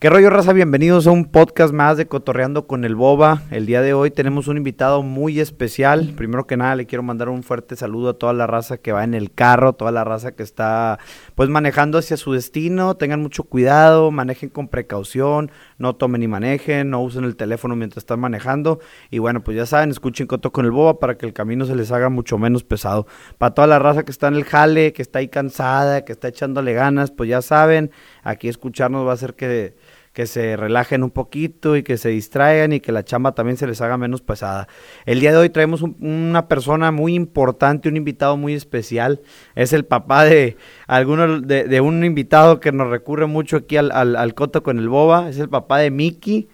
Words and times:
¿Qué 0.00 0.08
rollo, 0.08 0.30
raza? 0.30 0.52
Bienvenidos 0.52 1.08
a 1.08 1.10
un 1.10 1.24
podcast 1.24 1.74
más 1.74 1.96
de 1.96 2.06
Cotorreando 2.06 2.68
con 2.68 2.84
el 2.84 2.94
Boba. 2.94 3.42
El 3.50 3.66
día 3.66 3.82
de 3.82 3.94
hoy 3.94 4.12
tenemos 4.12 4.46
un 4.46 4.56
invitado 4.56 5.02
muy 5.02 5.40
especial. 5.40 6.12
Primero 6.16 6.46
que 6.46 6.56
nada, 6.56 6.76
le 6.76 6.86
quiero 6.86 7.02
mandar 7.02 7.28
un 7.28 7.42
fuerte 7.42 7.74
saludo 7.74 8.10
a 8.10 8.14
toda 8.14 8.32
la 8.32 8.46
raza 8.46 8.78
que 8.78 8.92
va 8.92 9.02
en 9.02 9.12
el 9.14 9.32
carro, 9.32 9.72
toda 9.72 9.90
la 9.90 10.04
raza 10.04 10.36
que 10.36 10.44
está 10.44 11.00
pues 11.34 11.48
manejando 11.48 11.98
hacia 11.98 12.16
su 12.16 12.32
destino. 12.32 12.96
Tengan 12.96 13.20
mucho 13.20 13.42
cuidado, 13.42 14.12
manejen 14.12 14.50
con 14.50 14.68
precaución, 14.68 15.50
no 15.78 15.96
tomen 15.96 16.20
ni 16.20 16.28
manejen, 16.28 16.90
no 16.90 17.02
usen 17.02 17.24
el 17.24 17.34
teléfono 17.34 17.74
mientras 17.74 18.02
están 18.02 18.20
manejando. 18.20 18.78
Y 19.10 19.18
bueno, 19.18 19.42
pues 19.42 19.56
ya 19.56 19.66
saben, 19.66 19.90
escuchen 19.90 20.28
Coto 20.28 20.52
con 20.52 20.64
el 20.64 20.70
Boba 20.70 21.00
para 21.00 21.18
que 21.18 21.26
el 21.26 21.32
camino 21.32 21.64
se 21.64 21.74
les 21.74 21.90
haga 21.90 22.08
mucho 22.08 22.38
menos 22.38 22.62
pesado. 22.62 23.08
Para 23.36 23.52
toda 23.52 23.66
la 23.66 23.80
raza 23.80 24.04
que 24.04 24.12
está 24.12 24.28
en 24.28 24.36
el 24.36 24.44
jale, 24.44 24.92
que 24.92 25.02
está 25.02 25.18
ahí 25.18 25.26
cansada, 25.26 26.04
que 26.04 26.12
está 26.12 26.28
echándole 26.28 26.72
ganas, 26.72 27.10
pues 27.10 27.28
ya 27.28 27.42
saben, 27.42 27.90
aquí 28.22 28.46
escucharnos 28.46 29.04
va 29.04 29.10
a 29.10 29.14
hacer 29.14 29.34
que 29.34 29.74
que 30.18 30.26
se 30.26 30.56
relajen 30.56 31.04
un 31.04 31.12
poquito 31.12 31.76
y 31.76 31.84
que 31.84 31.96
se 31.96 32.08
distraigan 32.08 32.72
y 32.72 32.80
que 32.80 32.90
la 32.90 33.04
chamba 33.04 33.36
también 33.36 33.56
se 33.56 33.68
les 33.68 33.80
haga 33.80 33.96
menos 33.96 34.20
pesada. 34.20 34.66
El 35.06 35.20
día 35.20 35.30
de 35.30 35.36
hoy 35.36 35.48
traemos 35.48 35.82
una 35.82 36.48
persona 36.48 36.90
muy 36.90 37.14
importante, 37.14 37.88
un 37.88 37.96
invitado 37.96 38.36
muy 38.36 38.52
especial. 38.52 39.20
Es 39.54 39.72
el 39.72 39.84
papá 39.84 40.24
de 40.24 40.56
alguno 40.88 41.40
de, 41.40 41.80
un 41.80 42.04
invitado 42.04 42.58
que 42.58 42.72
nos 42.72 42.90
recurre 42.90 43.26
mucho 43.26 43.58
aquí 43.58 43.76
al, 43.76 43.92
al, 43.92 44.34
Coto 44.34 44.64
con 44.64 44.80
el 44.80 44.88
Boba. 44.88 45.28
Es 45.28 45.38
el 45.38 45.48
papá 45.48 45.78
de 45.78 45.92
Miki, 45.92 46.48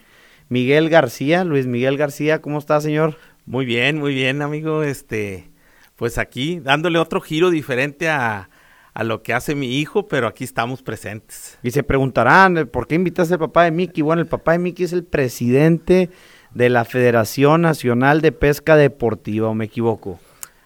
Miguel 0.50 0.90
García. 0.90 1.42
Luis 1.42 1.66
Miguel 1.66 1.96
García, 1.96 2.42
¿cómo 2.42 2.58
está, 2.58 2.82
señor? 2.82 3.16
Muy 3.46 3.64
bien, 3.64 3.98
muy 3.98 4.12
bien, 4.12 4.42
amigo. 4.42 4.82
Este, 4.82 5.50
pues 5.96 6.18
aquí 6.18 6.60
dándole 6.60 6.98
otro 6.98 7.22
giro 7.22 7.48
diferente 7.48 8.10
a, 8.10 8.50
a 8.94 9.02
lo 9.02 9.22
que 9.22 9.34
hace 9.34 9.56
mi 9.56 9.78
hijo, 9.78 10.06
pero 10.06 10.28
aquí 10.28 10.44
estamos 10.44 10.82
presentes. 10.82 11.58
Y 11.62 11.72
se 11.72 11.82
preguntarán, 11.82 12.56
eh, 12.56 12.66
¿por 12.66 12.86
qué 12.86 12.94
invitas 12.94 13.30
al 13.32 13.40
papá 13.40 13.64
de 13.64 13.72
Miki? 13.72 14.02
Bueno, 14.02 14.22
el 14.22 14.28
papá 14.28 14.52
de 14.52 14.60
Miki 14.60 14.84
es 14.84 14.92
el 14.92 15.04
presidente 15.04 16.10
de 16.54 16.68
la 16.70 16.84
Federación 16.84 17.62
Nacional 17.62 18.20
de 18.20 18.30
Pesca 18.30 18.76
Deportiva, 18.76 19.48
¿o 19.48 19.54
me 19.54 19.64
equivoco? 19.64 20.20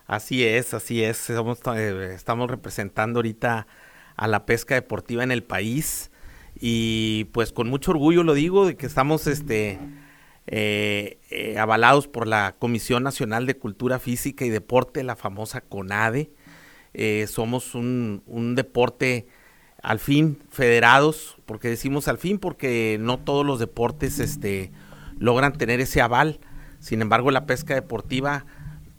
Así 0.06 0.44
es, 0.44 0.75
así 0.75 1.02
es. 1.02 1.30
Eh, 1.30 2.12
estamos 2.14 2.50
representando 2.50 3.19
ahorita 3.19 3.67
a 4.17 4.28
la 4.28 4.45
pesca 4.45 4.74
deportiva 4.74 5.22
en 5.22 5.30
el 5.30 5.42
país 5.42 6.11
y 6.61 7.24
pues 7.33 7.52
con 7.52 7.69
mucho 7.69 7.92
orgullo 7.92 8.24
lo 8.24 8.34
digo 8.34 8.67
de 8.67 8.77
que 8.77 8.86
estamos 8.86 9.28
este 9.28 9.78
eh, 10.47 11.56
avalados 11.56 12.08
por 12.08 12.27
la 12.27 12.56
Comisión 12.58 13.05
Nacional 13.05 13.47
de 13.47 13.58
Cultura 13.58 14.00
Física 14.00 14.45
y 14.45 14.50
Deporte, 14.50 15.05
la 15.05 15.14
famosa 15.14 15.61
CONADE, 15.61 16.30
eh, 16.94 17.27
somos 17.28 17.75
un, 17.75 18.22
deporte 18.56 19.27
al 19.83 19.98
fin 19.98 20.42
federados, 20.50 21.36
porque 21.47 21.69
decimos 21.69 22.08
al 22.08 22.19
fin 22.19 22.39
porque 22.39 22.98
no 23.00 23.19
todos 23.19 23.47
los 23.47 23.58
deportes 23.58 24.19
este, 24.19 24.72
logran 25.19 25.53
tener 25.53 25.80
ese 25.80 26.00
aval. 26.00 26.41
Sin 26.80 27.03
embargo, 27.03 27.30
la 27.30 27.47
pesca 27.47 27.75
deportiva 27.75 28.47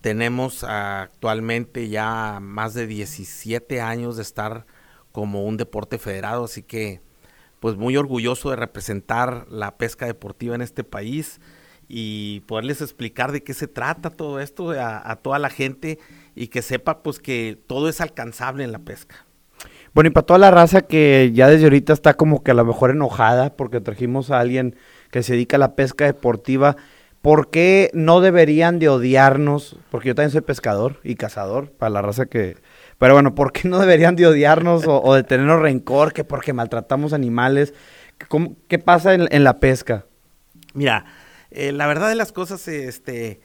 tenemos 0.02 0.64
actualmente 0.64 1.90
ya 1.90 2.40
más 2.42 2.74
de 2.74 2.88
17 2.88 3.82
años 3.82 4.16
de 4.16 4.22
estar 4.22 4.66
como 5.12 5.44
un 5.44 5.58
deporte 5.58 5.98
federado, 5.98 6.46
así 6.46 6.64
que 6.64 7.02
pues 7.60 7.76
muy 7.76 7.98
orgulloso 7.98 8.52
de 8.52 8.56
representar 8.56 9.46
la 9.50 9.78
pesca 9.78 10.06
deportiva 10.06 10.56
en 10.56 10.62
este 10.62 10.86
país 10.86 11.42
y 11.90 12.42
poderles 12.42 12.82
explicar 12.82 13.32
de 13.32 13.44
qué 13.44 13.54
se 13.54 13.68
trata 13.68 14.12
todo 14.12 14.40
esto 14.40 14.72
a, 14.72 15.12
a 15.12 15.16
toda 15.18 15.40
la 15.40 15.50
gente 15.50 16.00
y 16.40 16.48
que 16.48 16.62
sepa 16.62 17.04
pues 17.04 17.20
que 17.20 17.62
todo 17.68 17.90
es 17.90 18.00
alcanzable 18.00 18.64
en 18.64 18.72
la 18.72 18.80
pesca. 18.80 19.26
Bueno, 19.94 20.08
y 20.08 20.14
para 20.14 20.26
toda 20.26 20.40
la 20.40 20.52
raza 20.52 20.84
que 20.84 21.32
ya 21.34 21.50
desde 21.50 21.66
ahorita 21.66 21.92
está 21.92 22.14
como 22.14 22.44
que 22.44 22.52
a 22.52 22.54
lo 22.54 22.64
mejor 22.64 22.92
enojada 22.92 23.58
porque 23.58 23.82
trajimos 23.82 24.32
a 24.32 24.40
alguien 24.40 24.78
que 25.12 25.22
se 25.22 25.34
dedica 25.34 25.58
a 25.58 25.60
la 25.60 25.76
pesca 25.76 26.06
deportiva, 26.06 26.78
¿por 27.22 27.50
qué 27.50 27.92
no 27.94 28.22
deberían 28.22 28.80
de 28.80 28.88
odiarnos? 28.88 29.76
Porque 29.92 30.08
yo 30.08 30.16
también 30.16 30.32
soy 30.32 30.40
pescador 30.40 31.02
y 31.04 31.16
cazador, 31.16 31.72
para 31.74 31.90
la 31.90 32.02
raza 32.02 32.28
que... 32.28 32.56
Pero 32.98 33.16
bueno, 33.16 33.36
¿por 33.36 33.52
qué 33.52 33.68
no 33.68 33.78
deberían 33.78 34.16
de 34.16 34.28
odiarnos 34.28 34.86
o, 34.88 35.14
de 35.16 35.24
tenernos 35.24 35.62
rencor? 35.62 36.14
Que 36.14 36.24
porque 36.24 36.54
maltratamos 36.54 37.12
animales. 37.12 37.74
¿Qué 38.70 38.80
pasa 38.80 39.14
en, 39.14 39.44
la 39.44 39.60
pesca? 39.60 40.06
Mira, 40.74 41.04
eh, 41.52 41.74
la 41.74 41.86
verdad 41.86 42.08
de 42.08 42.16
las 42.16 42.32
cosas, 42.32 42.66
este, 42.70 43.42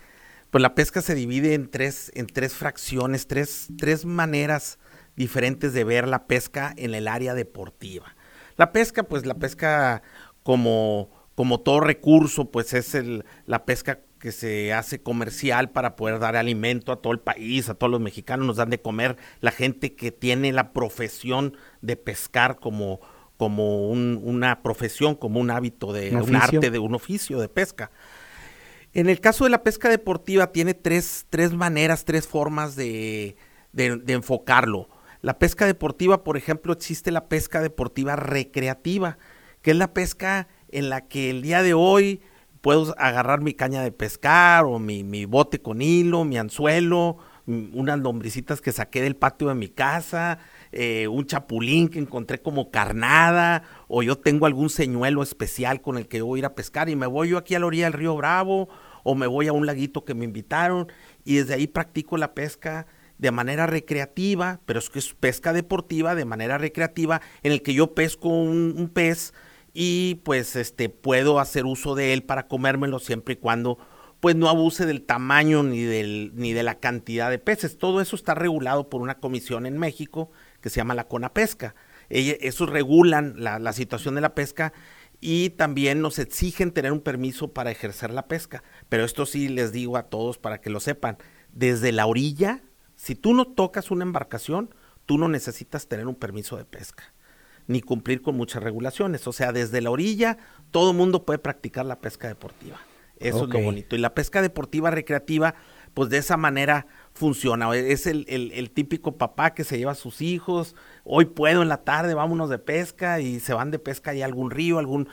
pues 0.54 0.62
la 0.62 0.76
pesca 0.76 1.02
se 1.02 1.16
divide 1.16 1.54
en 1.54 1.68
tres, 1.68 2.12
en 2.14 2.28
tres 2.28 2.54
fracciones, 2.54 3.26
tres, 3.26 3.66
tres 3.76 4.04
maneras 4.04 4.78
diferentes 5.16 5.72
de 5.72 5.82
ver 5.82 6.06
la 6.06 6.28
pesca 6.28 6.72
en 6.76 6.94
el 6.94 7.08
área 7.08 7.34
deportiva. 7.34 8.14
La 8.56 8.70
pesca, 8.70 9.02
pues 9.02 9.26
la 9.26 9.34
pesca 9.34 10.04
como, 10.44 11.10
como 11.34 11.58
todo 11.58 11.80
recurso, 11.80 12.52
pues 12.52 12.72
es 12.72 12.94
el, 12.94 13.24
la 13.46 13.64
pesca 13.64 13.98
que 14.20 14.30
se 14.30 14.72
hace 14.72 15.02
comercial 15.02 15.70
para 15.70 15.96
poder 15.96 16.20
dar 16.20 16.36
alimento 16.36 16.92
a 16.92 17.02
todo 17.02 17.12
el 17.12 17.18
país, 17.18 17.68
a 17.68 17.74
todos 17.74 17.90
los 17.90 18.00
mexicanos, 18.00 18.46
nos 18.46 18.58
dan 18.58 18.70
de 18.70 18.80
comer 18.80 19.16
la 19.40 19.50
gente 19.50 19.96
que 19.96 20.12
tiene 20.12 20.52
la 20.52 20.72
profesión 20.72 21.56
de 21.80 21.96
pescar 21.96 22.60
como, 22.60 23.00
como 23.36 23.88
una 23.90 24.62
profesión, 24.62 25.16
como 25.16 25.40
un 25.40 25.50
hábito 25.50 25.92
de 25.92 26.14
un 26.14 26.36
arte, 26.36 26.70
de 26.70 26.78
un 26.78 26.94
oficio 26.94 27.40
de 27.40 27.48
pesca. 27.48 27.90
En 28.94 29.08
el 29.08 29.20
caso 29.20 29.42
de 29.42 29.50
la 29.50 29.64
pesca 29.64 29.88
deportiva 29.88 30.52
tiene 30.52 30.72
tres, 30.72 31.26
tres 31.28 31.52
maneras, 31.52 32.04
tres 32.04 32.28
formas 32.28 32.76
de, 32.76 33.36
de, 33.72 34.00
enfocarlo. 34.12 34.88
La 35.20 35.40
pesca 35.40 35.66
deportiva, 35.66 36.22
por 36.22 36.36
ejemplo, 36.36 36.72
existe 36.72 37.10
la 37.10 37.28
pesca 37.28 37.60
deportiva 37.60 38.14
recreativa, 38.14 39.18
que 39.62 39.72
es 39.72 39.76
la 39.76 39.92
pesca 39.92 40.46
en 40.68 40.90
la 40.90 41.08
que 41.08 41.30
el 41.30 41.42
día 41.42 41.62
de 41.64 41.74
hoy 41.74 42.20
puedo 42.60 42.94
agarrar 42.96 43.40
mi 43.40 43.52
caña 43.52 43.82
de 43.82 43.90
pescar 43.90 44.64
o 44.64 44.78
mi, 44.78 45.02
mi 45.02 45.24
bote 45.24 45.60
con 45.60 45.82
hilo, 45.82 46.24
mi 46.24 46.38
anzuelo, 46.38 47.18
unas 47.46 47.98
lombricitas 47.98 48.60
que 48.60 48.72
saqué 48.72 49.02
del 49.02 49.16
patio 49.16 49.48
de 49.48 49.54
mi 49.54 49.68
casa, 49.68 50.38
eh, 50.72 51.08
un 51.08 51.26
chapulín 51.26 51.88
que 51.88 51.98
encontré 51.98 52.40
como 52.40 52.70
carnada, 52.70 53.64
o 53.86 54.02
yo 54.02 54.16
tengo 54.16 54.46
algún 54.46 54.70
señuelo 54.70 55.22
especial 55.22 55.82
con 55.82 55.98
el 55.98 56.08
que 56.08 56.22
voy 56.22 56.38
a 56.38 56.40
ir 56.40 56.46
a 56.46 56.54
pescar 56.54 56.88
y 56.88 56.96
me 56.96 57.06
voy 57.06 57.30
yo 57.30 57.38
aquí 57.38 57.54
a 57.54 57.58
la 57.58 57.66
orilla 57.66 57.84
del 57.84 57.92
río 57.92 58.16
Bravo, 58.16 58.68
o 59.04 59.14
me 59.14 59.28
voy 59.28 59.46
a 59.46 59.52
un 59.52 59.66
laguito 59.66 60.04
que 60.04 60.14
me 60.14 60.24
invitaron, 60.24 60.88
y 61.24 61.36
desde 61.36 61.54
ahí 61.54 61.68
practico 61.68 62.16
la 62.16 62.34
pesca 62.34 62.86
de 63.18 63.30
manera 63.30 63.66
recreativa, 63.66 64.60
pero 64.66 64.78
es 64.78 64.90
que 64.90 64.98
es 64.98 65.14
pesca 65.14 65.52
deportiva 65.52 66.14
de 66.14 66.24
manera 66.24 66.58
recreativa, 66.58 67.20
en 67.42 67.52
el 67.52 67.62
que 67.62 67.74
yo 67.74 67.94
pesco 67.94 68.28
un, 68.28 68.90
pez 68.92 69.32
y 69.72 70.16
pues 70.24 70.56
este 70.56 70.88
puedo 70.88 71.38
hacer 71.38 71.64
uso 71.64 71.94
de 71.94 72.12
él 72.12 72.22
para 72.22 72.48
comérmelo 72.48 72.98
siempre 72.98 73.34
y 73.34 73.36
cuando 73.36 73.78
pues 74.20 74.36
no 74.36 74.48
abuse 74.48 74.86
del 74.86 75.02
tamaño 75.02 75.62
ni 75.62 75.82
del 75.82 76.32
ni 76.34 76.52
de 76.52 76.62
la 76.62 76.76
cantidad 76.80 77.30
de 77.30 77.38
peces. 77.38 77.76
Todo 77.76 78.00
eso 78.00 78.16
está 78.16 78.34
regulado 78.34 78.88
por 78.88 79.02
una 79.02 79.18
comisión 79.18 79.66
en 79.66 79.78
México 79.78 80.30
que 80.60 80.70
se 80.70 80.76
llama 80.76 80.94
la 80.94 81.08
CONAPESCA. 81.08 81.74
Ellos, 82.08 82.36
esos 82.40 82.70
regulan 82.70 83.34
la, 83.36 83.72
situación 83.72 84.14
de 84.14 84.20
la 84.20 84.34
pesca 84.34 84.72
y 85.20 85.50
también 85.50 86.00
nos 86.00 86.18
exigen 86.18 86.72
tener 86.72 86.92
un 86.92 87.00
permiso 87.00 87.52
para 87.52 87.70
ejercer 87.70 88.10
la 88.10 88.28
pesca. 88.28 88.62
Pero 88.94 89.06
esto 89.06 89.26
sí 89.26 89.48
les 89.48 89.72
digo 89.72 89.96
a 89.96 90.04
todos 90.04 90.38
para 90.38 90.60
que 90.60 90.70
lo 90.70 90.78
sepan. 90.78 91.18
Desde 91.52 91.90
la 91.90 92.06
orilla, 92.06 92.62
si 92.94 93.16
tú 93.16 93.34
no 93.34 93.44
tocas 93.44 93.90
una 93.90 94.04
embarcación, 94.04 94.72
tú 95.04 95.18
no 95.18 95.26
necesitas 95.26 95.88
tener 95.88 96.06
un 96.06 96.14
permiso 96.14 96.56
de 96.56 96.64
pesca 96.64 97.12
ni 97.66 97.80
cumplir 97.80 98.22
con 98.22 98.36
muchas 98.36 98.62
regulaciones. 98.62 99.26
O 99.26 99.32
sea, 99.32 99.50
desde 99.50 99.80
la 99.80 99.90
orilla 99.90 100.38
todo 100.70 100.92
el 100.92 100.96
mundo 100.96 101.24
puede 101.24 101.40
practicar 101.40 101.86
la 101.86 101.98
pesca 101.98 102.28
deportiva. 102.28 102.78
Eso 103.18 103.46
es 103.46 103.50
lo 103.50 103.60
bonito. 103.62 103.96
Y 103.96 103.98
la 103.98 104.14
pesca 104.14 104.42
deportiva 104.42 104.92
recreativa, 104.92 105.56
pues 105.92 106.08
de 106.08 106.18
esa 106.18 106.36
manera 106.36 106.86
funciona. 107.14 107.74
Es 107.74 108.06
el, 108.06 108.26
el, 108.28 108.70
típico 108.70 109.18
papá 109.18 109.54
que 109.54 109.64
se 109.64 109.76
lleva 109.76 109.90
a 109.90 109.96
sus 109.96 110.22
hijos, 110.22 110.76
hoy 111.04 111.26
puedo 111.26 111.62
en 111.62 111.68
la 111.68 111.84
tarde, 111.84 112.14
vámonos 112.14 112.48
de 112.50 112.58
pesca 112.58 113.20
y 113.20 113.38
se 113.38 113.54
van 113.54 113.70
de 113.70 113.78
pesca 113.78 114.14
y 114.14 114.22
algún 114.22 114.50
río, 114.50 114.78
algún... 114.78 115.08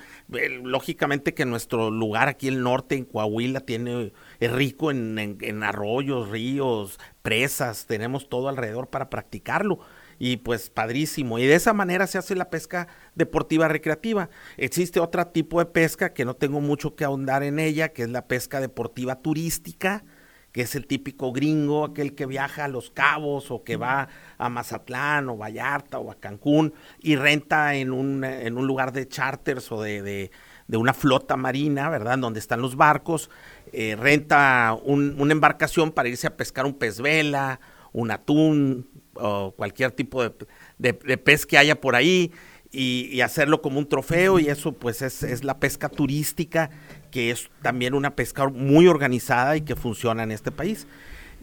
Lógicamente 0.64 1.34
que 1.34 1.46
nuestro 1.46 1.92
lugar 1.92 2.30
aquí 2.30 2.48
el 2.48 2.64
norte, 2.64 2.96
en 2.96 3.06
Coahuila, 3.06 3.60
tiene, 3.62 4.14
es 4.40 4.52
rico 4.52 4.90
en, 4.92 5.64
arroyos, 5.64 6.30
ríos, 6.30 7.00
presas, 7.22 7.86
tenemos 7.86 8.30
todo 8.30 8.50
alrededor 8.50 8.90
para 8.90 9.10
practicarlo 9.10 9.80
y 10.18 10.38
pues 10.38 10.70
padrísimo. 10.70 11.40
Y 11.40 11.46
de 11.46 11.56
esa 11.56 11.74
manera 11.74 12.08
se 12.08 12.18
hace 12.18 12.36
la 12.36 12.50
pesca 12.50 12.88
deportiva 13.16 13.68
recreativa. 13.68 14.30
Existe 14.58 15.00
otro 15.00 15.28
tipo 15.28 15.60
de 15.60 15.66
pesca 15.66 16.14
que 16.14 16.26
no 16.26 16.36
tengo 16.36 16.62
mucho 16.62 16.96
que 16.96 17.04
ahondar 17.04 17.44
en 17.44 17.60
ella, 17.60 17.90
que 17.90 18.04
es 18.04 18.10
la 18.10 18.28
pesca 18.28 18.62
deportiva 18.62 19.22
turística 19.22 20.04
que 20.52 20.62
es 20.62 20.76
el 20.76 20.86
típico 20.86 21.32
gringo, 21.32 21.86
aquel 21.86 22.14
que 22.14 22.26
viaja 22.26 22.66
a 22.66 22.68
Los 22.68 22.92
Cabos 22.92 23.52
o 23.52 23.64
que 23.64 23.78
va 23.78 24.10
a 24.38 24.50
Mazatlán 24.50 25.30
o 25.30 25.38
Vallarta 25.38 26.00
o 26.00 26.12
a 26.12 26.16
Cancún 26.16 26.74
y 27.00 27.16
renta 27.16 27.76
en 27.76 27.92
un, 27.92 28.24
en 28.24 28.58
un 28.58 28.68
lugar 28.68 28.92
de 28.92 29.08
charters 29.08 29.72
o 29.72 29.82
de, 29.82 30.02
de, 30.02 30.78
una 30.78 30.94
flota 30.94 31.36
marina, 31.36 31.90
¿verdad? 31.90 32.18
Donde 32.18 32.40
están 32.40 32.62
los 32.62 32.76
barcos, 32.76 33.30
eh, 33.74 33.98
renta 34.00 34.78
una 34.84 35.32
embarcación 35.32 35.92
para 35.92 36.10
irse 36.10 36.28
a 36.28 36.38
pescar 36.38 36.66
un 36.66 36.74
pez 36.74 37.02
vela, 37.02 37.60
un 37.92 38.10
atún 38.12 38.90
o 39.16 39.52
cualquier 39.52 39.92
tipo 39.92 40.24
de, 40.24 40.34
de 40.78 41.18
pez 41.18 41.46
que 41.46 41.58
haya 41.58 41.80
por 41.80 41.96
ahí 41.96 42.32
y, 42.72 43.22
hacerlo 43.22 43.62
como 43.62 43.80
un 43.80 43.88
trofeo 43.88 44.40
y 44.40 44.48
eso 44.48 44.72
pues 44.72 45.02
es, 45.02 45.24
es, 45.24 45.44
la 45.44 45.60
pesca 45.60 45.90
turística, 45.90 46.70
que 47.12 47.30
es 47.30 47.50
también 47.62 47.94
una 47.94 48.16
pesca 48.16 48.48
muy 48.48 48.88
organizada 48.88 49.56
y 49.58 49.62
que 49.62 49.76
funciona 49.76 50.24
en 50.24 50.32
este 50.32 50.52
país. 50.52 50.88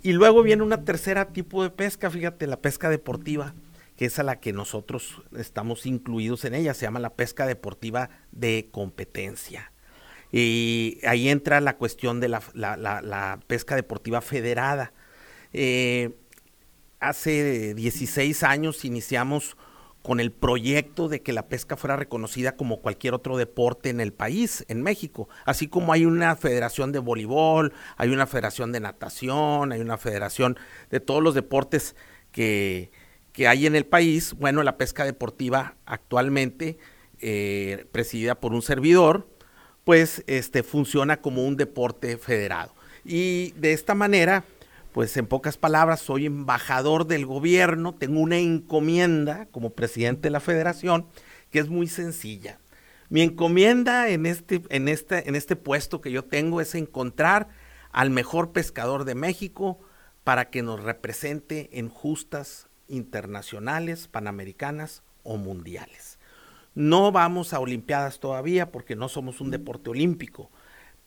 Y 0.03 0.13
luego 0.13 0.43
viene 0.43 0.63
una 0.63 0.85
tercera 0.85 1.27
tipo 1.27 1.63
de 1.63 1.71
pesca, 1.71 2.11
fíjate, 2.11 2.47
la 2.47 2.61
pesca 2.61 2.89
deportiva, 2.89 3.55
que 3.97 4.07
es 4.07 4.19
a 4.19 4.23
la 4.23 4.41
que 4.41 4.53
nosotros 4.53 5.23
estamos 5.37 5.87
incluidos 5.87 6.45
en 6.45 6.55
ella, 6.55 6.75
se 6.75 6.87
llama 6.87 7.01
la 7.01 7.15
pesca 7.15 7.47
deportiva 7.47 8.11
de 8.33 8.69
competencia. 8.71 9.73
Y 10.31 10.99
ahí 11.07 11.29
entra 11.29 11.61
la 11.61 11.77
cuestión 11.77 12.21
de 12.21 12.29
la, 12.29 13.41
pesca 13.47 13.75
deportiva 13.77 14.21
federada. 14.21 14.93
Eh, 15.53 16.15
hace 17.01 17.75
16 17.75 18.43
años 18.43 18.85
iniciamos 18.85 19.57
con 20.09 20.21
el 20.21 20.33
proyecto 20.33 21.11
de 21.11 21.21
que 21.21 21.35
la 21.35 21.49
pesca 21.49 21.77
fuera 21.77 21.95
reconocida 21.95 22.57
como 22.57 22.81
cualquier 22.81 23.13
otro 23.13 23.37
deporte 23.37 23.91
en 23.91 24.01
el 24.01 24.15
país, 24.15 24.65
en 24.69 24.81
México. 24.81 25.29
Así 25.45 25.69
como 25.69 25.93
hay 25.93 26.07
una 26.07 26.35
federación 26.35 26.93
de 26.93 26.99
voleibol, 26.99 27.75
hay 27.99 28.09
una 28.09 28.27
federación 28.27 28.73
de 28.73 28.81
natación, 28.81 29.71
hay 29.71 29.83
una 29.83 29.99
federación 29.99 30.57
de 30.89 31.01
todos 31.01 31.23
los 31.23 31.35
deportes 31.35 31.95
que, 32.33 32.91
que 33.35 33.49
hay 33.49 33.67
en 33.67 33.77
el 33.77 33.85
país. 33.85 34.33
Bueno, 34.33 34.63
la 34.63 34.79
pesca 34.79 35.05
deportiva 35.05 35.77
actualmente, 35.85 36.79
eh, 37.21 37.85
presidida 37.93 38.35
por 38.35 38.55
un 38.55 38.63
servidor, 38.63 39.29
pues 39.85 40.25
este, 40.27 40.63
funciona 40.63 41.21
como 41.21 41.47
un 41.47 41.59
deporte 41.59 42.17
federado. 42.17 42.75
Y 43.05 43.51
de 43.59 43.75
esta 43.75 43.95
manera, 43.95 44.45
pues 44.93 45.17
en 45.17 45.27
pocas 45.27 45.57
palabras, 45.57 46.01
soy 46.01 46.27
embajador 46.27 47.07
del 47.07 47.27
gobierno, 47.27 47.95
tengo 47.95 48.21
una 48.21 48.39
encomienda 48.39 49.47
como 49.47 49.71
presidente 49.71 50.23
de 50.23 50.31
la 50.31 50.41
federación 50.41 51.07
que 51.51 51.59
es 51.59 51.69
muy 51.69 51.87
sencilla. 51.87 52.59
Mi 53.11 53.23
encomienda 53.23 54.09
en 54.09 54.27
este, 54.27 54.63
en 54.69 54.89
este, 54.89 55.29
en 55.29 55.35
este 55.35 55.57
puesto 55.57 56.01
que 56.01 56.11
yo 56.11 56.25
tengo 56.25 56.61
es 56.61 56.75
encontrar 56.75 57.49
al 57.91 58.11
mejor 58.11 58.53
pescador 58.53 59.05
de 59.05 59.15
México 59.15 59.79
para 60.25 60.51
que 60.51 60.63
nos 60.63 60.83
represente 60.83 61.71
en 61.79 61.89
justas 61.89 62.69
internacionales, 62.87 64.09
panamericanas 64.09 65.03
o 65.23 65.37
mundiales. 65.37 66.19
No 66.75 67.11
vamos 67.11 67.55
a 67.55 67.61
Olimpiadas 67.61 68.21
todavía 68.21 68.71
porque 68.71 68.95
no 68.95 69.09
somos 69.09 69.41
un 69.41 69.51
deporte 69.51 69.91
olímpico, 69.91 70.51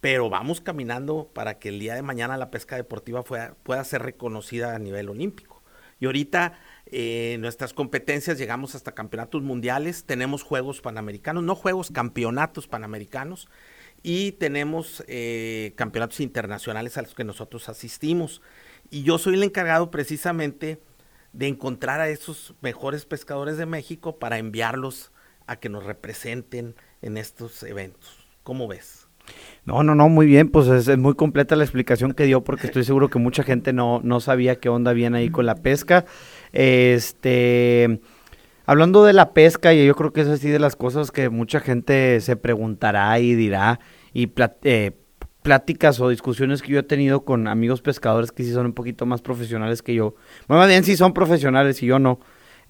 pero 0.02 0.30
vamos 0.30 0.62
caminando 0.62 1.30
para 1.32 1.60
que 1.60 1.70
el 1.70 1.80
día 1.80 1.94
de 1.94 2.02
mañana 2.02 2.36
la 2.36 2.50
pesca 2.50 2.76
deportiva 2.76 3.24
pueda, 3.24 3.84
ser 3.84 4.02
reconocida 4.02 4.76
a 4.76 4.80
nivel 4.80 5.10
olímpico. 5.10 5.62
Y 6.00 6.08
ahorita 6.08 6.60
eh, 6.88 7.38
nuestras 7.40 7.74
competencias 7.74 8.40
llegamos 8.40 8.74
hasta 8.74 8.94
campeonatos 8.94 9.44
mundiales, 9.44 10.04
tenemos 10.04 10.42
juegos 10.42 10.82
panamericanos, 10.82 11.44
no 11.44 11.54
juegos, 11.54 11.92
campeonatos 11.92 12.68
panamericanos, 12.68 13.48
y 14.02 14.32
tenemos 14.34 15.04
eh, 15.08 15.74
campeonatos 15.76 16.20
internacionales 16.20 16.98
a 16.98 17.04
los 17.04 17.14
que 17.14 17.24
nosotros 17.24 17.70
asistimos. 17.70 18.42
Y 18.90 19.04
yo 19.04 19.20
soy 19.20 19.36
el 19.36 19.44
encargado 19.44 19.92
precisamente 19.92 20.82
de 21.34 21.48
encontrar 21.48 22.02
a 22.02 22.10
esos 22.10 22.56
mejores 22.62 23.06
pescadores 23.06 23.58
de 23.58 23.68
México 23.68 24.18
para 24.18 24.40
enviarlos 24.40 25.12
a 25.46 25.58
que 25.58 25.70
nos 25.70 25.84
representen 25.84 26.76
en 27.04 27.18
estos 27.18 27.62
eventos. 27.62 28.28
¿Cómo 28.44 28.68
ves? 28.68 29.01
No, 29.66 29.84
no, 29.84 29.94
no, 29.94 30.10
muy 30.10 30.26
bien, 30.26 30.50
pues 30.50 30.68
es, 30.68 30.98
muy 30.98 31.14
completa 31.14 31.56
la 31.56 31.64
explicación 31.64 32.14
que 32.14 32.26
dio 32.26 32.44
porque 32.44 32.66
estoy 32.68 32.84
seguro 32.84 33.10
que 33.10 33.20
mucha 33.20 33.44
gente 33.44 33.74
no, 33.74 34.02
no 34.04 34.20
sabía 34.20 34.60
qué 34.60 34.70
onda 34.70 34.92
bien 34.94 35.14
ahí 35.14 35.30
con 35.30 35.46
la 35.46 35.56
pesca. 35.56 36.06
Este, 36.52 38.02
hablando 38.66 39.04
de 39.04 39.14
la 39.14 39.34
pesca, 39.34 39.74
y 39.74 39.86
yo 39.86 39.96
creo 39.96 40.14
que 40.14 40.22
es 40.22 40.28
así 40.28 40.50
de 40.50 40.60
las 40.60 40.76
cosas 40.76 41.12
que 41.12 41.30
mucha 41.30 41.60
gente 41.60 42.20
se 42.22 42.36
preguntará 42.36 43.20
y 43.20 43.36
dirá, 43.36 43.80
y 44.14 44.32
eh, 44.64 44.92
pláticas 45.44 46.00
o 46.00 46.10
discusiones 46.10 46.62
que 46.62 46.72
yo 46.72 46.80
he 46.80 46.84
tenido 46.84 47.24
con 47.24 47.48
amigos 47.48 47.82
pescadores 47.82 48.32
que 48.32 48.44
sí 48.44 48.52
son 48.52 48.68
un 48.68 48.74
poquito 48.74 49.06
más 49.06 49.22
profesionales 49.22 49.82
que 49.82 49.94
yo. 49.94 50.16
Bueno, 50.48 50.66
bien 50.68 50.84
sí 50.84 50.96
son 50.96 51.14
profesionales 51.14 51.82
y 51.84 51.88
yo 51.88 52.00
no. 52.00 52.20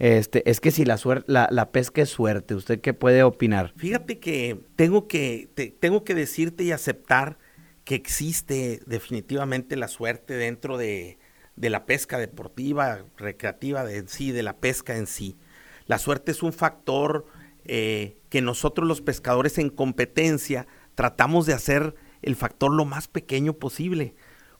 Este, 0.01 0.49
es 0.49 0.59
que 0.59 0.71
si 0.71 0.83
la, 0.83 0.99
la, 1.27 1.47
la, 1.51 1.71
pesca 1.71 2.01
es 2.01 2.09
suerte, 2.09 2.55
¿usted 2.55 2.81
qué 2.81 2.95
puede 2.95 3.21
opinar? 3.21 3.71
Fíjate 3.77 4.17
que 4.17 4.59
tengo 4.75 5.07
que, 5.07 5.47
tengo 5.79 6.03
que 6.03 6.15
decirte 6.15 6.63
y 6.63 6.71
aceptar 6.71 7.37
que 7.83 7.93
existe 7.93 8.79
definitivamente 8.87 9.75
la 9.75 9.87
suerte 9.87 10.33
dentro 10.33 10.79
de, 10.79 11.19
la 11.55 11.85
pesca 11.85 12.17
deportiva, 12.17 13.05
recreativa, 13.15 13.85
de 13.85 14.07
sí, 14.07 14.31
de 14.31 14.41
la 14.41 14.57
pesca 14.57 14.97
en 14.97 15.05
sí. 15.05 15.37
La 15.85 15.99
suerte 15.99 16.31
es 16.31 16.41
un 16.41 16.51
factor 16.51 17.27
eh, 17.65 18.17
que 18.29 18.41
nosotros 18.41 18.87
los 18.87 19.01
pescadores 19.01 19.59
en 19.59 19.69
competencia 19.69 20.65
tratamos 20.95 21.45
de 21.45 21.53
hacer 21.53 21.93
el 22.23 22.35
factor 22.35 22.73
lo 22.73 22.85
más 22.85 23.07
pequeño 23.07 23.53
posible 23.53 24.15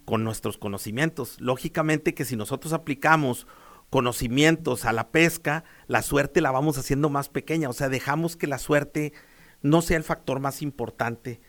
con 0.05 0.23
nuestros 0.23 0.59
conocimientos. 0.59 1.41
Lógicamente 1.41 2.13
que 2.13 2.25
si 2.25 2.35
nosotros 2.35 2.73
aplicamos 2.73 3.47
conocimientos 3.91 4.85
a 4.85 4.93
la 4.93 5.09
pesca, 5.09 5.65
la 5.85 6.01
suerte 6.01 6.41
la 6.41 6.49
vamos 6.49 6.77
haciendo 6.77 7.09
más 7.09 7.29
pequeña, 7.29 7.69
o 7.69 7.73
sea, 7.73 7.89
dejamos 7.89 8.37
que 8.37 8.47
la 8.47 8.57
suerte 8.57 9.11
no 9.61 9.81
sea 9.81 9.97
el 9.97 10.03
factor 10.03 10.39
más 10.39 10.61
importante, 10.61 11.41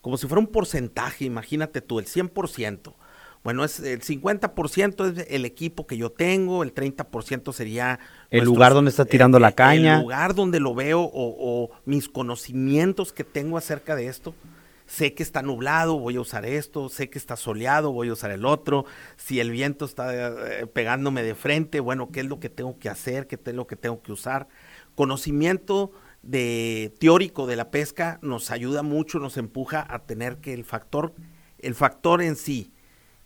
como 0.00 0.16
si 0.16 0.26
fuera 0.26 0.40
un 0.40 0.46
porcentaje, 0.46 1.26
imagínate 1.26 1.82
tú, 1.82 2.00
el 2.00 2.06
100%. 2.06 2.94
Bueno, 3.44 3.64
es 3.64 3.80
el 3.80 4.00
50% 4.00 5.18
es 5.18 5.26
el 5.30 5.44
equipo 5.44 5.86
que 5.86 5.98
yo 5.98 6.10
tengo, 6.10 6.62
el 6.62 6.74
30% 6.74 7.52
sería... 7.52 8.00
El 8.30 8.44
lugar 8.44 8.72
donde 8.72 8.90
está 8.90 9.04
tirando 9.04 9.38
la 9.38 9.52
caña. 9.52 9.96
El 9.96 10.02
lugar 10.02 10.34
donde 10.34 10.58
lo 10.58 10.74
veo 10.74 11.00
o, 11.00 11.10
o 11.14 11.70
mis 11.84 12.08
conocimientos 12.08 13.12
que 13.12 13.24
tengo 13.24 13.56
acerca 13.56 13.94
de 13.94 14.08
esto 14.08 14.34
sé 14.90 15.14
que 15.14 15.22
está 15.22 15.40
nublado, 15.40 16.00
voy 16.00 16.16
a 16.16 16.20
usar 16.20 16.44
esto, 16.44 16.88
sé 16.88 17.08
que 17.10 17.18
está 17.18 17.36
soleado, 17.36 17.92
voy 17.92 18.08
a 18.08 18.12
usar 18.12 18.32
el 18.32 18.44
otro, 18.44 18.86
si 19.16 19.38
el 19.38 19.52
viento 19.52 19.84
está 19.84 20.10
eh, 20.12 20.66
pegándome 20.66 21.22
de 21.22 21.36
frente, 21.36 21.78
bueno, 21.78 22.10
¿qué 22.10 22.20
es 22.20 22.26
lo 22.26 22.40
que 22.40 22.50
tengo 22.50 22.76
que 22.76 22.88
hacer? 22.88 23.28
¿Qué 23.28 23.38
es 23.42 23.54
lo 23.54 23.68
que 23.68 23.76
tengo 23.76 24.02
que 24.02 24.10
usar? 24.10 24.48
Conocimiento 24.96 25.92
de 26.22 26.92
teórico 26.98 27.46
de 27.46 27.54
la 27.54 27.70
pesca 27.70 28.18
nos 28.20 28.50
ayuda 28.50 28.82
mucho, 28.82 29.20
nos 29.20 29.36
empuja 29.36 29.86
a 29.88 30.00
tener 30.00 30.38
que 30.38 30.54
el 30.54 30.64
factor, 30.64 31.14
el 31.60 31.76
factor 31.76 32.20
en 32.20 32.34
sí, 32.34 32.72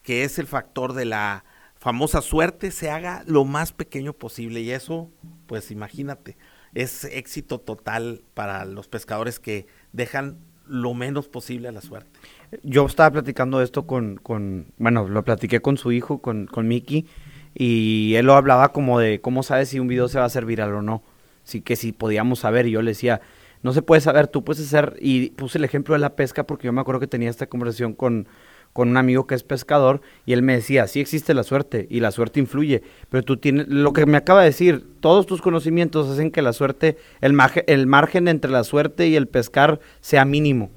que 0.03 0.25
es 0.25 0.39
el 0.39 0.47
factor 0.47 0.93
de 0.93 1.07
la 1.07 1.47
famosa 1.77 2.21
suerte, 2.21 2.73
se 2.73 2.91
haga 2.91 3.25
lo 3.27 3.47
más 3.47 3.73
pequeño 3.73 4.13
posible 4.13 4.61
y 4.61 4.71
eso, 4.71 5.11
pues 5.47 5.71
imagínate, 5.71 6.37
es 6.75 7.05
éxito 7.05 7.59
total 7.59 8.23
para 8.35 8.67
los 8.67 8.87
pescadores 8.87 9.41
que 9.41 9.67
dejan 9.93 10.39
lo 10.67 10.95
menos 10.95 11.29
posible 11.29 11.69
a 11.69 11.73
la 11.73 11.81
suerte. 11.81 12.19
Yo 12.63 12.87
estaba 12.87 13.11
platicando 13.11 13.61
esto 13.61 13.87
con, 13.87 14.17
con 14.17 14.67
bueno, 14.79 15.09
lo 15.09 15.25
platiqué 15.25 15.61
con 15.61 15.77
su 15.77 15.93
hijo, 15.93 16.19
con, 16.19 16.47
con 16.47 16.69
Mickey, 16.69 17.07
y 17.55 18.15
él 18.17 18.27
lo 18.27 18.35
hablaba 18.35 18.73
como 18.73 18.99
de 18.99 19.21
cómo 19.21 19.43
sabes 19.43 19.69
si 19.69 19.79
un 19.79 19.89
video 19.89 20.09
se 20.09 20.19
va 20.19 20.25
a 20.25 20.27
hacer 20.27 20.45
viral 20.45 20.75
o 20.75 20.83
no. 20.83 21.03
Sí 21.45 21.61
que 21.61 21.77
si 21.77 21.93
podíamos 21.93 22.41
saber, 22.41 22.67
y 22.67 22.73
yo 22.73 22.83
le 22.83 22.93
decía, 22.93 23.21
no 23.63 23.73
se 23.73 23.83
puede 23.83 24.01
saber, 24.01 24.29
tú 24.29 24.45
puedes 24.45 24.65
hacer, 24.65 24.97
y 25.01 25.31
puse 25.31 25.59
el 25.59 25.65
ejemplo 25.65 25.95
de 25.95 26.01
la 26.01 26.17
pesca 26.17 26.47
porque 26.47 26.67
yo 26.67 26.73
me 26.73 26.81
acuerdo 26.81 27.01
que 27.01 27.07
tenía 27.07 27.31
esta 27.31 27.47
conversación 27.47 27.93
con, 27.93 28.27
con 28.75 28.91
un 28.91 28.97
amigo 28.99 29.27
que 29.27 29.37
es 29.37 29.45
pescador 29.45 30.03
y 30.27 30.35
él 30.35 30.43
me 30.43 30.55
decía, 30.55 30.87
sí 30.89 31.01
existe 31.01 31.33
la 31.33 31.45
suerte 31.45 31.87
y 31.89 32.01
la 32.01 32.11
suerte 32.11 32.41
influye, 32.41 32.83
pero 33.09 33.23
tú 33.23 33.39
tienes, 33.39 33.69
lo 33.69 33.95
que 33.95 34.05
me 34.05 34.19
acaba 34.19 34.41
de 34.41 34.47
decir, 34.47 34.85
todos 35.01 35.27
tus 35.27 35.41
conocimientos 35.41 36.11
hacen 36.11 36.33
que 36.33 36.43
la 36.43 36.53
suerte, 36.53 36.99
el, 37.23 37.39
el 37.67 37.87
margen 37.87 38.29
entre 38.29 38.51
la 38.51 38.65
suerte 38.65 39.07
y 39.07 39.17
el 39.17 39.29
pescar 39.29 39.81
sea 40.01 40.25
mínimo. 40.25 40.71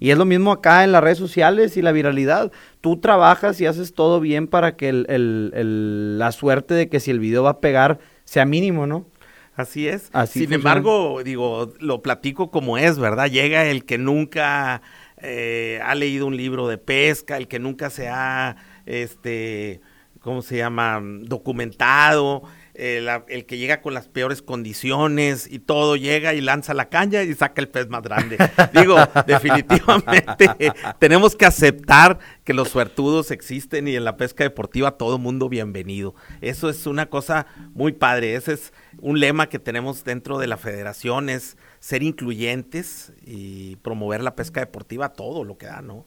Y 0.00 0.10
es 0.10 0.18
lo 0.18 0.24
mismo 0.24 0.52
acá 0.52 0.84
en 0.84 0.92
las 0.92 1.04
redes 1.04 1.18
sociales 1.18 1.76
y 1.76 1.82
la 1.82 1.92
viralidad. 1.92 2.50
Tú 2.80 2.98
trabajas 2.98 3.60
y 3.60 3.66
haces 3.66 3.94
todo 3.94 4.20
bien 4.20 4.48
para 4.48 4.76
que 4.76 4.88
el, 4.88 6.18
la 6.18 6.32
suerte 6.32 6.74
de 6.74 6.88
que 6.88 7.00
si 7.00 7.10
el 7.10 7.20
video 7.20 7.42
va 7.42 7.50
a 7.50 7.60
pegar 7.60 8.00
sea 8.24 8.44
mínimo, 8.44 8.86
¿no? 8.86 9.06
Así 9.54 9.86
es. 9.86 10.10
Sin 10.28 10.52
embargo, 10.52 11.22
digo, 11.22 11.72
lo 11.78 12.02
platico 12.02 12.50
como 12.50 12.76
es, 12.76 12.98
¿verdad? 12.98 13.30
Llega 13.30 13.66
el 13.66 13.84
que 13.84 13.98
nunca 13.98 14.82
eh, 15.24 15.80
ha 15.82 15.94
leído 15.94 16.26
un 16.26 16.36
libro 16.36 16.68
de 16.68 16.78
pesca, 16.78 17.36
el 17.36 17.48
que 17.48 17.58
nunca 17.58 17.90
se 17.90 18.08
ha, 18.08 18.56
este, 18.86 19.80
¿cómo 20.20 20.42
se 20.42 20.58
llama?, 20.58 21.00
documentado, 21.02 22.42
el, 22.74 23.46
que 23.46 23.56
llega 23.56 23.80
con 23.80 23.94
las 23.94 24.08
peores 24.08 24.42
condiciones 24.42 25.46
y 25.50 25.60
todo, 25.60 25.96
llega 25.96 26.34
y 26.34 26.40
lanza 26.40 26.74
la 26.74 26.88
caña 26.88 27.22
y 27.22 27.32
saca 27.34 27.60
el 27.60 27.68
pez 27.68 27.88
más 27.88 28.02
grande. 28.02 28.36
Digo, 28.74 28.96
definitivamente 29.26 30.48
tenemos 30.98 31.36
que 31.36 31.46
aceptar 31.46 32.18
que 32.42 32.52
los 32.52 32.68
suertudos 32.68 33.30
existen 33.30 33.86
y 33.86 33.94
en 33.94 34.04
la 34.04 34.16
pesca 34.16 34.44
deportiva 34.44 34.92
todo 34.92 35.18
mundo 35.18 35.48
bienvenido. 35.48 36.14
Eso 36.40 36.68
es 36.68 36.86
una 36.86 37.06
cosa 37.06 37.46
muy 37.74 37.92
padre, 37.92 38.34
ese 38.34 38.54
es 38.54 38.72
un 38.98 39.20
lema 39.20 39.48
que 39.48 39.58
tenemos 39.58 40.02
dentro 40.04 40.38
de 40.38 40.48
la 40.48 40.56
federación, 40.56 41.28
es 41.28 41.56
ser 41.84 42.02
incluyentes 42.02 43.12
y 43.26 43.76
promover 43.76 44.22
la 44.22 44.34
pesca 44.34 44.60
deportiva 44.60 45.10
todo 45.10 45.44
lo 45.44 45.58
que 45.58 45.66
da, 45.66 45.82
¿no? 45.82 46.06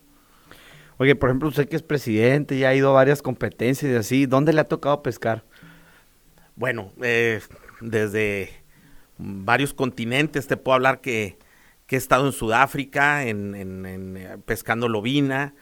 Oye, 0.98 1.14
por 1.14 1.30
ejemplo, 1.30 1.50
usted 1.50 1.70
que 1.70 1.76
es 1.76 1.84
presidente, 1.84 2.58
ya 2.58 2.70
ha 2.70 2.74
ido 2.74 2.90
a 2.90 2.94
varias 2.94 3.22
competencias 3.22 3.92
y 3.92 3.96
así, 3.96 4.26
¿dónde 4.26 4.54
le 4.54 4.62
ha 4.62 4.68
tocado 4.68 5.04
pescar? 5.04 5.44
Bueno, 6.56 6.94
eh, 7.04 7.42
desde 7.80 8.50
varios 9.20 9.76
continentes. 9.76 10.48
Te 10.48 10.58
puedo 10.58 10.74
hablar 10.74 11.00
que, 11.00 11.38
he 11.88 11.96
estado 11.96 12.26
en 12.26 12.32
Sudáfrica, 12.32 13.28
en, 13.28 13.54
eh, 13.86 14.38
pescando 14.48 14.90
lobina, 14.90 15.54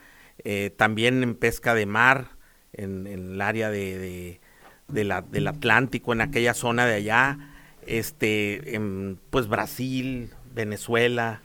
eh, 0.45 0.73
también 0.77 1.23
en 1.23 1.35
pesca 1.35 1.75
de 1.75 1.87
mar, 1.87 2.29
en, 2.71 3.05
el 3.05 3.41
área 3.41 3.69
de, 3.69 4.39
del 4.87 5.47
Atlántico, 5.47 6.13
en 6.13 6.21
aquella 6.21 6.53
zona 6.53 6.85
de 6.85 6.93
allá, 6.93 7.51
este, 7.85 8.75
en, 8.75 9.19
pues 9.29 9.47
Brasil, 9.47 10.31
Venezuela, 10.53 11.41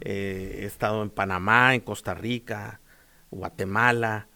eh, 0.00 0.60
he 0.62 0.64
estado 0.64 1.02
en 1.02 1.10
Panamá, 1.10 1.74
en 1.74 1.80
Costa 1.80 2.14
Rica, 2.14 2.80
Guatemala, 3.30 4.28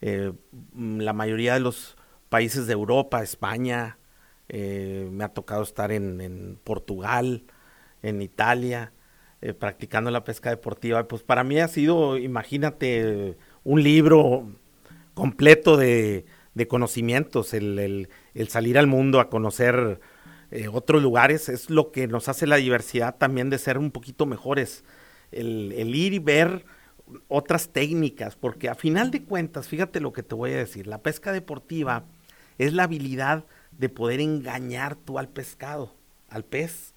la 0.00 1.12
mayoría 1.12 1.54
de 1.54 1.60
los 1.60 1.96
países 2.28 2.66
de 2.66 2.74
Europa, 2.74 3.22
España, 3.22 3.98
eh, 4.48 5.08
me 5.10 5.24
ha 5.24 5.28
tocado 5.28 5.62
estar 5.62 5.90
en, 5.90 6.58
Portugal, 6.62 7.44
en 8.02 8.22
Italia, 8.22 8.92
eh, 9.40 9.54
practicando 9.54 10.10
la 10.10 10.24
pesca 10.24 10.50
deportiva. 10.50 11.06
Pues 11.08 11.22
para 11.22 11.44
mí 11.44 11.58
ha 11.58 11.68
sido, 11.68 12.16
imagínate, 12.18 13.36
un 13.64 13.82
libro 13.82 14.48
completo 15.14 15.76
de, 15.76 16.26
conocimientos, 16.68 17.52
el, 17.54 18.08
salir 18.48 18.78
al 18.78 18.86
mundo 18.86 19.20
a 19.20 19.28
conocer 19.28 20.00
eh, 20.50 20.68
otros 20.68 21.02
lugares, 21.02 21.48
es 21.48 21.70
lo 21.70 21.92
que 21.92 22.06
nos 22.06 22.28
hace 22.28 22.46
la 22.46 22.56
diversidad 22.56 23.16
también 23.16 23.50
de 23.50 23.58
ser 23.58 23.78
un 23.78 23.90
poquito 23.90 24.26
mejores, 24.26 24.84
el, 25.32 25.72
el 25.72 25.94
ir 25.94 26.14
y 26.14 26.18
ver 26.18 26.64
otras 27.28 27.70
técnicas, 27.70 28.36
porque 28.36 28.68
a 28.68 28.74
final 28.74 29.10
de 29.10 29.22
cuentas, 29.22 29.68
fíjate 29.68 30.00
lo 30.00 30.12
que 30.12 30.22
te 30.22 30.34
voy 30.34 30.52
a 30.52 30.56
decir, 30.56 30.86
la 30.86 31.02
pesca 31.02 31.32
deportiva 31.32 32.04
es 32.58 32.72
la 32.72 32.84
habilidad 32.84 33.44
de 33.72 33.88
poder 33.88 34.20
engañar 34.20 34.96
tú 34.96 35.18
al 35.18 35.28
pescado, 35.28 35.94
al 36.28 36.44
pez. 36.44 36.94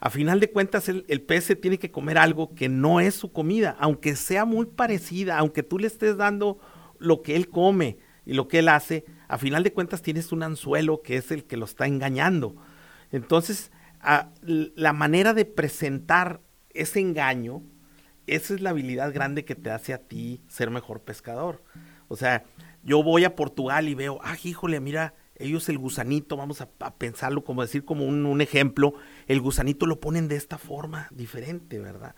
A 0.00 0.10
final 0.10 0.40
de 0.40 0.50
cuentas, 0.50 0.88
el, 0.88 1.22
pez 1.22 1.44
se 1.44 1.56
tiene 1.56 1.78
que 1.78 1.90
comer 1.90 2.18
algo 2.18 2.54
que 2.54 2.68
no 2.68 3.00
es 3.00 3.14
su 3.14 3.32
comida, 3.32 3.76
aunque 3.78 4.16
sea 4.16 4.44
muy 4.44 4.66
parecida, 4.66 5.38
aunque 5.38 5.62
tú 5.62 5.78
le 5.78 5.86
estés 5.86 6.16
dando 6.16 6.58
lo 6.98 7.22
que 7.22 7.36
él 7.36 7.48
come 7.48 7.98
y 8.26 8.34
lo 8.34 8.48
que 8.48 8.58
él 8.58 8.68
hace, 8.68 9.04
a 9.28 9.38
final 9.38 9.62
de 9.62 9.72
cuentas 9.72 10.02
tienes 10.02 10.32
un 10.32 10.42
anzuelo 10.42 11.02
que 11.02 11.16
es 11.16 11.30
el 11.30 11.44
que 11.44 11.56
lo 11.56 11.64
está 11.64 11.86
engañando. 11.86 12.54
Entonces, 13.14 13.70
la 14.42 14.92
manera 14.92 15.34
de 15.34 15.44
presentar 15.44 16.40
ese 16.70 16.98
engaño, 16.98 17.62
esa 18.26 18.54
es 18.54 18.60
la 18.60 18.70
habilidad 18.70 19.14
grande 19.14 19.44
que 19.44 19.54
te 19.54 19.70
hace 19.70 19.94
a 19.94 19.98
ti 19.98 20.42
ser 20.48 20.70
mejor 20.70 21.02
pescador. 21.02 21.62
O 22.08 22.16
sea, 22.16 22.42
yo 22.82 23.04
voy 23.04 23.22
a 23.22 23.36
Portugal 23.36 23.88
y 23.88 23.94
veo, 23.94 24.18
ah, 24.24 24.36
híjole, 24.42 24.80
mira, 24.80 25.14
ellos 25.36 25.68
el 25.68 25.78
gusanito, 25.78 26.36
vamos 26.36 26.60
a, 26.60 26.68
pensarlo 26.98 27.44
como 27.44 27.62
decir 27.62 27.84
como 27.84 28.04
un, 28.04 28.40
ejemplo, 28.40 28.94
el 29.28 29.40
gusanito 29.40 29.86
lo 29.86 30.00
ponen 30.00 30.26
de 30.26 30.34
esta 30.34 30.58
forma 30.58 31.06
diferente, 31.12 31.78
¿verdad? 31.78 32.16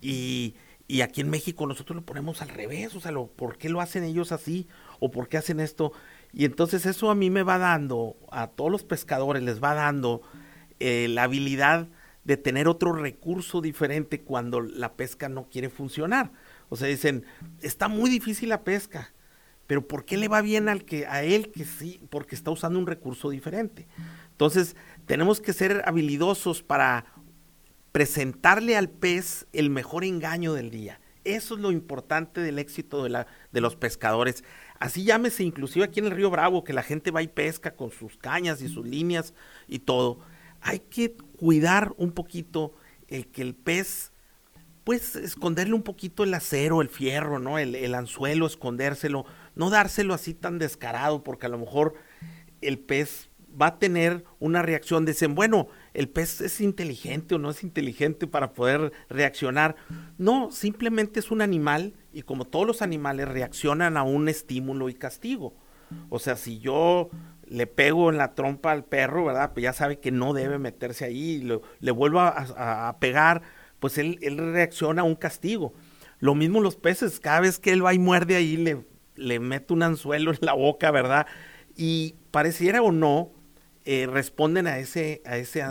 Y, 0.00 0.54
y, 0.86 1.00
aquí 1.00 1.22
en 1.22 1.28
México 1.28 1.66
nosotros 1.66 1.96
lo 1.96 2.04
ponemos 2.04 2.40
al 2.40 2.50
revés, 2.50 2.94
o 2.94 3.00
sea, 3.00 3.10
¿por 3.12 3.58
qué 3.58 3.68
lo 3.68 3.80
hacen 3.80 4.04
ellos 4.04 4.30
así? 4.30 4.68
¿O 5.00 5.10
por 5.10 5.28
qué 5.28 5.38
hacen 5.38 5.58
esto? 5.58 5.92
Y 6.36 6.44
entonces 6.44 6.86
eso 6.86 7.10
a 7.10 7.16
mí 7.16 7.30
me 7.30 7.42
va 7.42 7.58
dando, 7.58 8.16
a 8.30 8.46
todos 8.46 8.70
los 8.70 8.84
pescadores 8.84 9.42
les 9.42 9.60
va 9.60 9.74
dando 9.74 10.22
eh, 10.78 11.08
la 11.08 11.24
habilidad 11.24 11.88
de 12.22 12.36
tener 12.36 12.68
otro 12.68 12.92
recurso 12.92 13.60
diferente 13.60 14.20
cuando 14.20 14.60
la 14.60 14.92
pesca 14.92 15.28
no 15.28 15.48
quiere 15.48 15.70
funcionar. 15.70 16.30
O 16.68 16.76
sea, 16.76 16.86
dicen, 16.86 17.24
está 17.60 17.88
muy 17.88 18.08
difícil 18.08 18.50
la 18.50 18.62
pesca 18.62 19.12
pero 19.66 19.86
¿por 19.86 20.04
qué 20.04 20.16
le 20.16 20.28
va 20.28 20.42
bien 20.42 20.68
al 20.68 20.84
que 20.84 21.06
a 21.06 21.24
él 21.24 21.50
que 21.50 21.64
sí? 21.64 22.00
Porque 22.10 22.34
está 22.34 22.50
usando 22.50 22.78
un 22.78 22.86
recurso 22.86 23.30
diferente. 23.30 23.86
Entonces, 24.30 24.76
tenemos 25.06 25.40
que 25.40 25.52
ser 25.52 25.82
habilidosos 25.86 26.62
para 26.62 27.06
presentarle 27.92 28.76
al 28.76 28.88
pez 28.88 29.46
el 29.52 29.70
mejor 29.70 30.04
engaño 30.04 30.52
del 30.52 30.70
día. 30.70 31.00
Eso 31.24 31.54
es 31.54 31.60
lo 31.60 31.72
importante 31.72 32.40
del 32.40 32.60
éxito 32.60 33.02
de, 33.02 33.10
la, 33.10 33.26
de 33.50 33.60
los 33.60 33.74
pescadores. 33.74 34.44
Así 34.78 35.04
llámese 35.04 35.42
inclusive 35.42 35.84
aquí 35.84 36.00
en 36.00 36.06
el 36.06 36.12
río 36.12 36.30
Bravo, 36.30 36.64
que 36.64 36.72
la 36.72 36.82
gente 36.82 37.10
va 37.10 37.22
y 37.22 37.28
pesca 37.28 37.74
con 37.74 37.90
sus 37.90 38.16
cañas 38.16 38.60
y 38.62 38.68
sus 38.68 38.86
líneas 38.86 39.34
y 39.66 39.80
todo. 39.80 40.20
Hay 40.60 40.80
que 40.80 41.14
cuidar 41.36 41.94
un 41.96 42.12
poquito 42.12 42.74
el 43.08 43.26
que 43.28 43.42
el 43.42 43.54
pez 43.54 44.12
pues 44.84 45.16
esconderle 45.16 45.74
un 45.74 45.82
poquito 45.82 46.22
el 46.22 46.32
acero, 46.32 46.80
el 46.80 46.88
fierro, 46.88 47.40
¿no? 47.40 47.58
El, 47.58 47.74
el, 47.74 47.92
anzuelo, 47.96 48.46
escondérselo, 48.46 49.26
no 49.56 49.68
dárselo 49.68 50.14
así 50.14 50.32
tan 50.32 50.58
descarado, 50.58 51.24
porque 51.24 51.46
a 51.46 51.48
lo 51.48 51.58
mejor 51.58 51.94
el 52.60 52.78
pez 52.78 53.28
va 53.60 53.66
a 53.66 53.78
tener 53.78 54.24
una 54.38 54.62
reacción. 54.62 55.04
Dicen, 55.04 55.34
bueno, 55.34 55.68
el 55.94 56.08
pez 56.08 56.40
es 56.40 56.60
inteligente 56.60 57.34
o 57.34 57.38
no 57.38 57.50
es 57.50 57.62
inteligente 57.62 58.26
para 58.26 58.52
poder 58.52 58.92
reaccionar. 59.08 59.76
No, 60.18 60.50
simplemente 60.52 61.20
es 61.20 61.30
un 61.30 61.40
animal 61.40 61.94
y 62.16 62.22
como 62.22 62.46
todos 62.46 62.66
los 62.66 62.80
animales 62.80 63.28
reaccionan 63.28 63.98
a 63.98 64.02
un 64.02 64.30
estímulo 64.30 64.88
y 64.88 64.94
castigo. 64.94 65.54
O 66.08 66.18
sea, 66.18 66.36
si 66.36 66.58
yo 66.60 67.10
le 67.46 67.66
pego 67.66 68.08
en 68.08 68.16
la 68.16 68.34
trompa 68.34 68.72
al 68.72 68.86
perro, 68.86 69.26
¿verdad? 69.26 69.52
Pues 69.52 69.64
ya 69.64 69.74
sabe 69.74 69.98
que 69.98 70.10
no 70.12 70.32
debe 70.32 70.58
meterse 70.58 71.04
ahí, 71.04 71.42
y 71.42 71.60
le 71.80 71.90
vuelvo 71.90 72.20
a, 72.20 72.96
pegar 73.00 73.42
pues 73.80 73.98
él, 73.98 74.18
reacciona 74.38 75.02
a 75.02 75.04
un 75.04 75.14
castigo. 75.14 75.74
Lo 76.18 76.34
mismo 76.34 76.62
los 76.62 76.76
peces, 76.76 77.20
cada 77.20 77.40
vez 77.40 77.58
que 77.58 77.72
él 77.72 77.84
va 77.84 77.92
y 77.92 77.98
muerde 77.98 78.36
ahí, 78.36 78.56
le, 78.56 78.86
le 79.14 79.38
mete 79.38 79.74
un 79.74 79.82
anzuelo 79.82 80.30
en 80.30 80.38
la 80.40 80.54
boca, 80.54 80.90
¿verdad? 80.90 81.26
Y 81.76 82.14
pareciera 82.30 82.80
o 82.80 82.92
no, 82.92 83.30
eh, 83.84 84.08
responden 84.10 84.66
a, 84.66 84.78
ese, 84.78 85.20
a, 85.26 85.36
esa, 85.36 85.68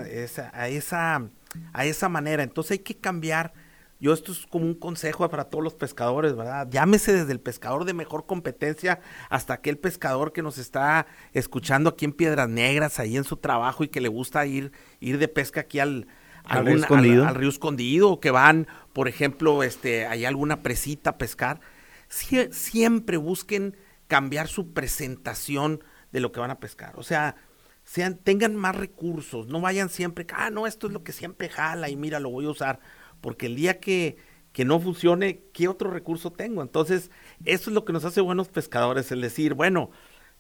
a, 0.53 0.67
esa, 0.67 1.27
a 1.73 1.85
esa 1.85 2.07
manera. 2.07 2.43
Entonces 2.43 2.73
hay 2.73 2.79
que 2.83 2.95
cambiar. 2.97 3.64
Yo 3.99 4.13
esto 4.13 4.33
es 4.33 4.45
como 4.45 4.65
un 4.65 4.75
consejo 4.75 5.27
para 5.29 5.45
todos 5.45 5.63
los 5.63 5.73
pescadores, 5.73 6.35
¿verdad? 6.35 6.67
Llámese 6.69 7.13
desde 7.13 7.31
el 7.31 7.39
pescador 7.39 7.85
de 7.85 7.93
mejor 7.93 8.25
competencia 8.25 8.99
hasta 9.29 9.53
aquel 9.53 9.77
pescador 9.77 10.33
que 10.33 10.41
nos 10.41 10.57
está 10.57 11.07
escuchando 11.33 11.89
aquí 11.89 12.05
en 12.05 12.11
Piedras 12.11 12.49
Negras, 12.49 12.99
ahí 12.99 13.15
en 13.15 13.23
su 13.23 13.37
trabajo 13.37 13.83
y 13.83 13.87
que 13.87 14.01
le 14.01 14.09
gusta 14.09 14.45
ir, 14.45 14.73
ir 14.99 15.17
de 15.17 15.27
pesca 15.29 15.61
aquí 15.61 15.79
al, 15.79 16.07
al, 16.43 16.65
río 16.65 16.77
escondido. 16.77 17.25
Al, 17.25 17.35
río 17.35 17.49
escondido, 17.49 18.19
que 18.19 18.31
van, 18.31 18.67
por 18.91 19.07
ejemplo, 19.07 19.63
este, 19.63 20.05
hay 20.05 20.25
alguna 20.25 20.61
presita 20.61 21.11
a 21.11 21.17
pescar, 21.17 21.61
siempre 22.09 23.17
busquen 23.17 23.77
cambiar 24.07 24.47
su 24.47 24.73
presentación 24.73 25.83
de 26.11 26.19
lo 26.19 26.31
que 26.31 26.39
van 26.39 26.51
a 26.51 26.59
pescar. 26.59 26.93
O 26.97 27.03
sea, 27.03 27.35
sean, 27.83 28.17
tengan 28.17 28.55
más 28.55 28.75
recursos, 28.75 29.47
no 29.47 29.61
vayan 29.61 29.89
siempre, 29.89 30.25
ah, 30.33 30.49
no, 30.49 30.67
esto 30.67 30.87
es 30.87 30.93
lo 30.93 31.03
que 31.03 31.11
siempre 31.11 31.49
jala 31.49 31.89
y 31.89 31.95
mira, 31.95 32.19
lo 32.19 32.29
voy 32.29 32.45
a 32.45 32.49
usar, 32.49 32.79
porque 33.21 33.47
el 33.47 33.55
día 33.55 33.79
que, 33.79 34.17
que 34.51 34.65
no 34.65 34.79
funcione, 34.79 35.43
¿qué 35.53 35.67
otro 35.67 35.91
recurso 35.91 36.31
tengo? 36.31 36.61
Entonces, 36.61 37.11
eso 37.45 37.69
es 37.69 37.73
lo 37.73 37.85
que 37.85 37.93
nos 37.93 38.05
hace 38.05 38.21
buenos 38.21 38.49
pescadores, 38.49 39.11
el 39.11 39.21
decir, 39.21 39.53
bueno, 39.53 39.91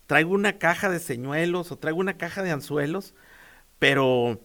traigo 0.07 0.33
una 0.33 0.57
caja 0.57 0.89
de 0.89 0.99
señuelos 0.99 1.71
o 1.71 1.77
traigo 1.77 1.99
una 1.99 2.17
caja 2.17 2.43
de 2.43 2.51
anzuelos, 2.51 3.15
pero 3.79 4.39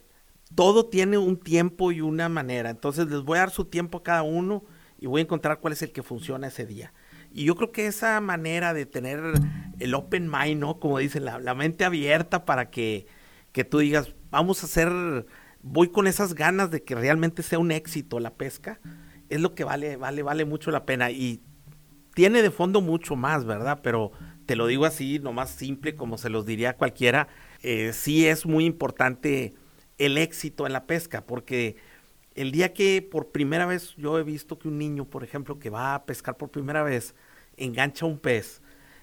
todo 0.54 0.86
tiene 0.86 1.18
un 1.18 1.38
tiempo 1.38 1.92
y 1.92 2.00
una 2.00 2.28
manera. 2.28 2.70
Entonces 2.70 3.08
les 3.08 3.22
voy 3.22 3.38
a 3.38 3.42
dar 3.42 3.50
su 3.50 3.66
tiempo 3.66 3.98
a 3.98 4.02
cada 4.02 4.22
uno 4.22 4.64
y 4.98 5.06
voy 5.06 5.20
a 5.20 5.24
encontrar 5.24 5.60
cuál 5.60 5.72
es 5.72 5.82
el 5.82 5.92
que 5.92 6.02
funciona 6.02 6.48
ese 6.48 6.66
día. 6.66 6.92
Y 7.32 7.44
yo 7.44 7.54
creo 7.54 7.72
que 7.72 7.86
esa 7.86 8.20
manera 8.20 8.74
de 8.74 8.86
tener 8.86 9.20
el 9.78 9.94
open 9.94 10.30
mind, 10.30 10.60
¿no? 10.60 10.80
Como 10.80 10.98
dicen, 10.98 11.24
la, 11.24 11.54
mente 11.54 11.84
abierta 11.84 12.44
para 12.44 12.70
que, 12.70 13.06
que, 13.52 13.64
tú 13.64 13.78
digas, 13.78 14.14
vamos 14.30 14.62
a 14.62 14.66
hacer, 14.66 15.26
voy 15.62 15.88
con 15.88 16.06
esas 16.06 16.34
ganas 16.34 16.70
de 16.70 16.82
que 16.82 16.94
realmente 16.94 17.42
sea 17.42 17.58
un 17.58 17.70
éxito 17.70 18.20
la 18.20 18.34
pesca, 18.34 18.80
es 19.28 19.40
lo 19.40 19.54
que 19.54 19.64
vale, 19.64 19.96
vale, 19.96 20.22
vale 20.22 20.44
mucho 20.44 20.70
la 20.70 20.86
pena. 20.86 21.10
Y 21.10 21.42
tiene 22.14 22.42
de 22.42 22.50
fondo 22.50 22.80
mucho 22.80 23.16
más, 23.16 23.44
¿verdad? 23.44 23.80
Pero 23.82 24.12
te 24.46 24.56
lo 24.56 24.66
digo 24.66 24.84
así, 24.84 25.18
nomás 25.18 25.50
simple, 25.50 25.94
como 25.94 26.18
se 26.18 26.30
los 26.30 26.44
diría 26.44 26.76
cualquiera, 26.76 27.28
eh, 27.62 27.92
sí 27.92 28.26
es 28.26 28.46
muy 28.46 28.64
importante 28.64 29.54
el 29.98 30.18
éxito 30.18 30.66
en 30.66 30.72
la 30.72 30.86
pesca, 30.86 31.24
porque 31.24 31.76
el 32.34 32.52
día 32.52 32.72
que 32.72 33.06
por 33.08 33.30
primera 33.30 33.66
vez 33.66 33.94
yo 33.96 34.18
he 34.18 34.24
visto 34.24 34.58
que 34.58 34.68
un 34.68 34.78
niño, 34.78 35.04
por 35.04 35.22
ejemplo, 35.22 35.58
que 35.58 35.70
va 35.70 35.94
a 35.94 36.04
pescar 36.04 36.36
por 36.36 36.50
primera 36.50 36.82
vez, 36.82 37.14
engancha 37.56 38.06
un 38.06 38.18
pez, 38.18 38.62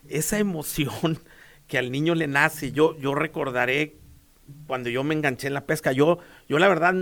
esa 0.09 0.39
emoción 0.39 1.19
que 1.67 1.77
al 1.77 1.91
niño 1.91 2.15
le 2.15 2.27
nace, 2.27 2.71
yo, 2.71 2.97
yo 2.97 3.15
recordaré 3.15 3.97
cuando 4.67 4.89
yo 4.89 5.03
me 5.03 5.15
enganché 5.15 5.47
en 5.47 5.53
la 5.53 5.65
pesca, 5.65 5.91
yo, 5.91 6.19
yo 6.47 6.59
la 6.59 6.67
verdad, 6.67 6.95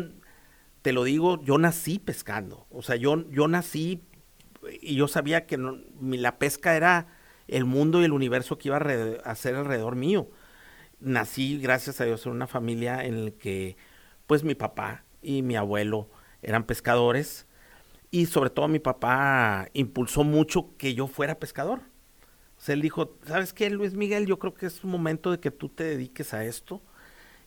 te 0.82 0.94
lo 0.94 1.04
digo, 1.04 1.42
yo 1.44 1.58
nací 1.58 2.00
pescando, 2.00 2.68
o 2.70 2.82
sea, 2.82 2.96
yo, 2.96 3.30
yo 3.30 3.48
nací 3.48 4.04
y 4.82 4.96
yo 4.96 5.08
sabía 5.08 5.46
que 5.46 5.58
la 6.02 6.40
pesca 6.40 6.76
era 6.76 7.08
el 7.48 7.66
mundo 7.66 8.02
y 8.02 8.06
el 8.06 8.12
universo 8.12 8.58
que 8.58 8.70
iba 8.70 8.78
a, 8.78 9.36
ser 9.36 9.56
alrededor 9.56 9.96
mío 9.96 10.30
nací, 11.00 11.60
gracias 11.60 12.02
a 12.02 12.06
Dios, 12.06 12.26
en 12.26 12.32
una 12.32 12.48
familia 12.48 13.06
en 13.06 13.26
la 13.26 13.32
que, 13.32 13.78
pues, 14.28 14.44
mi 14.44 14.56
papá 14.56 15.04
y 15.22 15.42
mi 15.42 15.56
abuelo 15.56 16.10
eran 16.42 16.66
pescadores 16.66 17.48
y 18.12 18.28
sobre 18.28 18.50
todo 18.50 18.68
mi 18.68 18.80
papá 18.80 19.68
impulsó 19.74 20.24
mucho 20.24 20.76
que 20.78 20.94
yo 20.94 21.08
fuera 21.08 21.40
pescador. 21.40 21.82
O 22.58 22.62
sea, 22.62 22.74
él 22.74 22.82
dijo, 22.82 23.18
¿sabes 23.26 23.54
qué, 23.54 23.70
Luis 23.70 23.94
Miguel? 23.94 24.26
Yo 24.26 24.40
creo 24.40 24.54
que 24.54 24.66
es 24.66 24.84
un 24.84 24.92
momento 24.92 25.32
de 25.32 25.40
que 25.40 25.52
tú 25.52 25.70
te 25.70 25.84
dediques 25.84 26.34
a 26.34 26.46
esto. 26.46 26.82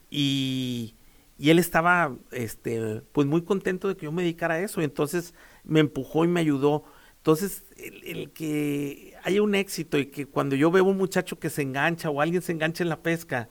Y, 0.09 0.95
él 1.39 1.59
estaba, 1.59 2.15
este, 2.31 3.01
pues 3.13 3.25
muy 3.25 3.43
contento 3.43 3.87
de 3.87 3.95
que 3.95 4.05
yo 4.05 4.11
me 4.11 4.23
dedicara 4.23 4.55
a 4.55 4.59
eso. 4.59 4.81
Entonces 4.81 5.33
me 5.63 5.79
empujó 5.79 6.25
y 6.25 6.27
me 6.27 6.41
ayudó. 6.41 6.83
Entonces, 7.17 7.65
el, 7.77 8.31
que 8.31 9.15
haya 9.23 9.41
un 9.41 9.55
éxito 9.55 9.97
y 9.97 10.07
que 10.07 10.25
cuando 10.25 10.55
yo 10.55 10.71
veo 10.71 10.83
un 10.83 10.97
muchacho 10.97 11.39
que 11.39 11.49
se 11.49 11.61
engancha 11.61 12.09
o 12.09 12.21
alguien 12.21 12.41
se 12.41 12.51
engancha 12.51 12.83
en 12.83 12.89
la 12.89 13.01
pesca, 13.01 13.49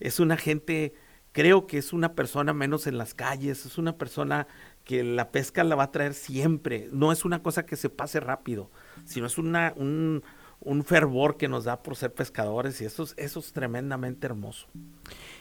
es 0.00 0.20
una 0.20 0.36
gente, 0.36 0.94
creo 1.32 1.66
que 1.66 1.78
es 1.78 1.92
una 1.92 2.14
persona 2.14 2.52
menos 2.52 2.86
en 2.86 2.98
las 2.98 3.14
calles, 3.14 3.66
es 3.66 3.78
una 3.78 3.96
persona 3.96 4.46
que 4.84 5.02
la 5.02 5.30
pesca 5.32 5.64
la 5.64 5.74
va 5.74 5.84
a 5.84 5.90
traer 5.90 6.14
siempre. 6.14 6.88
No 6.92 7.12
es 7.12 7.24
una 7.24 7.42
cosa 7.42 7.66
que 7.66 7.76
se 7.76 7.90
pase 7.90 8.20
rápido, 8.20 8.70
sino 9.04 9.26
es 9.26 9.36
una, 9.36 9.72
un, 9.76 10.22
un 10.60 10.84
fervor 10.84 11.36
que 11.36 11.48
nos 11.48 11.64
da 11.64 11.82
por 11.82 11.96
ser 11.96 12.12
pescadores 12.14 12.80
y 12.80 12.84
eso 12.84 13.02
es, 13.02 13.14
eso 13.16 13.40
es 13.40 13.52
tremendamente 13.52 14.26
hermoso. 14.26 14.68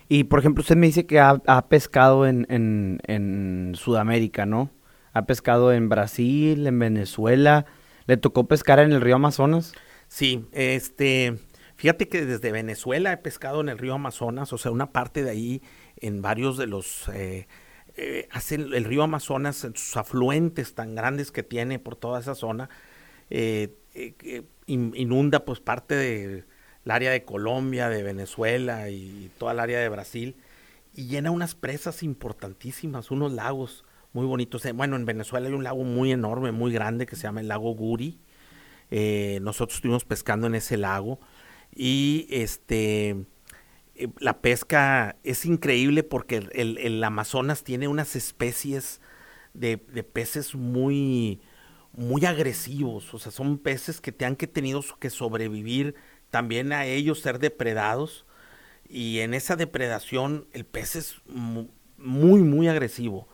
Y 0.08 0.26
por 0.26 0.40
ejemplo, 0.40 0.62
usted 0.62 0.76
me 0.76 0.88
dice 0.88 1.06
que 1.06 1.20
ha, 1.20 1.68
pescado 1.68 2.28
en, 2.28 2.46
en, 2.50 3.72
Sudamérica, 3.76 4.46
¿no? 4.46 4.72
Ha 5.14 5.26
pescado 5.26 5.74
en 5.74 5.90
Brasil, 5.90 6.68
en 6.68 6.78
Venezuela. 6.78 7.66
¿Le 8.06 8.18
tocó 8.18 8.48
pescar 8.48 8.80
en 8.80 8.92
el 8.92 9.02
río 9.02 9.16
Amazonas? 9.16 9.74
Sí, 10.08 10.46
este, 10.52 11.40
fíjate 11.76 12.08
que 12.08 12.26
desde 12.26 12.52
Venezuela 12.52 13.12
he 13.12 13.18
pescado 13.18 13.62
en 13.62 13.70
el 13.70 13.80
río 13.80 13.96
Amazonas, 13.96 14.54
o 14.54 14.58
sea, 14.60 14.72
una 14.72 14.92
parte 14.92 15.24
de 15.24 15.32
ahí 15.32 15.62
en 15.98 16.22
varios 16.22 16.58
de 16.58 16.68
los, 16.68 17.10
eh, 17.10 17.48
eh, 17.96 18.28
el 18.52 18.84
río 18.84 19.02
Amazonas, 19.02 19.64
en 19.64 19.76
sus 19.76 19.98
afluentes 19.98 20.76
tan 20.76 20.94
grandes 20.94 21.32
que 21.32 21.42
tiene 21.42 21.80
por 21.80 21.96
toda 21.96 22.20
esa 22.20 22.36
zona, 22.36 22.70
eh, 23.32 23.76
inunda 24.68 25.46
pues 25.46 25.60
parte 25.62 25.96
de 25.96 26.46
el 26.86 26.92
área 26.92 27.12
de 27.12 27.24
Colombia, 27.24 27.90
de 27.90 28.04
Venezuela 28.04 28.90
y 28.90 29.32
toda 29.38 29.54
el 29.54 29.60
área 29.60 29.80
de 29.80 29.90
Brasil, 29.90 30.36
y 30.94 31.08
llena 31.08 31.32
unas 31.32 31.56
presas 31.56 32.04
importantísimas, 32.04 33.12
unos 33.12 33.34
lagos 33.34 33.84
muy 34.14 34.26
bonitos. 34.26 34.64
Eh, 34.66 34.72
bueno, 34.72 34.96
en 34.96 35.06
Venezuela 35.06 35.48
hay 35.48 35.54
un 35.54 35.64
lago 35.64 35.84
muy 35.84 36.12
enorme, 36.12 36.52
muy 36.52 36.72
grande, 36.72 37.06
que 37.06 37.16
se 37.16 37.24
llama 37.24 37.42
el 37.42 37.50
lago 37.50 37.74
Guri. 37.74 38.20
Eh, 38.92 39.40
nosotros 39.42 39.78
estuvimos 39.78 40.06
pescando 40.06 40.48
en 40.48 40.56
ese 40.56 40.78
lago 40.78 41.20
y 41.76 42.28
este 42.30 43.26
eh, 43.96 44.08
la 44.20 44.42
pesca 44.42 45.16
es 45.24 45.46
increíble 45.46 46.04
porque 46.04 46.48
el, 46.54 47.04
Amazonas 47.04 47.64
tiene 47.64 47.88
unas 47.88 48.16
especies 48.16 49.02
de, 49.54 49.78
de, 49.92 50.04
peces 50.04 50.54
muy, 50.54 51.42
muy 51.94 52.26
agresivos, 52.26 53.14
o 53.14 53.20
sea, 53.20 53.32
son 53.32 53.58
peces 53.58 54.02
que 54.02 54.12
te 54.12 54.26
han 54.26 54.36
que 54.36 54.48
tenido 54.48 54.84
que 55.00 55.10
sobrevivir 55.10 55.96
también 56.36 56.74
a 56.74 56.84
ellos 56.84 57.22
ser 57.22 57.40
depredados 57.40 58.26
y 58.90 59.20
en 59.20 59.34
esa 59.34 59.56
depredación 59.56 60.48
el 60.52 60.66
pez 60.66 60.98
es 60.98 61.22
muy, 61.28 62.42
muy 62.42 62.68
agresivo. 62.68 63.30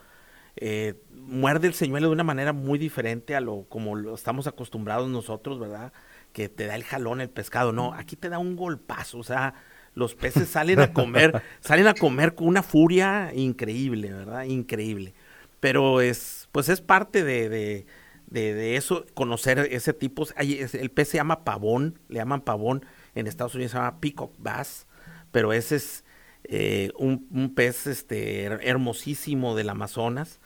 Eh, 0.55 0.93
muerde 1.11 1.65
el 1.65 1.73
señuelo 1.73 2.09
de 2.09 2.13
una 2.13 2.23
manera 2.23 2.53
muy 2.53 2.77
diferente 2.77 3.35
a 3.35 3.41
lo 3.41 3.63
como 3.69 3.95
lo 3.95 4.13
estamos 4.13 4.45
acostumbrados 4.45 5.09
nosotros, 5.09 5.59
¿verdad? 5.59 5.93
Que 6.31 6.47
te 6.47 6.67
da 6.67 6.75
el 6.75 6.83
jalón 6.83 7.21
el 7.21 7.31
pescado. 7.31 7.71
No, 7.71 7.95
aquí 7.95 8.15
te 8.15 8.29
da 8.29 8.37
un 8.37 8.55
golpazo, 8.55 9.17
o 9.17 9.23
sea, 9.23 9.55
los 9.95 10.13
peces 10.13 10.47
salen 10.47 10.79
a 10.79 10.93
comer, 10.93 11.41
salen 11.59 11.87
a 11.87 11.95
comer 11.95 12.35
con 12.35 12.49
una 12.49 12.61
furia 12.61 13.31
increíble, 13.33 14.13
¿verdad? 14.13 14.43
Increíble. 14.43 15.15
Pero 15.59 16.01
es, 16.01 16.49
pues 16.51 16.69
es 16.69 16.81
parte 16.81 17.23
de 17.23 17.49
de, 17.49 17.87
eso, 18.33 19.05
conocer 19.13 19.59
ese 19.59 19.93
tipo. 19.93 20.25
El 20.37 20.91
pez 20.91 21.09
se 21.09 21.17
llama 21.17 21.43
pavón, 21.43 21.99
le 22.07 22.17
llaman 22.17 22.41
pavón, 22.41 22.85
en 23.15 23.27
Estados 23.27 23.55
Unidos 23.55 23.71
se 23.71 23.77
llama 23.77 23.99
peacock 23.99 24.33
bass, 24.37 24.87
pero 25.31 25.53
ese 25.53 25.75
es 25.75 26.03
eh, 26.45 26.91
un, 26.97 27.53
pez 27.55 27.87
este, 27.87 28.43
hermosísimo 28.43 29.55
del 29.55 29.69
Amazonas 29.69 30.39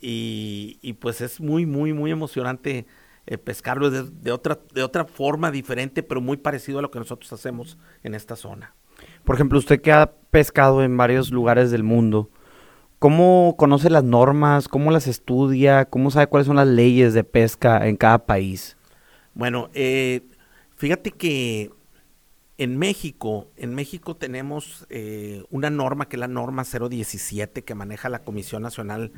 y, 0.00 0.96
pues 1.00 1.20
es 1.20 1.40
muy, 1.40 1.66
muy, 1.66 1.92
muy 1.92 2.10
emocionante 2.10 2.86
eh, 3.26 3.38
pescarlo 3.38 3.90
de, 3.90 4.32
otra, 4.32 4.58
de 4.74 4.82
otra 4.82 5.04
forma 5.04 5.50
diferente, 5.50 6.02
pero 6.02 6.20
muy 6.20 6.36
parecido 6.36 6.80
a 6.80 6.82
lo 6.82 6.90
que 6.90 6.98
nosotros 6.98 7.32
hacemos 7.32 7.78
en 8.02 8.14
esta 8.14 8.36
zona. 8.36 8.74
Por 9.24 9.36
ejemplo, 9.36 9.58
usted 9.58 9.80
que 9.80 9.92
ha 9.92 10.12
pescado 10.30 10.82
en 10.82 10.96
varios 10.96 11.30
lugares 11.30 11.70
del 11.70 11.82
mundo, 11.82 12.30
¿Cómo 13.02 13.56
conoce 13.58 13.90
las 13.90 14.04
normas? 14.04 14.68
¿Cómo 14.68 14.92
las 14.92 15.08
estudia? 15.08 15.86
¿Cómo 15.86 16.12
sabe 16.12 16.28
cuáles 16.28 16.46
son 16.46 16.54
las 16.54 16.68
leyes 16.68 17.14
de 17.14 17.24
pesca 17.24 17.88
en 17.88 17.96
cada 17.96 18.26
país? 18.26 18.76
Bueno, 19.34 19.70
eh, 19.74 20.20
fíjate 20.76 21.10
que 21.10 21.72
en 22.58 22.78
México, 22.78 23.50
en 23.56 23.74
México 23.74 24.14
tenemos 24.14 24.86
eh, 24.88 25.42
una 25.50 25.68
norma 25.68 26.08
que 26.08 26.14
es 26.14 26.20
la 26.20 26.28
norma 26.28 26.62
017 26.62 27.64
que 27.64 27.74
maneja 27.74 28.08
la 28.08 28.20
Comisión 28.20 28.62
Nacional 28.62 29.10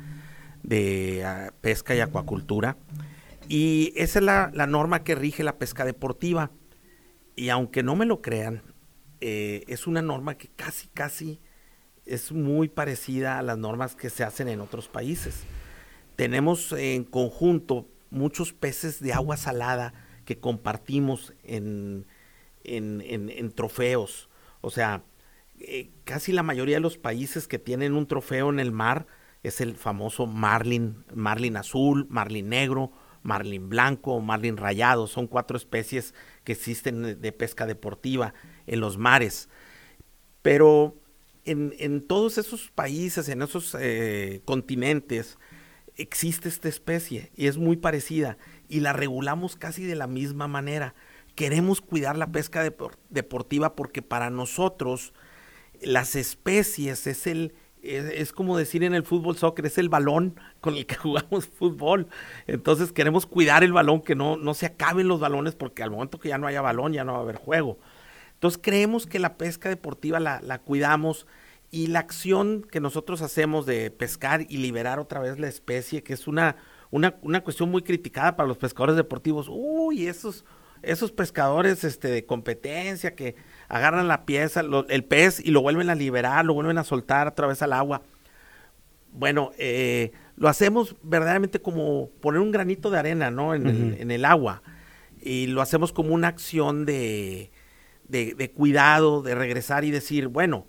de 0.63 1.23
ah, 1.23 1.53
Pesca 1.61 1.93
y 1.93 1.99
Acuacultura. 1.99 2.77
Y 3.49 3.93
esa 3.97 4.17
es 4.17 4.25
la, 4.25 4.65
norma 4.65 5.03
que 5.03 5.13
rige 5.13 5.43
la 5.43 5.59
pesca 5.59 5.85
deportiva. 5.85 6.49
Y 7.35 7.49
aunque 7.49 7.83
no 7.83 7.95
me 7.95 8.07
lo 8.07 8.23
crean, 8.23 8.63
eh, 9.21 9.63
es 9.67 9.85
una 9.85 10.01
norma 10.01 10.39
que 10.39 10.47
casi, 10.47 10.87
casi 10.87 11.39
es 12.05 12.31
muy 12.31 12.69
parecida 12.69 13.39
a 13.39 13.41
las 13.41 13.57
normas 13.57 13.95
que 13.95 14.09
se 14.09 14.23
hacen 14.23 14.47
en 14.47 14.61
otros 14.61 14.87
países. 14.87 15.43
Tenemos 16.15 16.71
en 16.71 17.03
conjunto 17.03 17.87
muchos 18.09 18.53
peces 18.53 18.99
de 19.01 19.13
agua 19.13 19.37
salada 19.37 19.93
que 20.23 20.39
compartimos 20.39 21.33
en, 21.43 22.05
en, 22.63 23.51
trofeos. 23.51 24.29
O 24.61 24.69
sea, 24.69 25.03
eh, 25.59 25.89
casi 26.03 26.31
la 26.31 26.43
mayoría 26.43 26.77
de 26.77 26.81
los 26.81 26.97
países 26.97 27.47
que 27.47 27.59
tienen 27.59 27.93
un 27.93 28.07
trofeo 28.07 28.49
en 28.49 28.59
el 28.59 28.71
mar 28.71 29.07
es 29.43 29.61
el 29.61 29.75
famoso 29.75 30.25
marlin, 30.25 31.03
marlin 31.13 31.57
azul, 31.57 32.07
marlin 32.09 32.49
negro, 32.49 32.91
marlin 33.21 33.69
blanco, 33.69 34.19
marlin 34.21 34.57
rayado. 34.57 35.07
Son 35.07 35.27
cuatro 35.27 35.57
especies 35.57 36.13
que 36.43 36.53
existen 36.53 37.21
de 37.21 37.31
pesca 37.31 37.65
deportiva 37.65 38.33
en 38.65 38.79
los 38.79 38.97
mares. 38.97 39.49
Pero 40.41 40.95
en, 41.45 42.01
todos 42.01 42.37
esos 42.37 42.71
países, 42.71 43.29
en 43.29 43.41
esos 43.41 43.75
eh, 43.79 44.41
continentes, 44.45 45.37
existe 45.95 46.49
esta 46.49 46.67
especie 46.67 47.31
y 47.35 47.47
es 47.47 47.57
muy 47.57 47.77
parecida 47.77 48.37
y 48.67 48.79
la 48.81 48.93
regulamos 48.93 49.55
casi 49.55 49.83
de 49.83 49.95
la 49.95 50.07
misma 50.07 50.47
manera. 50.47 50.95
Queremos 51.35 51.81
cuidar 51.81 52.17
la 52.17 52.31
pesca 52.31 52.63
deportiva 53.09 53.75
porque 53.75 54.01
para 54.01 54.29
nosotros 54.29 55.13
las 55.81 56.15
especies 56.15 57.07
es 57.07 57.27
el 57.27 57.53
es, 57.85 58.33
como 58.33 58.57
decir 58.57 58.83
en 58.83 58.95
el 58.95 59.03
fútbol 59.03 59.37
soccer, 59.37 59.65
es 59.67 59.77
el 59.77 59.89
balón 59.89 60.39
con 60.61 60.75
el 60.75 60.85
que 60.85 60.95
jugamos 60.95 61.47
fútbol. 61.47 62.07
Entonces 62.47 62.91
queremos 62.91 63.25
cuidar 63.25 63.63
el 63.63 63.73
balón, 63.73 64.01
que 64.01 64.15
no, 64.15 64.37
no 64.37 64.53
se 64.53 64.65
acaben 64.65 65.07
los 65.07 65.19
balones, 65.19 65.55
porque 65.55 65.83
al 65.83 65.91
momento 65.91 66.19
que 66.19 66.29
ya 66.29 66.37
no 66.37 66.47
haya 66.47 66.61
balón, 66.61 66.93
ya 66.93 67.03
no 67.03 67.13
va 67.13 67.19
a 67.19 67.21
haber 67.21 67.35
juego. 67.35 67.77
Entonces 68.35 68.59
creemos 68.61 69.07
que 69.07 69.17
la 69.17 69.37
pesca 69.37 69.69
deportiva 69.69 70.19
la, 70.19 70.59
cuidamos 70.59 71.25
y 71.71 71.87
la 71.87 71.99
acción 71.99 72.65
que 72.69 72.79
nosotros 72.79 73.21
hacemos 73.21 73.65
de 73.65 73.89
pescar 73.91 74.45
y 74.47 74.57
liberar 74.57 74.99
otra 74.99 75.19
vez 75.19 75.39
la 75.39 75.47
especie, 75.47 76.03
que 76.03 76.13
es 76.13 76.27
una, 76.27 76.57
una, 76.91 77.15
una 77.21 77.41
cuestión 77.41 77.71
muy 77.71 77.81
criticada 77.81 78.35
para 78.35 78.47
los 78.47 78.57
pescadores 78.57 78.95
deportivos. 78.95 79.47
Uy, 79.49 80.07
esos, 80.07 80.45
esos 80.83 81.11
pescadores 81.11 81.83
este, 81.83 82.09
de 82.09 82.25
competencia 82.25 83.15
que 83.15 83.35
agarran 83.67 84.07
la 84.07 84.25
pieza, 84.25 84.61
el 84.89 85.03
pez 85.05 85.39
y 85.39 85.51
lo 85.51 85.61
vuelven 85.61 85.89
a 85.89 85.95
liberar, 85.95 86.45
lo 86.45 86.53
vuelven 86.53 86.77
a 86.77 86.83
soltar 86.83 87.27
otra 87.27 87.47
vez 87.47 87.61
al 87.61 87.73
agua. 87.73 88.03
Bueno, 89.11 89.51
eh, 89.57 90.11
lo 90.35 90.49
hacemos 90.49 90.95
verdaderamente 91.01 91.61
como 91.61 92.09
poner 92.21 92.41
un 92.41 92.51
granito 92.51 92.91
de 92.91 92.99
arena, 92.99 93.31
¿no? 93.31 93.55
En, 93.55 93.67
el, 93.67 93.95
en 93.99 94.11
el 94.11 94.25
agua. 94.25 94.61
Y 95.21 95.47
lo 95.47 95.61
hacemos 95.61 95.93
como 95.93 96.13
una 96.13 96.27
acción 96.27 96.85
de, 96.85 97.49
de, 98.07 98.51
cuidado, 98.51 99.21
de 99.21 99.35
regresar 99.35 99.83
y 99.83 99.91
decir, 99.91 100.27
bueno, 100.27 100.67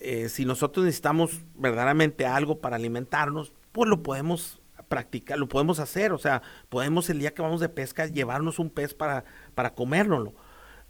eh, 0.00 0.28
si 0.28 0.44
nosotros 0.44 0.84
necesitamos 0.84 1.40
verdaderamente 1.54 2.26
algo 2.26 2.60
para 2.60 2.76
alimentarnos, 2.76 3.52
pues 3.72 3.88
lo 3.88 4.02
podemos 4.02 4.60
practicar, 4.88 5.38
lo 5.38 5.48
podemos 5.48 5.80
hacer, 5.80 6.12
o 6.12 6.18
sea, 6.18 6.42
podemos 6.68 7.10
el 7.10 7.18
día 7.18 7.34
que 7.34 7.42
vamos 7.42 7.60
de 7.60 7.68
pesca 7.68 8.06
llevarnos 8.06 8.58
un 8.58 8.70
pez 8.70 8.94
para, 8.94 9.24
para 9.54 9.74
comérnoslo. 9.74 10.34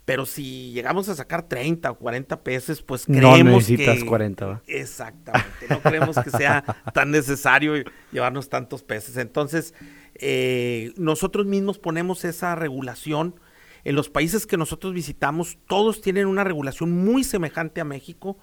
Pero 0.05 0.25
si 0.25 0.71
llegamos 0.71 1.07
a 1.07 1.13
sacar 1.13 1.47
30 1.47 1.91
o 1.91 1.95
40 1.95 2.41
peces, 2.41 2.81
pues 2.81 3.05
creemos 3.05 3.45
no 3.45 3.53
necesitas 3.57 4.03
40. 4.03 4.63
Exactamente, 4.65 5.67
no 5.69 5.81
creemos 5.81 6.17
que 6.17 6.31
sea 6.31 6.63
tan 6.95 7.11
necesario 7.11 7.73
llevarnos 8.11 8.49
tantos 8.49 8.81
peces. 8.81 9.17
Entonces, 9.17 9.75
eh, 10.15 10.93
nosotros 10.97 11.45
mismos 11.45 11.77
ponemos 11.77 12.25
esa 12.25 12.55
regulación 12.55 13.35
en 13.83 13.95
los 13.95 14.09
países 14.09 14.45
que 14.45 14.57
nosotros 14.57 14.93
visitamos, 14.93 15.57
todos 15.67 16.01
tienen 16.01 16.27
una 16.27 16.43
regulación 16.43 16.91
muy 16.91 17.23
semejante 17.23 17.81
a 17.81 17.85
México 17.85 18.37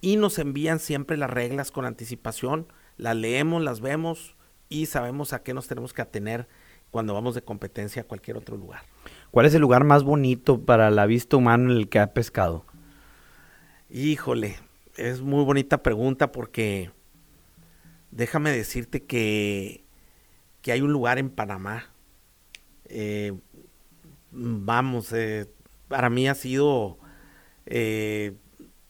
y 0.00 0.16
nos 0.16 0.38
envían 0.38 0.78
siempre 0.78 1.16
las 1.16 1.30
reglas 1.30 1.70
con 1.70 1.84
anticipación, 1.84 2.66
las 2.96 3.16
leemos, 3.16 3.62
las 3.62 3.80
vemos 3.80 4.36
y 4.68 4.86
sabemos 4.86 5.32
a 5.32 5.42
qué 5.42 5.54
nos 5.54 5.66
tenemos 5.66 5.92
que 5.92 6.02
atener 6.02 6.48
cuando 6.90 7.14
vamos 7.14 7.34
de 7.34 7.42
competencia 7.42 8.02
a 8.02 8.04
cualquier 8.04 8.36
otro 8.36 8.56
lugar. 8.56 8.82
¿Cuál 9.30 9.46
es 9.46 9.54
el 9.54 9.60
lugar 9.60 9.84
más 9.84 10.04
bonito 10.04 10.62
para 10.62 10.90
la 10.90 11.06
vista 11.06 11.36
humana 11.36 11.70
en 11.70 11.76
el 11.76 11.88
que 11.88 11.98
ha 11.98 12.12
pescado? 12.12 12.64
Híjole, 13.90 14.56
es 14.96 15.20
muy 15.20 15.44
bonita 15.44 15.82
pregunta 15.82 16.32
porque 16.32 16.90
déjame 18.10 18.50
decirte 18.50 19.04
que, 19.04 19.84
que 20.62 20.72
hay 20.72 20.80
un 20.80 20.92
lugar 20.92 21.18
en 21.18 21.30
Panamá. 21.30 21.90
Eh, 22.86 23.34
vamos, 24.30 25.12
eh, 25.12 25.50
para 25.88 26.10
mí 26.10 26.28
ha 26.28 26.34
sido 26.34 26.98
eh, 27.66 28.34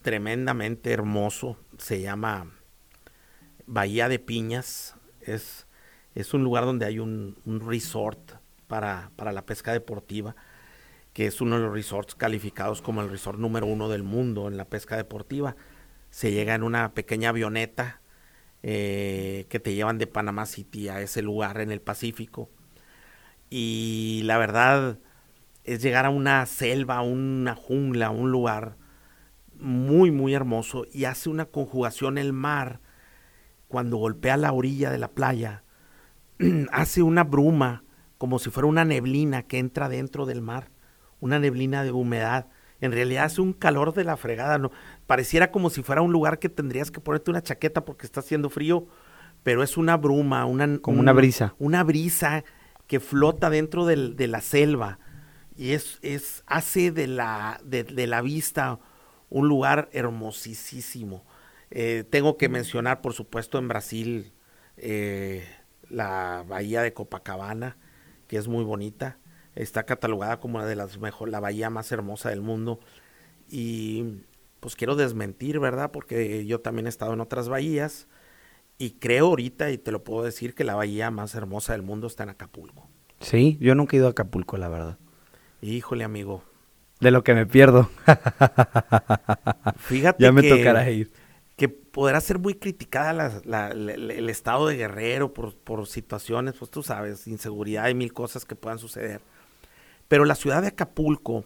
tremendamente 0.01 0.91
hermoso. 0.91 1.57
Se 1.77 2.01
llama 2.01 2.51
Bahía 3.65 4.09
de 4.09 4.19
Piñas. 4.19 4.95
Es, 5.21 5.67
es 6.15 6.33
un 6.33 6.43
lugar 6.43 6.65
donde 6.65 6.85
hay 6.85 6.99
un, 6.99 7.35
resort 7.45 8.33
para, 8.67 9.11
para, 9.15 9.31
la 9.31 9.45
pesca 9.45 9.73
deportiva, 9.73 10.35
que 11.13 11.27
es 11.27 11.41
uno 11.41 11.57
de 11.57 11.63
los 11.63 11.73
resorts 11.73 12.15
calificados 12.15 12.81
como 12.81 13.01
el 13.01 13.09
resort 13.09 13.39
número 13.39 13.65
uno 13.65 13.89
del 13.89 14.03
mundo 14.03 14.47
en 14.47 14.57
la 14.57 14.65
pesca 14.65 14.97
deportiva. 14.97 15.55
Se 16.09 16.31
llega 16.31 16.55
en 16.55 16.63
una 16.63 16.93
pequeña 16.93 17.29
avioneta 17.29 18.01
eh, 18.61 19.45
que 19.49 19.59
te 19.61 19.73
llevan 19.73 19.97
de 19.97 20.07
Panamá 20.07 20.45
City 20.45 20.89
a 20.89 20.99
ese 21.01 21.21
lugar 21.21 21.61
en 21.61 21.71
el 21.71 21.81
Pacífico. 21.81 22.49
Y 23.49 24.21
la 24.25 24.37
verdad 24.37 24.99
es 25.69 25.83
llegar 25.83 26.07
a 26.07 26.09
una 26.09 26.45
selva, 26.47 27.01
una 27.01 27.53
jungla, 27.53 28.09
un 28.09 28.31
lugar 28.31 28.75
muy, 29.59 30.09
muy 30.09 30.33
hermoso 30.33 30.85
y 30.91 31.05
hace 31.05 31.29
una 31.29 31.45
conjugación 31.45 32.17
el 32.17 32.33
mar 32.33 32.79
cuando 33.67 33.97
golpea 33.97 34.35
la 34.35 34.51
orilla 34.51 34.89
de 34.89 34.97
la 34.97 35.11
playa. 35.11 35.63
hace 36.71 37.03
una 37.03 37.23
bruma 37.23 37.83
como 38.17 38.39
si 38.39 38.49
fuera 38.49 38.65
una 38.65 38.83
neblina 38.83 39.43
que 39.43 39.59
entra 39.59 39.89
dentro 39.89 40.25
del 40.25 40.41
mar, 40.41 40.71
una 41.19 41.37
neblina 41.37 41.83
de 41.83 41.91
humedad. 41.91 42.47
En 42.81 42.91
realidad 42.91 43.25
hace 43.25 43.41
un 43.41 43.53
calor 43.53 43.93
de 43.93 44.05
la 44.05 44.17
fregada, 44.17 44.57
¿no? 44.57 44.71
Pareciera 45.05 45.51
como 45.51 45.69
si 45.69 45.83
fuera 45.83 46.01
un 46.01 46.11
lugar 46.11 46.39
que 46.39 46.49
tendrías 46.49 46.89
que 46.89 46.99
ponerte 46.99 47.29
una 47.29 47.43
chaqueta 47.43 47.85
porque 47.85 48.07
está 48.07 48.21
haciendo 48.21 48.49
frío, 48.49 48.87
pero 49.43 49.61
es 49.61 49.77
una 49.77 49.97
bruma, 49.97 50.45
una... 50.45 50.79
Como 50.79 50.99
una 50.99 51.13
brisa. 51.13 51.53
Una 51.59 51.83
brisa 51.83 52.43
que 52.87 52.99
flota 52.99 53.51
dentro 53.51 53.85
de 53.85 54.27
la 54.27 54.41
selva 54.41 54.97
y 55.59 55.73
es, 55.73 55.99
es 56.03 56.41
hace 56.45 56.89
de 56.89 57.05
la, 57.05 57.59
de, 57.65 58.07
la 58.07 58.21
vista 58.21 58.79
un 59.29 59.49
lugar 59.49 59.89
hermosísimo. 59.91 61.25
Eh, 61.69 62.05
tengo 62.09 62.37
que 62.37 62.47
mencionar, 62.47 63.01
por 63.01 63.11
supuesto, 63.11 63.57
en 63.57 63.67
Brasil 63.67 64.31
eh, 64.77 65.45
la 65.89 66.45
bahía 66.47 66.81
de 66.81 66.93
Copacabana, 66.93 67.75
que 68.27 68.37
es 68.37 68.47
muy 68.47 68.63
bonita. 68.63 69.17
Está 69.53 69.83
catalogada 69.83 70.39
como 70.39 70.59
una 70.59 70.65
de 70.65 70.77
las 70.77 70.97
mejor, 70.97 71.27
la 71.27 71.41
bahía 71.41 71.69
más 71.69 71.91
hermosa 71.91 72.29
del 72.29 72.39
mundo. 72.39 72.79
Y 73.49 74.21
pues 74.61 74.77
quiero 74.77 74.95
desmentir, 74.95 75.59
¿verdad? 75.59 75.91
Porque 75.91 76.45
yo 76.45 76.61
también 76.61 76.85
he 76.85 76.89
estado 76.89 77.11
en 77.11 77.19
otras 77.19 77.49
bahías. 77.49 78.07
Y 78.77 78.91
creo 78.91 79.25
ahorita, 79.25 79.71
y 79.71 79.77
te 79.77 79.91
lo 79.91 80.05
puedo 80.05 80.23
decir, 80.23 80.55
que 80.55 80.63
la 80.63 80.75
bahía 80.75 81.11
más 81.11 81.35
hermosa 81.35 81.73
del 81.73 81.81
mundo 81.81 82.07
está 82.07 82.23
en 82.23 82.29
Acapulco. 82.29 82.87
Sí, 83.19 83.57
yo 83.59 83.75
nunca 83.75 83.97
he 83.97 83.99
ido 83.99 84.07
a 84.07 84.11
Acapulco, 84.11 84.55
la 84.55 84.69
verdad. 84.69 84.97
Híjole, 85.61 86.03
amigo. 86.03 86.43
De 86.99 87.11
lo 87.11 87.23
que 87.23 87.33
me 87.33 87.45
pierdo. 87.45 87.89
Fíjate 89.77 90.23
ya 90.23 90.31
me 90.31 90.43
tocará 90.43 90.89
ir. 90.89 91.11
Que 91.55 91.69
podrá 91.69 92.21
ser 92.21 92.39
muy 92.39 92.55
criticada 92.55 93.41
el 93.43 94.29
estado 94.29 94.67
de 94.67 94.77
Guerrero 94.77 95.33
por, 95.33 95.55
por 95.55 95.87
situaciones, 95.87 96.55
pues 96.57 96.71
tú 96.71 96.83
sabes, 96.83 97.27
inseguridad 97.27 97.89
y 97.89 97.93
mil 97.93 98.13
cosas 98.13 98.45
que 98.45 98.55
puedan 98.55 98.79
suceder. 98.79 99.21
Pero 100.07 100.25
la 100.25 100.35
ciudad 100.35 100.61
de 100.61 100.69
Acapulco 100.69 101.45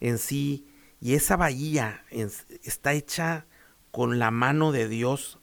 en 0.00 0.18
sí 0.18 0.66
y 1.00 1.14
esa 1.14 1.36
bahía 1.36 2.04
está 2.10 2.92
hecha 2.92 3.46
con 3.90 4.18
la 4.18 4.30
mano 4.30 4.72
de 4.72 4.88
Dios 4.88 5.38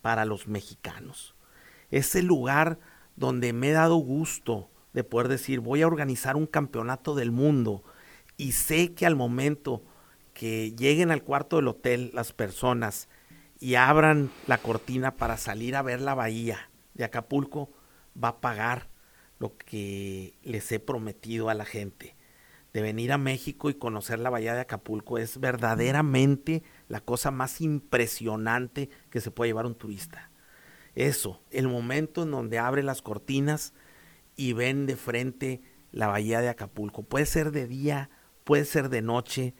para 0.00 0.24
los 0.24 0.48
mexicanos. 0.48 1.34
Es 1.90 2.14
el 2.14 2.26
lugar 2.26 2.78
donde 3.16 3.52
me 3.52 3.70
he 3.70 3.72
dado 3.72 3.96
gusto 3.96 4.70
de 4.92 5.04
poder 5.04 5.28
decir, 5.28 5.60
voy 5.60 5.82
a 5.82 5.86
organizar 5.86 6.36
un 6.36 6.46
campeonato 6.46 7.14
del 7.14 7.30
mundo 7.30 7.82
y 8.36 8.52
sé 8.52 8.94
que 8.94 9.06
al 9.06 9.16
momento 9.16 9.82
que 10.34 10.72
lleguen 10.72 11.10
al 11.10 11.22
cuarto 11.22 11.56
del 11.56 11.68
hotel 11.68 12.10
las 12.14 12.32
personas 12.32 13.08
y 13.60 13.76
abran 13.76 14.30
la 14.46 14.58
cortina 14.58 15.16
para 15.16 15.36
salir 15.36 15.76
a 15.76 15.82
ver 15.82 16.00
la 16.00 16.14
bahía 16.14 16.70
de 16.94 17.04
Acapulco, 17.04 17.70
va 18.22 18.28
a 18.28 18.40
pagar 18.40 18.88
lo 19.38 19.56
que 19.56 20.36
les 20.42 20.70
he 20.72 20.80
prometido 20.80 21.48
a 21.48 21.54
la 21.54 21.64
gente. 21.64 22.16
De 22.72 22.80
venir 22.80 23.12
a 23.12 23.18
México 23.18 23.68
y 23.70 23.74
conocer 23.74 24.18
la 24.18 24.30
bahía 24.30 24.54
de 24.54 24.62
Acapulco 24.62 25.18
es 25.18 25.38
verdaderamente 25.38 26.62
la 26.88 27.00
cosa 27.00 27.30
más 27.30 27.60
impresionante 27.60 28.88
que 29.10 29.20
se 29.20 29.30
puede 29.30 29.50
llevar 29.50 29.66
un 29.66 29.74
turista. 29.74 30.30
Eso, 30.94 31.42
el 31.50 31.68
momento 31.68 32.22
en 32.22 32.30
donde 32.30 32.58
abre 32.58 32.82
las 32.82 33.02
cortinas 33.02 33.74
y 34.42 34.54
ven 34.54 34.86
de 34.86 34.96
frente 34.96 35.62
la 35.92 36.08
bahía 36.08 36.40
de 36.40 36.48
Acapulco. 36.48 37.04
Puede 37.04 37.26
ser 37.26 37.52
de 37.52 37.68
día, 37.68 38.10
puede 38.42 38.64
ser 38.64 38.88
de 38.88 39.00
noche, 39.00 39.54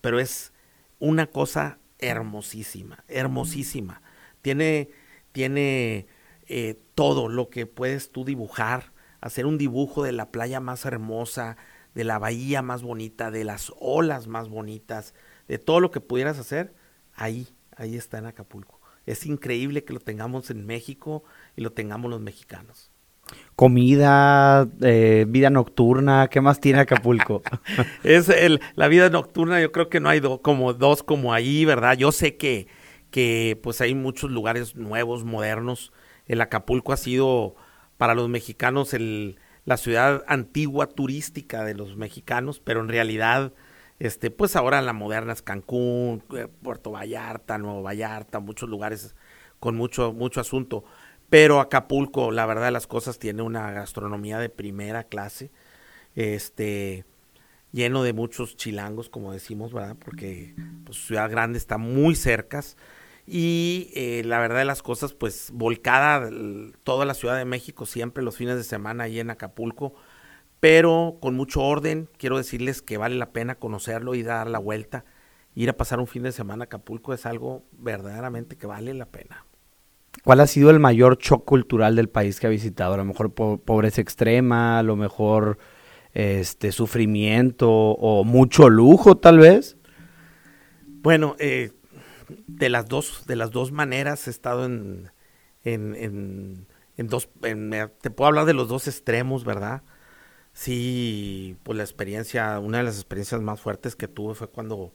pero 0.00 0.20
es 0.20 0.52
una 1.00 1.26
cosa 1.26 1.80
hermosísima, 1.98 3.02
hermosísima. 3.08 4.00
Tiene, 4.40 4.90
tiene 5.32 6.06
eh, 6.46 6.80
todo 6.94 7.28
lo 7.28 7.50
que 7.50 7.66
puedes 7.66 8.12
tú 8.12 8.24
dibujar, 8.24 8.92
hacer 9.20 9.44
un 9.44 9.58
dibujo 9.58 10.04
de 10.04 10.12
la 10.12 10.30
playa 10.30 10.60
más 10.60 10.84
hermosa, 10.84 11.56
de 11.92 12.04
la 12.04 12.20
bahía 12.20 12.62
más 12.62 12.84
bonita, 12.84 13.32
de 13.32 13.42
las 13.42 13.72
olas 13.80 14.28
más 14.28 14.48
bonitas, 14.48 15.14
de 15.48 15.58
todo 15.58 15.80
lo 15.80 15.90
que 15.90 16.00
pudieras 16.00 16.38
hacer, 16.38 16.76
ahí, 17.12 17.48
ahí 17.74 17.96
está 17.96 18.18
en 18.18 18.26
Acapulco. 18.26 18.80
Es 19.04 19.26
increíble 19.26 19.82
que 19.82 19.92
lo 19.92 19.98
tengamos 19.98 20.48
en 20.50 20.64
México 20.64 21.24
y 21.56 21.62
lo 21.62 21.72
tengamos 21.72 22.08
los 22.08 22.20
mexicanos 22.20 22.91
comida, 23.56 24.68
eh, 24.80 25.24
vida 25.28 25.50
nocturna, 25.50 26.28
¿qué 26.28 26.40
más 26.40 26.60
tiene 26.60 26.80
Acapulco? 26.80 27.42
es 28.02 28.28
el, 28.28 28.60
la 28.74 28.88
vida 28.88 29.10
nocturna, 29.10 29.60
yo 29.60 29.72
creo 29.72 29.88
que 29.88 30.00
no 30.00 30.08
hay 30.08 30.20
como 30.42 30.72
dos 30.72 31.02
como 31.02 31.32
ahí, 31.32 31.64
¿verdad? 31.64 31.96
Yo 31.96 32.12
sé 32.12 32.36
que, 32.36 32.66
que 33.10 33.58
pues 33.62 33.80
hay 33.80 33.94
muchos 33.94 34.30
lugares 34.30 34.74
nuevos, 34.74 35.24
modernos. 35.24 35.92
El 36.26 36.40
Acapulco 36.40 36.92
ha 36.92 36.96
sido 36.96 37.54
para 37.98 38.14
los 38.14 38.28
mexicanos 38.28 38.94
el, 38.94 39.38
la 39.64 39.76
ciudad 39.76 40.24
antigua 40.26 40.88
turística 40.88 41.64
de 41.64 41.74
los 41.74 41.96
mexicanos, 41.96 42.58
pero 42.58 42.80
en 42.80 42.88
realidad, 42.88 43.52
este, 43.98 44.30
pues 44.30 44.56
ahora 44.56 44.80
la 44.82 44.92
moderna 44.92 45.32
es 45.32 45.42
Cancún, 45.42 46.24
eh, 46.36 46.48
Puerto 46.62 46.90
Vallarta, 46.90 47.58
Nuevo 47.58 47.82
Vallarta, 47.82 48.40
muchos 48.40 48.68
lugares 48.68 49.14
con 49.60 49.76
mucho, 49.76 50.12
mucho 50.12 50.40
asunto. 50.40 50.84
Pero 51.32 51.60
Acapulco, 51.60 52.30
la 52.30 52.44
verdad 52.44 52.66
de 52.66 52.72
las 52.72 52.86
cosas, 52.86 53.18
tiene 53.18 53.40
una 53.40 53.70
gastronomía 53.70 54.38
de 54.38 54.50
primera 54.50 55.04
clase, 55.04 55.50
este, 56.14 57.06
lleno 57.70 58.02
de 58.02 58.12
muchos 58.12 58.54
chilangos, 58.54 59.08
como 59.08 59.32
decimos, 59.32 59.72
¿verdad? 59.72 59.96
Porque 59.98 60.54
pues, 60.84 61.06
Ciudad 61.06 61.30
Grande 61.30 61.56
está 61.56 61.78
muy 61.78 62.16
cerca. 62.16 62.60
Y 63.26 63.92
eh, 63.94 64.22
la 64.26 64.40
verdad 64.40 64.58
de 64.58 64.66
las 64.66 64.82
cosas, 64.82 65.14
pues 65.14 65.48
volcada 65.54 66.28
toda 66.84 67.06
la 67.06 67.14
Ciudad 67.14 67.38
de 67.38 67.46
México, 67.46 67.86
siempre 67.86 68.22
los 68.22 68.36
fines 68.36 68.56
de 68.56 68.64
semana 68.64 69.04
ahí 69.04 69.18
en 69.18 69.30
Acapulco, 69.30 69.94
pero 70.60 71.16
con 71.18 71.34
mucho 71.34 71.62
orden. 71.62 72.10
Quiero 72.18 72.36
decirles 72.36 72.82
que 72.82 72.98
vale 72.98 73.14
la 73.14 73.32
pena 73.32 73.54
conocerlo 73.54 74.14
y 74.14 74.22
dar 74.22 74.50
la 74.50 74.58
vuelta. 74.58 75.06
Ir 75.54 75.70
a 75.70 75.78
pasar 75.78 75.98
un 75.98 76.06
fin 76.06 76.24
de 76.24 76.32
semana 76.32 76.64
a 76.64 76.66
Acapulco 76.66 77.14
es 77.14 77.24
algo 77.24 77.64
verdaderamente 77.72 78.58
que 78.58 78.66
vale 78.66 78.92
la 78.92 79.06
pena. 79.06 79.46
¿Cuál 80.24 80.40
ha 80.40 80.46
sido 80.46 80.70
el 80.70 80.78
mayor 80.78 81.18
shock 81.18 81.44
cultural 81.44 81.96
del 81.96 82.08
país 82.08 82.38
que 82.38 82.46
ha 82.46 82.50
visitado? 82.50 82.94
A 82.94 82.96
lo 82.96 83.04
mejor 83.04 83.32
pobreza 83.32 84.00
extrema, 84.00 84.78
a 84.78 84.82
lo 84.82 84.94
mejor 84.94 85.58
este 86.12 86.70
sufrimiento 86.70 87.70
o 87.70 88.22
mucho 88.22 88.68
lujo, 88.68 89.16
tal 89.16 89.38
vez. 89.38 89.76
Bueno, 90.86 91.34
eh, 91.40 91.72
de 92.46 92.68
las 92.68 92.86
dos, 92.86 93.24
de 93.26 93.34
las 93.34 93.50
dos 93.50 93.72
maneras 93.72 94.28
he 94.28 94.30
estado 94.30 94.64
en, 94.64 95.10
en, 95.64 96.66
en, 96.96 97.06
dos, 97.08 97.28
te 98.00 98.10
puedo 98.10 98.28
hablar 98.28 98.44
de 98.44 98.54
los 98.54 98.68
dos 98.68 98.86
extremos, 98.86 99.44
¿verdad? 99.44 99.82
Sí, 100.52 101.56
pues 101.64 101.76
la 101.76 101.82
experiencia, 101.82 102.60
una 102.60 102.78
de 102.78 102.84
las 102.84 102.96
experiencias 102.96 103.40
más 103.40 103.60
fuertes 103.60 103.96
que 103.96 104.06
tuve 104.06 104.34
fue 104.34 104.48
cuando 104.48 104.92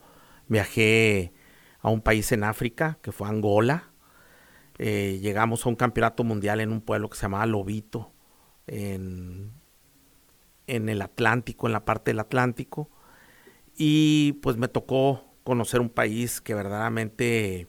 viajé 0.48 1.34
a 1.82 1.90
un 1.90 2.00
país 2.00 2.32
en 2.32 2.46
África, 2.46 3.00
que 3.02 3.12
fue 3.12 3.28
Angola 3.28 3.92
eh, 4.80 5.20
llegamos 5.22 5.66
a 5.66 5.70
un 5.70 5.76
campeonato 5.76 6.24
mundial 6.24 6.60
en 6.60 6.72
un 6.72 6.82
pueblo 6.82 7.10
que 7.10 7.18
se 7.18 7.24
llamaba 7.24 7.46
Lobito, 7.46 8.12
en, 8.68 9.52
en 10.68 10.90
el 10.90 11.02
Atlántico, 11.02 11.68
en 11.68 11.74
la 11.74 11.86
parte 11.86 12.12
del 12.12 12.20
Atlántico. 12.20 12.90
Y 13.76 14.34
pues 14.42 14.58
me 14.58 14.68
tocó 14.68 15.24
conocer 15.44 15.80
un 15.80 15.90
país 15.90 16.42
que 16.42 16.54
verdaderamente 16.54 17.68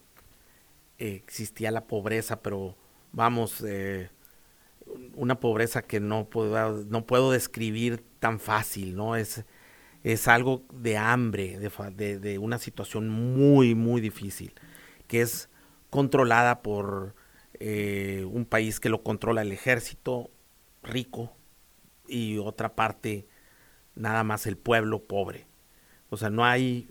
eh, 0.98 1.22
existía 1.22 1.70
la 1.70 1.86
pobreza, 1.86 2.42
pero 2.42 2.76
vamos, 3.12 3.62
eh, 3.66 4.10
una 5.14 5.38
pobreza 5.38 5.82
que 5.82 6.00
no 6.00 6.28
puedo, 6.28 6.84
no 6.84 7.06
puedo 7.06 7.30
describir 7.30 8.04
tan 8.18 8.40
fácil, 8.40 8.96
¿no? 8.96 9.16
Es, 9.16 9.44
es 10.02 10.28
algo 10.28 10.64
de 10.72 10.96
hambre, 10.96 11.58
de, 11.58 12.18
de, 12.18 12.38
una 12.38 12.58
situación 12.58 13.08
muy, 13.08 13.74
muy 13.74 14.00
difícil, 14.00 14.54
que 15.06 15.20
es 15.22 15.48
controlada 15.90 16.62
por 16.62 17.14
eh, 17.60 18.24
un 18.30 18.44
país 18.44 18.80
que 18.80 18.88
lo 18.88 19.02
controla 19.02 19.42
el 19.42 19.52
ejército 19.52 20.30
rico 20.82 21.36
y 22.06 22.38
otra 22.38 22.74
parte 22.74 23.26
nada 23.94 24.22
más 24.24 24.46
el 24.46 24.56
pueblo 24.56 25.04
pobre. 25.04 25.46
O 26.10 26.16
sea, 26.16 26.30
no 26.30 26.44
hay 26.44 26.90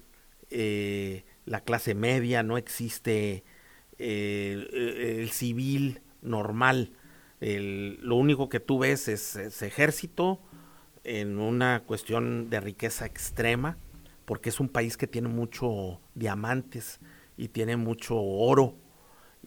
eh, 0.49 1.23
la 1.45 1.61
clase 1.61 1.95
media, 1.95 2.43
no 2.43 2.57
existe 2.57 3.43
eh, 3.97 5.19
el 5.21 5.29
civil 5.31 6.01
normal. 6.21 6.91
lo 7.39 8.15
único 8.15 8.49
que 8.49 8.59
tú 8.59 8.79
ves 8.79 9.07
es, 9.07 9.35
ese 9.35 9.67
ejército 9.67 10.41
en 11.03 11.39
una 11.39 11.83
cuestión 11.85 12.49
de 12.49 12.59
riqueza 12.59 13.05
extrema, 13.05 13.77
porque 14.25 14.49
es 14.49 14.59
un 14.59 14.67
país 14.67 14.97
que 14.97 15.07
tiene 15.07 15.29
mucho 15.29 16.01
diamantes 16.15 16.99
y 17.37 17.47
tiene 17.47 17.77
mucho 17.77 18.17
oro 18.17 18.75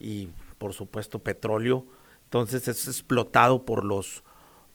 y 0.01 0.29
por 0.57 0.73
supuesto 0.73 1.19
petróleo. 1.19 1.85
Entonces 2.25 2.67
es 2.67 2.87
explotado 2.87 3.65
por 3.65 3.83
los, 3.83 4.23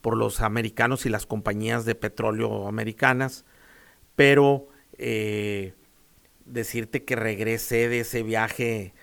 por 0.01 0.15
los 0.15 0.41
americanos 0.41 1.05
y 1.05 1.09
las 1.09 1.25
compañías 1.25 1.85
de 1.85 1.95
petróleo 1.95 2.67
americanas. 2.67 3.45
Pero 4.15 4.67
eh, 4.97 5.73
decirte 6.45 7.03
que 7.03 7.15
regresé 7.15 7.89
de 7.89 8.01
ese 8.01 8.23
viaje 8.23 8.93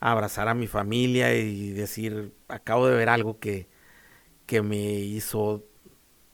a 0.00 0.12
abrazar 0.12 0.48
a 0.48 0.54
mi 0.54 0.66
familia 0.66 1.34
y 1.34 1.70
decir, 1.70 2.34
acabo 2.48 2.88
de 2.88 2.96
ver 2.96 3.08
algo 3.08 3.38
que, 3.38 3.68
que 4.46 4.62
me 4.62 4.76
hizo 4.76 5.64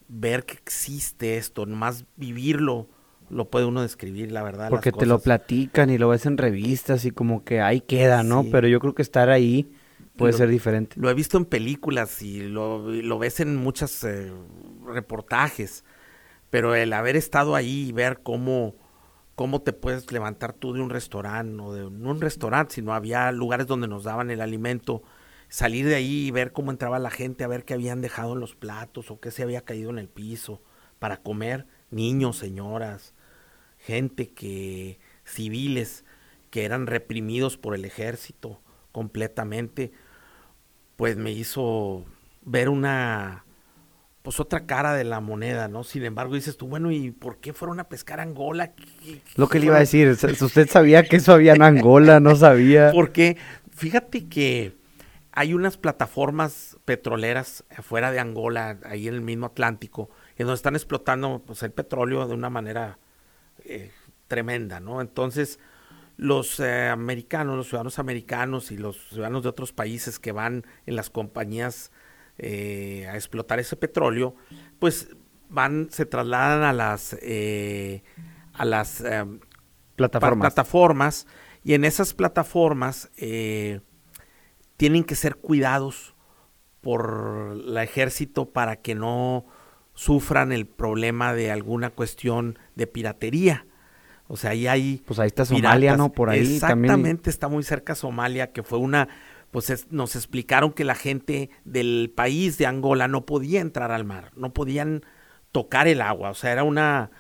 ver 0.09 0.45
que 0.45 0.55
existe 0.55 1.37
esto, 1.37 1.67
más 1.67 2.05
vivirlo, 2.17 2.89
lo 3.31 3.51
puede 3.51 3.67
uno 3.67 3.83
describir, 3.83 4.33
la 4.33 4.43
verdad. 4.43 4.71
Porque 4.71 4.93
te 4.93 5.07
lo 5.07 5.19
platican 5.19 5.91
y 5.91 5.99
lo 5.99 6.09
ves 6.09 6.27
en 6.27 6.39
revistas 6.39 7.05
y 7.05 7.11
como 7.11 7.45
que 7.45 7.61
ahí 7.61 7.81
queda, 7.81 8.23
¿no? 8.23 8.45
Pero 8.45 8.69
yo 8.69 8.81
creo 8.81 8.95
que 8.95 9.03
estar 9.03 9.31
ahí 9.31 9.71
puede 10.17 10.33
ser 10.33 10.49
diferente. 10.49 10.97
Lo 10.99 11.09
he 11.09 11.15
visto 11.15 11.39
en 11.39 11.45
películas 11.45 12.23
y 12.23 12.43
lo, 12.43 12.91
lo 12.91 13.19
ves 13.19 13.41
en 13.41 13.57
muchos 13.57 14.05
eh, 14.05 14.33
reportajes, 14.87 15.85
pero 16.51 16.75
el 16.75 16.93
haber 16.93 17.17
estado 17.17 17.55
ahí 17.55 17.89
y 17.89 17.93
ver 17.93 18.21
cómo, 18.23 18.75
cómo 19.35 19.63
te 19.63 19.73
puedes 19.73 20.11
levantar 20.13 20.53
tú 20.53 20.73
de 20.73 20.81
un 20.81 20.91
restaurante, 20.91 21.63
o 21.63 21.73
de 21.73 21.91
no 21.91 22.11
un 22.11 22.21
restaurante, 22.21 22.75
sino 22.75 22.93
había 22.93 23.31
lugares 23.33 23.67
donde 23.67 23.89
nos 23.89 24.05
daban 24.05 24.31
el 24.31 24.41
alimento 24.41 25.03
salir 25.49 25.87
de 25.87 25.95
ahí 25.95 26.27
y 26.27 26.31
ver 26.31 26.53
cómo 26.53 26.71
entraba 26.71 26.99
la 26.99 27.11
gente, 27.11 27.45
a 27.45 27.49
ver 27.49 27.65
qué 27.65 27.75
habían 27.75 28.01
dejado 28.01 28.35
en 28.35 28.41
los 28.41 28.55
platos 28.55 29.11
o 29.11 29.21
qué 29.21 29.31
se 29.31 29.43
había 29.43 29.63
caído 29.63 29.91
en 29.91 29.99
el 29.99 30.09
piso 30.09 30.63
para 30.99 31.19
comer, 31.19 31.67
niños, 31.91 32.37
señoras, 32.37 33.15
gente 33.89 34.29
que, 34.29 34.99
civiles, 35.25 36.05
que 36.51 36.67
eran 36.67 36.87
reprimidos 36.87 37.57
por 37.57 37.75
el 37.75 37.87
ejército 37.87 38.61
completamente, 38.93 39.93
pues 40.97 41.17
me 41.17 41.31
hizo 41.31 42.05
ver 42.43 42.69
una, 42.69 43.47
pues 44.21 44.41
otra 44.41 44.67
cara 44.67 44.93
de 44.93 45.05
la 45.05 45.21
moneda, 45.21 45.69
¿no? 45.69 45.85
Sin 45.85 46.05
embargo, 46.05 46.35
dices 46.35 46.59
tú, 46.59 46.69
bueno, 46.69 46.91
¿y 46.91 47.13
por 47.13 47.39
qué 47.39 47.55
fueron 47.55 47.81
a 47.81 47.89
pescar 47.89 48.21
Angola? 48.21 48.75
Lo 49.37 49.49
que 49.49 49.59
le 49.59 49.67
iba 49.67 49.77
a 49.77 49.81
decir, 49.81 50.07
usted 50.41 50.69
sabía 50.69 51.03
que 51.05 51.17
eso 51.17 51.33
había 51.33 51.55
en 51.55 51.63
Angola, 51.63 52.21
no 52.21 52.37
sabía. 52.37 52.91
Porque 52.95 53.39
fíjate 53.75 54.29
que 54.29 54.77
hay 55.33 55.55
unas 55.55 55.79
plataformas 55.79 56.77
petroleras 56.85 57.65
afuera 57.75 58.13
de 58.13 58.21
Angola, 58.21 58.79
ahí 58.85 59.09
en 59.09 59.15
el 59.15 59.23
mismo 59.23 59.47
Atlántico, 59.47 60.11
en 60.37 60.45
donde 60.45 60.57
están 60.57 60.77
explotando 60.77 61.43
pues, 61.47 61.63
el 61.63 61.73
petróleo 61.73 62.29
de 62.29 62.35
una 62.35 62.51
manera 62.51 62.99
eh, 63.69 63.93
tremenda, 64.29 64.81
¿no? 64.81 65.01
Entonces, 65.01 65.59
los 66.17 66.59
eh, 66.61 66.89
americanos, 66.89 67.57
los 67.57 67.69
ciudadanos 67.69 67.99
americanos 67.99 68.73
y 68.73 68.79
los 68.79 68.97
ciudadanos 69.11 69.43
de 69.43 69.51
otros 69.51 69.73
países 69.73 70.19
que 70.19 70.33
van 70.33 70.65
en 70.87 70.97
las 70.97 71.11
compañías 71.11 71.93
eh, 72.39 73.07
a 73.11 73.15
explotar 73.15 73.59
ese 73.59 73.77
petróleo, 73.77 74.35
pues 74.79 75.09
van, 75.49 75.89
se 75.91 76.07
trasladan 76.07 76.63
a 76.63 76.73
las 76.73 77.15
a 78.53 78.65
las 78.65 79.05
plataformas. 79.97 80.55
plataformas 80.55 81.27
y 81.63 81.75
en 81.75 81.85
esas 81.85 82.15
plataformas 82.15 83.11
tienen 84.77 85.05
que 85.05 85.15
ser 85.15 85.37
cuidados 85.37 86.15
por 86.81 87.53
el 87.55 87.77
ejército 87.77 88.51
para 88.51 88.77
que 88.77 88.95
no 88.95 89.47
sufran 89.99 90.53
el 90.53 90.65
problema 90.65 91.35
de 91.35 91.51
alguna 91.51 91.91
cuestión 91.91 92.57
de 92.77 92.87
piratería. 92.87 93.67
O 94.29 94.37
sea, 94.37 94.51
ahí 94.51 94.69
hay... 94.69 95.03
Pues 95.05 95.19
ahí 95.19 95.27
está 95.27 95.45
Somalia, 95.45 95.97
¿no? 95.97 96.13
Por 96.13 96.31
ahí 96.31 96.55
Exactamente, 96.55 97.31
está 97.31 97.49
muy 97.49 97.65
cerca 97.65 97.97
Somalia, 97.97 98.53
que 98.53 98.63
fue 98.63 98.79
una... 98.79 99.09
Pues 99.51 99.89
nos 99.91 100.15
explicaron 100.15 100.73
que 100.73 100.85
la 100.85 100.95
gente 100.95 101.51
del 101.65 102.13
país 102.15 102.59
de 102.59 102.67
Angola 102.67 103.09
no 103.09 103.27
podía 103.27 103.61
entrar 103.61 103.91
al 103.91 104.05
mar, 104.05 104.31
no 104.37 104.53
podían 104.53 105.03
tocar 105.51 105.89
el 105.89 106.01
agua, 106.01 106.31
o 106.31 106.35
sea, 106.35 106.53
era 106.53 106.63
una 106.63 107.11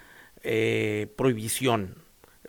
eh, 0.42 1.12
prohibición. 1.16 1.96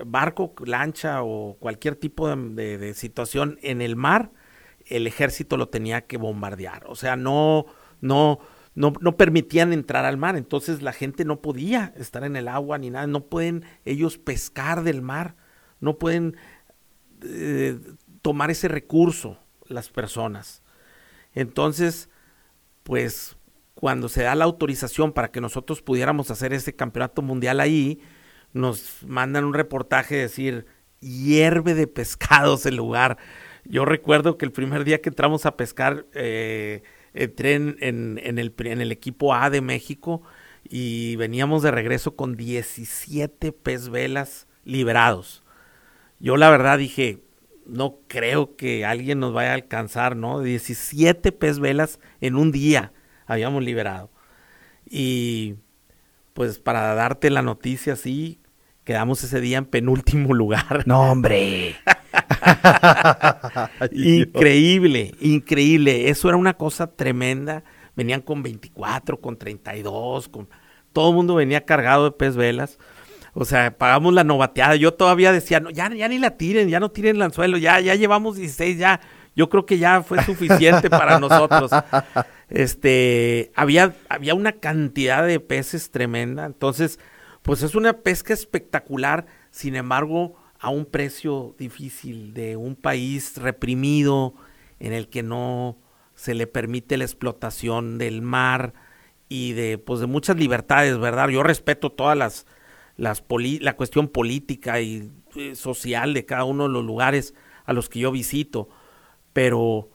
Barco, 0.06 0.54
lancha 0.64 1.24
o 1.24 1.58
cualquier 1.60 1.96
tipo 1.96 2.30
de 2.36 2.94
situación 2.94 3.58
en 3.64 3.82
el 3.82 3.96
mar 3.96 4.32
el 4.86 5.08
ejército 5.08 5.58
lo 5.58 5.70
tenía 5.70 6.02
que 6.02 6.18
bombardear. 6.18 6.84
O 6.88 6.96
sea, 6.96 7.16
no, 7.16 7.66
no, 8.02 8.40
no, 8.76 8.94
no 9.02 9.18
permitían 9.18 9.74
entrar 9.74 10.06
al 10.06 10.18
mar. 10.18 10.36
Entonces 10.36 10.82
la 10.82 10.94
gente 10.94 11.26
no 11.26 11.42
podía 11.42 11.94
estar 11.98 12.24
en 12.24 12.36
el 12.36 12.48
agua 12.48 12.78
ni 12.78 12.90
nada. 12.90 13.08
No 13.08 13.26
pueden 13.26 13.66
ellos 13.86 14.18
pescar 14.18 14.84
del 14.84 15.02
mar. 15.02 15.36
No 15.80 15.98
pueden 15.98 16.36
eh, 17.24 17.80
tomar 18.22 18.52
ese 18.52 18.68
recurso 18.68 19.40
las 19.68 19.90
personas. 19.90 20.62
Entonces, 21.34 22.10
pues 22.84 23.38
cuando 23.76 24.10
se 24.10 24.24
da 24.24 24.36
la 24.36 24.46
autorización 24.46 25.14
para 25.14 25.32
que 25.32 25.42
nosotros 25.42 25.82
pudiéramos 25.82 26.32
hacer 26.32 26.54
ese 26.54 26.76
campeonato 26.76 27.22
mundial 27.22 27.60
ahí, 27.60 28.02
nos 28.52 29.04
mandan 29.06 29.46
un 29.46 29.54
reportaje 29.54 30.16
decir, 30.16 30.66
hierve 31.00 31.76
de 31.76 31.88
pescados 31.88 32.66
el 32.66 32.76
lugar. 32.76 33.18
Yo 33.64 33.86
recuerdo 33.86 34.38
que 34.38 34.46
el 34.46 34.52
primer 34.52 34.84
día 34.84 35.02
que 35.02 35.10
entramos 35.10 35.46
a 35.46 35.56
pescar, 35.56 36.06
eh, 36.14 36.84
entré 37.14 37.56
en, 37.56 37.78
en, 37.82 38.40
el, 38.40 38.54
en 38.58 38.82
el 38.82 38.92
equipo 38.92 39.34
A 39.34 39.50
de 39.50 39.62
México 39.62 40.22
y 40.68 41.16
veníamos 41.16 41.64
de 41.64 41.72
regreso 41.72 42.16
con 42.16 42.36
17 42.36 43.52
pez 43.52 43.90
velas 43.90 44.48
liberados. 44.66 45.44
Yo 46.20 46.38
la 46.38 46.50
verdad 46.50 46.78
dije, 46.78 47.24
no 47.66 47.98
creo 48.08 48.56
que 48.56 48.86
alguien 48.86 49.20
nos 49.20 49.34
vaya 49.34 49.52
a 49.52 49.56
alcanzar, 49.56 50.16
¿no? 50.16 50.42
17 50.42 51.32
pez 51.32 51.60
velas 51.60 52.00
en 52.22 52.36
un 52.36 52.52
día 52.52 52.92
habíamos 53.26 53.64
liberado. 53.64 54.10
Y 54.90 55.56
pues 56.34 56.58
para 56.60 56.94
darte 56.96 57.30
la 57.30 57.42
noticia, 57.42 57.96
sí, 57.96 58.40
quedamos 58.84 59.24
ese 59.24 59.40
día 59.40 59.60
en 59.60 59.66
penúltimo 59.66 60.34
lugar. 60.34 60.84
No, 60.86 61.12
hombre. 61.12 61.76
increíble, 63.92 65.14
increíble. 65.20 66.10
Eso 66.10 66.30
era 66.30 66.38
una 66.38 66.54
cosa 66.56 66.88
tremenda. 66.88 67.64
Venían 67.96 68.22
con 68.22 68.44
24, 68.44 69.20
con 69.20 69.38
32, 69.38 70.30
con... 70.30 70.48
todo 70.94 71.10
el 71.10 71.16
mundo 71.16 71.36
venía 71.36 71.66
cargado 71.66 72.06
de 72.06 72.12
pez 72.12 72.36
velas. 72.36 72.80
O 73.34 73.46
sea, 73.46 73.78
pagamos 73.78 74.14
la 74.14 74.24
novateada. 74.24 74.76
Yo 74.76 74.94
todavía 74.94 75.32
decía, 75.32 75.60
no, 75.60 75.70
ya, 75.70 75.94
ya 75.94 76.08
ni 76.08 76.18
la 76.18 76.32
tiren, 76.32 76.70
ya 76.70 76.80
no 76.80 76.90
tiren 76.90 77.18
el 77.18 77.22
anzuelo, 77.22 77.58
ya, 77.58 77.80
ya 77.80 77.96
llevamos 77.96 78.38
16, 78.38 78.78
ya. 78.78 79.00
Yo 79.36 79.50
creo 79.50 79.66
que 79.66 79.78
ya 79.78 80.02
fue 80.02 80.24
suficiente 80.24 80.90
para 80.90 81.20
nosotros. 81.20 81.72
Este, 82.50 83.52
había, 83.54 83.94
había 84.10 84.34
una 84.34 84.54
cantidad 84.54 85.26
de 85.26 85.40
peces 85.40 85.92
tremenda. 85.92 86.46
Entonces, 86.46 87.00
pues 87.44 87.62
es 87.62 87.76
una 87.76 87.94
pesca 87.94 88.34
espectacular. 88.34 89.28
Sin 89.52 89.76
embargo, 89.76 90.36
a 90.60 90.70
un 90.70 90.86
precio 90.86 91.56
difícil 91.58 92.34
de 92.34 92.58
un 92.58 92.76
país 92.76 93.38
reprimido 93.38 94.34
en 94.80 94.94
el 94.94 95.08
que 95.08 95.24
no 95.24 95.78
se 96.16 96.34
le 96.34 96.48
permite 96.48 96.98
la 96.98 97.06
explotación 97.06 97.98
del 97.98 98.22
mar 98.22 98.74
y 99.30 99.54
de 99.54 99.78
pues 99.78 100.02
de 100.02 100.08
muchas 100.08 100.36
libertades, 100.36 100.98
¿verdad? 100.98 101.30
Yo 101.30 101.44
respeto 101.44 101.92
todas 101.92 102.18
las 102.18 102.46
las 102.98 103.24
la 103.62 103.78
cuestión 103.78 104.10
política 104.10 104.82
y 104.82 105.10
eh, 105.36 105.56
social 105.56 106.14
de 106.14 106.26
cada 106.26 106.44
uno 106.44 106.64
de 106.64 106.74
los 106.74 106.84
lugares 106.84 107.34
a 107.66 107.72
los 107.72 107.88
que 107.88 108.00
yo 108.00 108.12
visito, 108.12 108.68
pero 109.32 109.90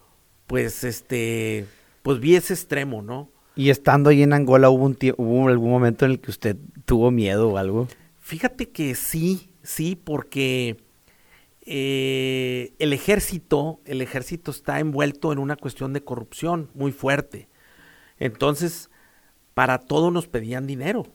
pues 0.46 0.84
este 0.84 1.66
pues 2.02 2.20
vi 2.20 2.36
ese 2.36 2.54
extremo, 2.54 3.02
¿no? 3.02 3.30
Y 3.56 3.68
estando 3.68 4.10
ahí 4.10 4.22
en 4.22 4.32
Angola 4.32 4.70
hubo 4.70 4.84
un 4.84 4.96
hubo 5.18 5.48
algún 5.48 5.70
momento 5.70 6.06
en 6.06 6.12
el 6.12 6.20
que 6.20 6.30
usted 6.30 6.56
tuvo 6.86 7.10
miedo 7.10 7.50
o 7.50 7.58
algo. 7.58 7.86
Fíjate 8.20 8.70
que 8.70 8.94
sí, 8.94 9.50
sí, 9.64 9.96
porque 9.96 10.76
eh, 11.62 12.74
el 12.78 12.92
ejército, 12.92 13.80
el 13.84 14.00
ejército 14.00 14.52
está 14.52 14.78
envuelto 14.78 15.32
en 15.32 15.40
una 15.40 15.56
cuestión 15.56 15.92
de 15.92 16.04
corrupción 16.04 16.70
muy 16.74 16.92
fuerte. 16.92 17.48
Entonces, 18.18 18.90
para 19.54 19.78
todo 19.78 20.12
nos 20.12 20.28
pedían 20.28 20.68
dinero. 20.68 21.06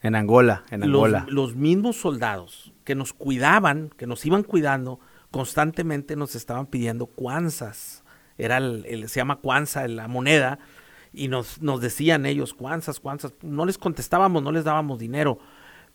En 0.00 0.14
Angola, 0.14 0.64
en 0.70 0.84
Angola. 0.84 1.26
Los, 1.28 1.56
mismos 1.56 1.96
soldados 1.96 2.72
que 2.84 2.94
nos 2.94 3.12
cuidaban, 3.12 3.90
que 3.98 4.06
nos 4.06 4.24
iban 4.24 4.44
cuidando, 4.44 5.00
constantemente 5.30 6.16
nos 6.16 6.34
estaban 6.34 6.66
pidiendo 6.66 7.06
cuanzas 7.06 8.02
era 8.38 8.58
el, 8.58 9.08
se 9.08 9.20
llama 9.20 9.40
Kwanza, 9.40 9.86
la 9.88 10.08
moneda, 10.08 10.60
y 11.12 11.28
nos, 11.28 11.60
nos 11.60 11.80
decían 11.80 12.24
ellos, 12.24 12.54
Kwanzas, 12.54 13.00
Kwanzas, 13.00 13.34
no 13.42 13.66
les 13.66 13.76
contestábamos, 13.76 14.42
no 14.42 14.52
les 14.52 14.64
dábamos 14.64 14.98
dinero, 14.98 15.40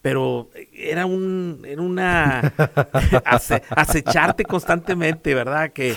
pero 0.04 0.50
era 0.74 1.06
un, 1.06 1.62
era 1.66 1.82
una, 1.82 2.54
acecharte 3.70 4.44
constantemente, 4.44 5.34
¿verdad? 5.34 5.72
Que, 5.72 5.96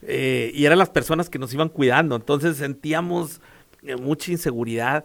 eh, 0.00 0.50
y 0.54 0.64
eran 0.64 0.78
las 0.78 0.88
personas 0.88 1.28
que 1.28 1.38
nos 1.38 1.52
iban 1.52 1.68
cuidando, 1.68 2.16
entonces 2.16 2.56
sentíamos 2.56 3.42
eh, 3.82 3.96
mucha 3.96 4.32
inseguridad, 4.32 5.04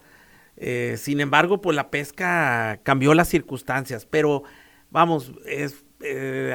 eh, 0.55 0.95
sin 0.97 1.19
embargo, 1.19 1.59
pues 1.59 1.75
la 1.75 1.91
pesca 1.91 2.79
cambió 2.83 3.13
las 3.13 3.27
circunstancias, 3.27 4.07
pero 4.09 4.43
vamos, 4.91 5.33
es, 5.45 5.83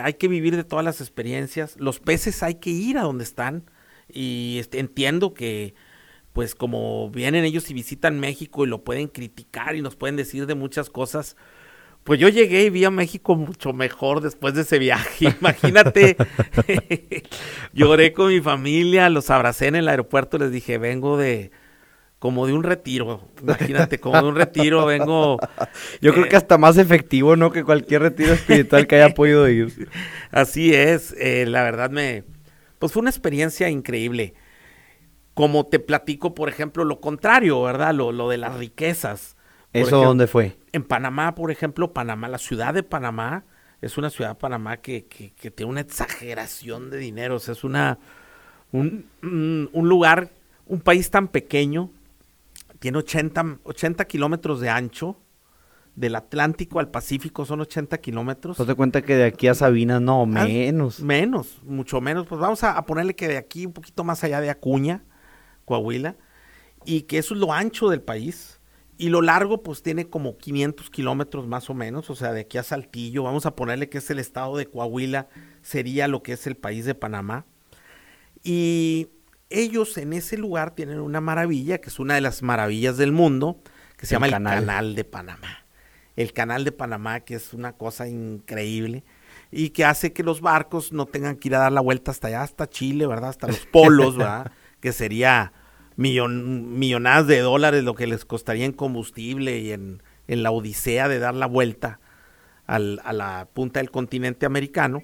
hay 0.03 0.15
que 0.15 0.29
vivir 0.29 0.57
de 0.57 0.65
todas 0.65 0.87
las 0.87 1.03
experiencias, 1.03 1.77
los 1.79 2.01
peces 2.01 2.43
hay 2.43 2.55
que 2.55 2.71
ir 2.71 2.97
a 2.97 3.03
donde 3.03 3.25
están, 3.25 3.65
y 4.09 4.57
este, 4.61 4.79
entiendo 4.79 5.35
que 5.35 5.75
pues 6.33 6.55
como 6.55 7.11
vienen 7.11 7.45
ellos 7.45 7.71
y 7.71 7.75
visitan 7.75 8.19
México 8.19 8.65
y 8.65 8.69
lo 8.69 8.83
pueden 8.83 9.09
criticar 9.09 9.77
y 9.77 9.83
nos 9.83 9.97
pueden 9.97 10.17
decir 10.17 10.47
de 10.47 10.55
muchas 10.55 10.89
cosas, 10.89 11.37
pues 12.05 12.19
yo 12.19 12.29
llegué 12.29 12.65
y 12.65 12.71
vi 12.71 12.85
a 12.85 12.91
México 12.91 13.37
mucho 13.37 13.73
mejor 13.73 14.21
después 14.21 14.55
de 14.55 14.63
ese 14.63 14.79
viaje. 14.79 15.35
Imagínate, 15.41 16.17
lloré 17.73 18.13
con 18.13 18.29
mi 18.29 18.41
familia, 18.41 19.09
los 19.09 19.31
abracé 19.31 19.69
en 19.69 19.77
el 19.77 19.89
aeropuerto, 19.89 20.39
les 20.39 20.51
dije, 20.51 20.79
vengo 20.79 21.17
de 21.17 21.53
como 22.19 22.47
de 22.47 22.53
un 22.53 22.63
retiro. 22.63 23.29
Imagínate, 23.43 23.99
como 23.99 24.23
de 24.23 24.29
un 24.29 24.37
retiro, 24.37 24.87
vengo. 24.87 25.39
Yo 26.01 26.15
creo 26.15 26.29
que 26.29 26.37
hasta 26.37 26.57
más 26.57 26.79
efectivo, 26.79 27.35
¿no? 27.35 27.51
Que 27.51 27.65
cualquier 27.65 28.03
retiro 28.03 28.33
espiritual 28.33 28.87
que 28.87 28.95
haya 28.95 29.13
podido 29.13 29.49
ir. 29.49 29.89
Así 30.31 30.73
es, 30.73 31.17
eh, 31.19 31.47
la 31.47 31.65
verdad 31.65 31.91
me, 31.91 32.23
pues 32.79 32.93
fue 32.93 33.01
una 33.01 33.11
experiencia 33.11 33.69
increíble. 33.71 34.35
Como 35.35 35.67
te 35.67 35.81
platico, 35.81 36.33
por 36.33 36.49
ejemplo, 36.49 36.85
lo 36.85 37.01
contrario, 37.01 37.61
¿verdad? 37.63 37.93
Lo, 37.93 38.13
lo 38.13 38.29
de 38.29 38.39
las 38.39 38.57
riquezas. 38.57 39.37
¿Eso 39.73 40.05
dónde 40.05 40.29
fue? 40.29 40.62
En 40.73 40.85
Panamá, 40.85 41.35
por 41.35 41.51
ejemplo, 41.51 41.93
Panamá, 41.93 42.29
la 42.29 42.39
ciudad 42.39 42.75
de 42.75 42.83
Panamá, 42.83 43.45
es 43.81 43.99
una 43.99 44.11
ciudad 44.11 44.31
de 44.31 44.35
Panamá 44.37 44.79
que, 44.79 45.07
que, 45.07 45.51
tiene 45.51 45.71
una 45.71 45.81
exageración 45.81 46.91
de 46.91 46.99
dinero. 46.99 47.37
O 47.37 47.39
sea, 47.39 47.53
es 47.53 47.65
una, 47.65 47.99
un, 48.71 49.07
un, 49.23 49.89
lugar, 49.89 50.31
un 50.67 50.81
país 50.81 51.11
tan 51.11 51.29
pequeño, 51.29 51.91
tiene 52.79 52.99
80, 52.99 53.59
80 53.65 54.05
kilómetros 54.07 54.61
de 54.61 54.71
ancho, 54.71 55.19
del 55.95 56.17
Atlántico 56.17 56.81
al 56.81 56.91
Pacífico 56.91 57.45
son 57.45 57.61
80 57.61 57.99
kilómetros. 57.99 58.59
¿No 58.59 58.67
te 58.67 58.75
cuenta 58.75 59.03
que 59.03 59.15
de 59.15 59.25
aquí 59.25 59.49
a 59.49 59.55
Sabina 59.55 60.01
no, 60.01 60.23
ah, 60.23 60.27
menos? 60.27 61.01
menos, 61.01 61.61
mucho 61.65 62.01
menos. 62.01 62.27
Pues 62.27 62.41
vamos 62.41 62.65
a, 62.65 62.81
ponerle 62.87 63.15
que 63.15 63.29
de 63.29 63.37
aquí 63.37 63.67
un 63.67 63.73
poquito 63.73 64.05
más 64.05 64.25
allá 64.25 64.41
de 64.41 64.51
Acuña, 64.51 65.05
Coahuila, 65.65 66.17
y 66.85 67.03
que 67.03 67.19
eso 67.19 67.35
es 67.35 67.41
lo 67.41 67.53
ancho 67.53 67.89
del 67.89 68.01
país. 68.01 68.59
Y 69.03 69.09
lo 69.09 69.21
largo, 69.21 69.63
pues 69.63 69.83
tiene 69.83 70.09
como 70.09 70.39
500 70.39 70.89
kilómetros 70.91 71.49
más 71.49 71.69
o 71.69 71.75
menos, 71.75 72.09
o 72.09 72.15
sea, 72.15 72.33
de 72.33 72.43
aquí 72.43 72.59
a 72.59 72.63
Saltillo, 72.63 73.25
vamos 73.25 73.47
a 73.47 73.57
ponerle 73.57 73.89
que 73.89 73.99
es 73.99 74.09
el 74.11 74.21
estado 74.21 74.57
de 74.57 74.67
Coahuila, 74.67 75.29
sería 75.61 76.07
lo 76.07 76.23
que 76.23 76.35
es 76.35 76.47
el 76.47 76.57
país 76.57 76.85
de 76.85 76.95
Panamá. 76.95 77.45
Y 78.45 79.09
ellos 79.51 79.99
en 79.99 80.13
ese 80.13 80.37
lugar 80.37 80.77
tienen 80.77 81.01
una 81.01 81.21
maravilla, 81.21 81.79
que 81.79 81.89
es 81.89 81.99
una 81.99 82.15
de 82.15 82.21
las 82.21 82.43
maravillas 82.43 82.97
del 82.97 83.11
mundo, 83.11 83.61
que 83.97 84.07
se 84.07 84.15
llama 84.15 84.27
el 84.27 84.33
Canal 84.33 84.95
de 84.95 85.05
Panamá 85.05 85.63
el 86.17 86.33
canal 86.33 86.65
de 86.65 86.73
Panamá, 86.73 87.21
que 87.21 87.35
es 87.35 87.55
una 87.55 87.73
cosa 87.73 88.09
increíble 88.09 89.05
y 89.51 89.71
que 89.71 89.85
hace 89.85 90.13
que 90.13 90.23
los 90.23 90.41
barcos 90.41 90.93
no 90.93 91.07
tengan 91.07 91.37
que 91.37 91.49
ir 91.49 91.55
a 91.55 91.61
dar 91.61 91.73
la 91.73 91.81
vuelta 91.81 92.11
hasta 92.11 92.29
allá, 92.29 92.43
hasta 92.43 92.69
Chile, 92.69 93.07
¿verdad? 93.07 93.31
Hasta 93.31 93.49
los 93.49 93.67
polos, 93.73 94.17
¿verdad? 94.17 94.53
que 94.81 94.93
sería 94.93 95.53
millon, 95.97 96.79
millonadas 96.79 97.27
de 97.27 97.41
dólares 97.41 97.85
lo 97.85 97.95
que 97.95 98.07
les 98.07 98.25
costaría 98.25 98.65
en 98.65 98.73
combustible 98.73 99.59
y 99.59 99.73
en, 99.73 100.03
en 100.29 100.43
la 100.43 100.51
odisea 100.51 101.09
de 101.09 101.19
dar 101.19 101.35
la 101.35 101.47
vuelta 101.47 102.01
al, 102.67 103.01
a 103.05 103.13
la 103.13 103.49
punta 103.53 103.81
del 103.81 103.91
continente 103.91 104.47
americano. 104.47 105.03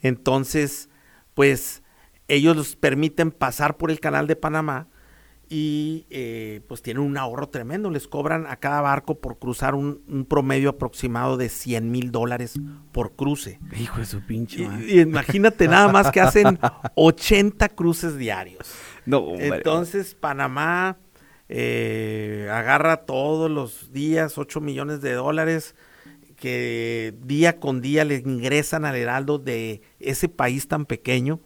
Entonces, 0.00 0.88
pues 1.34 1.82
ellos 2.28 2.56
los 2.56 2.76
permiten 2.76 3.30
pasar 3.30 3.76
por 3.76 3.90
el 3.90 4.00
canal 4.00 4.26
de 4.26 4.36
Panamá 4.36 4.88
y 5.52 6.06
eh, 6.08 6.62
pues 6.66 6.80
tienen 6.80 7.02
un 7.02 7.18
ahorro 7.18 7.50
tremendo. 7.50 7.90
Les 7.90 8.08
cobran 8.08 8.46
a 8.46 8.56
cada 8.56 8.80
barco 8.80 9.20
por 9.20 9.38
cruzar 9.38 9.74
un, 9.74 10.26
promedio 10.26 10.70
aproximado 10.70 11.36
de 11.36 11.50
100 11.50 11.90
mil 11.90 12.10
dólares 12.10 12.54
por 12.90 13.12
cruce. 13.12 13.60
Hijo 13.78 13.98
de 13.98 14.06
su 14.06 14.22
pinche. 14.22 14.66
Y, 14.88 15.00
imagínate 15.00 15.68
nada 15.68 15.92
más 15.92 16.10
que 16.10 16.22
hacen 16.22 16.58
80 16.94 17.68
cruces 17.68 18.16
diarios. 18.16 18.72
Entonces 19.06 20.14
Panamá 20.14 20.98
eh, 21.48 22.48
agarra 22.50 22.98
todos 22.98 23.50
los 23.50 23.92
días 23.92 24.38
8 24.38 24.60
millones 24.60 25.00
de 25.00 25.12
dólares 25.12 25.74
que 26.36 27.14
día 27.20 27.60
con 27.60 27.80
día 27.80 28.04
le 28.04 28.16
ingresan 28.16 28.84
al 28.84 28.96
heraldo 28.96 29.38
de 29.38 29.82
ese 30.00 30.28
país 30.28 30.66
tan 30.68 30.86
pequeño 30.86 31.40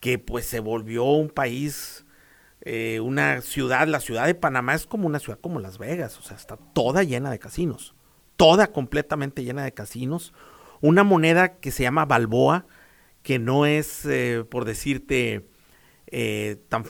que 0.00 0.18
pues 0.18 0.46
se 0.46 0.60
volvió 0.60 1.04
un 1.04 1.28
país 1.28 2.06
eh, 2.68 2.98
una 2.98 3.42
ciudad, 3.42 3.86
la 3.86 4.00
ciudad 4.00 4.26
de 4.26 4.34
Panamá 4.34 4.74
es 4.74 4.88
como 4.88 5.06
una 5.06 5.20
ciudad 5.20 5.38
como 5.40 5.60
Las 5.60 5.78
Vegas, 5.78 6.18
o 6.18 6.22
sea, 6.22 6.36
está 6.36 6.56
toda 6.56 7.04
llena 7.04 7.30
de 7.30 7.38
casinos, 7.38 7.94
toda 8.36 8.72
completamente 8.72 9.44
llena 9.44 9.62
de 9.62 9.72
casinos. 9.72 10.34
Una 10.80 11.04
moneda 11.04 11.60
que 11.60 11.70
se 11.70 11.84
llama 11.84 12.06
Balboa, 12.06 12.66
que 13.22 13.38
no 13.38 13.66
es, 13.66 14.04
eh, 14.04 14.44
por 14.50 14.64
decirte, 14.64 15.46
eh, 16.08 16.62
tan, 16.68 16.84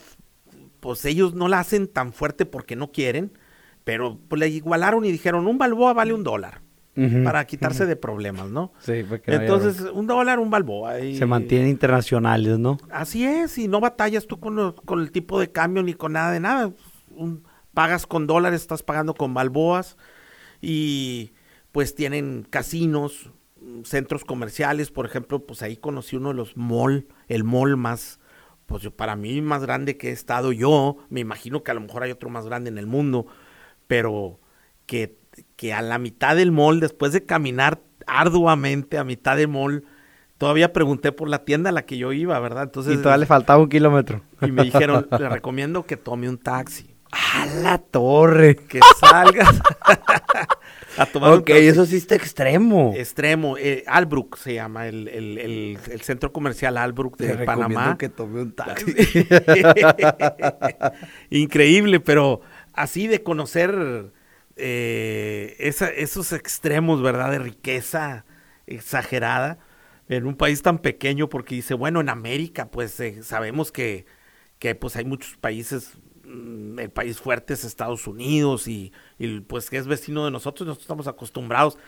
pues 0.81 1.05
ellos 1.05 1.35
no 1.35 1.49
la 1.49 1.61
hacen 1.61 1.89
tan 1.89 2.13
fuerte 2.13 2.47
porque 2.47 2.77
no 2.77 2.93
quieren, 2.93 3.33
pero 3.85 4.19
pues 4.29 4.39
la 4.41 4.47
igualaron 4.47 5.05
y 5.05 5.13
dijeron, 5.13 5.47
un 5.47 5.59
Balboa 5.59 5.93
vale 5.93 6.13
un 6.13 6.25
dólar 6.25 6.63
para 7.25 7.47
quitarse 7.47 7.85
de 7.85 7.95
problemas, 7.95 8.49
¿no? 8.49 8.73
Sí, 8.79 9.05
porque 9.07 9.35
Entonces, 9.35 9.83
un 9.93 10.07
dólar, 10.07 10.39
un 10.39 10.49
balboa. 10.49 10.99
Y, 11.01 11.19
Se 11.19 11.27
mantienen 11.27 11.69
internacionales, 11.69 12.59
¿no? 12.59 12.79
Así 12.91 13.23
es, 13.23 13.59
y 13.59 13.69
no 13.69 13.81
batallas 13.81 14.27
tú 14.27 14.41
con, 14.41 14.73
con 14.73 15.01
el 15.01 15.13
tipo 15.13 15.39
de 15.39 15.53
cambio 15.53 15.83
ni 15.83 15.93
con 15.93 16.13
nada 16.15 16.33
de 16.33 16.41
nada. 16.41 16.73
Un, 17.11 17.45
pagas 17.75 18.07
con 18.07 18.27
dólares, 18.27 18.63
estás 18.63 18.83
pagando 18.83 19.13
con 19.13 19.35
balboas 19.35 19.99
y 20.63 21.33
pues 21.73 21.95
tienen 21.95 22.47
casinos, 22.49 23.31
centros 23.85 24.25
comerciales, 24.25 24.91
por 24.91 25.05
ejemplo, 25.05 25.45
pues 25.45 25.61
ahí 25.61 25.77
conocí 25.77 26.17
uno 26.17 26.31
de 26.31 26.37
los 26.37 26.57
mall, 26.57 27.07
el 27.29 27.45
mall 27.45 27.77
más, 27.77 28.19
pues 28.67 28.83
yo, 28.83 28.91
para 28.91 29.17
mí 29.17 29.41
más 29.41 29.63
grande 29.63 29.97
que 29.97 30.11
he 30.11 30.13
estado 30.13 30.53
yo, 30.53 30.99
me 31.09 31.21
imagino 31.21 31.63
que 31.63 31.71
a 31.71 31.75
lo 31.75 31.81
mejor 31.81 32.03
hay 32.03 32.11
otro 32.11 32.29
más 32.29 32.47
grande 32.47 32.69
en 32.69 32.79
el 32.79 32.87
mundo, 32.87 33.27
pero 33.87 34.41
que 34.87 35.17
que 35.57 35.73
a 35.73 35.83
la 35.83 35.99
mitad 35.99 36.37
del 36.37 36.53
mall, 36.53 36.81
después 36.81 37.13
de 37.13 37.25
caminar 37.25 37.81
arduamente 38.07 38.99
a 38.99 39.05
mitad 39.05 39.37
del 39.37 39.49
mall, 39.49 39.85
todavía 40.39 40.73
pregunté 40.73 41.13
por 41.13 41.29
la 41.29 41.45
tienda 41.45 41.71
a 41.71 41.73
la 41.73 41.83
que 41.83 41.99
yo 41.99 42.13
iba, 42.13 42.39
¿verdad? 42.41 42.65
Entonces, 42.65 42.95
y 42.95 42.97
todavía 42.99 43.19
le 43.19 43.27
faltaba 43.27 43.63
un 43.63 43.69
kilómetro. 43.69 44.23
Y 44.43 44.53
me 44.53 44.65
dijeron, 44.65 45.07
le 45.11 45.29
recomiendo 45.29 45.85
que 45.85 45.97
tome 45.97 46.29
un 46.29 46.39
taxi. 46.39 46.96
¡A 47.11 47.47
la 47.47 47.79
torre! 47.79 48.57
Que 48.57 48.81
salgas 49.01 49.61
a 50.99 51.07
tomar 51.07 51.33
Ok, 51.33 51.51
eso 51.51 51.87
sí 51.87 51.97
está 51.97 52.15
extremo. 52.15 52.93
Extremo. 52.97 53.57
Eh, 53.59 53.85
Albrook 53.87 54.37
se 54.37 54.55
llama, 54.55 54.89
el, 54.89 55.09
el, 55.09 55.79
el, 55.91 56.01
centro 56.03 56.33
comercial 56.33 56.77
Albrook 56.77 57.17
de 57.17 57.37
Te 57.37 57.45
Panamá. 57.45 57.97
que 57.99 58.09
tome 58.09 58.43
un 58.43 58.53
taxi. 58.53 58.91
Increíble, 61.31 62.01
pero 62.01 62.41
así 62.73 63.07
de 63.07 63.23
conocer 63.23 64.13
eh, 64.57 65.55
esos 65.59 66.33
extremos, 66.33 67.03
¿verdad? 67.03 67.31
De 67.31 67.39
riqueza 67.39 68.25
exagerada 68.67 69.59
en 70.09 70.27
un 70.27 70.37
país 70.37 70.63
tan 70.63 70.79
pequeño, 70.79 71.29
porque 71.29 71.57
dice, 71.57 71.75
bueno, 71.75 72.01
en 72.01 72.09
América, 72.09 72.71
pues 72.71 72.99
eh, 73.01 73.23
sabemos 73.23 73.73
que, 73.73 74.07
que 74.59 74.75
pues 74.75 74.97
hay 74.97 75.05
muchos 75.05 75.37
países, 75.37 75.99
el 76.27 76.91
país 76.91 77.19
fuerte 77.19 77.55
es 77.55 77.65
Estados 77.65 78.07
Unidos 78.07 78.69
y, 78.69 78.93
pues 79.47 79.71
que 79.71 79.77
es 79.77 79.87
vecino 79.87 80.25
de 80.25 80.31
nosotros, 80.31 80.67
nosotros 80.67 80.85
estamos 80.85 81.07
acostumbrados, 81.07 81.79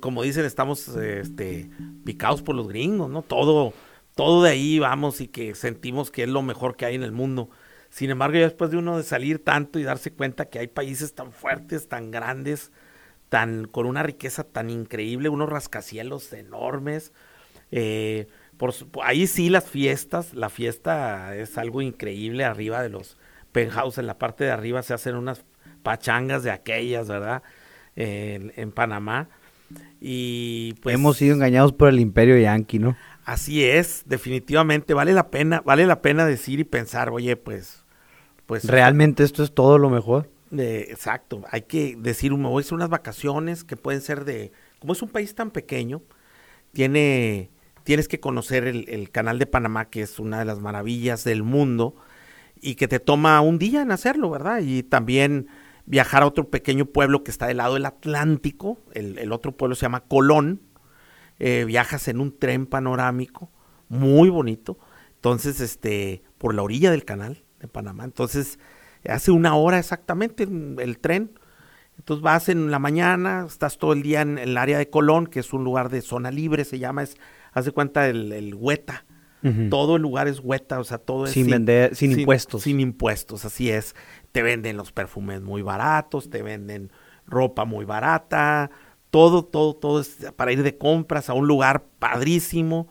como 0.00 0.22
dicen, 0.22 0.44
estamos 0.44 0.88
este, 0.88 1.70
picados 2.04 2.42
por 2.42 2.54
los 2.54 2.68
gringos, 2.68 3.10
¿no? 3.10 3.22
Todo, 3.22 3.72
todo 4.14 4.42
de 4.42 4.50
ahí 4.50 4.78
vamos 4.78 5.20
y 5.20 5.28
que 5.28 5.54
sentimos 5.54 6.10
que 6.10 6.24
es 6.24 6.28
lo 6.28 6.42
mejor 6.42 6.76
que 6.76 6.86
hay 6.86 6.94
en 6.94 7.02
el 7.02 7.12
mundo. 7.12 7.50
Sin 7.90 8.10
embargo, 8.10 8.36
ya 8.36 8.44
después 8.44 8.70
de 8.70 8.76
uno 8.76 8.96
de 8.96 9.02
salir 9.02 9.42
tanto 9.42 9.78
y 9.78 9.82
darse 9.82 10.12
cuenta 10.12 10.44
que 10.46 10.60
hay 10.60 10.68
países 10.68 11.14
tan 11.14 11.32
fuertes, 11.32 11.88
tan 11.88 12.10
grandes, 12.10 12.70
tan 13.28 13.64
con 13.64 13.86
una 13.86 14.02
riqueza 14.02 14.44
tan 14.44 14.70
increíble, 14.70 15.28
unos 15.28 15.48
rascacielos 15.48 16.32
enormes. 16.32 17.12
Eh, 17.72 18.28
por, 18.56 18.74
ahí 19.02 19.26
sí 19.26 19.48
las 19.48 19.64
fiestas, 19.68 20.34
la 20.34 20.50
fiesta 20.50 21.34
es 21.36 21.58
algo 21.58 21.82
increíble 21.82 22.44
arriba 22.44 22.82
de 22.82 22.90
los 22.90 23.16
penthouse, 23.52 23.98
en 23.98 24.06
la 24.06 24.18
parte 24.18 24.44
de 24.44 24.50
arriba 24.50 24.82
se 24.82 24.94
hacen 24.94 25.16
unas 25.16 25.44
pachangas 25.82 26.42
de 26.42 26.50
aquellas, 26.50 27.08
¿verdad? 27.08 27.42
en 27.96 28.72
Panamá. 28.72 29.28
Y 30.00 30.74
pues 30.80 30.94
hemos 30.94 31.18
sido 31.18 31.34
engañados 31.34 31.72
por 31.72 31.88
el 31.88 32.00
imperio 32.00 32.38
yanqui, 32.38 32.78
¿no? 32.78 32.96
Así 33.24 33.64
es, 33.64 34.04
definitivamente 34.06 34.94
vale 34.94 35.12
la 35.12 35.30
pena, 35.30 35.60
vale 35.60 35.86
la 35.86 36.00
pena 36.00 36.24
decir 36.24 36.58
y 36.58 36.64
pensar, 36.64 37.10
oye, 37.10 37.36
pues, 37.36 37.84
pues 38.46 38.64
realmente 38.64 39.22
esto 39.22 39.44
es 39.44 39.52
todo 39.54 39.78
lo 39.78 39.90
mejor. 39.90 40.30
exacto, 40.50 41.42
hay 41.50 41.62
que 41.62 41.96
decir, 41.96 42.32
me 42.32 42.48
voy 42.48 42.62
a 42.62 42.64
hacer 42.64 42.74
unas 42.74 42.88
vacaciones 42.88 43.62
que 43.62 43.76
pueden 43.76 44.00
ser 44.00 44.24
de, 44.24 44.52
como 44.80 44.94
es 44.94 45.02
un 45.02 45.10
país 45.10 45.34
tan 45.34 45.50
pequeño, 45.50 46.02
tiene, 46.72 47.50
tienes 47.84 48.08
que 48.08 48.20
conocer 48.20 48.66
el, 48.66 48.88
el 48.88 49.10
canal 49.10 49.38
de 49.38 49.46
Panamá, 49.46 49.90
que 49.90 50.02
es 50.02 50.18
una 50.18 50.38
de 50.38 50.46
las 50.46 50.58
maravillas 50.58 51.22
del 51.22 51.42
mundo, 51.42 51.94
y 52.60 52.74
que 52.74 52.88
te 52.88 53.00
toma 53.00 53.40
un 53.40 53.58
día 53.58 53.82
en 53.82 53.92
hacerlo, 53.92 54.30
¿verdad? 54.30 54.60
Y 54.62 54.82
también 54.82 55.48
viajar 55.86 56.22
a 56.22 56.26
otro 56.26 56.48
pequeño 56.48 56.86
pueblo 56.86 57.24
que 57.24 57.30
está 57.30 57.46
del 57.46 57.58
lado 57.58 57.74
del 57.74 57.86
Atlántico, 57.86 58.78
el, 58.92 59.32
otro 59.32 59.52
pueblo 59.52 59.74
se 59.74 59.82
llama 59.82 60.00
Colón, 60.00 60.62
eh, 61.38 61.64
viajas 61.66 62.08
en 62.08 62.20
un 62.20 62.38
tren 62.38 62.66
panorámico 62.66 63.50
muy 63.88 64.28
bonito, 64.28 64.78
entonces, 65.16 65.60
este, 65.60 66.22
por 66.38 66.54
la 66.54 66.62
orilla 66.62 66.90
del 66.90 67.04
canal 67.04 67.42
de 67.58 67.68
Panamá, 67.68 68.04
entonces, 68.04 68.58
hace 69.08 69.30
una 69.30 69.56
hora 69.56 69.78
exactamente 69.78 70.44
el 70.44 70.98
tren, 70.98 71.32
entonces 71.98 72.22
vas 72.22 72.48
en 72.48 72.70
la 72.70 72.78
mañana, 72.78 73.44
estás 73.46 73.78
todo 73.78 73.92
el 73.92 74.02
día 74.02 74.22
en, 74.22 74.38
el 74.38 74.56
área 74.56 74.78
de 74.78 74.88
Colón, 74.88 75.26
que 75.26 75.40
es 75.40 75.52
un 75.52 75.64
lugar 75.64 75.90
de 75.90 76.02
zona 76.02 76.30
libre, 76.30 76.64
se 76.64 76.78
llama, 76.78 77.02
es, 77.02 77.16
hace 77.52 77.72
cuenta 77.72 78.08
el 78.08 78.54
Hueta, 78.54 79.04
todo 79.70 79.96
el 79.96 80.02
lugar 80.02 80.28
es 80.28 80.40
Hueta, 80.40 80.78
o 80.78 80.84
sea, 80.84 80.98
todo 80.98 81.24
es 81.24 81.32
sin, 81.32 81.48
vender, 81.48 81.94
sin, 81.96 82.12
impuestos. 82.12 82.62
Sin 82.62 82.80
impuestos, 82.80 83.44
así 83.44 83.70
es. 83.70 83.94
Te 84.32 84.42
venden 84.42 84.76
los 84.76 84.92
perfumes 84.92 85.40
muy 85.40 85.62
baratos, 85.62 86.28
te 86.28 86.42
venden 86.42 86.92
ropa 87.26 87.64
muy 87.64 87.84
barata, 87.84 88.70
todo, 89.10 89.44
todo, 89.44 89.74
todo 89.74 90.00
es 90.00 90.26
para 90.36 90.52
ir 90.52 90.62
de 90.62 90.76
compras 90.76 91.30
a 91.30 91.34
un 91.34 91.46
lugar 91.46 91.84
padrísimo. 91.98 92.88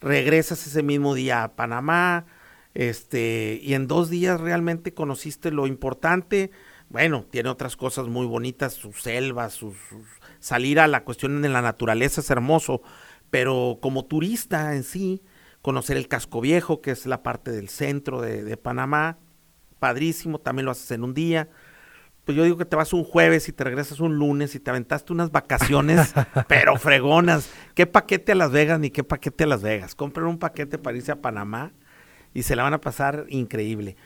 Regresas 0.00 0.66
ese 0.66 0.82
mismo 0.82 1.14
día 1.14 1.44
a 1.44 1.54
Panamá, 1.54 2.26
este, 2.74 3.60
y 3.62 3.74
en 3.74 3.86
dos 3.86 4.10
días 4.10 4.40
realmente 4.40 4.94
conociste 4.94 5.50
lo 5.50 5.66
importante. 5.66 6.50
Bueno, 6.88 7.24
tiene 7.30 7.48
otras 7.48 7.76
cosas 7.76 8.08
muy 8.08 8.26
bonitas, 8.26 8.74
sus 8.74 9.02
selvas, 9.02 9.54
sus, 9.54 9.76
salir 10.40 10.80
a 10.80 10.88
la 10.88 11.04
cuestión 11.04 11.40
de 11.40 11.48
la 11.48 11.62
naturaleza 11.62 12.20
es 12.20 12.30
hermoso, 12.30 12.82
pero 13.30 13.78
como 13.80 14.04
turista 14.04 14.74
en 14.74 14.82
sí, 14.82 15.22
conocer 15.62 15.96
el 15.96 16.08
casco 16.08 16.40
viejo, 16.40 16.80
que 16.80 16.90
es 16.90 17.06
la 17.06 17.22
parte 17.22 17.50
del 17.50 17.68
centro 17.68 18.20
de, 18.20 18.44
de 18.44 18.56
Panamá, 18.56 19.18
padrísimo, 19.78 20.38
también 20.38 20.66
lo 20.66 20.72
haces 20.72 20.90
en 20.90 21.04
un 21.04 21.14
día 21.14 21.48
pues 22.24 22.36
yo 22.36 22.44
digo 22.44 22.56
que 22.56 22.64
te 22.64 22.76
vas 22.76 22.92
un 22.92 23.04
jueves 23.04 23.48
y 23.48 23.52
te 23.52 23.64
regresas 23.64 23.98
un 23.98 24.16
lunes 24.16 24.54
y 24.54 24.60
te 24.60 24.70
aventaste 24.70 25.12
unas 25.12 25.32
vacaciones, 25.32 26.14
pero 26.48 26.76
fregonas. 26.76 27.50
¿Qué 27.74 27.86
paquete 27.86 28.32
a 28.32 28.34
Las 28.36 28.52
Vegas 28.52 28.78
ni 28.78 28.90
qué 28.90 29.02
paquete 29.02 29.44
a 29.44 29.48
Las 29.48 29.62
Vegas? 29.62 29.94
Compren 29.94 30.26
un 30.26 30.38
paquete 30.38 30.78
para 30.78 30.96
irse 30.96 31.10
a 31.10 31.20
Panamá 31.20 31.72
y 32.32 32.44
se 32.44 32.54
la 32.54 32.62
van 32.62 32.74
a 32.74 32.80
pasar 32.80 33.26
increíble. 33.28 33.96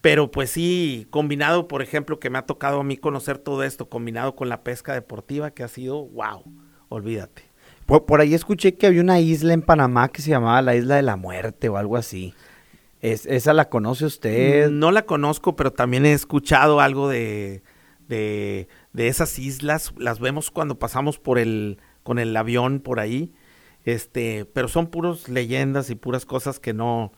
Pero 0.00 0.30
pues 0.30 0.50
sí, 0.50 1.06
combinado, 1.10 1.68
por 1.68 1.82
ejemplo, 1.82 2.18
que 2.18 2.30
me 2.30 2.38
ha 2.38 2.46
tocado 2.46 2.80
a 2.80 2.84
mí 2.84 2.96
conocer 2.96 3.38
todo 3.38 3.62
esto, 3.62 3.88
combinado 3.88 4.36
con 4.36 4.48
la 4.48 4.62
pesca 4.62 4.94
deportiva, 4.94 5.50
que 5.50 5.62
ha 5.62 5.68
sido, 5.68 6.06
wow, 6.06 6.44
olvídate. 6.88 7.45
Por, 7.86 8.20
ahí 8.20 8.34
escuché 8.34 8.74
que 8.74 8.88
había 8.88 9.00
una 9.00 9.20
isla 9.20 9.54
en 9.54 9.62
Panamá 9.62 10.08
que 10.08 10.20
se 10.20 10.30
llamaba 10.30 10.60
la 10.60 10.74
Isla 10.74 10.96
de 10.96 11.02
la 11.02 11.16
Muerte 11.16 11.68
o 11.68 11.76
algo 11.76 11.96
así. 11.96 12.34
Es, 13.00 13.26
¿Esa 13.26 13.52
la 13.52 13.68
conoce 13.68 14.06
usted? 14.06 14.70
No 14.70 14.90
la 14.90 15.02
conozco, 15.02 15.54
pero 15.54 15.72
también 15.72 16.04
he 16.04 16.12
escuchado 16.12 16.80
algo 16.80 17.08
de, 17.08 17.62
de, 18.08 18.68
esas 18.94 19.38
islas. 19.38 19.94
Las 19.96 20.18
vemos 20.18 20.50
cuando 20.50 20.80
pasamos 20.80 21.18
por 21.18 21.38
el, 21.38 21.78
con 22.02 22.18
el 22.18 22.36
avión 22.36 22.80
por 22.80 22.98
ahí. 22.98 23.32
Este, 23.84 24.46
pero 24.46 24.66
son 24.66 24.88
puros 24.88 25.28
leyendas 25.28 25.88
y 25.90 25.94
puras 25.94 26.26
cosas 26.26 26.58
que 26.58 26.74
no, 26.74 27.12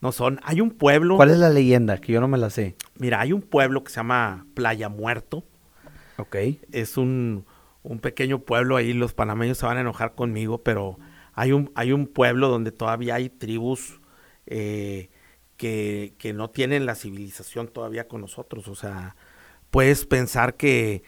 no 0.00 0.10
son. 0.10 0.40
Hay 0.42 0.62
un 0.62 0.70
pueblo. 0.70 1.16
¿Cuál 1.16 1.30
es 1.30 1.38
la 1.38 1.50
leyenda? 1.50 1.98
Que 1.98 2.14
yo 2.14 2.22
no 2.22 2.28
me 2.28 2.38
la 2.38 2.48
sé. 2.48 2.76
Mira, 2.98 3.20
hay 3.20 3.34
un 3.34 3.42
pueblo 3.42 3.84
que 3.84 3.90
se 3.90 3.96
llama 3.96 4.46
Playa 4.54 4.88
Muerto. 4.88 5.44
Ok. 6.16 6.36
Es 6.72 6.96
un, 6.96 7.44
un 7.84 8.00
pequeño 8.00 8.40
pueblo 8.40 8.76
ahí. 8.76 8.92
Los 8.92 9.14
panameños 9.14 9.58
se 9.58 9.66
van 9.66 9.76
a 9.76 9.82
enojar 9.82 10.16
conmigo, 10.16 10.64
pero 10.64 10.98
hay 11.34 11.52
un, 11.52 11.70
hay 11.76 11.92
un 11.92 12.08
pueblo 12.08 12.48
donde 12.48 12.72
todavía 12.72 13.14
hay 13.14 13.28
tribus 13.28 14.00
eh, 14.46 15.10
que, 15.56 16.14
que 16.18 16.32
no 16.32 16.50
tienen 16.50 16.86
la 16.86 16.96
civilización 16.96 17.68
todavía 17.68 18.08
con 18.08 18.20
nosotros. 18.20 18.66
O 18.66 18.74
sea, 18.74 19.14
puedes 19.70 20.06
pensar 20.06 20.56
que, 20.56 21.04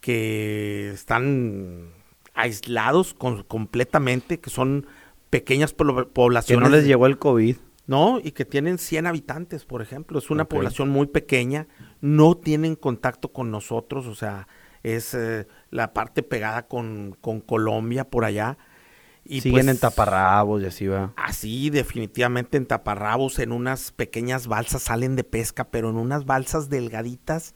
que 0.00 0.90
están 0.90 1.90
aislados 2.34 3.14
completamente, 3.14 4.40
que 4.40 4.50
son 4.50 4.86
pequeñas 5.28 5.74
poblaciones. 5.74 6.64
Que 6.64 6.70
no 6.70 6.74
les 6.74 6.86
llegó 6.86 7.06
el 7.06 7.18
COVID. 7.18 7.56
No, 7.86 8.20
y 8.22 8.30
que 8.30 8.44
tienen 8.44 8.78
100 8.78 9.06
habitantes, 9.08 9.64
por 9.64 9.82
ejemplo. 9.82 10.18
Es 10.18 10.30
una 10.30 10.44
población 10.44 10.88
muy 10.88 11.08
pequeña, 11.08 11.66
no 12.00 12.36
tienen 12.36 12.76
contacto 12.76 13.32
con 13.32 13.50
nosotros, 13.50 14.06
o 14.06 14.14
sea, 14.14 14.46
es 14.82 15.14
eh, 15.14 15.46
la 15.70 15.92
parte 15.92 16.22
pegada 16.22 16.66
con, 16.66 17.16
con 17.20 17.40
Colombia 17.40 18.04
por 18.08 18.24
allá 18.24 18.58
y 19.24 19.40
Siguen 19.40 19.68
en 19.68 19.78
pues, 19.78 19.80
taparrabos 19.80 20.62
y 20.62 20.66
así 20.66 20.86
va. 20.86 21.12
Así, 21.16 21.70
definitivamente 21.70 22.56
en 22.56 22.66
taparrabos, 22.66 23.38
en 23.38 23.52
unas 23.52 23.92
pequeñas 23.92 24.48
balsas 24.48 24.82
salen 24.82 25.14
de 25.14 25.24
pesca, 25.24 25.70
pero 25.70 25.90
en 25.90 25.96
unas 25.96 26.24
balsas 26.24 26.68
delgaditas, 26.68 27.54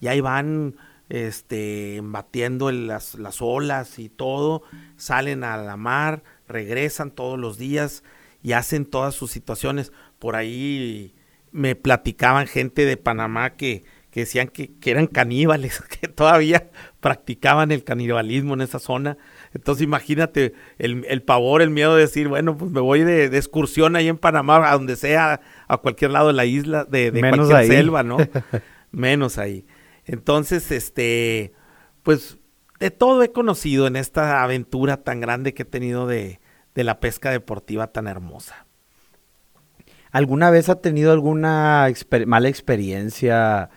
y 0.00 0.06
ahí 0.06 0.20
van 0.20 0.76
este, 1.08 2.00
batiendo 2.04 2.70
las, 2.70 3.16
las 3.16 3.42
olas 3.42 3.98
y 3.98 4.08
todo, 4.08 4.62
salen 4.96 5.42
a 5.42 5.56
la 5.56 5.76
mar, 5.76 6.22
regresan 6.46 7.10
todos 7.10 7.38
los 7.38 7.58
días 7.58 8.04
y 8.42 8.52
hacen 8.52 8.86
todas 8.86 9.14
sus 9.16 9.32
situaciones. 9.32 9.92
Por 10.20 10.36
ahí 10.36 11.14
me 11.50 11.74
platicaban 11.74 12.46
gente 12.46 12.84
de 12.84 12.96
Panamá 12.96 13.56
que, 13.56 13.84
que 14.10 14.20
decían 14.20 14.48
que, 14.48 14.74
que 14.78 14.90
eran 14.90 15.06
caníbales, 15.06 15.82
que 16.00 16.08
todavía 16.08 16.70
practicaban 17.00 17.72
el 17.72 17.84
canibalismo 17.84 18.54
en 18.54 18.62
esa 18.62 18.78
zona 18.78 19.18
entonces 19.54 19.82
imagínate 19.82 20.54
el, 20.78 21.04
el, 21.08 21.22
pavor, 21.22 21.62
el 21.62 21.70
miedo 21.70 21.94
de 21.94 22.02
decir, 22.02 22.28
bueno, 22.28 22.56
pues 22.56 22.70
me 22.70 22.80
voy 22.80 23.02
de, 23.02 23.24
excursión 23.36 23.96
ahí 23.96 24.08
en 24.08 24.18
Panamá, 24.18 24.68
a 24.68 24.74
donde 24.74 24.96
sea, 24.96 25.40
a 25.66 25.78
cualquier 25.78 26.10
lado 26.10 26.28
de 26.28 26.34
la 26.34 26.44
isla, 26.44 26.84
de, 26.84 27.10
de 27.10 27.20
cualquier 27.20 27.66
selva, 27.66 28.02
¿no? 28.02 28.18
Menos 28.90 29.38
ahí. 29.38 29.66
Entonces, 30.04 30.70
este, 30.70 31.52
pues 32.02 32.38
de 32.78 32.90
todo 32.90 33.22
he 33.22 33.32
conocido 33.32 33.86
en 33.86 33.96
esta 33.96 34.42
aventura 34.42 34.98
tan 34.98 35.20
grande 35.20 35.54
que 35.54 35.62
he 35.62 35.66
tenido 35.66 36.06
de, 36.06 36.40
de 36.74 36.84
la 36.84 37.00
pesca 37.00 37.30
deportiva 37.30 37.88
tan 37.88 38.06
hermosa. 38.06 38.66
¿Alguna 40.10 40.50
vez 40.50 40.68
ha 40.68 40.80
tenido 40.80 41.12
alguna 41.12 41.86
mala 42.26 42.48
experiencia 42.48 43.68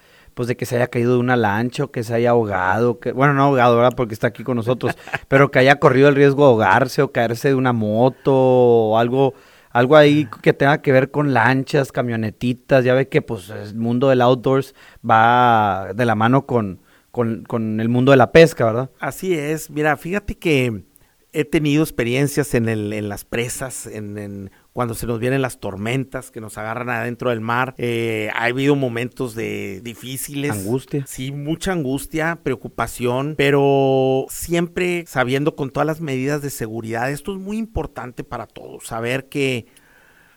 pues 0.41 0.47
de 0.47 0.57
que 0.57 0.65
se 0.65 0.75
haya 0.75 0.87
caído 0.87 1.13
de 1.13 1.19
una 1.19 1.35
lancha 1.35 1.83
o 1.83 1.91
que 1.91 2.03
se 2.03 2.15
haya 2.15 2.31
ahogado, 2.31 2.99
que, 2.99 3.11
bueno, 3.11 3.35
no 3.35 3.43
ahogado, 3.43 3.75
¿verdad? 3.75 3.93
Porque 3.95 4.15
está 4.15 4.25
aquí 4.25 4.43
con 4.43 4.55
nosotros, 4.55 4.97
pero 5.27 5.51
que 5.51 5.59
haya 5.59 5.75
corrido 5.75 6.09
el 6.09 6.15
riesgo 6.15 6.41
de 6.41 6.49
ahogarse 6.49 7.03
o 7.03 7.11
caerse 7.11 7.49
de 7.49 7.53
una 7.53 7.73
moto 7.73 8.33
o 8.33 8.97
algo, 8.97 9.35
algo 9.69 9.95
ahí 9.95 10.27
que 10.41 10.51
tenga 10.53 10.81
que 10.81 10.91
ver 10.91 11.11
con 11.11 11.35
lanchas, 11.35 11.91
camionetitas, 11.91 12.83
ya 12.83 12.95
ve 12.95 13.07
que 13.07 13.21
pues 13.21 13.51
el 13.51 13.75
mundo 13.75 14.09
del 14.09 14.19
outdoors 14.23 14.73
va 15.07 15.89
de 15.93 16.05
la 16.05 16.15
mano 16.15 16.47
con, 16.47 16.79
con, 17.11 17.43
con 17.43 17.79
el 17.79 17.89
mundo 17.89 18.09
de 18.09 18.17
la 18.17 18.31
pesca, 18.31 18.65
¿verdad? 18.65 18.89
Así 18.99 19.35
es, 19.35 19.69
mira, 19.69 19.95
fíjate 19.95 20.39
que 20.39 20.85
he 21.33 21.45
tenido 21.45 21.83
experiencias 21.83 22.55
en, 22.55 22.67
el, 22.67 22.93
en 22.93 23.09
las 23.09 23.25
presas, 23.25 23.85
en, 23.85 24.17
en 24.17 24.51
cuando 24.74 24.93
se 24.93 25.05
nos 25.05 25.19
vienen 25.19 25.41
las 25.41 25.59
tormentas 25.59 26.32
que 26.32 26.39
nos 26.39 26.57
agarran 26.57 26.89
adentro 26.89 27.30
del 27.30 27.41
mar. 27.41 27.76
Eh, 27.78 28.30
ha 28.34 28.45
habido 28.45 28.76
momentos 28.76 29.36
de 29.36 29.82
difíciles. 29.84 30.51
Angustia. 30.51 31.05
Sí, 31.07 31.32
mucha 31.32 31.74
angustia, 31.74 32.39
preocupación, 32.41 33.36
pero 33.38 34.26
siempre 34.30 35.03
sabiendo 35.07 35.55
con 35.55 35.72
todas 35.72 35.88
las 35.88 35.99
medidas 35.99 36.41
de 36.41 36.49
seguridad. 36.49 37.11
Esto 37.11 37.34
es 37.34 37.39
muy 37.39 37.57
importante 37.57 38.24
para 38.24 38.47
todos, 38.47 38.86
saber 38.86 39.28
que 39.28 39.67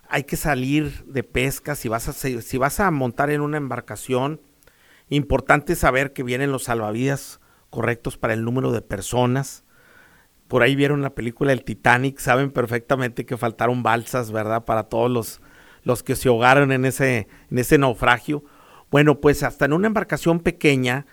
hay 0.08 0.24
que 0.24 0.36
salir 0.36 1.04
de 1.06 1.22
pesca 1.22 1.74
si 1.74 1.88
vas 1.88 2.08
a, 2.08 2.12
si 2.12 2.58
vas 2.58 2.80
a 2.80 2.90
montar 2.90 3.30
en 3.30 3.40
una 3.40 3.56
embarcación. 3.56 4.40
Importante 5.08 5.76
saber 5.76 6.12
que 6.12 6.22
vienen 6.22 6.50
los 6.50 6.64
salvavidas 6.64 7.40
correctos 7.70 8.16
para 8.16 8.34
el 8.34 8.44
número 8.44 8.72
de 8.72 8.80
personas 8.80 9.63
por 10.54 10.62
ahí 10.62 10.76
vieron 10.76 11.02
la 11.02 11.16
película 11.16 11.52
El 11.52 11.64
Titanic, 11.64 12.20
saben 12.20 12.52
perfectamente 12.52 13.26
que 13.26 13.36
faltaron 13.36 13.82
balsas, 13.82 14.30
¿verdad? 14.30 14.64
Para 14.64 14.84
todos 14.84 15.10
los, 15.10 15.40
los 15.82 16.04
que 16.04 16.14
se 16.14 16.28
ahogaron 16.28 16.70
en 16.70 16.84
ese, 16.84 17.26
en 17.50 17.58
ese 17.58 17.76
naufragio. 17.76 18.44
Bueno, 18.88 19.20
pues 19.20 19.42
hasta 19.42 19.64
en 19.64 19.72
una 19.72 19.88
embarcación 19.88 20.38
pequeña 20.38 21.06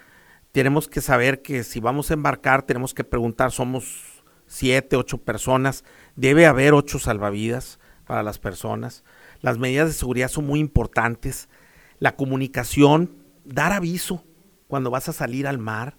tenemos 0.52 0.88
que 0.88 1.02
saber 1.02 1.42
que 1.42 1.64
si 1.64 1.80
vamos 1.80 2.12
a 2.12 2.14
embarcar 2.14 2.62
tenemos 2.62 2.94
que 2.94 3.04
preguntar, 3.04 3.52
somos 3.52 4.22
siete, 4.46 4.96
ocho 4.96 5.18
personas, 5.18 5.86
debe 6.16 6.46
haber 6.46 6.76
ocho 6.76 7.00
salvavidas 7.00 7.80
para 8.06 8.22
las 8.22 8.38
personas. 8.38 9.04
Las 9.40 9.58
medidas 9.58 9.88
de 9.88 9.94
seguridad 9.94 10.28
son 10.28 10.46
muy 10.46 10.60
importantes. 10.60 11.50
La 11.98 12.16
comunicación, 12.16 13.16
dar 13.44 13.72
aviso 13.72 14.24
cuando 14.68 14.92
vas 14.92 15.10
a 15.10 15.14
salir 15.14 15.48
al 15.48 15.58
mar, 15.58 15.98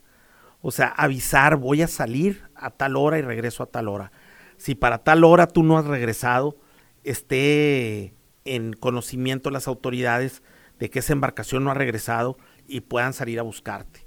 o 0.62 0.70
sea, 0.70 0.88
avisar, 0.88 1.56
voy 1.56 1.82
a 1.82 1.88
salir 1.88 2.44
a 2.54 2.70
tal 2.70 2.96
hora 2.96 3.18
y 3.18 3.22
regreso 3.22 3.64
a 3.64 3.66
tal 3.66 3.88
hora. 3.88 4.12
Si 4.56 4.76
para 4.76 5.02
tal 5.02 5.24
hora 5.24 5.48
tú 5.48 5.64
no 5.64 5.76
has 5.76 5.86
regresado, 5.86 6.56
esté 7.02 8.14
en 8.44 8.72
conocimiento 8.72 9.50
las 9.50 9.66
autoridades 9.66 10.42
de 10.78 10.88
que 10.88 11.00
esa 11.00 11.12
embarcación 11.12 11.64
no 11.64 11.72
ha 11.72 11.74
regresado 11.74 12.38
y 12.66 12.80
puedan 12.80 13.12
salir 13.12 13.40
a 13.40 13.42
buscarte. 13.42 14.06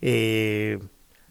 Eh, 0.00 0.78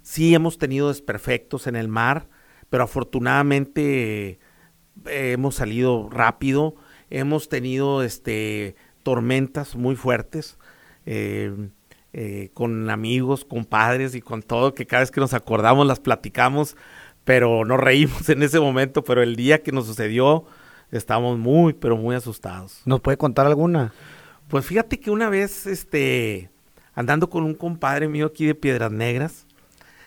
sí 0.04 0.36
hemos 0.36 0.60
tenido 0.60 0.90
desperfectos 0.90 1.66
en 1.66 1.76
el 1.76 1.88
mar, 1.88 2.28
pero 2.70 2.84
afortunadamente 2.84 4.40
eh, 5.06 5.32
hemos 5.32 5.56
salido 5.56 6.10
rápido, 6.12 6.76
hemos 7.10 7.50
tenido 7.50 8.04
este, 8.04 8.76
tormentas 9.02 9.76
muy 9.76 9.96
fuertes. 9.96 10.60
Eh, 11.08 11.70
con 12.54 12.90
amigos, 12.90 13.46
con 13.46 13.66
padres 13.66 14.16
y 14.16 14.22
con 14.22 14.42
todo, 14.42 14.74
que 14.74 14.86
cada 14.86 15.02
vez 15.02 15.12
que 15.12 15.22
nos 15.22 15.34
acordamos 15.34 15.86
las 15.86 16.00
platicamos, 16.00 16.76
pero 17.24 17.66
nos 17.66 17.80
reímos 17.80 18.30
en 18.30 18.44
ese 18.44 18.60
momento, 18.60 19.04
pero 19.04 19.22
el 19.22 19.36
día 19.36 19.62
que 19.62 19.72
nos 19.72 19.86
sucedió 19.86 20.46
estábamos 20.92 21.38
muy, 21.38 21.74
pero 21.74 21.98
muy 21.98 22.16
asustados. 22.16 22.82
¿Nos 22.86 23.02
puede 23.02 23.18
contar 23.18 23.46
alguna? 23.46 23.94
Pues 24.48 24.66
fíjate 24.66 25.00
que 25.00 25.12
una 25.12 25.30
vez, 25.30 25.68
este, 25.68 26.50
andando 26.96 27.30
con 27.30 27.44
un 27.44 27.54
compadre 27.54 28.08
mío 28.08 28.26
aquí 28.26 28.46
de 28.46 28.56
Piedras 28.56 28.92
Negras, 28.92 29.46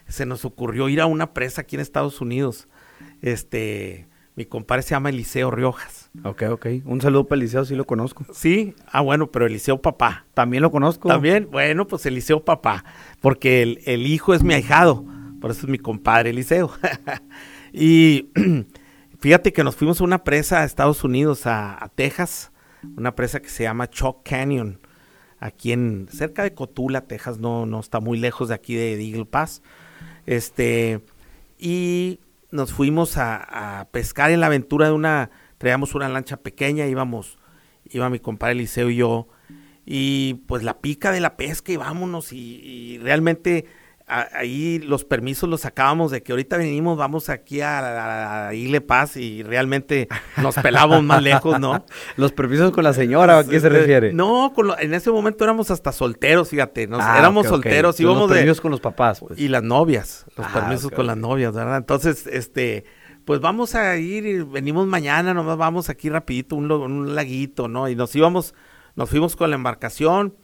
se 0.09 0.26
nos 0.26 0.44
ocurrió 0.44 0.88
ir 0.88 1.00
a 1.00 1.07
una 1.07 1.32
presa 1.32 1.61
aquí 1.62 1.76
en 1.76 1.80
Estados 1.80 2.20
Unidos. 2.20 2.66
Este, 3.22 4.07
mi 4.35 4.47
compadre 4.47 4.83
se 4.83 4.91
llama 4.91 5.11
Eliseo 5.11 5.51
Riojas. 5.51 6.11
Ok, 6.24 6.45
ok. 6.51 6.66
Un 6.85 7.01
saludo 7.01 7.26
para 7.28 7.41
Eliseo, 7.41 7.64
sí 7.64 7.74
lo 7.74 7.85
conozco. 7.85 8.24
Sí, 8.33 8.74
ah, 8.87 9.01
bueno, 9.03 9.30
pero 9.30 9.47
Eliseo 9.47 9.80
papá. 9.83 10.24
También 10.35 10.62
lo 10.62 10.70
conozco. 10.70 11.09
También, 11.09 11.49
bueno, 11.51 11.87
pues 11.87 12.07
Eliseo 12.07 12.45
papá, 12.45 12.85
porque 13.20 13.62
el, 13.62 13.80
el 13.85 14.07
hijo 14.07 14.33
es 14.35 14.43
mi 14.43 14.55
ahijado, 14.55 15.05
por 15.41 15.51
eso 15.51 15.61
es 15.61 15.68
mi 15.68 15.78
compadre 15.78 16.30
Eliseo. 16.30 16.72
y 17.72 18.30
fíjate 19.18 19.53
que 19.53 19.64
nos 19.64 19.76
fuimos 19.76 20.01
a 20.01 20.05
una 20.05 20.24
presa 20.24 20.61
a 20.61 20.64
Estados 20.64 21.05
Unidos, 21.05 21.47
a, 21.47 21.83
a 21.83 21.89
Texas, 21.89 22.53
una 22.97 23.14
presa 23.14 23.41
que 23.41 23.51
se 23.51 23.64
llama 23.64 23.91
Chalk 23.91 24.22
Canyon, 24.22 24.80
aquí 25.39 25.72
en 25.72 26.09
cerca 26.11 26.43
de 26.43 26.55
Cotula, 26.55 27.03
Texas, 27.03 27.39
no, 27.39 27.66
no 27.66 27.80
está 27.80 28.01
muy 28.01 28.18
lejos 28.18 28.49
de 28.49 28.55
aquí 28.55 28.74
de 28.74 28.95
Eagle 28.95 29.26
Pass. 29.26 29.62
Este, 30.24 31.01
y 31.59 32.20
nos 32.53 32.72
fuimos 32.72 33.16
a, 33.16 33.88
pescar 33.90 34.30
en 34.30 34.40
la 34.40 34.46
aventura 34.46 34.86
de 34.86 34.92
una, 34.92 35.30
traíamos 35.59 35.94
una 35.94 36.09
lancha 36.09 36.36
pequeña, 36.36 36.86
íbamos, 36.86 37.38
iba 37.90 38.09
mi 38.09 38.20
compadre 38.20 38.53
Eliseo 38.53 38.90
y 38.90 38.96
yo, 38.96 39.28
y 39.84 40.34
pues 40.46 40.62
la 40.62 40.80
pica 40.80 41.11
de 41.11 41.20
la 41.20 41.36
pesca 41.36 41.72
y 41.72 41.76
vámonos, 41.76 42.32
y 42.32 42.98
realmente 43.03 43.66
ahí 44.13 44.79
los 44.79 45.05
permisos 45.05 45.49
los 45.49 45.63
sacábamos 45.63 46.11
de 46.11 46.23
que 46.23 46.33
ahorita 46.33 46.57
venimos, 46.57 46.99
vamos 46.99 47.29
aquí 47.29 47.61
a, 47.61 48.49
a, 48.49 48.55
Ile 48.55 48.81
Paz 48.81 49.17
y 49.17 49.43
realmente 49.43 50.09
nos 50.37 50.55
pelamos 50.57 51.03
más 51.03 51.23
lejos, 51.23 51.59
¿no? 51.59 51.85
Los 52.17 52.33
permisos 52.33 52.73
con 52.73 52.85
la 52.85 52.93
señora, 52.93 53.39
¿a 53.39 53.45
qué 53.45 53.59
se 53.59 53.69
refiere? 53.69 54.13
No, 54.13 54.53
en 54.79 54.95
ese 54.95 55.11
momento 55.11 55.45
éramos 55.45 55.71
hasta 55.71 55.93
solteros, 55.93 56.51
fíjate, 56.51 56.87
nos, 56.87 57.01
ah, 57.03 57.19
éramos 57.19 57.47
solteros, 57.47 57.99
y 57.99 58.03
íbamos 58.03 58.29
los 58.29 58.33
permisos 58.33 58.61
con 58.61 58.71
los 58.71 58.81
papás, 58.81 59.21
pues. 59.21 59.39
Y 59.39 59.49
las 59.49 59.63
novias, 59.63 60.27
los 60.37 60.47
ah, 60.47 60.51
permisos 60.53 60.91
con 60.91 61.07
las 61.07 61.17
novias, 61.17 61.55
¿verdad? 61.55 61.79
Entonces, 61.79 62.27
este, 62.27 62.85
pues 63.25 63.41
vamos 63.41 63.75
a 63.75 63.97
ir, 63.97 64.27
y 64.27 64.43
venimos 64.43 64.87
mañana, 64.87 65.33
nomás 65.33 65.57
vamos 65.57 65.89
aquí 65.89 66.11
rapidito, 66.11 66.57
un, 66.57 66.71
un 66.71 67.15
laguito, 67.15 67.69
¿no? 67.69 67.89
Y 67.89 67.97
nos 67.97 68.15
íbamos, 68.15 68.55
nos 68.95 69.09
fuimos 69.09 69.37
con 69.37 69.51
la 69.51 69.57
embarcación 69.57 70.35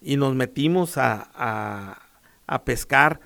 y 0.00 0.16
nos 0.16 0.34
metimos 0.34 0.96
a 0.96 1.28
a 1.34 2.09
pescar. 2.58 3.20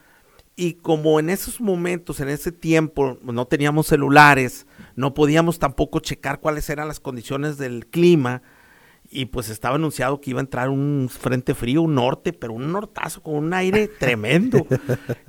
Y 0.57 0.75
como 0.75 1.19
en 1.19 1.31
esos 1.31 1.61
momentos, 1.61 2.21
en 2.21 2.29
ese 2.29 2.53
tiempo, 2.53 3.19
no 3.23 3.47
teníamos 3.47 3.89
celulares, 3.89 4.67
no 4.95 5.13
podíamos 5.13 5.59
tampoco 5.59 5.99
checar 5.99 6.41
cuáles 6.41 6.71
eran 6.71 6.87
las 6.87 7.01
condiciones 7.01 7.59
del 7.59 7.87
clima, 7.87 8.43
y 9.11 9.27
pues 9.27 9.49
estaba 9.51 9.77
anunciado 9.77 10.21
que 10.21 10.31
iba 10.31 10.41
a 10.41 10.43
entrar 10.43 10.71
un 10.71 11.09
frente 11.11 11.55
frío, 11.55 11.83
un 11.83 11.95
norte, 11.95 12.33
pero 12.33 12.55
un 12.55 12.73
nortazo 12.73 13.23
con 13.23 13.35
un 13.35 13.53
aire 13.53 13.89
tremendo. 13.99 14.67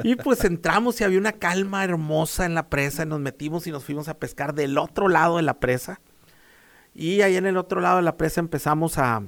Y 0.03 0.15
pues 0.15 0.43
entramos 0.43 0.99
y 0.99 1.03
había 1.03 1.19
una 1.19 1.33
calma 1.33 1.83
hermosa 1.83 2.45
en 2.45 2.55
la 2.55 2.69
presa, 2.69 3.03
y 3.03 3.07
nos 3.07 3.19
metimos 3.19 3.67
y 3.67 3.71
nos 3.71 3.83
fuimos 3.83 4.07
a 4.07 4.17
pescar 4.17 4.53
del 4.53 4.77
otro 4.77 5.07
lado 5.07 5.37
de 5.37 5.43
la 5.43 5.59
presa. 5.59 5.99
Y 6.93 7.21
ahí 7.21 7.35
en 7.35 7.45
el 7.45 7.57
otro 7.57 7.81
lado 7.81 7.97
de 7.97 8.03
la 8.03 8.15
presa 8.15 8.39
empezamos 8.39 8.97
a, 8.97 9.23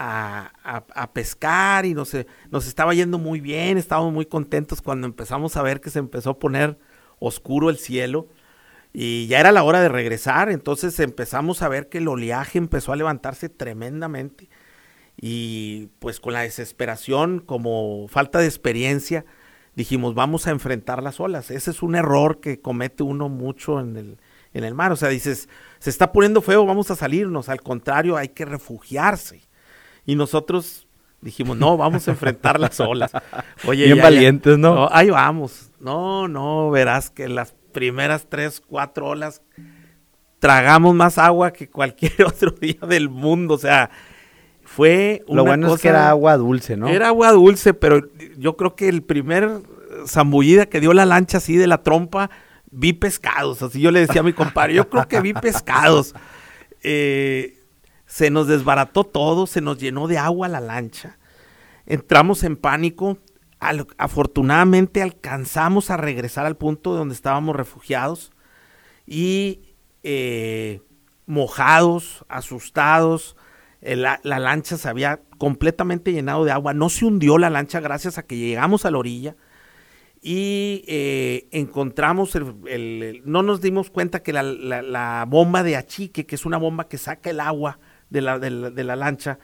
a, 0.00 1.10
pescar 1.12 1.84
y 1.84 1.94
nos, 1.94 2.16
nos 2.50 2.66
estaba 2.68 2.94
yendo 2.94 3.18
muy 3.18 3.40
bien, 3.40 3.78
estábamos 3.78 4.12
muy 4.12 4.26
contentos 4.26 4.80
cuando 4.80 5.06
empezamos 5.06 5.56
a 5.56 5.62
ver 5.62 5.80
que 5.80 5.90
se 5.90 5.98
empezó 5.98 6.30
a 6.30 6.38
poner 6.38 6.78
oscuro 7.18 7.68
el 7.68 7.78
cielo 7.78 8.28
y 8.92 9.26
ya 9.26 9.40
era 9.40 9.50
la 9.50 9.64
hora 9.64 9.80
de 9.80 9.88
regresar, 9.88 10.50
entonces 10.50 10.98
empezamos 11.00 11.62
a 11.62 11.68
ver 11.68 11.88
que 11.88 11.98
el 11.98 12.08
oleaje 12.08 12.58
empezó 12.58 12.92
a 12.92 12.96
levantarse 12.96 13.48
tremendamente 13.48 14.48
y 15.20 15.88
pues 15.98 16.20
con 16.20 16.32
la 16.32 16.42
desesperación, 16.42 17.40
como 17.40 18.06
falta 18.08 18.38
de 18.38 18.46
experiencia, 18.46 19.24
dijimos 19.74 20.14
vamos 20.14 20.46
a 20.46 20.50
enfrentar 20.50 21.02
las 21.02 21.18
olas. 21.18 21.50
Ese 21.50 21.72
es 21.72 21.82
un 21.82 21.96
error 21.96 22.40
que 22.40 22.60
comete 22.60 23.02
uno 23.02 23.28
mucho 23.28 23.80
en 23.80 23.96
el, 23.96 24.18
en 24.52 24.62
el 24.62 24.74
mar, 24.74 24.92
o 24.92 24.96
sea, 24.96 25.08
dices, 25.08 25.48
se 25.80 25.90
está 25.90 26.12
poniendo 26.12 26.40
feo, 26.40 26.64
vamos 26.64 26.92
a 26.92 26.96
salirnos, 26.96 27.48
al 27.48 27.62
contrario, 27.62 28.16
hay 28.16 28.28
que 28.28 28.44
refugiarse. 28.44 29.47
Y 30.08 30.16
nosotros 30.16 30.88
dijimos, 31.20 31.58
no, 31.58 31.76
vamos 31.76 32.08
a 32.08 32.12
enfrentar 32.12 32.58
las 32.58 32.80
olas. 32.80 33.12
Oye, 33.66 33.84
Bien 33.84 33.98
valientes, 33.98 34.56
¿no? 34.56 34.88
Ahí 34.90 35.10
vamos. 35.10 35.70
No, 35.80 36.28
no, 36.28 36.70
verás 36.70 37.10
que 37.10 37.28
las 37.28 37.54
primeras 37.74 38.26
tres, 38.26 38.62
cuatro 38.66 39.08
olas 39.08 39.42
tragamos 40.38 40.94
más 40.94 41.18
agua 41.18 41.52
que 41.52 41.68
cualquier 41.68 42.22
otro 42.26 42.52
día 42.52 42.78
del 42.88 43.10
mundo. 43.10 43.52
O 43.52 43.58
sea, 43.58 43.90
fue 44.64 45.24
una 45.26 45.42
Lo 45.42 45.44
bueno 45.44 45.74
es 45.74 45.82
que 45.82 45.88
era 45.88 46.08
agua 46.08 46.38
dulce, 46.38 46.78
¿no? 46.78 46.88
Era 46.88 47.08
agua 47.08 47.30
dulce, 47.32 47.74
pero 47.74 48.00
yo 48.38 48.56
creo 48.56 48.76
que 48.76 48.88
el 48.88 49.02
primer 49.02 49.60
zambullida 50.06 50.70
que 50.70 50.80
dio 50.80 50.94
la 50.94 51.04
lancha 51.04 51.36
así 51.36 51.58
de 51.58 51.66
la 51.66 51.82
trompa, 51.82 52.30
vi 52.70 52.94
pescados. 52.94 53.60
Así 53.60 53.78
yo 53.78 53.90
le 53.90 54.00
decía 54.00 54.22
a 54.22 54.24
mi 54.24 54.32
compadre, 54.32 54.72
yo 54.72 54.88
creo 54.88 55.06
que 55.06 55.20
vi 55.20 55.34
pescados. 55.34 56.14
Eh, 56.84 57.57
se 58.08 58.30
nos 58.30 58.48
desbarató 58.48 59.04
todo, 59.04 59.46
se 59.46 59.60
nos 59.60 59.78
llenó 59.78 60.08
de 60.08 60.16
agua 60.16 60.48
la 60.48 60.60
lancha. 60.60 61.18
Entramos 61.86 62.42
en 62.42 62.56
pánico. 62.56 63.18
afortunadamente 63.98 65.02
alcanzamos 65.02 65.90
a 65.90 65.98
regresar 65.98 66.46
al 66.46 66.56
punto 66.56 66.94
donde 66.94 67.14
estábamos 67.14 67.54
refugiados 67.54 68.32
y 69.06 69.74
eh, 70.02 70.80
mojados, 71.26 72.24
asustados. 72.28 73.36
Eh, 73.82 73.94
la, 73.94 74.18
lancha 74.22 74.78
se 74.78 74.88
había 74.88 75.20
completamente 75.36 76.10
llenado 76.10 76.46
de 76.46 76.52
agua. 76.52 76.72
No 76.72 76.88
se 76.88 77.04
hundió 77.04 77.36
la 77.36 77.50
lancha 77.50 77.78
gracias 77.80 78.16
a 78.16 78.24
que 78.24 78.38
llegamos 78.38 78.86
a 78.86 78.90
la 78.90 78.98
orilla 78.98 79.36
y 80.22 80.82
eh, 80.88 81.46
encontramos, 81.52 82.34
el, 82.34 83.20
no 83.26 83.42
nos 83.42 83.60
dimos 83.60 83.90
cuenta 83.90 84.22
que 84.22 84.32
la, 84.32 84.42
la, 84.42 85.26
bomba 85.28 85.62
de 85.62 85.76
achique, 85.76 86.24
que 86.24 86.36
es 86.36 86.46
una 86.46 86.56
bomba 86.56 86.88
que 86.88 86.96
saca 86.96 87.28
el 87.28 87.40
agua 87.40 87.78
de 88.10 88.20
la, 88.20 88.38
de 88.38 88.84
la, 88.84 88.96
lancha, 88.96 89.38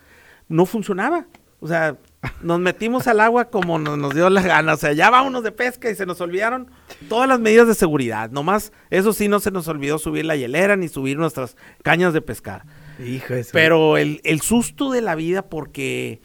no 0.48 0.66
funcionaba. 0.66 1.26
O 1.60 1.68
sea, 1.68 1.96
nos 2.42 2.60
metimos 2.60 3.06
al 3.06 3.20
agua 3.20 3.46
como 3.46 3.78
nos, 3.78 4.14
dio 4.14 4.28
la 4.30 4.42
gana. 4.42 4.74
O 4.74 4.76
sea, 4.76 4.92
ya 4.92 5.10
vámonos 5.10 5.42
de 5.42 5.52
pesca 5.52 5.90
y 5.90 5.94
se 5.94 6.06
nos 6.06 6.20
olvidaron 6.20 6.70
todas 7.08 7.28
las 7.28 7.40
medidas 7.40 7.66
de 7.66 7.74
seguridad. 7.74 8.30
Nomás, 8.30 8.72
eso 8.90 9.12
sí, 9.12 9.28
no 9.28 9.40
se 9.40 9.50
nos 9.50 9.68
olvidó 9.68 9.98
subir 9.98 10.24
la 10.24 10.36
hielera 10.36 10.76
ni 10.76 10.88
subir 10.88 11.16
nuestras 11.16 11.56
cañas 11.82 12.12
de 12.12 12.20
pescar. 12.20 12.64
Hijo 13.04 13.34
Pero 13.52 13.96
el, 13.96 14.20
el, 14.24 14.40
susto 14.40 14.90
de 14.90 15.00
la 15.00 15.14
vida 15.14 15.48
porque, 15.48 16.20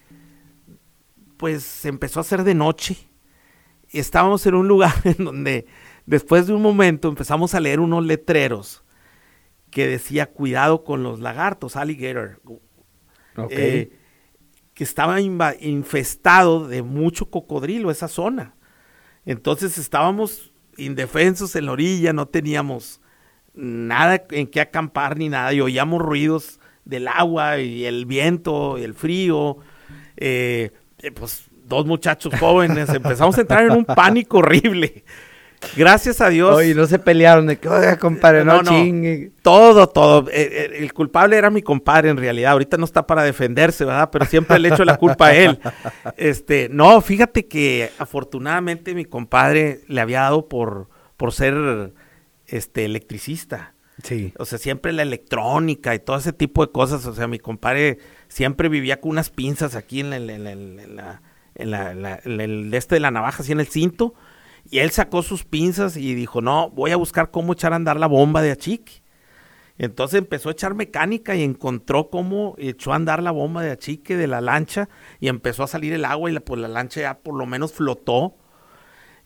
pues, 1.37 1.63
se 1.63 1.89
empezó 1.89 2.19
a 2.19 2.21
hacer 2.21 2.43
de 2.43 2.53
noche. 2.53 2.97
Y 3.91 3.99
estábamos 3.99 4.45
en 4.45 4.55
un 4.55 4.67
lugar 4.67 4.93
en 5.03 5.23
donde, 5.23 5.67
después 6.05 6.47
de 6.47 6.53
un 6.53 6.61
momento, 6.61 7.07
empezamos 7.07 7.55
a 7.55 7.59
leer 7.59 7.79
unos 7.79 8.05
letreros 8.05 8.83
que 9.70 9.88
decía 9.88 10.28
cuidado 10.28 10.84
con 10.84 11.03
los 11.03 11.20
lagartos, 11.20 11.76
alligator. 11.76 12.41
Eh, 13.49 13.91
que 14.74 14.84
estaba 14.84 15.20
infestado 15.22 16.67
de 16.67 16.84
mucho 16.84 17.30
cocodrilo 17.30 17.91
esa 17.91 18.07
zona. 18.07 18.55
Entonces 19.26 19.78
estábamos 19.78 20.51
indefensos 20.78 21.55
en 21.55 21.65
la 21.65 21.74
orilla, 21.74 22.13
no 22.13 22.28
teníamos 22.28 23.01
nada 23.53 24.24
en 24.32 24.47
qué 24.47 24.61
acampar 24.61 25.17
ni 25.17 25.30
nada, 25.30 25.53
y 25.53 25.61
oíamos 25.61 26.01
ruidos 26.01 26.59
del 26.86 27.07
agua 27.07 27.59
y 27.59 27.86
el 27.86 28.05
viento 28.05 28.78
y 28.78 28.84
el 28.84 28.93
frío. 28.93 29.57
Eh, 30.17 30.72
eh, 30.99 31.11
pues 31.11 31.49
dos 31.65 31.86
muchachos 31.86 32.34
jóvenes 32.39 32.89
empezamos 32.89 33.38
a 33.38 33.41
entrar 33.41 33.65
en 33.65 33.72
un 33.72 33.86
pánico 33.86 34.38
horrible. 34.39 35.03
Gracias 35.76 36.22
a 36.22 36.30
Dios. 36.30 36.55
Oye, 36.55 36.74
no 36.74 36.86
se 36.88 36.99
pelearon 36.99 37.47
de 37.47 37.57
que, 37.57 37.68
oiga, 37.68 37.97
compadre, 37.97 38.45
no, 38.45 38.64
chingue. 38.64 39.32
Todo, 39.41 39.89
todo. 39.89 40.30
Eh, 40.30 40.49
eh, 40.51 40.78
el, 40.80 40.93
culpable 40.93 41.38
era 41.38 41.49
mi 41.49 41.62
compadre 41.62 42.10
en 42.10 42.18
realidad. 42.18 42.53
Ahorita 42.53 42.78
no 42.78 42.86
está 42.86 43.05
para 43.05 43.24
defenderse, 43.24 43.86
¿verdad? 43.86 44.10
Pero 44.12 44.26
siempre 44.26 44.60
le 44.60 44.70
echo 44.70 44.86
la 44.86 44.97
culpa 44.97 45.28
a 45.28 45.36
él. 45.36 45.60
Este, 46.18 46.70
no, 46.72 46.99
fíjate 47.01 47.47
que 47.47 47.91
afortunadamente 47.97 48.93
mi 48.93 49.05
compadre 49.05 49.82
le 49.88 50.01
había 50.01 50.22
dado 50.22 50.47
por, 50.49 50.89
por 51.18 51.34
ser 51.34 51.93
este 52.47 52.86
electricista. 52.86 53.74
Sí. 54.03 54.34
O 54.38 54.45
sea, 54.45 54.57
siempre 54.57 54.93
la 54.93 55.01
electrónica 55.01 55.93
y 55.93 55.99
todo 55.99 56.18
ese 56.18 56.34
tipo 56.34 56.66
de 56.66 56.72
cosas. 56.72 57.05
O 57.05 57.14
sea, 57.14 57.28
mi 57.28 57.39
compadre 57.39 57.99
siempre 58.28 58.70
vivía 58.70 59.01
con 59.01 59.12
unas 59.12 59.30
pinzas 59.30 59.76
aquí 59.76 59.99
en, 59.99 60.14
el, 60.14 60.30
en, 60.30 60.95
la, 60.95 61.22
en, 61.55 61.72
la, 61.72 62.20
en 62.24 62.41
el 62.41 62.74
este 62.74 62.95
de 62.95 63.01
la 63.01 63.12
navaja, 63.12 63.43
así 63.43 63.51
en 63.51 63.60
el 63.60 63.68
cinto. 63.68 64.14
Y 64.70 64.80
él 64.80 64.91
sacó 64.91 65.24
sus 65.24 65.43
pinzas 65.45 65.97
y 65.97 66.13
dijo, 66.13 66.41
no, 66.41 66.70
voy 66.70 66.91
a 66.91 66.97
buscar 66.97 67.32
cómo 67.32 67.53
echar 67.53 67.74
a 67.74 67.76
andar 67.76 67.99
la 67.99 68.07
bomba 68.07 68.41
de 68.41 68.51
achique. 68.51 69.01
Entonces 69.80 70.20
empezó 70.20 70.49
a 70.49 70.51
echar 70.51 70.76
mecánica 70.76 71.36
y 71.36 71.41
encontró 71.41 72.09
cómo 72.09 72.53
echó 72.57 72.91
a 72.91 72.97
andar 72.97 73.24
la 73.24 73.32
bomba 73.32 73.63
de 73.63 73.72
achique 73.72 74.17
de 74.17 74.28
la 74.28 74.41
lancha 74.41 74.89
y 75.22 75.30
empezó 75.30 75.63
a 75.63 75.67
salir 75.67 75.93
el 75.93 76.03
agua 76.05 76.30
y 76.30 76.34
la, 76.34 76.41
pues 76.41 76.59
la 76.59 76.67
lancha 76.67 77.01
ya 77.01 77.17
por 77.17 77.36
lo 77.36 77.45
menos 77.45 77.74
flotó. 77.74 78.36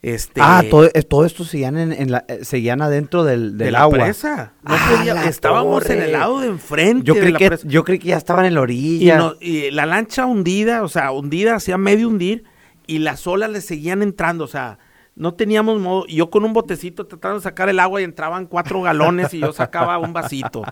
Este, 0.04 0.41
ah, 0.44 0.64
todo, 0.70 0.86
eh, 0.94 1.02
todo 1.02 1.26
esto 1.26 1.44
seguían, 1.44 1.78
en, 1.78 2.12
la, 2.12 2.26
eh, 2.28 2.44
seguían 2.44 2.82
adentro 2.82 3.24
del, 3.24 3.58
del 3.58 3.68
de 3.68 3.72
la 3.72 3.82
agua. 3.82 4.00
Presa. 4.00 4.54
No 4.62 4.76
ah, 4.76 5.26
estábamos 5.28 5.89
en 5.89 6.02
el 6.04 6.12
lado 6.12 6.41
de 6.41 6.48
enfrente. 6.48 7.04
Yo 7.06 7.16
creí, 7.16 7.34
que, 7.34 7.58
yo 7.64 7.84
creí 7.84 8.00
que 8.00 8.10
ya 8.10 8.18
estaban 8.18 8.46
en 8.46 8.54
la 8.54 8.62
orilla. 8.62 9.34
Y, 9.39 9.50
y, 9.50 9.72
la 9.72 9.86
lancha 9.86 10.26
hundida, 10.26 10.84
o 10.84 10.89
sea, 10.89 11.12
hundida, 11.12 11.56
hacía 11.56 11.78
medio 11.78 12.10
hundir 12.10 12.44
y 12.86 13.00
las 13.00 13.26
olas 13.28 13.50
le 13.50 13.62
seguían 13.62 14.04
entrando, 14.04 14.44
o 14.44 14.48
sea, 14.48 14.78
no 15.16 15.34
teníamos 15.36 15.80
modo. 15.80 16.05
Yo 16.07 16.30
con 16.30 16.43
un 16.43 16.53
botecito 16.53 17.05
tratando 17.05 17.38
de 17.38 17.43
sacar 17.43 17.70
el 17.70 17.80
agua 17.80 18.01
y 18.01 18.03
entraban 18.03 18.47
cuatro 18.47 18.82
galones 18.82 19.34
y 19.34 19.39
yo 19.39 19.53
sacaba 19.53 19.97
un 19.97 20.14
vasito. 20.14 20.64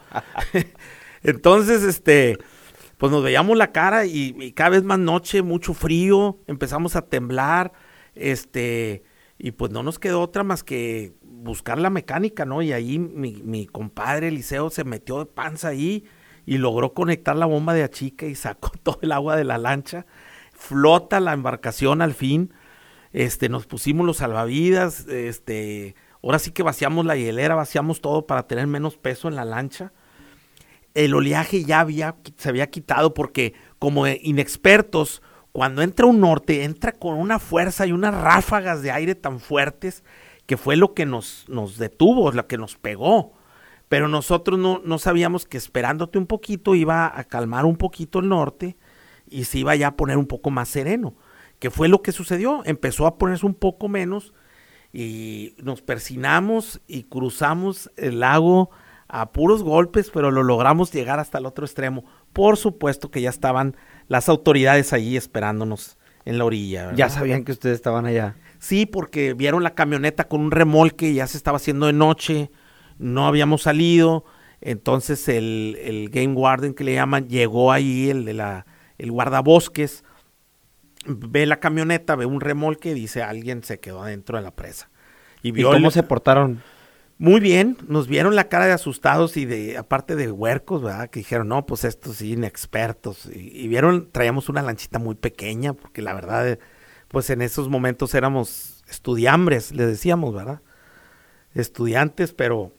Entonces, 1.24 1.84
este, 1.84 2.38
pues 2.98 3.12
nos 3.12 3.24
veíamos 3.24 3.58
la 3.58 3.72
cara 3.72 4.06
y, 4.06 4.52
cada 4.54 4.72
vez 4.72 4.84
más 4.84 5.00
noche, 5.00 5.44
mucho 5.44 5.74
frío, 5.74 6.40
empezamos 6.48 6.96
a 6.96 7.04
temblar, 7.04 7.72
este, 8.16 9.04
y 9.38 9.52
pues 9.52 9.72
no 9.72 9.84
nos 9.84 10.00
quedó 10.00 10.22
otra 10.22 10.44
más 10.44 10.64
que 10.64 11.14
buscar 11.22 11.80
la 11.80 11.90
mecánica, 11.90 12.46
¿no? 12.46 12.62
Y 12.62 12.74
ahí 12.74 12.98
mi, 12.98 13.42
mi 13.44 13.68
compadre 13.68 14.30
Eliseo 14.30 14.70
se 14.70 14.84
metió 14.84 15.20
de 15.20 15.26
panza 15.28 15.70
ahí 15.70 16.06
y 16.46 16.58
logró 16.58 16.94
conectar 16.94 17.36
la 17.36 17.46
bomba 17.46 17.74
de 17.74 17.84
achique 17.84 18.28
y 18.28 18.36
sacó 18.36 18.72
todo 18.84 19.00
el 19.04 19.12
agua 19.12 19.36
de 19.36 19.44
la 19.44 19.60
lancha. 19.60 20.08
Flota 20.54 21.20
la 21.20 21.34
embarcación 21.34 22.02
al 22.02 22.14
fin 22.14 22.52
este, 23.14 23.50
nos 23.50 23.66
pusimos 23.66 24.06
los 24.06 24.18
salvavidas, 24.18 25.08
este, 25.08 25.96
ahora 26.24 26.40
sí 26.40 26.52
que 26.52 26.64
vaciamos 26.64 27.06
la 27.06 27.16
hielera, 27.16 27.56
vaciamos 27.56 28.02
todo 28.02 28.26
para 28.26 28.48
tener 28.48 28.68
menos 28.68 28.98
peso 28.98 29.28
en 29.28 29.36
la 29.36 29.46
lancha. 29.46 29.92
El 30.94 31.14
oleaje 31.14 31.64
ya 31.64 31.80
había, 31.82 32.16
se 32.38 32.50
había 32.50 32.70
quitado 32.70 33.14
porque 33.14 33.54
como 33.80 34.08
inexpertos, 34.08 35.22
cuando 35.52 35.82
entra 35.82 36.06
un 36.06 36.20
norte, 36.20 36.64
entra 36.64 36.94
con 36.94 37.18
una 37.18 37.40
fuerza 37.40 37.86
y 37.86 37.92
unas 37.92 38.14
ráfagas 38.14 38.82
de 38.82 38.92
aire 38.92 39.16
tan 39.16 39.40
fuertes 39.40 40.04
que 40.46 40.58
fue 40.58 40.76
lo 40.76 40.94
que 40.94 41.06
nos, 41.06 41.46
nos 41.48 41.78
detuvo, 41.78 42.32
lo 42.32 42.48
que 42.48 42.58
nos 42.58 42.76
pegó. 42.76 43.34
Pero 43.90 44.08
nosotros 44.08 44.58
no, 44.58 44.82
no 44.86 45.00
sabíamos 45.00 45.46
que 45.46 45.58
esperándote 45.58 46.18
un 46.18 46.26
poquito 46.26 46.76
iba 46.76 47.12
a 47.14 47.24
calmar 47.26 47.66
un 47.66 47.76
poquito 47.76 48.20
el 48.20 48.30
norte 48.30 48.78
y 49.30 49.44
se 49.46 49.60
iba 49.60 49.76
ya 49.76 49.88
a 49.88 49.96
poner 49.98 50.18
un 50.18 50.28
poco 50.28 50.50
más 50.50 50.70
sereno 50.70 51.16
que 51.62 51.70
fue 51.70 51.88
lo 51.88 52.02
que 52.02 52.12
sucedió. 52.12 52.64
Empezó 52.66 53.06
a 53.06 53.20
ponerse 53.20 53.46
un 53.46 53.54
poco 53.54 53.88
menos 53.88 54.34
y 54.92 55.54
nos 55.62 55.84
persinamos 55.84 56.82
y 56.88 57.04
cruzamos 57.04 57.92
el 57.98 58.20
lago 58.20 58.72
a 59.08 59.32
puros 59.32 59.62
golpes, 59.62 60.10
pero 60.12 60.32
lo 60.32 60.42
logramos 60.42 60.92
llegar 60.92 61.20
hasta 61.20 61.38
el 61.38 61.46
otro 61.46 61.64
extremo. 61.64 62.04
Por 62.34 62.58
supuesto 62.58 63.12
que 63.12 63.22
ya 63.22 63.30
estaban 63.30 63.78
las 64.08 64.28
autoridades 64.28 64.92
allí 64.92 65.16
esperándonos 65.16 66.00
en 66.26 66.40
la 66.40 66.46
orilla. 66.46 66.94
Ya 66.96 67.10
sabían 67.10 67.44
que 67.44 67.52
ustedes 67.52 67.76
estaban 67.76 68.08
allá. 68.08 68.36
Sí, 68.58 68.88
porque 68.88 69.36
vieron 69.36 69.62
la 69.62 69.76
camioneta 69.76 70.24
con 70.24 70.42
un 70.42 70.50
remolque, 70.50 71.14
ya 71.14 71.28
se 71.28 71.38
estaba 71.38 71.58
haciendo 71.58 71.86
de 71.86 71.94
noche, 71.94 72.50
no 72.98 73.28
habíamos 73.28 73.62
salido, 73.62 74.26
entonces 74.62 75.28
el, 75.28 75.78
el 75.80 76.10
Game 76.10 76.34
Warden 76.34 76.74
que 76.74 76.84
le 76.84 76.96
llaman 76.96 77.30
llegó 77.30 77.72
ahí, 77.72 78.10
el 78.10 78.26
de 78.26 78.34
la, 78.34 78.66
el 78.98 79.12
guardabosques, 79.12 80.04
ve 81.06 81.46
la 81.46 81.60
camioneta, 81.60 82.16
ve 82.16 82.26
un 82.26 82.42
remolque 82.42 82.92
y 82.92 82.94
dice 82.94 83.24
alguien 83.24 83.64
se 83.64 83.80
quedó 83.80 84.04
adentro 84.04 84.38
de 84.38 84.44
la 84.44 84.52
presa. 84.52 84.90
¿Y, 85.42 85.52
vio 85.52 85.72
cómo 85.72 85.92
se 85.92 86.04
portaron? 86.04 86.62
Muy 87.18 87.40
bien, 87.40 87.78
nos 87.88 88.08
vieron 88.08 88.36
la 88.36 88.50
cara 88.50 88.66
de 88.66 88.72
asustados 88.72 89.38
y 89.38 89.46
de, 89.46 89.78
aparte 89.78 90.16
de 90.16 90.32
huercos, 90.32 90.82
¿verdad? 90.82 91.10
Que 91.10 91.20
dijeron, 91.20 91.50
no, 91.50 91.66
pues 91.68 91.84
estos 91.84 92.18
sí, 92.18 92.34
inexpertos. 92.34 93.28
Y, 93.32 93.68
vieron, 93.68 94.10
traíamos 94.12 94.50
una 94.50 94.64
lanchita 94.64 94.98
muy 94.98 95.14
pequeña, 95.14 95.74
porque 95.74 96.02
la 96.02 96.14
verdad, 96.14 96.58
pues 97.10 97.30
en 97.30 97.44
esos 97.44 97.70
momentos 97.70 98.16
éramos 98.16 98.84
estudiambres, 98.90 99.72
le 99.72 99.86
decíamos, 99.86 100.34
¿verdad? 100.34 100.62
Estudiantes, 101.54 102.34
pero 102.34 102.74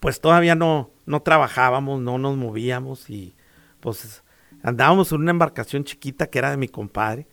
pues 0.00 0.20
todavía 0.20 0.54
no, 0.54 0.90
no 1.04 1.20
trabajábamos, 1.20 2.00
no 2.00 2.16
nos 2.16 2.36
movíamos 2.36 3.10
y 3.10 3.34
pues 3.80 4.22
andábamos 4.62 5.12
en 5.12 5.20
una 5.20 5.30
embarcación 5.30 5.84
chiquita 5.84 6.28
que 6.28 6.38
era 6.38 6.50
de 6.50 6.56
mi 6.56 6.68
compadre, 6.68 7.26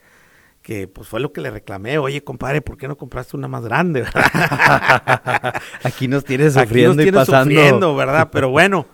que 0.61 0.87
pues 0.87 1.07
fue 1.07 1.19
lo 1.19 1.31
que 1.31 1.41
le 1.41 1.51
reclamé, 1.51 1.97
oye 1.97 2.23
compadre, 2.23 2.61
¿por 2.61 2.77
qué 2.77 2.87
no 2.87 2.97
compraste 2.97 3.37
una 3.37 3.47
más 3.47 3.63
grande? 3.63 4.05
Aquí 5.83 6.07
nos 6.07 6.25
tienes 6.25 6.53
sufriendo 6.53 7.01
y 7.01 7.11
pasando. 7.11 7.55
sufriendo, 7.55 7.95
¿verdad? 7.95 8.29
Pero 8.31 8.49
bueno, 8.49 8.85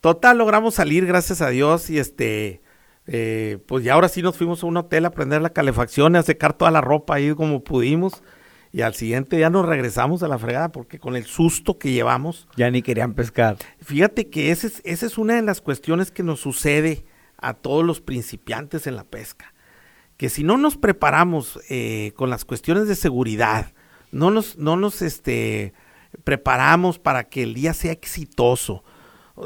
total, 0.00 0.38
logramos 0.38 0.74
salir, 0.74 1.06
gracias 1.06 1.40
a 1.40 1.48
Dios, 1.48 1.90
y 1.90 1.98
este, 1.98 2.62
eh, 3.06 3.58
pues 3.66 3.84
ya 3.84 3.94
ahora 3.94 4.08
sí 4.08 4.22
nos 4.22 4.36
fuimos 4.36 4.62
a 4.62 4.66
un 4.66 4.76
hotel 4.76 5.06
a 5.06 5.10
prender 5.10 5.42
la 5.42 5.50
calefacción, 5.50 6.14
a 6.14 6.22
secar 6.22 6.52
toda 6.52 6.70
la 6.70 6.80
ropa 6.80 7.14
ahí 7.14 7.34
como 7.34 7.64
pudimos. 7.64 8.22
Y 8.70 8.82
al 8.82 8.94
siguiente 8.94 9.36
día 9.36 9.48
nos 9.48 9.64
regresamos 9.64 10.22
a 10.22 10.28
la 10.28 10.38
fregada 10.38 10.70
porque 10.70 10.98
con 10.98 11.16
el 11.16 11.24
susto 11.24 11.78
que 11.78 11.90
llevamos. 11.90 12.48
Ya 12.54 12.70
ni 12.70 12.82
querían 12.82 13.14
pescar. 13.14 13.56
Fíjate 13.80 14.28
que 14.28 14.50
ese 14.50 14.66
es, 14.66 14.82
esa 14.84 15.06
es 15.06 15.16
una 15.16 15.36
de 15.36 15.42
las 15.42 15.62
cuestiones 15.62 16.10
que 16.10 16.22
nos 16.22 16.40
sucede 16.40 17.06
a 17.38 17.54
todos 17.54 17.84
los 17.84 18.00
principiantes 18.00 18.86
en 18.86 18.96
la 18.96 19.04
pesca, 19.04 19.54
que 20.16 20.28
si 20.28 20.42
no 20.42 20.56
nos 20.56 20.76
preparamos 20.76 21.60
eh, 21.70 22.12
con 22.16 22.30
las 22.30 22.44
cuestiones 22.44 22.88
de 22.88 22.96
seguridad, 22.96 23.72
no 24.10 24.30
nos, 24.30 24.58
no 24.58 24.76
nos 24.76 25.02
este, 25.02 25.72
preparamos 26.24 26.98
para 26.98 27.24
que 27.24 27.44
el 27.44 27.54
día 27.54 27.72
sea 27.74 27.92
exitoso, 27.92 28.82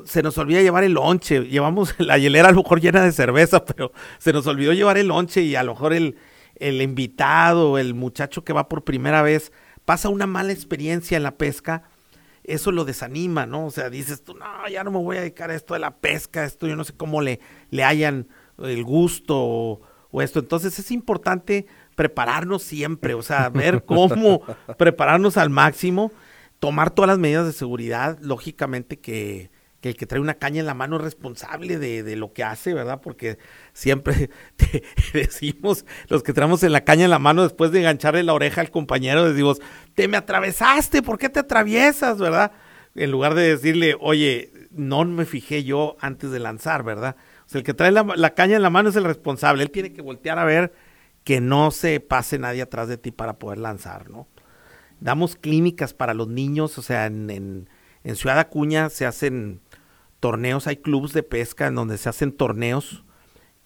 se 0.06 0.22
nos 0.22 0.38
olvida 0.38 0.62
llevar 0.62 0.84
el 0.84 0.92
lonche, 0.92 1.42
llevamos 1.42 1.94
la 1.98 2.18
hielera 2.18 2.48
a 2.48 2.52
lo 2.52 2.62
mejor 2.62 2.80
llena 2.80 3.02
de 3.02 3.12
cerveza, 3.12 3.64
pero 3.64 3.92
se 4.18 4.32
nos 4.32 4.46
olvidó 4.46 4.72
llevar 4.72 4.98
el 4.98 5.08
lonche 5.08 5.42
y 5.42 5.54
a 5.54 5.62
lo 5.62 5.74
mejor 5.74 5.92
el, 5.92 6.16
el 6.56 6.80
invitado, 6.80 7.78
el 7.78 7.94
muchacho 7.94 8.44
que 8.44 8.52
va 8.52 8.68
por 8.68 8.84
primera 8.84 9.22
vez, 9.22 9.52
pasa 9.84 10.08
una 10.08 10.26
mala 10.26 10.52
experiencia 10.52 11.16
en 11.16 11.22
la 11.22 11.36
pesca, 11.36 11.82
eso 12.44 12.72
lo 12.72 12.84
desanima, 12.84 13.46
¿no? 13.46 13.66
O 13.66 13.70
sea, 13.70 13.88
dices 13.90 14.24
tú, 14.24 14.34
no, 14.34 14.68
ya 14.68 14.82
no 14.84 14.90
me 14.90 14.98
voy 14.98 15.16
a 15.16 15.20
dedicar 15.20 15.50
a 15.50 15.54
esto 15.54 15.74
de 15.74 15.80
la 15.80 15.96
pesca, 15.96 16.44
esto 16.44 16.66
yo 16.66 16.76
no 16.76 16.84
sé 16.84 16.92
cómo 16.92 17.20
le, 17.20 17.40
le 17.70 17.84
hayan 17.84 18.28
el 18.58 18.82
gusto 18.84 19.36
o, 19.38 19.80
esto. 20.20 20.40
Entonces 20.40 20.78
es 20.78 20.90
importante 20.90 21.66
prepararnos 21.94 22.62
siempre, 22.62 23.14
o 23.14 23.22
sea, 23.22 23.48
ver 23.50 23.84
cómo 23.84 24.42
prepararnos 24.76 25.36
al 25.36 25.50
máximo, 25.50 26.12
tomar 26.58 26.90
todas 26.90 27.08
las 27.08 27.18
medidas 27.18 27.46
de 27.46 27.52
seguridad, 27.52 28.18
lógicamente 28.20 28.98
que 28.98 29.51
que 29.82 29.88
el 29.88 29.96
que 29.96 30.06
trae 30.06 30.20
una 30.20 30.34
caña 30.34 30.60
en 30.60 30.66
la 30.66 30.74
mano 30.74 30.96
es 30.96 31.02
responsable 31.02 31.76
de, 31.76 32.16
lo 32.16 32.32
que 32.32 32.44
hace, 32.44 32.72
¿verdad? 32.72 33.00
Porque 33.02 33.38
siempre 33.72 34.30
te 34.56 34.84
decimos, 35.12 35.84
los 36.08 36.22
que 36.22 36.32
traemos 36.32 36.62
en 36.62 36.70
la 36.70 36.84
caña 36.84 37.04
en 37.04 37.10
la 37.10 37.18
mano, 37.18 37.42
después 37.42 37.72
de 37.72 37.80
engancharle 37.80 38.22
la 38.22 38.32
oreja 38.32 38.60
al 38.60 38.70
compañero, 38.70 39.28
decimos, 39.28 39.60
te 39.94 40.06
me 40.06 40.16
atravesaste, 40.16 41.02
¿por 41.02 41.18
qué 41.18 41.28
te 41.28 41.40
atraviesas, 41.40 42.18
verdad? 42.18 42.52
En 42.94 43.10
lugar 43.10 43.34
de 43.34 43.42
decirle, 43.42 43.96
oye, 43.98 44.52
no 44.70 45.04
me 45.04 45.26
fijé 45.26 45.64
yo 45.64 45.96
antes 46.00 46.30
de 46.30 46.38
lanzar, 46.38 46.84
¿verdad? 46.84 47.16
O 47.44 47.48
sea, 47.48 47.58
el 47.58 47.64
que 47.64 47.74
trae 47.74 47.90
la, 47.90 48.04
la 48.04 48.34
caña 48.34 48.54
en 48.54 48.62
la 48.62 48.70
mano 48.70 48.90
es 48.90 48.96
el 48.96 49.04
responsable, 49.04 49.64
él 49.64 49.72
tiene 49.72 49.92
que 49.92 50.00
voltear 50.00 50.38
a 50.38 50.44
ver 50.44 50.72
que 51.24 51.40
no 51.40 51.72
se 51.72 51.98
pase 51.98 52.38
nadie 52.38 52.62
atrás 52.62 52.86
de 52.86 52.98
ti 52.98 53.10
para 53.10 53.40
poder 53.40 53.58
lanzar, 53.58 54.08
¿no? 54.10 54.28
Damos 55.00 55.34
clínicas 55.34 55.92
para 55.92 56.14
los 56.14 56.28
niños, 56.28 56.78
o 56.78 56.82
sea, 56.82 57.06
en, 57.06 57.28
en, 57.30 57.68
en 58.04 58.14
Ciudad 58.14 58.38
Acuña 58.38 58.88
se 58.90 59.06
hacen 59.06 59.60
torneos, 60.22 60.68
hay 60.68 60.76
clubes 60.76 61.12
de 61.12 61.24
pesca 61.24 61.66
en 61.66 61.74
donde 61.74 61.98
se 61.98 62.08
hacen 62.08 62.30
torneos 62.30 63.04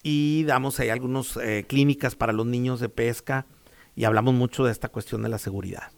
y 0.01 0.43
damos 0.45 0.79
ahí 0.79 0.89
algunas 0.89 1.37
eh, 1.37 1.65
clínicas 1.67 2.15
para 2.15 2.33
los 2.33 2.47
niños 2.47 2.79
de 2.79 2.89
pesca 2.89 3.45
y 3.95 4.05
hablamos 4.05 4.33
mucho 4.33 4.65
de 4.65 4.71
esta 4.71 4.89
cuestión 4.89 5.21
de 5.21 5.29
la 5.29 5.37
seguridad. 5.37 5.91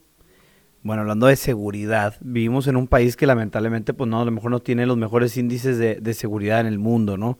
Bueno, 0.83 1.03
hablando 1.03 1.27
de 1.27 1.37
seguridad, 1.37 2.17
vivimos 2.19 2.67
en 2.67 2.75
un 2.75 2.87
país 2.87 3.15
que 3.15 3.25
lamentablemente, 3.25 3.93
pues 3.93 4.09
no, 4.09 4.21
a 4.21 4.25
lo 4.25 4.31
mejor 4.31 4.51
no 4.51 4.59
tiene 4.59 4.85
los 4.85 4.97
mejores 4.97 5.37
índices 5.37 5.77
de, 5.77 6.13
seguridad 6.13 6.59
en 6.59 6.67
el 6.67 6.77
mundo, 6.77 7.15
¿no? 7.15 7.39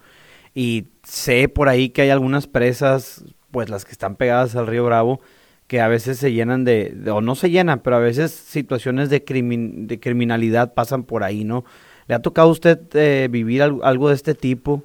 Y 0.56 0.88
sé 1.04 1.50
por 1.50 1.68
ahí 1.68 1.90
que 1.90 2.04
hay 2.04 2.12
algunas 2.12 2.48
presas, 2.48 3.26
pues 3.52 3.70
las 3.70 3.84
que 3.84 3.92
están 3.92 4.16
pegadas 4.16 4.56
al 4.56 4.68
río 4.68 4.86
Bravo, 4.86 5.20
que 5.68 5.82
a 5.82 5.90
veces 5.90 6.18
se 6.20 6.32
llenan 6.32 6.64
de, 6.64 6.98
o 7.12 7.20
no 7.20 7.36
se 7.36 7.50
llenan, 7.50 7.80
pero 7.80 7.98
a 7.98 8.00
veces 8.00 8.32
situaciones 8.32 9.10
de, 9.10 9.20
de 9.20 10.00
criminalidad 10.00 10.74
pasan 10.74 11.04
por 11.04 11.24
ahí, 11.24 11.44
¿no? 11.44 11.66
¿Le 12.10 12.16
ha 12.16 12.24
tocado 12.24 12.48
a 12.48 12.52
usted 12.52 12.80
eh, 12.94 13.28
vivir 13.30 13.62
algo, 13.62 14.10
de 14.10 14.16
este 14.16 14.34
tipo? 14.34 14.84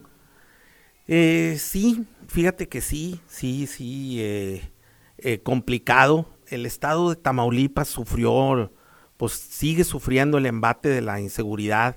Eh, 1.09 1.57
sí, 1.59 2.05
fíjate 2.29 2.69
que 2.69 2.83
sí, 2.83 3.19
sí, 3.27 3.67
sí, 3.67 4.19
eh, 4.21 5.41
complicado. 5.43 6.29
El 6.49 6.67
estado 6.67 7.09
de 7.09 7.17
Tamaulipas 7.17 7.89
sufrió, 7.89 8.71
pues 9.17 9.33
sigue 9.33 9.85
sufriendo 9.85 10.37
el 10.37 10.45
embate 10.45 10.91
de 10.91 11.01
la 11.01 11.19
inseguridad. 11.19 11.97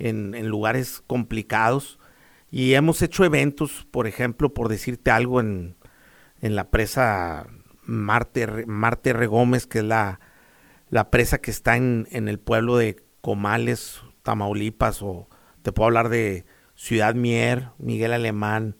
en, 0.00 0.48
lugares 0.48 1.00
complicados. 1.06 2.00
Y 2.50 2.74
hemos 2.74 3.02
hecho 3.02 3.24
eventos, 3.24 3.86
por 3.92 4.08
ejemplo, 4.08 4.52
por 4.52 4.68
decirte 4.68 5.12
algo, 5.12 5.38
en, 5.38 5.76
la 6.40 6.70
presa 6.70 7.46
Marte, 7.84 8.66
Marte 8.66 9.10
R. 9.10 9.28
Gómez, 9.28 9.68
que 9.68 9.78
es 9.78 9.84
la, 9.84 10.18
la 10.90 11.08
presa 11.12 11.38
que 11.38 11.52
está 11.52 11.76
en, 11.76 12.08
en, 12.10 12.26
el 12.26 12.40
pueblo 12.40 12.76
de 12.76 12.96
Comales, 13.20 14.02
Tamaulipas, 14.26 15.02
o 15.02 15.28
te 15.62 15.70
puedo 15.70 15.86
hablar 15.86 16.08
de 16.08 16.44
Ciudad 16.74 17.14
Mier, 17.14 17.68
Miguel 17.78 18.12
Alemán, 18.12 18.74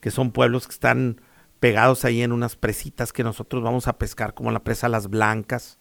que 0.00 0.10
son 0.10 0.32
pueblos 0.32 0.66
que 0.66 0.74
están 0.74 1.22
pegados 1.60 2.04
ahí 2.04 2.20
en 2.20 2.30
unas 2.30 2.56
presitas 2.56 3.10
que 3.10 3.24
nosotros 3.24 3.62
vamos 3.62 3.88
a 3.88 3.96
pescar, 3.96 4.34
como 4.34 4.52
la 4.52 4.62
presa 4.62 4.90
Las 4.90 5.08
Blancas. 5.08 5.78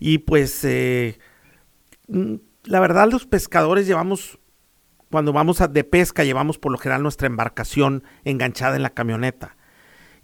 Y 0.00 0.18
pues, 0.18 0.64
eh, 0.64 1.20
mm, 2.08 2.34
la 2.64 2.80
verdad, 2.80 3.08
los 3.08 3.26
pescadores 3.26 3.86
llevamos, 3.86 4.40
cuando 5.08 5.32
vamos 5.32 5.60
a, 5.60 5.68
de 5.68 5.84
pesca, 5.84 6.24
llevamos 6.24 6.58
por 6.58 6.72
lo 6.72 6.78
general 6.78 7.04
nuestra 7.04 7.28
embarcación 7.28 8.02
enganchada 8.24 8.74
en 8.74 8.82
la 8.82 8.90
camioneta. 8.90 9.56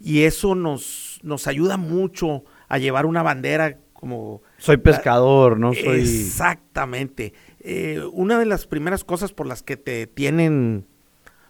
Y 0.01 0.25
eso 0.25 0.57
nos, 0.57 1.21
nos 1.23 1.47
ayuda 1.47 1.77
mucho 1.77 2.43
a 2.69 2.79
llevar 2.79 3.07
una 3.07 3.23
bandera 3.23 3.79
como... 3.93 4.43
Soy 4.59 4.79
pescador, 4.79 5.61
no 5.61 5.75
soy... 5.75 6.01
Exactamente. 6.01 7.35
Eh, 7.65 8.03
una 8.13 8.39
de 8.39 8.47
las 8.47 8.67
primeras 8.67 9.05
cosas 9.05 9.33
por 9.33 9.47
las 9.47 9.63
que 9.63 9.77
te 9.77 10.09
tienen 10.09 10.87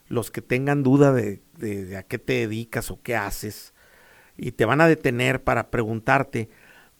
los 0.08 0.30
que 0.30 0.42
tengan 0.42 0.82
duda 0.82 1.10
de, 1.12 1.40
a 1.96 2.02
qué 2.02 2.18
te 2.18 2.34
dedicas 2.34 2.90
o 2.90 3.00
qué 3.02 3.16
haces 3.16 3.72
y 4.36 4.52
te 4.52 4.66
van 4.66 4.82
a 4.82 4.86
detener 4.88 5.42
para 5.42 5.70
preguntarte, 5.70 6.50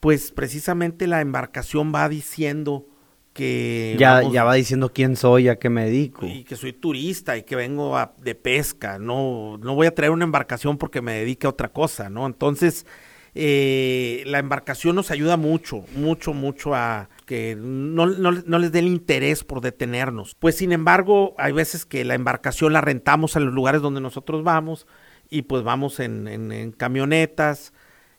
pues 0.01 0.33
precisamente 0.33 1.07
la 1.07 1.21
embarcación 1.21 1.93
va 1.95 2.09
diciendo 2.09 2.87
que... 3.35 3.97
Ya, 3.99 4.23
ya 4.23 4.45
va 4.45 4.55
diciendo 4.55 4.93
quién 4.95 5.17
soy, 5.17 5.49
a 5.49 5.57
qué 5.57 5.69
me 5.69 5.85
dedico. 5.85 6.27
Y 6.27 6.45
que 6.45 6.57
soy 6.57 6.73
turista 6.73 7.37
y 7.37 7.43
que 7.43 7.55
vengo 7.55 7.99
de 8.19 8.35
pesca, 8.35 8.99
no, 8.99 9.59
no 9.59 9.75
voy 9.75 9.89
a 9.89 9.95
traer 9.95 10.11
una 10.11 10.25
embarcación 10.25 10.79
porque 10.79 11.03
me 11.03 11.13
dedique 11.19 11.47
a 11.47 11.51
otra 11.51 11.69
cosa, 11.69 12.09
¿no? 12.09 12.25
Entonces, 12.25 12.87
eh, 13.35 14.23
la 14.27 14.39
embarcación 14.39 14.97
nos 14.97 15.11
ayuda 15.11 15.37
mucho, 15.37 15.85
mucho, 15.95 16.33
mucho 16.33 16.75
a, 16.75 17.09
que 17.33 17.57
no, 17.57 18.05
les 18.05 18.73
dé 18.73 18.81
el 18.81 18.89
interés 18.89 19.43
por 19.43 19.63
detenernos. 19.63 20.35
Pues 20.35 20.55
sin 20.55 20.71
embargo, 20.71 21.35
hay 21.39 21.53
veces 21.53 21.87
que 21.87 22.05
la 22.05 22.15
embarcación 22.15 22.75
la 22.75 22.83
rentamos 22.83 23.37
en 23.37 23.47
los 23.47 23.55
lugares 23.55 23.81
donde 23.81 24.03
nosotros 24.03 24.45
vamos 24.45 24.87
y 25.31 25.41
pues 25.41 25.63
vamos 25.63 25.99
en, 25.99 26.75
camionetas. 26.77 27.73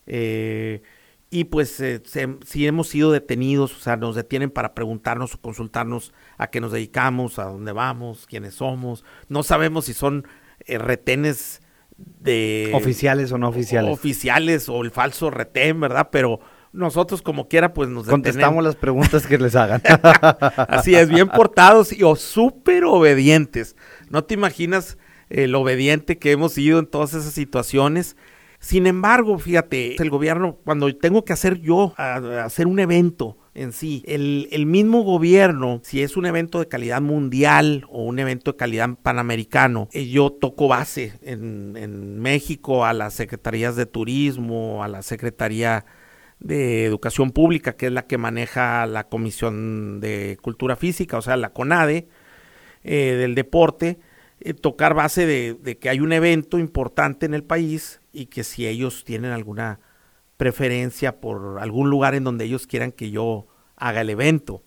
Eh, 0.08 0.82
y 1.30 1.44
pues 1.44 1.78
eh, 1.78 2.02
si 2.44 2.66
hemos 2.66 2.88
sido 2.88 3.12
detenidos, 3.12 3.76
o 3.76 3.78
sea, 3.78 3.96
nos 3.96 4.16
detienen 4.16 4.50
para 4.50 4.74
preguntarnos 4.74 5.34
o 5.34 5.40
consultarnos 5.40 6.12
a 6.36 6.48
qué 6.48 6.60
nos 6.60 6.72
dedicamos, 6.72 7.38
a 7.38 7.44
dónde 7.44 7.70
vamos, 7.70 8.26
quiénes 8.26 8.54
somos. 8.54 9.04
No 9.28 9.44
sabemos 9.44 9.84
si 9.84 9.94
son 9.94 10.26
eh, 10.66 10.76
retenes 10.76 11.62
de... 11.96 12.72
Oficiales 12.74 13.30
o 13.30 13.38
no 13.38 13.48
oficiales. 13.48 13.92
Oficiales 13.92 14.68
o 14.68 14.82
el 14.82 14.90
falso 14.90 15.30
retén, 15.30 15.78
¿verdad? 15.78 16.08
Pero 16.10 16.40
nosotros 16.74 17.22
como 17.22 17.48
quiera 17.48 17.72
pues 17.72 17.88
nos 17.88 18.06
contestamos 18.06 18.62
las 18.62 18.76
preguntas 18.76 19.26
que 19.26 19.38
les 19.38 19.54
hagan. 19.56 19.80
Así 20.68 20.94
es, 20.94 21.08
bien 21.08 21.28
portados 21.28 21.92
y 21.92 22.02
o 22.02 22.16
súper 22.16 22.84
obedientes. 22.84 23.76
No 24.10 24.24
te 24.24 24.34
imaginas 24.34 24.98
el 25.30 25.54
obediente 25.54 26.18
que 26.18 26.32
hemos 26.32 26.52
sido 26.52 26.80
en 26.80 26.86
todas 26.86 27.14
esas 27.14 27.32
situaciones. 27.32 28.16
Sin 28.58 28.86
embargo, 28.86 29.38
fíjate, 29.38 30.00
el 30.02 30.10
gobierno, 30.10 30.56
cuando 30.64 30.94
tengo 30.96 31.24
que 31.24 31.32
hacer 31.32 31.60
yo, 31.60 31.94
hacer 31.96 32.66
un 32.66 32.80
evento 32.80 33.36
en 33.54 33.72
sí, 33.72 34.02
el, 34.06 34.48
el, 34.50 34.66
mismo 34.66 35.02
gobierno, 35.02 35.80
si 35.84 36.02
es 36.02 36.16
un 36.16 36.26
evento 36.26 36.58
de 36.58 36.66
calidad 36.66 37.00
mundial 37.00 37.84
o 37.88 38.02
un 38.04 38.18
evento 38.18 38.52
de 38.52 38.56
calidad 38.56 38.88
panamericano, 39.00 39.88
eh, 39.92 40.08
yo 40.08 40.32
toco 40.32 40.66
base 40.66 41.12
en, 41.22 41.76
en 41.76 42.18
México 42.18 42.84
a 42.84 42.92
las 42.94 43.14
secretarías 43.14 43.76
de 43.76 43.86
turismo, 43.86 44.82
a 44.82 44.88
la 44.88 45.02
secretaría 45.02 45.84
de 46.40 46.84
Educación 46.84 47.30
Pública, 47.30 47.76
que 47.76 47.86
es 47.86 47.92
la 47.92 48.06
que 48.06 48.18
maneja 48.18 48.86
la 48.86 49.08
Comisión 49.08 50.00
de 50.00 50.38
Cultura 50.42 50.76
Física, 50.76 51.18
o 51.18 51.22
sea, 51.22 51.36
la 51.36 51.52
CONADE, 51.52 52.08
eh, 52.82 53.16
del 53.18 53.34
deporte, 53.34 53.98
eh, 54.40 54.52
tocar 54.52 54.94
base 54.94 55.26
de, 55.26 55.78
que 55.78 55.88
hay 55.88 56.00
un 56.00 56.12
evento 56.12 56.58
importante 56.58 57.24
en 57.24 57.32
el 57.32 57.44
país 57.44 58.00
y 58.12 58.26
que 58.26 58.44
si 58.44 58.66
ellos 58.66 59.04
tienen 59.04 59.30
alguna 59.30 59.80
preferencia 60.36 61.20
por 61.20 61.58
algún 61.60 61.88
lugar 61.88 62.14
en 62.14 62.24
donde 62.24 62.44
ellos 62.44 62.66
quieran 62.66 62.92
que 62.92 63.10
yo 63.10 63.46
haga 63.76 64.02
el 64.02 64.10
evento. 64.10 64.62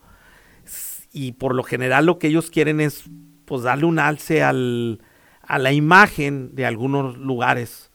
Y 1.11 1.33
por 1.33 1.53
lo 1.53 1.63
general 1.63 2.05
lo 2.05 2.17
que 2.17 2.27
ellos 2.27 2.49
quieren 2.49 2.81
es 2.81 3.03
pues 3.45 3.61
darle 3.61 3.85
un 3.85 3.99
alce 3.99 4.41
al, 4.41 5.01
a 5.41 5.59
la 5.59 5.71
imagen 5.71 6.55
de 6.55 6.65
algunos 6.65 7.17
lugares 7.17 7.91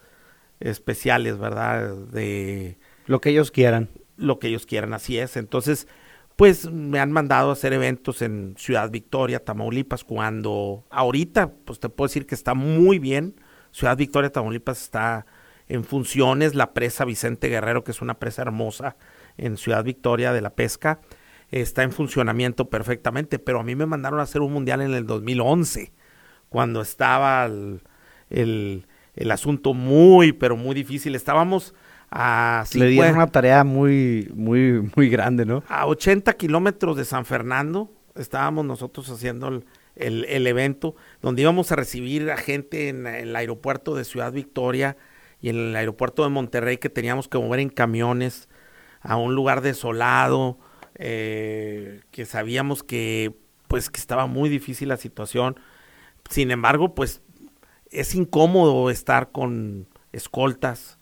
especiales, 0.61 1.39
¿verdad? 1.39 1.97
De, 1.97 2.79
lo 3.13 3.21
que 3.21 3.29
ellos 3.29 3.51
quieran. 3.51 3.91
Lo 4.17 4.39
que 4.39 4.49
ellos 4.49 4.65
quieran, 4.65 4.95
así 4.95 5.19
es. 5.19 5.37
Entonces, 5.37 5.87
pues 6.37 6.71
me 6.71 6.99
han 6.99 7.13
mandado 7.13 7.51
a 7.51 7.53
hacer 7.53 7.75
eventos 7.75 8.23
en 8.23 8.55
Ciudad 8.57 8.91
Victoria, 8.91 9.45
Tamaulipas, 9.45 10.03
cuando 10.03 10.87
ahorita, 10.91 11.53
pues 11.67 11.79
te 11.79 11.91
puedo 11.91 12.09
decir 12.09 12.27
que 12.27 12.35
está 12.35 12.55
muy 12.55 12.99
bien. 12.99 13.37
Ciudad 13.71 13.99
Victoria, 13.99 14.33
Tamaulipas 14.33 14.81
está 14.83 15.27
en 15.69 15.85
funciones. 15.85 16.55
La 16.55 16.73
presa 16.73 17.05
Vicente 17.05 17.49
Guerrero, 17.49 17.85
que 17.85 17.91
es 17.91 18.01
una 18.01 18.19
presa 18.19 18.43
hermosa 18.43 18.97
en 19.37 19.59
Ciudad 19.59 19.85
Victoria 19.85 20.33
de 20.33 20.41
la 20.41 20.55
pesca, 20.55 21.03
está 21.51 21.83
en 21.83 21.93
funcionamiento 21.93 22.71
perfectamente. 22.71 23.39
Pero 23.39 23.61
a 23.61 23.63
mí 23.63 23.77
me 23.77 23.85
mandaron 23.85 24.21
a 24.21 24.23
hacer 24.23 24.41
un 24.41 24.55
mundial 24.55 24.81
en 24.81 24.95
el 24.95 25.07
2011, 25.07 25.93
cuando 26.49 26.81
estaba 26.81 27.45
el, 27.45 27.83
el, 28.31 28.87
el 29.15 29.31
asunto 29.31 29.75
muy, 29.75 30.33
pero 30.33 30.57
muy 30.57 30.75
difícil. 30.75 31.15
Estábamos 31.15 31.75
le 32.75 32.87
dieron 32.89 33.15
una 33.17 33.27
tarea 33.27 33.65
muy, 33.65 34.31
muy, 34.35 34.91
muy 34.95 35.09
grande, 35.09 35.47
¿no? 35.47 35.63
A 35.69 35.87
80 35.87 36.33
kilómetros 36.35 36.97
de 36.97 37.05
San 37.05 37.25
Fernando 37.25 37.91
estábamos 38.15 38.65
nosotros 38.65 39.09
haciendo 39.11 39.63
el, 39.97 40.47
evento, 40.47 40.95
donde 41.21 41.43
íbamos 41.43 41.73
a 41.73 41.77
recibir 41.77 42.31
a 42.31 42.37
gente 42.37 42.89
en, 42.89 43.07
el 43.07 43.35
aeropuerto 43.35 43.95
de 43.95 44.05
Ciudad 44.05 44.33
Victoria 44.33 44.97
y 45.41 45.49
en 45.49 45.57
el 45.57 45.77
aeropuerto 45.77 46.23
de 46.23 46.31
Monterrey 46.31 46.79
que 46.79 46.89
teníamos 46.89 47.29
que 47.29 47.39
mover 47.39 47.61
en 47.61 47.69
camiones 47.69 48.49
a 49.01 49.17
un 49.17 49.35
lugar 49.35 49.61
desolado, 49.61 50.59
eh, 50.97 52.01
que 52.11 52.25
sabíamos 52.25 52.83
que 52.83 53.35
pues 53.69 53.89
que 53.89 53.99
estaba 53.99 54.27
muy 54.27 54.51
difícil 54.51 54.89
la 54.89 54.99
situación. 54.99 55.59
Sin 56.29 56.51
embargo, 56.51 56.95
pues 56.95 57.23
es 57.91 58.15
incómodo 58.15 58.91
estar 58.91 59.33
con 59.33 59.89
escoltas, 60.13 60.99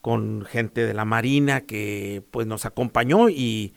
con 0.00 0.44
gente 0.44 0.86
de 0.86 0.94
la 0.94 1.04
Marina 1.04 1.62
que 1.62 2.22
pues 2.30 2.46
nos 2.46 2.64
acompañó 2.64 3.28
y 3.28 3.74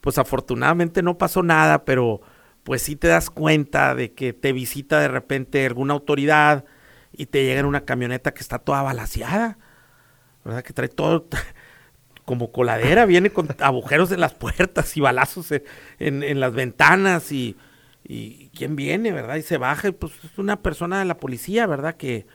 pues 0.00 0.18
afortunadamente 0.18 1.02
no 1.02 1.18
pasó 1.18 1.42
nada, 1.42 1.84
pero 1.84 2.20
pues 2.64 2.82
sí 2.82 2.96
te 2.96 3.08
das 3.08 3.30
cuenta 3.30 3.94
de 3.94 4.12
que 4.12 4.32
te 4.32 4.52
visita 4.52 5.00
de 5.00 5.08
repente 5.08 5.64
alguna 5.66 5.94
autoridad 5.94 6.64
y 7.12 7.26
te 7.26 7.44
llega 7.44 7.60
en 7.60 7.66
una 7.66 7.84
camioneta 7.84 8.32
que 8.32 8.40
está 8.40 8.58
toda 8.58 8.82
balaseada, 8.82 9.58
¿verdad? 10.44 10.62
Que 10.62 10.72
trae 10.72 10.88
todo 10.88 11.26
como 12.24 12.52
coladera, 12.52 13.06
viene 13.06 13.30
con 13.30 13.48
agujeros 13.60 14.10
en 14.12 14.20
las 14.20 14.34
puertas 14.34 14.96
y 14.96 15.00
balazos 15.00 15.52
en, 15.52 16.22
en, 16.22 16.40
las 16.40 16.54
ventanas 16.54 17.32
y, 17.32 17.56
y 18.04 18.48
quién 18.50 18.76
viene, 18.76 19.12
¿verdad? 19.12 19.36
Y 19.36 19.42
se 19.42 19.58
baja 19.58 19.88
y 19.88 19.92
pues 19.92 20.12
es 20.24 20.38
una 20.38 20.62
persona 20.62 20.98
de 20.98 21.04
la 21.04 21.18
policía, 21.18 21.66
¿verdad? 21.66 21.96
Que, 21.96 22.26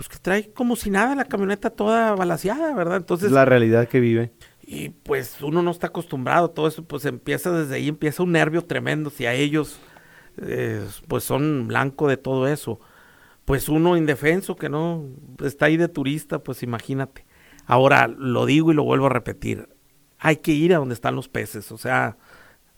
pues 0.00 0.08
que 0.08 0.16
trae 0.16 0.50
como 0.50 0.76
si 0.76 0.88
nada 0.88 1.14
la 1.14 1.26
camioneta 1.26 1.68
toda 1.68 2.14
balaseada, 2.14 2.74
¿verdad? 2.74 2.96
Entonces... 2.96 3.30
La 3.32 3.44
realidad 3.44 3.86
que 3.86 4.00
vive. 4.00 4.32
Y 4.62 4.88
pues 4.88 5.42
uno 5.42 5.60
no 5.60 5.70
está 5.70 5.88
acostumbrado 5.88 6.46
a 6.46 6.54
todo 6.54 6.68
eso, 6.68 6.86
pues 6.86 7.04
empieza 7.04 7.52
desde 7.52 7.74
ahí, 7.74 7.88
empieza 7.88 8.22
un 8.22 8.32
nervio 8.32 8.64
tremendo, 8.64 9.10
si 9.10 9.26
a 9.26 9.34
ellos 9.34 9.78
eh, 10.38 10.82
pues 11.06 11.24
son 11.24 11.68
blanco 11.68 12.08
de 12.08 12.16
todo 12.16 12.48
eso. 12.48 12.80
Pues 13.44 13.68
uno 13.68 13.94
indefenso 13.94 14.56
que 14.56 14.70
no 14.70 15.04
está 15.44 15.66
ahí 15.66 15.76
de 15.76 15.88
turista, 15.88 16.38
pues 16.38 16.62
imagínate. 16.62 17.26
Ahora 17.66 18.08
lo 18.08 18.46
digo 18.46 18.72
y 18.72 18.74
lo 18.74 18.84
vuelvo 18.84 19.04
a 19.04 19.10
repetir, 19.10 19.68
hay 20.18 20.36
que 20.36 20.52
ir 20.52 20.72
a 20.72 20.78
donde 20.78 20.94
están 20.94 21.14
los 21.14 21.28
peces, 21.28 21.70
o 21.72 21.76
sea, 21.76 22.16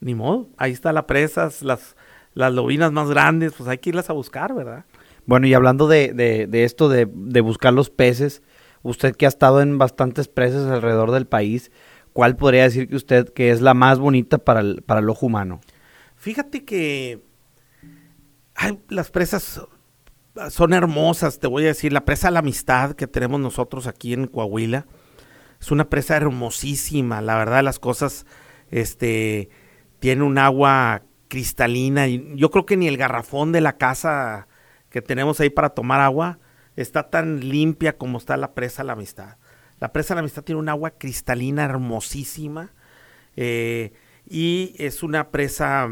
ni 0.00 0.16
modo, 0.16 0.48
ahí 0.56 0.72
está 0.72 0.92
la 0.92 1.06
presa, 1.06 1.50
las, 1.60 1.94
las 2.34 2.52
lobinas 2.52 2.90
más 2.90 3.08
grandes, 3.08 3.52
pues 3.52 3.68
hay 3.68 3.78
que 3.78 3.90
irlas 3.90 4.10
a 4.10 4.12
buscar, 4.12 4.52
¿verdad? 4.56 4.86
Bueno, 5.26 5.46
y 5.46 5.54
hablando 5.54 5.88
de, 5.88 6.12
de, 6.12 6.64
esto 6.64 6.88
de, 6.88 7.04
buscar 7.40 7.72
los 7.72 7.90
peces, 7.90 8.42
usted 8.82 9.14
que 9.14 9.26
ha 9.26 9.28
estado 9.28 9.60
en 9.60 9.78
bastantes 9.78 10.28
presas 10.28 10.68
alrededor 10.70 11.12
del 11.12 11.26
país, 11.26 11.70
¿cuál 12.12 12.36
podría 12.36 12.64
decir 12.64 12.88
que 12.88 12.96
usted 12.96 13.28
que 13.32 13.50
es 13.50 13.60
la 13.60 13.74
más 13.74 13.98
bonita 13.98 14.38
para 14.38 14.60
el, 14.60 14.82
para 14.82 15.00
el 15.00 15.08
ojo 15.08 15.26
humano? 15.26 15.60
Fíjate 16.16 16.64
que 16.64 17.20
las 18.88 19.10
presas 19.10 19.62
son 20.50 20.72
hermosas, 20.72 21.38
te 21.38 21.46
voy 21.46 21.64
a 21.64 21.68
decir, 21.68 21.92
la 21.92 22.04
presa 22.04 22.30
La 22.30 22.40
Amistad 22.40 22.92
que 22.92 23.06
tenemos 23.06 23.40
nosotros 23.40 23.86
aquí 23.86 24.12
en 24.12 24.26
Coahuila, 24.26 24.86
es 25.60 25.70
una 25.70 25.88
presa 25.88 26.16
hermosísima, 26.16 27.20
la 27.20 27.36
verdad 27.36 27.62
las 27.62 27.78
cosas, 27.78 28.26
este, 28.70 29.50
tiene 30.00 30.24
un 30.24 30.38
agua 30.38 31.02
cristalina. 31.28 32.08
Yo 32.08 32.50
creo 32.50 32.66
que 32.66 32.76
ni 32.76 32.88
el 32.88 32.96
garrafón 32.96 33.52
de 33.52 33.60
la 33.60 33.76
casa 33.76 34.48
que 34.92 35.02
tenemos 35.02 35.40
ahí 35.40 35.50
para 35.50 35.70
tomar 35.70 36.00
agua 36.00 36.38
está 36.76 37.10
tan 37.10 37.40
limpia 37.40 37.96
como 37.96 38.18
está 38.18 38.36
la 38.36 38.54
presa 38.54 38.84
La 38.84 38.92
Amistad. 38.92 39.36
La 39.80 39.92
presa 39.92 40.14
La 40.14 40.20
Amistad 40.20 40.44
tiene 40.44 40.60
un 40.60 40.68
agua 40.68 40.92
cristalina 40.92 41.64
hermosísima 41.64 42.72
eh, 43.34 43.92
y 44.28 44.74
es 44.78 45.02
una 45.02 45.30
presa 45.30 45.88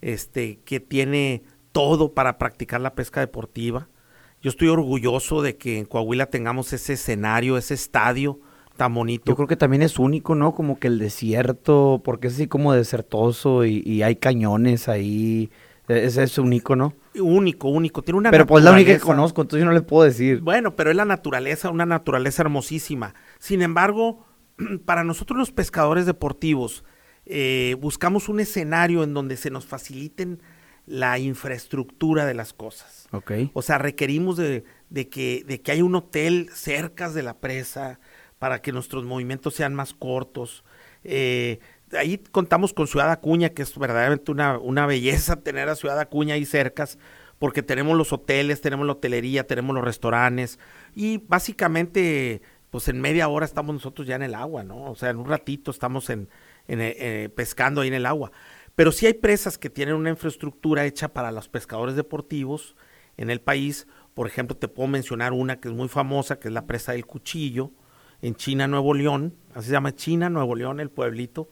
este, 0.00 0.60
que 0.60 0.78
tiene 0.78 1.42
todo 1.72 2.14
para 2.14 2.38
practicar 2.38 2.80
la 2.80 2.94
pesca 2.94 3.20
deportiva. 3.20 3.88
Yo 4.40 4.50
estoy 4.50 4.68
orgulloso 4.68 5.42
de 5.42 5.56
que 5.56 5.78
en 5.78 5.84
Coahuila 5.84 6.26
tengamos 6.26 6.72
ese 6.72 6.92
escenario, 6.92 7.56
ese 7.56 7.74
estadio 7.74 8.40
tan 8.76 8.94
bonito. 8.94 9.24
Yo 9.26 9.36
creo 9.36 9.48
que 9.48 9.56
también 9.56 9.82
es 9.82 9.98
único, 9.98 10.34
¿no? 10.34 10.54
Como 10.54 10.78
que 10.78 10.86
el 10.86 10.98
desierto, 10.98 12.00
porque 12.04 12.28
es 12.28 12.34
así 12.34 12.46
como 12.46 12.72
desertoso 12.72 13.64
y, 13.64 14.02
hay 14.02 14.16
cañones 14.16 14.88
ahí. 14.88 15.50
Ese 15.88 16.22
es 16.22 16.38
único, 16.38 16.76
¿no? 16.76 16.94
Único, 17.18 17.68
único. 17.68 18.02
Tiene 18.02 18.18
una 18.18 18.30
Pero 18.30 18.46
pues 18.46 18.62
la 18.62 18.72
única 18.72 18.92
que 18.92 19.00
conozco, 19.00 19.42
entonces 19.42 19.64
yo 19.64 19.66
no 19.66 19.72
le 19.72 19.80
puedo 19.80 20.04
decir. 20.04 20.40
Bueno, 20.40 20.76
pero 20.76 20.90
es 20.90 20.96
la 20.96 21.06
naturaleza, 21.06 21.70
una 21.70 21.86
naturaleza 21.86 22.42
hermosísima. 22.42 23.14
Sin 23.38 23.62
embargo, 23.62 24.26
para 24.84 25.02
nosotros 25.04 25.38
los 25.38 25.50
pescadores 25.50 26.04
deportivos, 26.04 26.84
eh, 27.24 27.76
buscamos 27.80 28.28
un 28.28 28.40
escenario 28.40 29.02
en 29.02 29.14
donde 29.14 29.36
se 29.36 29.50
nos 29.50 29.66
faciliten 29.66 30.40
la 30.86 31.18
infraestructura 31.18 32.26
de 32.26 32.34
las 32.34 32.52
cosas. 32.52 33.08
Okay. 33.10 33.50
O 33.52 33.62
sea, 33.62 33.78
requerimos 33.78 34.36
de, 34.36 34.64
que, 35.10 35.44
de 35.46 35.60
que 35.60 35.72
haya 35.72 35.84
un 35.84 35.94
hotel 35.94 36.48
cerca 36.52 37.10
de 37.10 37.22
la 37.22 37.38
presa 37.38 38.00
para 38.38 38.62
que 38.62 38.72
nuestros 38.72 39.04
movimientos 39.04 39.54
sean 39.54 39.74
más 39.74 39.92
cortos. 39.92 40.64
Eh, 41.04 41.60
ahí 41.96 42.18
contamos 42.30 42.72
con 42.72 42.86
Ciudad 42.86 43.10
Acuña, 43.10 43.50
que 43.50 43.62
es 43.62 43.76
verdaderamente 43.78 44.30
una, 44.30 44.58
una 44.58 44.86
belleza 44.86 45.36
tener 45.36 45.68
a 45.68 45.76
Ciudad 45.76 45.98
Acuña 45.98 46.34
ahí 46.34 46.44
cercas, 46.44 46.98
porque 47.38 47.62
tenemos 47.62 47.96
los 47.96 48.12
hoteles, 48.12 48.60
tenemos 48.60 48.86
la 48.86 48.92
hotelería, 48.92 49.46
tenemos 49.46 49.74
los 49.74 49.84
restaurantes 49.84 50.58
y 50.94 51.18
básicamente, 51.18 52.42
pues 52.70 52.88
en 52.88 53.00
media 53.00 53.28
hora 53.28 53.46
estamos 53.46 53.74
nosotros 53.74 54.06
ya 54.06 54.16
en 54.16 54.22
el 54.22 54.34
agua, 54.34 54.64
¿no? 54.64 54.90
O 54.90 54.96
sea, 54.96 55.10
en 55.10 55.18
un 55.18 55.26
ratito 55.26 55.70
estamos 55.70 56.10
en, 56.10 56.28
eh, 56.66 57.28
pescando 57.34 57.80
ahí 57.80 57.88
en 57.88 57.94
el 57.94 58.06
agua. 58.06 58.32
Pero 58.74 58.92
sí 58.92 59.06
hay 59.06 59.14
presas 59.14 59.58
que 59.58 59.70
tienen 59.70 59.96
una 59.96 60.10
infraestructura 60.10 60.84
hecha 60.84 61.08
para 61.08 61.32
los 61.32 61.48
pescadores 61.48 61.96
deportivos 61.96 62.76
en 63.16 63.30
el 63.30 63.40
país. 63.40 63.88
Por 64.14 64.26
ejemplo, 64.28 64.56
te 64.56 64.68
puedo 64.68 64.88
mencionar 64.88 65.32
una 65.32 65.60
que 65.60 65.68
es 65.68 65.74
muy 65.74 65.88
famosa, 65.88 66.38
que 66.38 66.46
es 66.46 66.54
la 66.54 66.66
presa 66.66 66.92
del 66.92 67.04
Cuchillo, 67.04 67.72
en 68.22 68.34
China, 68.36 68.68
Nuevo 68.68 68.94
León. 68.94 69.34
Así 69.54 69.66
se 69.66 69.72
llama 69.72 69.94
China, 69.94 70.30
Nuevo 70.30 70.54
León, 70.54 70.80
el 70.80 70.90
pueblito. 70.90 71.48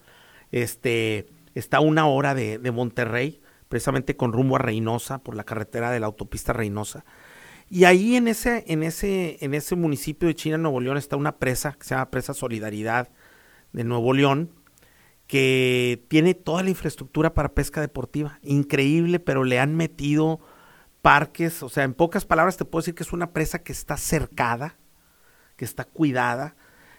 Este, 0.53 1.27
está 1.55 1.79
a 1.79 1.81
una 1.81 2.07
hora 2.07 2.35
de, 2.35 2.59
de 2.59 2.71
Monterrey, 2.71 3.41
precisamente 3.69 4.17
con 4.17 4.33
rumbo 4.33 4.57
a 4.57 4.61
Reynosa, 4.61 5.19
por 5.19 5.35
la 5.35 5.45
carretera 5.45 5.91
de 5.91 6.01
la 6.01 6.07
autopista 6.07 6.53
Reynosa. 6.53 7.05
Y 7.69 7.85
ahí 7.85 8.15
en 8.15 8.29
ese, 8.29 8.65
en 8.69 8.83
ese, 8.83 9.39
en 9.41 9.55
ese 9.55 9.75
municipio 9.75 10.29
de 10.29 10.35
China, 10.35 10.57
Nuevo 10.57 10.81
León, 10.81 10.97
está 10.97 11.17
una 11.17 11.39
presa 11.39 11.73
que 11.73 11.85
se 11.85 11.95
llama 11.95 12.11
Presa 12.11 12.33
Solidaridad 12.33 13.09
de 13.73 13.83
Nuevo 13.83 14.13
León, 14.13 14.51
que 15.27 16.05
tiene 16.09 16.35
toda 16.35 16.63
la 16.63 16.71
infraestructura 16.71 17.35
para 17.35 17.55
pesca 17.55 17.81
deportiva. 17.81 18.39
Increíble, 18.43 19.19
pero 19.19 19.43
le 19.43 19.59
han 19.59 19.75
metido 19.75 20.41
parques, 21.03 21.63
o 21.63 21.69
sea, 21.69 21.83
en 21.85 21.95
pocas 21.95 22.25
palabras 22.25 22.57
te 22.57 22.65
puedo 22.65 22.83
decir 22.83 22.95
que 22.95 23.03
es 23.03 23.13
una 23.13 23.33
presa 23.33 23.61
que 23.61 23.73
está 23.73 23.97
cercada, 23.97 24.77
que 25.57 25.65
está 25.65 25.85
cuidada, 25.85 26.55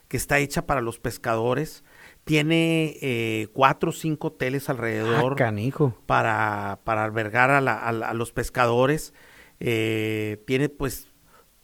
que 0.10 0.18
está 0.18 0.40
hecha 0.40 0.66
para 0.66 0.82
los 0.82 1.00
pescadores. 1.00 1.86
Tiene 2.28 2.98
eh, 3.02 3.48
cuatro 3.54 3.90
o 3.90 3.94
cinco 3.94 4.28
hoteles 4.28 4.70
alrededor 4.70 5.34
ah, 5.34 5.36
Para, 6.06 6.80
para 6.84 7.04
albergar 7.04 7.50
a, 7.50 7.58
a, 7.58 8.14
los 8.14 8.32
pescadores. 8.32 9.14
Eh, 9.60 10.44
tiene 10.46 10.70
pues 10.70 11.08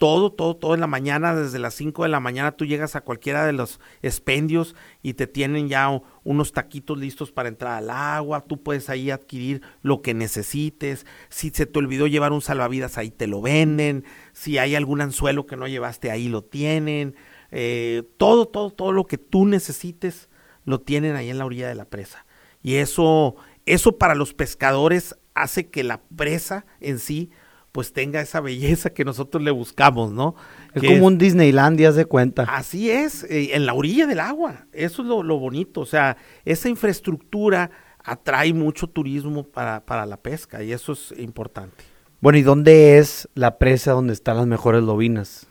todo, 0.04 0.34
todo, 0.34 0.58
todo 0.58 0.74
en 0.74 0.82
la 0.82 0.88
mañana, 0.88 1.34
desde 1.34 1.60
las 1.60 1.76
5 1.76 2.04
de 2.04 2.10
la 2.10 2.20
mañana 2.20 2.52
tú 2.52 2.66
llegas 2.66 2.98
a 2.98 3.02
cualquiera 3.02 3.46
de 3.46 3.54
los 3.54 3.80
expendios 4.02 4.76
y 5.02 5.14
te 5.14 5.28
tienen 5.28 5.70
ya 5.70 6.02
unos 6.26 6.52
taquitos 6.52 6.98
listos 6.98 7.32
para 7.32 7.48
entrar 7.48 7.78
al 7.78 7.90
agua, 7.90 8.44
tú 8.46 8.62
puedes 8.62 8.90
ahí 8.90 9.12
adquirir 9.12 9.62
lo 9.82 10.02
que 10.02 10.14
necesites, 10.14 11.06
si 11.30 11.52
se 11.52 11.66
te 11.66 11.80
olvidó 11.80 12.08
llevar 12.08 12.34
un 12.34 12.42
salvavidas 12.42 12.98
ahí 12.98 13.12
te 13.12 13.28
lo 13.28 13.42
venden, 13.42 14.04
si 14.34 14.58
hay 14.58 14.76
algún 14.76 15.00
anzuelo 15.00 15.46
que 15.46 15.56
no 15.56 15.70
llevaste 15.70 16.12
ahí 16.12 16.28
lo 16.28 16.44
tienen, 16.44 17.16
eh, 17.52 18.04
todo, 18.18 18.46
todo, 18.48 18.72
todo 18.72 18.92
lo 18.92 19.06
que 19.06 19.18
tú 19.18 19.46
necesites 19.46 20.28
lo 20.66 20.82
tienen 20.82 21.16
ahí 21.16 21.30
en 21.30 21.38
la 21.38 21.46
orilla 21.46 21.68
de 21.68 21.76
la 21.76 21.86
presa. 21.86 22.26
Y 22.62 22.76
eso, 22.76 23.36
eso 23.66 23.98
para 23.98 24.16
los 24.16 24.34
pescadores 24.34 25.16
hace 25.34 25.68
que 25.70 25.84
la 25.84 26.02
presa 26.16 26.66
en 26.80 27.00
sí 27.00 27.32
pues 27.74 27.92
tenga 27.92 28.22
esa 28.22 28.40
belleza 28.40 28.92
que 28.92 29.04
nosotros 29.04 29.44
le 29.44 29.50
buscamos, 29.50 30.12
¿no? 30.12 30.36
Es 30.76 30.84
como 30.84 31.08
un 31.08 31.18
Disneylandia, 31.18 31.92
de 31.92 32.06
cuenta. 32.06 32.44
Así 32.44 32.92
es, 32.92 33.24
eh, 33.24 33.56
en 33.56 33.66
la 33.66 33.74
orilla 33.74 34.06
del 34.06 34.20
agua, 34.20 34.68
eso 34.74 35.02
es 35.02 35.08
lo, 35.08 35.40
bonito, 35.40 35.82
o 35.82 35.86
sea, 35.88 36.16
esa 36.46 36.70
infraestructura 36.70 37.72
atrae 38.04 38.54
mucho 38.54 38.88
turismo 38.88 39.44
para, 39.44 39.84
para 39.86 40.06
la 40.06 40.18
pesca 40.18 40.62
y 40.62 40.72
eso 40.72 40.94
es 40.94 41.16
importante. 41.18 41.84
Bueno, 42.22 42.38
¿y 42.38 42.44
dónde 42.44 43.00
es 43.00 43.28
la 43.34 43.58
presa 43.58 43.94
donde 43.94 44.14
están 44.14 44.38
las 44.38 44.46
mejores 44.46 44.84
lobinas? 44.84 45.48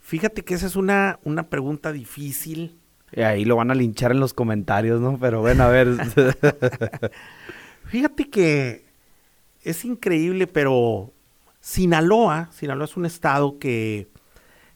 Fíjate 0.00 0.42
que 0.42 0.52
esa 0.52 0.66
es 0.66 0.76
una, 0.76 1.18
una 1.24 1.48
pregunta 1.48 1.92
difícil. 1.92 2.78
Y 3.12 3.22
ahí 3.22 3.44
lo 3.44 3.56
van 3.56 3.70
a 3.70 3.74
linchar 3.74 4.12
en 4.12 4.20
los 4.20 4.34
comentarios, 4.34 5.00
¿no? 5.00 5.18
Pero 5.18 5.40
bueno, 5.40 5.64
a 5.64 5.68
ver. 5.68 5.88
Fíjate 7.86 8.30
que 8.30 8.86
es 9.62 9.84
increíble, 9.84 10.46
pero 10.46 11.12
Sinaloa, 11.60 12.48
Sinaloa 12.52 12.86
es 12.86 12.96
un 12.96 13.06
estado 13.06 13.58
que, 13.58 14.08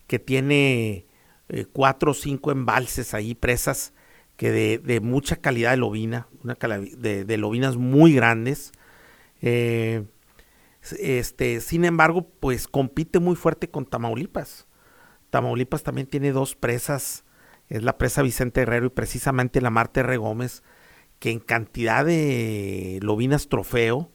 que 0.06 0.18
tiene 0.18 1.06
eh, 1.48 1.66
cuatro 1.72 2.10
o 2.10 2.14
cinco 2.14 2.52
embalses 2.52 3.14
ahí, 3.14 3.34
presas 3.34 3.92
que 4.36 4.50
de, 4.50 4.78
de 4.78 5.00
mucha 5.00 5.36
calidad 5.36 5.70
de 5.70 5.78
lobina, 5.78 6.28
una 6.44 6.54
de, 6.54 7.24
de 7.24 7.36
lobinas 7.38 7.76
muy 7.76 8.14
grandes. 8.14 8.72
Eh, 9.40 10.04
este, 10.98 11.60
sin 11.60 11.84
embargo, 11.84 12.28
pues 12.40 12.68
compite 12.68 13.18
muy 13.18 13.36
fuerte 13.36 13.70
con 13.70 13.86
Tamaulipas. 13.86 14.66
Tamaulipas 15.30 15.82
también 15.82 16.06
tiene 16.06 16.32
dos 16.32 16.54
presas, 16.54 17.24
es 17.68 17.82
la 17.82 17.98
presa 17.98 18.22
Vicente 18.22 18.62
Herrero 18.62 18.86
y 18.86 18.90
precisamente 18.90 19.60
la 19.60 19.70
Marte 19.70 20.00
R. 20.00 20.16
Gómez, 20.16 20.62
que 21.18 21.30
en 21.30 21.40
cantidad 21.40 22.04
de 22.04 22.98
lobinas 23.02 23.48
trofeo, 23.48 24.10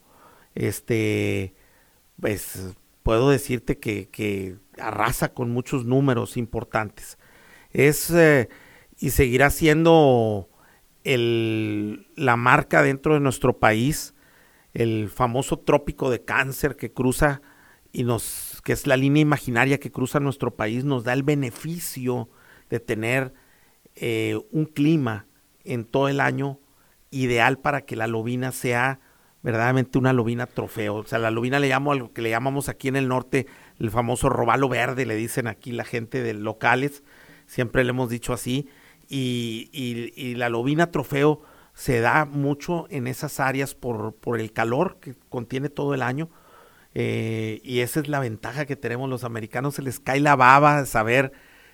este, 0.56 1.54
pues 2.20 2.76
puedo 3.04 3.30
decirte 3.30 3.80
que, 3.80 4.58
arrasa 4.78 5.34
con 5.34 5.52
muchos 5.52 5.86
números 5.86 6.38
importantes. 6.38 7.18
Es 7.72 8.10
eh, 8.10 8.50
y 8.98 9.10
seguirá 9.10 9.50
siendo 9.50 10.50
el, 11.04 12.08
la 12.16 12.36
marca 12.36 12.82
dentro 12.84 13.16
de 13.16 13.20
nuestro 13.20 13.60
país, 13.60 14.14
el 14.74 15.10
famoso 15.10 15.60
trópico 15.60 16.10
de 16.10 16.24
cáncer 16.24 16.76
que 16.76 16.94
cruza 16.94 17.42
y 17.92 18.04
nos, 18.04 18.62
que 18.64 18.74
es 18.74 18.88
la 18.88 18.98
línea 18.98 19.22
imaginaria 19.22 19.80
que 19.80 19.92
cruza 19.92 20.20
nuestro 20.20 20.56
país, 20.56 20.86
nos 20.86 21.04
da 21.04 21.14
el 21.14 21.24
beneficio 21.24 22.30
de 22.70 22.80
tener 22.80 23.34
eh, 24.04 24.36
un 24.52 24.66
clima 24.66 25.28
en 25.64 25.86
todo 25.86 26.10
el 26.10 26.20
año 26.20 26.60
ideal 27.12 27.60
para 27.60 27.82
que 27.82 27.96
la 27.96 28.08
lobina 28.08 28.52
sea 28.52 29.00
verdaderamente 29.44 30.00
una 30.00 30.12
lobina 30.12 30.48
trofeo. 30.48 30.96
O 30.96 31.06
sea, 31.06 31.20
la 31.20 31.30
lobina 31.30 31.60
le 31.60 31.70
llamo 31.70 31.92
a 31.92 31.96
lo 31.96 32.12
que 32.12 32.24
le 32.24 32.32
llamamos 32.32 32.68
aquí 32.68 32.88
en 32.88 32.96
el 32.96 33.08
norte 33.08 33.46
el 33.80 33.92
famoso 33.92 34.28
robalo 34.28 34.70
verde, 34.70 35.06
le 35.06 35.16
dicen 35.16 35.46
aquí 35.46 35.72
la 35.72 35.84
gente 35.84 36.24
de 36.24 36.34
locales, 36.34 37.04
siempre 37.46 37.84
le 37.84 37.92
hemos 37.92 38.10
dicho 38.10 38.34
así. 38.34 38.70
Y, 39.08 39.70
y, 39.72 40.34
la 40.34 40.50
lobina 40.50 40.90
trofeo 40.90 41.44
se 41.76 42.00
da 42.00 42.26
mucho 42.26 42.88
en 42.90 43.06
esas 43.06 43.40
áreas 43.40 43.76
por, 43.76 44.16
por 44.16 44.40
el 44.40 44.52
calor 44.52 44.98
que 45.00 45.14
contiene 45.30 45.70
todo 45.70 45.94
el 45.94 46.02
año. 46.02 46.28
Eh, 46.96 47.62
y 47.64 47.82
esa 47.82 48.00
es 48.00 48.08
la 48.08 48.20
ventaja 48.20 48.66
que 48.66 48.76
tenemos 48.76 49.08
los 49.10 49.24
americanos, 49.24 49.76
se 49.76 49.84
les 49.84 50.00
cae 50.00 50.22
la 50.22 50.36
baba 50.36 50.86
saber 50.88 51.34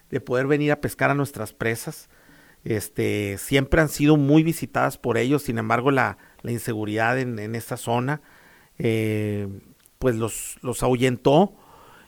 de 0.09 0.19
poder 0.19 0.45
venir 0.45 0.73
a 0.73 0.82
pescar 0.82 1.09
a 1.09 1.15
nuestras 1.15 1.53
presas. 1.53 2.09
Este, 2.68 3.38
siempre 3.38 3.80
han 3.80 3.88
sido 3.88 4.18
muy 4.18 4.43
visitadas 4.43 4.97
por 4.97 5.18
ellos, 5.18 5.43
sin 5.43 5.57
embargo 5.57 5.89
la, 5.89 6.18
inseguridad 6.43 7.18
en, 7.18 7.39
en 7.39 7.55
esta 7.55 7.78
zona, 7.78 8.22
eh, 8.78 9.47
pues 9.99 10.18
los, 10.18 10.57
los 10.61 10.84
ahuyentó 10.84 11.55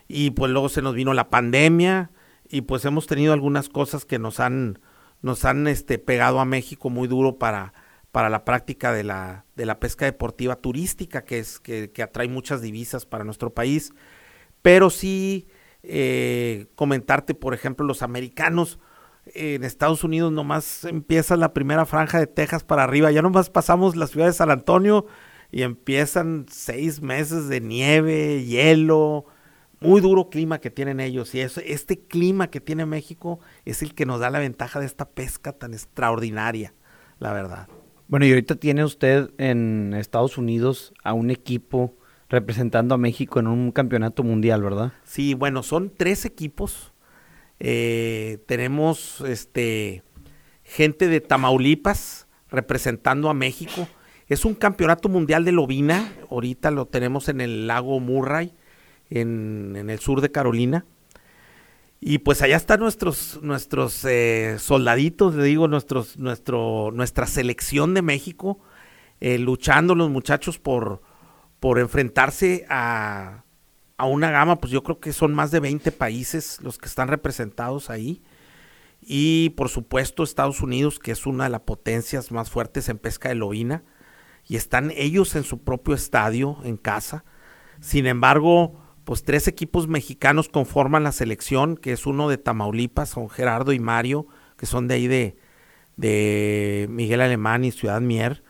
y 0.10 0.32
pues 0.32 0.52
luego 0.52 0.68
se 0.68 0.82
nos 0.82 0.96
vino 0.96 1.14
la 1.14 1.30
pandemia 1.30 2.12
y 2.50 2.60
pues 2.60 2.84
hemos 2.84 3.08
tenido 3.08 3.32
algunas 3.32 3.70
cosas 3.70 4.04
que 4.04 4.20
nos 4.20 4.42
han, 4.42 4.80
nos 5.22 5.46
han 5.46 5.66
este, 5.66 5.98
pegado 5.98 6.42
a 6.42 6.46
México 6.46 6.90
muy 6.90 7.08
duro 7.08 7.38
para, 7.38 7.74
para 8.12 8.30
la 8.30 8.44
práctica 8.44 8.92
de 8.92 9.06
la, 9.06 9.46
de 9.56 9.66
la 9.66 9.80
pesca 9.80 10.04
deportiva 10.04 10.58
turística, 10.58 11.24
que, 11.24 11.40
es, 11.40 11.62
que 11.62 12.04
atrae 12.04 12.28
muchas 12.28 12.62
divisas 12.62 13.06
para 13.06 13.24
nuestro 13.24 13.54
país. 13.54 13.94
Pero 14.62 14.90
sí 14.90 15.48
eh, 15.84 16.68
comentarte, 16.76 17.34
por 17.34 17.54
ejemplo, 17.54 17.86
los 17.86 18.02
americanos, 18.02 18.78
en 19.36 19.64
Estados 19.64 20.04
Unidos 20.04 20.32
nomás 20.32 20.86
empieza 20.86 21.38
la 21.38 21.54
primera 21.54 21.86
franja 21.86 22.20
de 22.20 22.28
Texas 22.28 22.64
para 22.64 22.84
arriba, 22.84 23.12
ya 23.12 23.22
nomás 23.22 23.50
pasamos 23.50 23.96
la 23.96 24.08
ciudad 24.08 24.28
de 24.28 24.34
San 24.34 24.52
Antonio 24.52 25.06
y 25.52 25.64
empiezan 25.64 26.46
seis 26.50 27.02
meses 27.02 27.48
de 27.48 27.62
nieve, 27.62 28.46
hielo, 28.46 29.26
muy 29.80 30.02
duro 30.02 30.30
clima 30.30 30.60
que 30.60 30.70
tienen 30.70 31.00
ellos. 31.00 31.34
Y 31.36 31.42
eso, 31.42 31.62
este 31.66 32.00
clima 32.00 32.50
que 32.50 32.62
tiene 32.62 32.86
México 32.86 33.40
es 33.66 33.82
el 33.82 33.94
que 33.94 34.06
nos 34.06 34.20
da 34.20 34.30
la 34.30 34.40
ventaja 34.40 34.80
de 34.80 34.86
esta 34.86 35.10
pesca 35.10 35.54
tan 35.54 35.74
extraordinaria, 35.74 36.74
la 37.20 37.34
verdad. 37.34 37.68
Bueno, 38.08 38.26
y 38.26 38.30
ahorita 38.30 38.56
tiene 38.56 38.84
usted 38.84 39.30
en 39.38 39.94
Estados 39.94 40.38
Unidos 40.38 40.94
a 41.04 41.14
un 41.14 41.30
equipo 41.30 41.96
representando 42.30 42.96
a 42.96 42.98
México 42.98 43.40
en 43.40 43.48
un 43.48 43.72
campeonato 43.72 44.24
mundial, 44.24 44.62
¿verdad? 44.64 44.94
Sí, 45.04 45.34
bueno, 45.34 45.64
son 45.64 45.92
tres 45.96 46.26
equipos. 46.26 46.94
Eh, 47.60 48.40
tenemos 48.46 49.22
este 49.22 50.04
gente 50.64 51.08
de 51.08 51.20
Tamaulipas 51.20 52.28
representando 52.50 53.30
a 53.30 53.34
México. 53.34 53.88
Es 54.28 54.46
un 54.46 54.54
campeonato 54.54 55.10
mundial 55.10 55.44
de 55.44 55.52
lobina. 55.52 56.14
Ahorita 56.30 56.72
lo 56.72 56.86
tenemos 56.86 57.30
en 57.30 57.42
el 57.42 57.68
lago 57.68 58.00
Murray, 58.00 58.54
en, 59.10 59.90
el 59.90 60.00
sur 60.00 60.22
de 60.22 60.32
Carolina. 60.32 60.86
Y 62.00 62.20
pues 62.20 62.42
allá 62.42 62.56
están 62.56 62.80
nuestros, 62.80 63.40
nuestros 63.42 64.06
eh, 64.06 64.56
soldaditos, 64.58 65.36
le 65.36 65.44
digo, 65.44 65.68
nuestros, 65.68 66.18
nuestro, 66.18 66.92
nuestra 66.94 67.26
selección 67.26 67.94
de 67.94 68.02
México, 68.02 68.60
eh, 69.20 69.38
luchando 69.38 69.96
los 69.96 70.10
muchachos 70.10 70.60
por, 70.60 71.02
por 71.60 71.78
enfrentarse 71.78 72.66
a, 72.70 73.44
a 74.00 74.06
una 74.06 74.32
gama, 74.32 74.62
pues 74.62 74.72
yo 74.72 74.82
creo 74.82 75.02
que 75.02 75.12
son 75.12 75.34
más 75.34 75.52
de 75.52 75.60
20 75.60 75.92
países 75.92 76.60
los 76.62 76.78
que 76.78 76.88
están 76.88 77.10
representados 77.10 77.90
ahí. 77.90 78.24
Y 79.02 79.50
por 79.52 79.68
supuesto 79.68 80.24
Estados 80.24 80.62
Unidos, 80.62 81.00
que 81.00 81.12
es 81.12 81.26
una 81.26 81.44
de 81.44 81.50
las 81.50 81.62
potencias 81.62 82.32
más 82.32 82.50
fuertes 82.50 82.88
en 82.88 82.98
pesca 82.98 83.28
de 83.28 83.36
lobina. 83.36 83.84
Y 84.48 84.56
están 84.56 84.92
ellos 84.96 85.36
en 85.36 85.44
su 85.44 85.64
propio 85.66 85.94
estadio, 85.96 86.60
en 86.64 86.78
casa. 86.78 87.26
Sin 87.82 88.08
embargo, 88.08 88.80
pues 89.04 89.24
tres 89.24 89.50
equipos 89.50 89.90
mexicanos 89.90 90.48
conforman 90.48 91.04
la 91.04 91.12
selección, 91.12 91.76
que 91.76 91.92
es 91.92 92.06
uno 92.06 92.30
de 92.30 92.38
Tamaulipas, 92.38 93.10
son 93.10 93.30
Gerardo 93.30 93.74
y 93.74 93.80
Mario, 93.80 94.28
que 94.56 94.66
son 94.66 94.88
de 94.88 94.94
ahí 94.94 95.08
de, 95.08 95.36
de 95.98 96.88
Miguel 96.90 97.20
Alemán 97.20 97.66
y 97.66 97.72
Ciudad 97.72 98.00
Mier. 98.00 98.46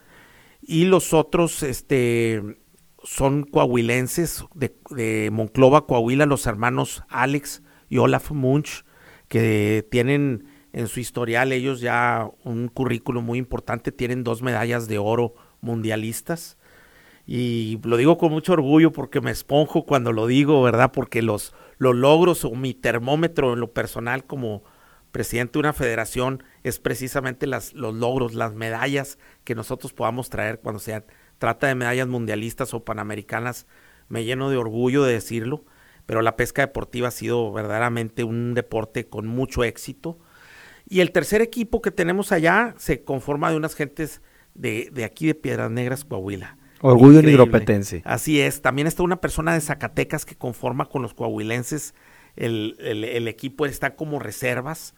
Y 0.61 0.85
los 0.85 1.11
otros, 1.11 1.63
este, 1.63 2.58
son 3.03 3.43
coahuilenses 3.43 4.45
de, 4.53 5.29
Monclova, 5.31 5.85
Coahuila, 5.85 6.25
los 6.25 6.45
hermanos 6.47 7.03
Alex 7.09 7.63
y 7.89 7.97
Olaf 7.97 8.31
Munch, 8.31 8.85
que 9.27 9.87
tienen 9.89 10.45
en 10.73 10.87
su 10.87 10.99
historial 10.99 11.51
ellos 11.51 11.81
ya 11.81 12.29
un 12.43 12.67
currículo 12.67 13.21
muy 13.21 13.39
importante, 13.39 13.91
tienen 13.91 14.23
dos 14.23 14.41
medallas 14.41 14.87
de 14.87 14.97
oro 14.97 15.35
mundialistas. 15.61 16.57
Y 17.25 17.79
lo 17.83 17.97
digo 17.97 18.17
con 18.17 18.31
mucho 18.31 18.53
orgullo 18.53 18.91
porque 18.91 19.21
me 19.21 19.31
esponjo 19.31 19.85
cuando 19.85 20.11
lo 20.11 20.25
digo, 20.25 20.61
¿verdad? 20.63 20.91
Porque 20.91 21.21
los, 21.21 21.53
los 21.77 21.95
logros 21.95 22.43
o 22.43 22.51
mi 22.51 22.73
termómetro 22.73 23.53
en 23.53 23.59
lo 23.59 23.71
personal 23.71 24.25
como 24.25 24.63
presidente 25.11 25.53
de 25.53 25.59
una 25.59 25.73
federación 25.73 26.43
es 26.63 26.79
precisamente 26.79 27.47
las, 27.47 27.73
los 27.73 27.93
logros, 27.93 28.33
las 28.33 28.53
medallas 28.53 29.17
que 29.43 29.55
nosotros 29.55 29.93
podamos 29.93 30.29
traer 30.29 30.59
cuando 30.59 30.79
sean 30.79 31.05
trata 31.39 31.65
de 31.65 31.75
medallas 31.75 32.07
mundialistas 32.07 32.73
o 32.75 32.85
panamericanas, 32.85 33.65
me 34.07 34.23
lleno 34.23 34.51
de 34.51 34.57
orgullo 34.57 35.03
de 35.03 35.13
decirlo, 35.13 35.65
pero 36.05 36.21
la 36.21 36.35
pesca 36.35 36.61
deportiva 36.61 37.07
ha 37.07 37.11
sido 37.11 37.51
verdaderamente 37.51 38.23
un 38.23 38.53
deporte 38.53 39.07
con 39.07 39.27
mucho 39.27 39.63
éxito. 39.63 40.19
Y 40.87 41.01
el 41.01 41.11
tercer 41.11 41.41
equipo 41.41 41.81
que 41.81 41.91
tenemos 41.91 42.31
allá 42.31 42.75
se 42.77 43.03
conforma 43.03 43.51
de 43.51 43.57
unas 43.57 43.75
gentes 43.75 44.21
de, 44.55 44.89
de 44.91 45.03
aquí 45.03 45.27
de 45.27 45.35
Piedras 45.35 45.69
Negras, 45.69 46.05
Coahuila. 46.05 46.57
Orgullo 46.81 47.21
nigropetense. 47.21 48.01
Así 48.05 48.39
es. 48.39 48.61
También 48.61 48.87
está 48.87 49.03
una 49.03 49.21
persona 49.21 49.53
de 49.53 49.61
Zacatecas 49.61 50.25
que 50.25 50.35
conforma 50.35 50.85
con 50.85 51.01
los 51.01 51.13
coahuilenses. 51.13 51.93
El, 52.35 52.75
el, 52.79 53.03
el 53.03 53.27
equipo 53.27 53.65
está 53.65 53.95
como 53.95 54.17
reservas. 54.17 54.95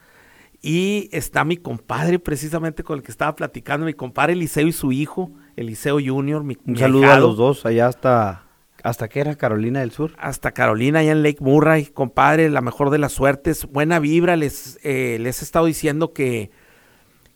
Y 0.62 1.08
está 1.12 1.44
mi 1.44 1.56
compadre, 1.56 2.20
precisamente 2.20 2.84
con 2.84 2.96
el 2.96 3.02
que 3.02 3.10
estaba 3.10 3.34
platicando, 3.34 3.84
mi 3.84 3.94
compadre 3.94 4.34
Eliseo 4.34 4.68
y 4.68 4.72
su 4.72 4.92
hijo, 4.92 5.32
Eliseo 5.56 5.98
Junior. 6.04 6.44
Mi, 6.44 6.56
Un 6.66 6.76
saludo 6.76 7.10
a 7.10 7.18
los 7.18 7.36
dos, 7.36 7.66
allá 7.66 7.86
hasta, 7.86 8.46
¿hasta 8.82 9.08
qué 9.08 9.20
era? 9.20 9.36
Carolina 9.36 9.80
del 9.80 9.90
Sur. 9.90 10.12
Hasta 10.18 10.52
Carolina, 10.52 11.00
allá 11.00 11.12
en 11.12 11.22
Lake 11.22 11.38
Murray, 11.40 11.86
compadre, 11.86 12.48
la 12.50 12.60
mejor 12.60 12.90
de 12.90 12.98
las 12.98 13.12
suertes, 13.12 13.66
buena 13.66 13.98
vibra. 13.98 14.36
Les, 14.36 14.78
eh, 14.82 15.18
les 15.20 15.42
he 15.42 15.44
estado 15.44 15.66
diciendo 15.66 16.12
que, 16.12 16.50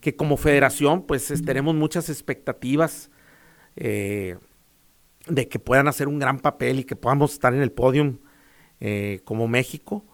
que 0.01 0.17
como 0.17 0.37
federación, 0.37 1.03
pues 1.03 1.33
tenemos 1.45 1.75
muchas 1.75 2.09
expectativas 2.09 3.11
eh, 3.77 4.37
de 5.27 5.49
que 5.49 5.59
puedan 5.59 5.89
hacer 5.89 6.09
un 6.09 6.19
gran 6.19 6.39
papel 6.39 6.81
y 6.81 6.85
que 6.85 6.97
podamos 6.97 7.33
estar 7.33 7.55
en 7.55 7.62
el 7.62 7.73
podium 7.73 8.19
eh, 8.81 9.21
como 9.25 9.49
México. 9.49 10.05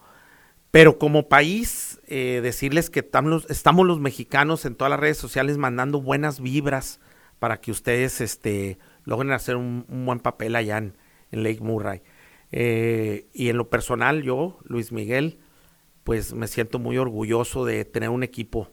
Pero 0.71 0.97
como 0.97 1.29
país, 1.29 2.01
eh, 2.07 2.39
decirles 2.41 2.89
que 2.89 3.01
estamos, 3.01 3.45
estamos 3.49 3.85
los 3.85 3.99
mexicanos 3.99 4.65
en 4.65 4.73
todas 4.73 4.89
las 4.89 4.99
redes 4.99 5.19
sociales 5.19 5.59
mandando 5.59 6.01
buenas 6.01 6.39
vibras 6.39 6.99
para 7.39 7.59
que 7.59 7.71
ustedes 7.71 8.21
este, 8.21 8.77
logren 9.03 9.31
hacer 9.31 9.55
un, 9.55 9.85
buen 10.05 10.19
papel 10.19 10.55
allá 10.55 10.77
en, 10.77 10.95
Lake 11.31 11.61
Murray. 11.61 12.03
Eh, 12.51 13.27
y 13.33 13.49
en 13.49 13.57
lo 13.57 13.69
personal, 13.69 14.21
yo, 14.21 14.59
Luis 14.65 14.91
Miguel, 14.91 15.39
pues 16.03 16.33
me 16.33 16.47
siento 16.47 16.77
muy 16.77 16.97
orgulloso 16.97 17.65
de 17.65 17.85
tener 17.85 18.09
un 18.09 18.21
equipo 18.21 18.69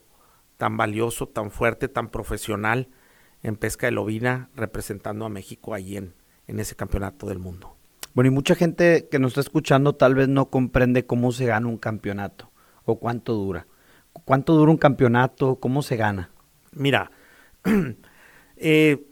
tan 0.57 0.77
valioso, 0.77 1.27
tan 1.27 1.49
fuerte, 1.49 1.87
tan 1.87 2.09
profesional 2.09 2.89
en 3.41 3.55
pesca 3.55 3.87
de 3.87 3.93
lobina, 3.93 4.51
representando 4.55 5.25
a 5.25 5.29
México 5.29 5.73
allí 5.73 5.97
en, 5.97 6.13
en 6.45 6.59
ese 6.59 6.75
campeonato 6.75 7.25
del 7.27 7.39
mundo. 7.39 7.75
Bueno, 8.13 8.27
y 8.27 8.31
mucha 8.31 8.55
gente 8.55 9.07
que 9.09 9.19
nos 9.19 9.31
está 9.31 9.41
escuchando 9.41 9.95
tal 9.95 10.15
vez 10.15 10.27
no 10.27 10.49
comprende 10.49 11.05
cómo 11.05 11.31
se 11.31 11.45
gana 11.45 11.67
un 11.67 11.77
campeonato 11.77 12.51
o 12.85 12.99
cuánto 12.99 13.33
dura. 13.33 13.67
¿Cuánto 14.25 14.53
dura 14.55 14.71
un 14.71 14.77
campeonato? 14.77 15.55
¿Cómo 15.55 15.81
se 15.81 15.95
gana? 15.95 16.29
Mira, 16.73 17.11
eh, 18.61 19.07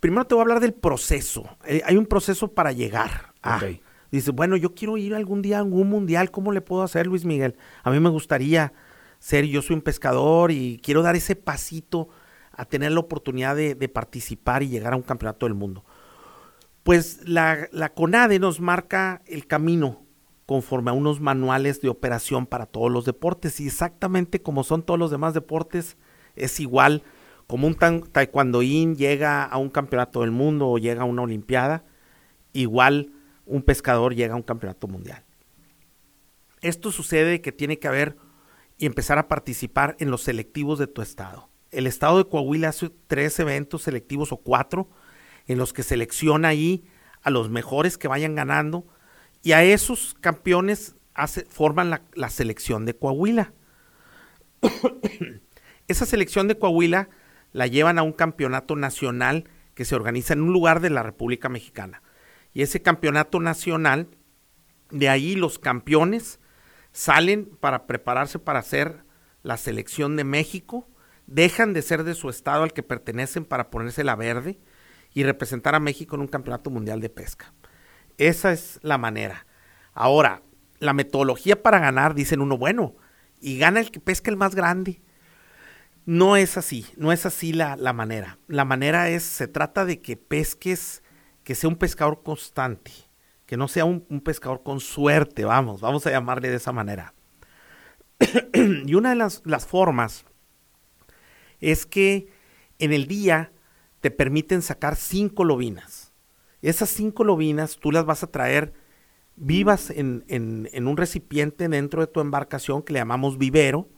primero 0.00 0.26
te 0.26 0.34
voy 0.34 0.40
a 0.40 0.44
hablar 0.44 0.60
del 0.60 0.74
proceso. 0.74 1.44
Eh, 1.66 1.82
hay 1.84 1.96
un 1.96 2.06
proceso 2.06 2.48
para 2.48 2.72
llegar 2.72 3.32
a... 3.42 3.60
Dice, 4.10 4.30
bueno, 4.30 4.56
yo 4.56 4.74
quiero 4.74 4.96
ir 4.96 5.14
algún 5.14 5.42
día 5.42 5.58
a 5.58 5.60
algún 5.60 5.88
mundial, 5.88 6.30
¿cómo 6.30 6.52
le 6.52 6.60
puedo 6.60 6.82
hacer, 6.82 7.06
Luis 7.06 7.24
Miguel? 7.24 7.56
A 7.82 7.90
mí 7.90 7.98
me 7.98 8.08
gustaría 8.08 8.72
ser, 9.18 9.44
yo 9.46 9.62
soy 9.62 9.74
un 9.74 9.82
pescador 9.82 10.52
y 10.52 10.80
quiero 10.82 11.02
dar 11.02 11.16
ese 11.16 11.34
pasito 11.34 12.08
a 12.52 12.64
tener 12.64 12.92
la 12.92 13.00
oportunidad 13.00 13.56
de 13.56 13.88
participar 13.88 14.62
y 14.62 14.68
llegar 14.68 14.92
a 14.92 14.96
un 14.96 15.02
campeonato 15.02 15.44
del 15.44 15.54
mundo 15.54 15.84
pues 16.86 17.18
la, 17.26 17.68
CONADE 17.96 18.38
nos 18.38 18.60
marca 18.60 19.20
el 19.26 19.48
camino 19.48 20.04
conforme 20.46 20.90
a 20.90 20.94
unos 20.94 21.20
manuales 21.20 21.80
de 21.80 21.88
operación 21.88 22.46
para 22.46 22.66
todos 22.66 22.92
los 22.92 23.04
deportes 23.04 23.58
y 23.58 23.66
exactamente 23.66 24.40
como 24.40 24.62
son 24.62 24.84
todos 24.84 24.96
los 24.96 25.10
demás 25.10 25.34
deportes, 25.34 25.96
es 26.36 26.60
igual 26.60 27.02
como 27.46 27.66
un 27.66 27.74
taekwondoín 27.74 28.96
llega 28.96 29.44
a 29.44 29.56
un 29.58 29.70
campeonato 29.70 30.22
del 30.22 30.30
mundo 30.30 30.68
o 30.68 30.78
llega 30.78 31.02
a 31.02 31.06
una 31.06 31.22
olimpiada, 31.22 31.84
igual 32.52 33.12
un 33.44 33.62
pescador 33.62 34.14
llega 34.14 34.34
a 34.34 34.36
un 34.36 34.42
campeonato 34.42 34.88
mundial. 34.88 35.24
Esto 36.60 36.90
sucede 36.90 37.40
que 37.40 37.52
tiene 37.52 37.78
que 37.78 37.88
haber 37.88 38.16
y 38.78 38.86
empezar 38.86 39.18
a 39.18 39.28
participar 39.28 39.96
en 40.00 40.10
los 40.10 40.22
selectivos 40.22 40.78
de 40.78 40.86
tu 40.86 41.02
estado. 41.02 41.48
El 41.70 41.86
estado 41.86 42.18
de 42.18 42.28
Coahuila 42.28 42.68
hace 42.68 42.90
tres 43.06 43.38
eventos 43.38 43.82
selectivos 43.82 44.32
o 44.32 44.38
cuatro, 44.38 44.88
en 45.46 45.58
los 45.58 45.72
que 45.72 45.82
selecciona 45.82 46.48
ahí 46.48 46.84
a 47.22 47.30
los 47.30 47.50
mejores 47.50 47.98
que 47.98 48.08
vayan 48.08 48.34
ganando 48.34 48.86
y 49.42 49.52
a 49.52 49.62
esos 49.62 50.14
campeones 50.20 50.96
forman 51.48 51.90
la, 51.90 52.02
la 52.14 52.30
selección 52.30 52.84
de 52.84 52.96
Coahuila. 52.96 53.52
Esa 55.88 56.04
selección 56.04 56.48
de 56.48 56.58
Coahuila 56.58 57.08
la 57.56 57.66
llevan 57.66 57.98
a 57.98 58.02
un 58.02 58.12
campeonato 58.12 58.76
nacional 58.76 59.48
que 59.72 59.86
se 59.86 59.94
organiza 59.94 60.34
en 60.34 60.42
un 60.42 60.52
lugar 60.52 60.80
de 60.80 60.90
la 60.90 61.02
República 61.02 61.48
Mexicana. 61.48 62.02
Y 62.52 62.60
ese 62.60 62.82
campeonato 62.82 63.40
nacional, 63.40 64.08
de 64.90 65.08
ahí 65.08 65.36
los 65.36 65.58
campeones 65.58 66.38
salen 66.92 67.46
para 67.46 67.86
prepararse 67.86 68.38
para 68.38 68.58
hacer 68.58 69.06
la 69.42 69.56
selección 69.56 70.16
de 70.16 70.24
México, 70.24 70.86
dejan 71.26 71.72
de 71.72 71.80
ser 71.80 72.04
de 72.04 72.14
su 72.14 72.28
estado 72.28 72.62
al 72.62 72.74
que 72.74 72.82
pertenecen 72.82 73.46
para 73.46 73.70
ponerse 73.70 74.04
la 74.04 74.16
verde 74.16 74.58
y 75.14 75.24
representar 75.24 75.74
a 75.74 75.80
México 75.80 76.14
en 76.14 76.20
un 76.20 76.28
campeonato 76.28 76.68
mundial 76.68 77.00
de 77.00 77.08
pesca. 77.08 77.54
Esa 78.18 78.52
es 78.52 78.78
la 78.82 78.98
manera. 78.98 79.46
Ahora, 79.94 80.42
la 80.78 80.92
metodología 80.92 81.62
para 81.62 81.78
ganar, 81.78 82.14
dicen 82.14 82.42
uno, 82.42 82.58
bueno, 82.58 82.96
y 83.40 83.56
gana 83.56 83.80
el 83.80 83.90
que 83.90 84.00
pesca 84.00 84.30
el 84.30 84.36
más 84.36 84.54
grande. 84.54 85.00
No 86.06 86.36
es 86.36 86.56
así, 86.56 86.86
no 86.96 87.12
es 87.12 87.26
así 87.26 87.52
la, 87.52 87.76
la 87.76 87.92
manera. 87.92 88.38
La 88.46 88.64
manera 88.64 89.10
es, 89.10 89.22
se 89.24 89.48
trata 89.48 89.84
de 89.84 90.00
que 90.00 90.16
pesques, 90.16 91.02
que 91.44 91.54
sea 91.54 91.68
un 91.68 91.76
pescador 91.76 92.22
constante, 92.22 92.92
que 93.44 93.56
no 93.56 93.68
sea 93.68 93.84
un, 93.84 94.06
un 94.08 94.20
pescador 94.20 94.62
con 94.62 94.80
suerte, 94.80 95.44
vamos, 95.44 95.80
vamos 95.80 96.06
a 96.06 96.10
llamarle 96.10 96.48
de 96.48 96.56
esa 96.56 96.72
manera. 96.72 97.12
y 98.54 98.94
una 98.94 99.10
de 99.10 99.16
las, 99.16 99.42
las 99.44 99.66
formas 99.66 100.24
es 101.60 101.86
que 101.86 102.28
en 102.78 102.92
el 102.92 103.06
día 103.06 103.52
te 104.00 104.10
permiten 104.10 104.62
sacar 104.62 104.96
cinco 104.96 105.44
lobinas. 105.44 106.12
Esas 106.62 106.88
cinco 106.88 107.24
lobinas 107.24 107.78
tú 107.78 107.92
las 107.92 108.04
vas 108.04 108.22
a 108.22 108.30
traer 108.30 108.72
vivas 109.36 109.90
en, 109.90 110.24
en, 110.28 110.86
un 110.86 110.96
recipiente 110.96 111.68
dentro 111.68 112.00
de 112.00 112.06
tu 112.06 112.20
embarcación 112.20 112.82
que 112.82 112.92
le 112.92 113.00
llamamos 113.00 113.38
vivero. 113.38 113.88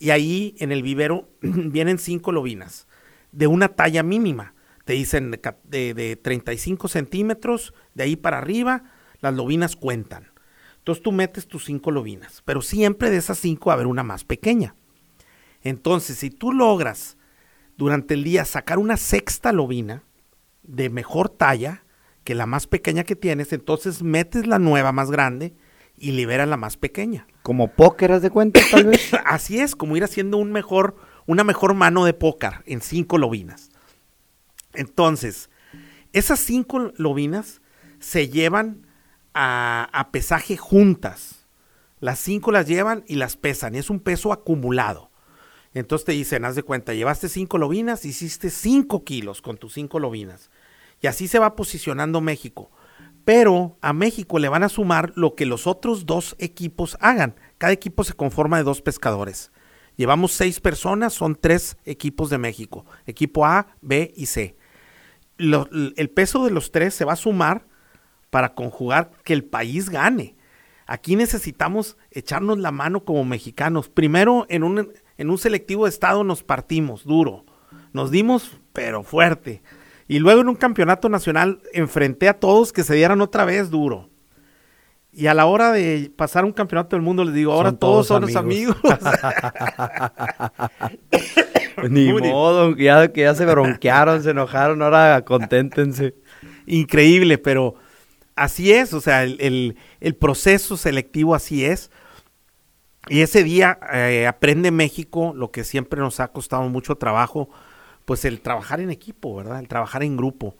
Y 0.00 0.10
ahí 0.10 0.56
en 0.58 0.72
el 0.72 0.82
vivero 0.82 1.28
vienen 1.42 1.98
cinco 1.98 2.32
lobinas 2.32 2.88
de 3.30 3.46
una 3.46 3.68
talla 3.68 4.02
mínima. 4.02 4.54
Te 4.84 4.94
dicen 4.94 5.30
de, 5.30 5.94
de, 5.94 6.16
35 6.16 6.88
centímetros, 6.88 7.74
de 7.94 8.04
ahí 8.04 8.16
para 8.16 8.38
arriba, 8.38 8.82
las 9.20 9.34
lobinas 9.34 9.76
cuentan. 9.76 10.32
Entonces 10.78 11.04
tú 11.04 11.12
metes 11.12 11.46
tus 11.46 11.66
cinco 11.66 11.90
lobinas, 11.90 12.42
pero 12.44 12.62
siempre 12.62 13.10
de 13.10 13.18
esas 13.18 13.38
cinco 13.38 13.66
va 13.66 13.74
a 13.74 13.76
haber 13.76 13.86
una 13.86 14.02
más 14.02 14.24
pequeña. 14.24 14.74
Entonces, 15.62 16.16
si 16.16 16.30
tú 16.30 16.52
logras 16.52 17.18
durante 17.76 18.14
el 18.14 18.24
día 18.24 18.46
sacar 18.46 18.78
una 18.78 18.96
sexta 18.96 19.52
lobina 19.52 20.02
de 20.62 20.88
mejor 20.88 21.28
talla, 21.28 21.84
que 22.24 22.34
la 22.34 22.46
más 22.46 22.66
pequeña 22.66 23.04
que 23.04 23.14
tienes, 23.14 23.52
entonces 23.52 24.02
metes 24.02 24.46
la 24.46 24.58
nueva 24.58 24.92
más 24.92 25.10
grande 25.10 25.54
y 26.00 26.12
liberas 26.12 26.48
la 26.48 26.56
más 26.56 26.76
pequeña. 26.76 27.26
Como 27.42 27.68
póker, 27.72 28.12
haz 28.12 28.22
de 28.22 28.30
cuenta, 28.30 28.60
tal 28.70 28.86
vez. 28.86 29.12
Así 29.24 29.60
es, 29.60 29.76
como 29.76 29.96
ir 29.96 30.02
haciendo 30.02 30.38
un 30.38 30.50
mejor, 30.50 30.96
una 31.26 31.44
mejor 31.44 31.74
mano 31.74 32.04
de 32.04 32.14
póker 32.14 32.62
en 32.66 32.80
cinco 32.80 33.18
lobinas. 33.18 33.70
Entonces, 34.74 35.50
esas 36.12 36.40
cinco 36.40 36.92
lobinas 36.96 37.60
se 37.98 38.28
llevan 38.28 38.86
a, 39.34 39.88
a 39.92 40.10
pesaje 40.10 40.56
juntas. 40.56 41.46
Las 42.00 42.18
cinco 42.18 42.50
las 42.50 42.66
llevan 42.66 43.04
y 43.06 43.16
las 43.16 43.36
pesan, 43.36 43.74
y 43.74 43.78
es 43.78 43.90
un 43.90 44.00
peso 44.00 44.32
acumulado. 44.32 45.10
Entonces 45.74 46.06
te 46.06 46.12
dicen, 46.12 46.44
haz 46.44 46.56
de 46.56 46.62
cuenta, 46.62 46.94
llevaste 46.94 47.28
cinco 47.28 47.58
lobinas, 47.58 48.04
hiciste 48.04 48.50
cinco 48.50 49.04
kilos 49.04 49.40
con 49.42 49.56
tus 49.56 49.74
cinco 49.74 50.00
lobinas. 50.00 50.50
Y 51.00 51.06
así 51.06 51.28
se 51.28 51.38
va 51.38 51.54
posicionando 51.54 52.20
México. 52.20 52.70
Pero 53.30 53.78
a 53.80 53.92
México 53.92 54.40
le 54.40 54.48
van 54.48 54.64
a 54.64 54.68
sumar 54.68 55.12
lo 55.14 55.36
que 55.36 55.46
los 55.46 55.68
otros 55.68 56.04
dos 56.04 56.34
equipos 56.40 56.96
hagan. 56.98 57.36
Cada 57.58 57.72
equipo 57.72 58.02
se 58.02 58.14
conforma 58.14 58.56
de 58.56 58.64
dos 58.64 58.82
pescadores. 58.82 59.52
Llevamos 59.94 60.32
seis 60.32 60.58
personas, 60.58 61.12
son 61.12 61.38
tres 61.40 61.76
equipos 61.84 62.28
de 62.28 62.38
México. 62.38 62.86
Equipo 63.06 63.46
A, 63.46 63.68
B 63.82 64.12
y 64.16 64.26
C. 64.26 64.56
el 65.38 66.10
peso 66.10 66.44
de 66.44 66.50
los 66.50 66.72
tres 66.72 66.92
se 66.92 67.04
va 67.04 67.12
a 67.12 67.16
sumar 67.16 67.68
para 68.30 68.56
conjugar 68.56 69.12
que 69.22 69.32
el 69.32 69.44
país 69.44 69.90
gane. 69.90 70.34
Aquí 70.88 71.14
necesitamos 71.14 71.96
echarnos 72.10 72.58
la 72.58 72.72
mano 72.72 73.04
como 73.04 73.24
mexicanos. 73.24 73.88
Primero, 73.88 74.44
en 74.48 74.64
un, 74.64 74.92
en 75.18 75.30
un 75.30 75.38
selectivo 75.38 75.84
de 75.84 75.90
estado 75.90 76.24
nos 76.24 76.42
partimos 76.42 77.04
duro. 77.04 77.44
Nos 77.92 78.10
dimos, 78.10 78.58
pero 78.72 79.04
fuerte. 79.04 79.62
Y 80.10 80.18
luego 80.18 80.40
en 80.40 80.48
un 80.48 80.56
campeonato 80.56 81.08
nacional 81.08 81.60
enfrenté 81.72 82.28
a 82.28 82.34
todos 82.34 82.72
que 82.72 82.82
se 82.82 82.96
dieran 82.96 83.20
otra 83.20 83.44
vez 83.44 83.70
duro. 83.70 84.10
Y 85.12 85.28
a 85.28 85.34
la 85.34 85.46
hora 85.46 85.70
de 85.70 86.10
pasar 86.16 86.44
un 86.44 86.50
campeonato 86.50 86.96
del 86.96 87.04
mundo 87.04 87.22
les 87.22 87.32
digo, 87.32 87.52
ahora 87.52 87.70
todos, 87.70 88.08
son 88.08 88.22
los 88.22 88.34
amigos. 88.34 88.76
Ni 91.88 92.12
modo, 92.12 92.76
ya, 92.76 93.12
que 93.12 93.20
ya 93.20 93.36
se 93.36 93.46
bronquearon, 93.46 94.24
se 94.24 94.30
enojaron, 94.30 94.82
ahora 94.82 95.24
conténtense. 95.24 96.16
Increíble, 96.66 97.38
pero 97.38 97.76
así 98.34 98.72
es, 98.72 98.92
o 98.92 99.00
sea, 99.00 99.22
el, 99.22 99.76
proceso 100.18 100.76
selectivo 100.76 101.36
así 101.36 101.64
es. 101.64 101.88
Y 103.08 103.20
ese 103.20 103.44
día 103.44 103.78
eh, 103.92 104.26
aprende 104.26 104.72
México 104.72 105.34
lo 105.36 105.52
que 105.52 105.62
siempre 105.62 106.00
nos 106.00 106.18
ha 106.18 106.32
costado 106.32 106.68
mucho 106.68 106.96
trabajo, 106.96 107.48
pues 108.04 108.24
el 108.24 108.40
trabajar 108.40 108.80
en 108.80 108.90
equipo, 108.90 109.34
¿verdad? 109.34 109.60
El 109.60 109.68
trabajar 109.68 110.02
en 110.02 110.16
grupo, 110.16 110.56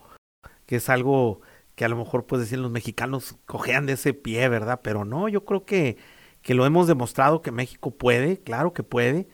que 0.67 0.77
es 0.77 0.89
algo 0.89 1.41
que 1.75 1.85
a 1.85 1.89
lo 1.89 1.97
mejor 1.97 2.27
pues 2.27 2.43
decir 2.43 2.59
los 2.59 2.71
mexicanos 2.71 3.37
cojean 3.47 3.87
de 3.87 3.95
ese 3.95 4.15
pie, 4.15 4.49
¿verdad? 4.49 4.81
Pero 4.83 5.05
no, 5.05 5.29
yo 5.29 5.45
creo 5.45 5.65
que, 5.65 5.97
que 6.43 6.55
lo 6.55 6.67
hemos 6.67 6.87
demostrado 6.87 7.43
que 7.43 7.53
México 7.53 7.91
puede, 7.91 8.39
claro 8.41 8.73
que 8.73 8.83
puede, 8.83 9.29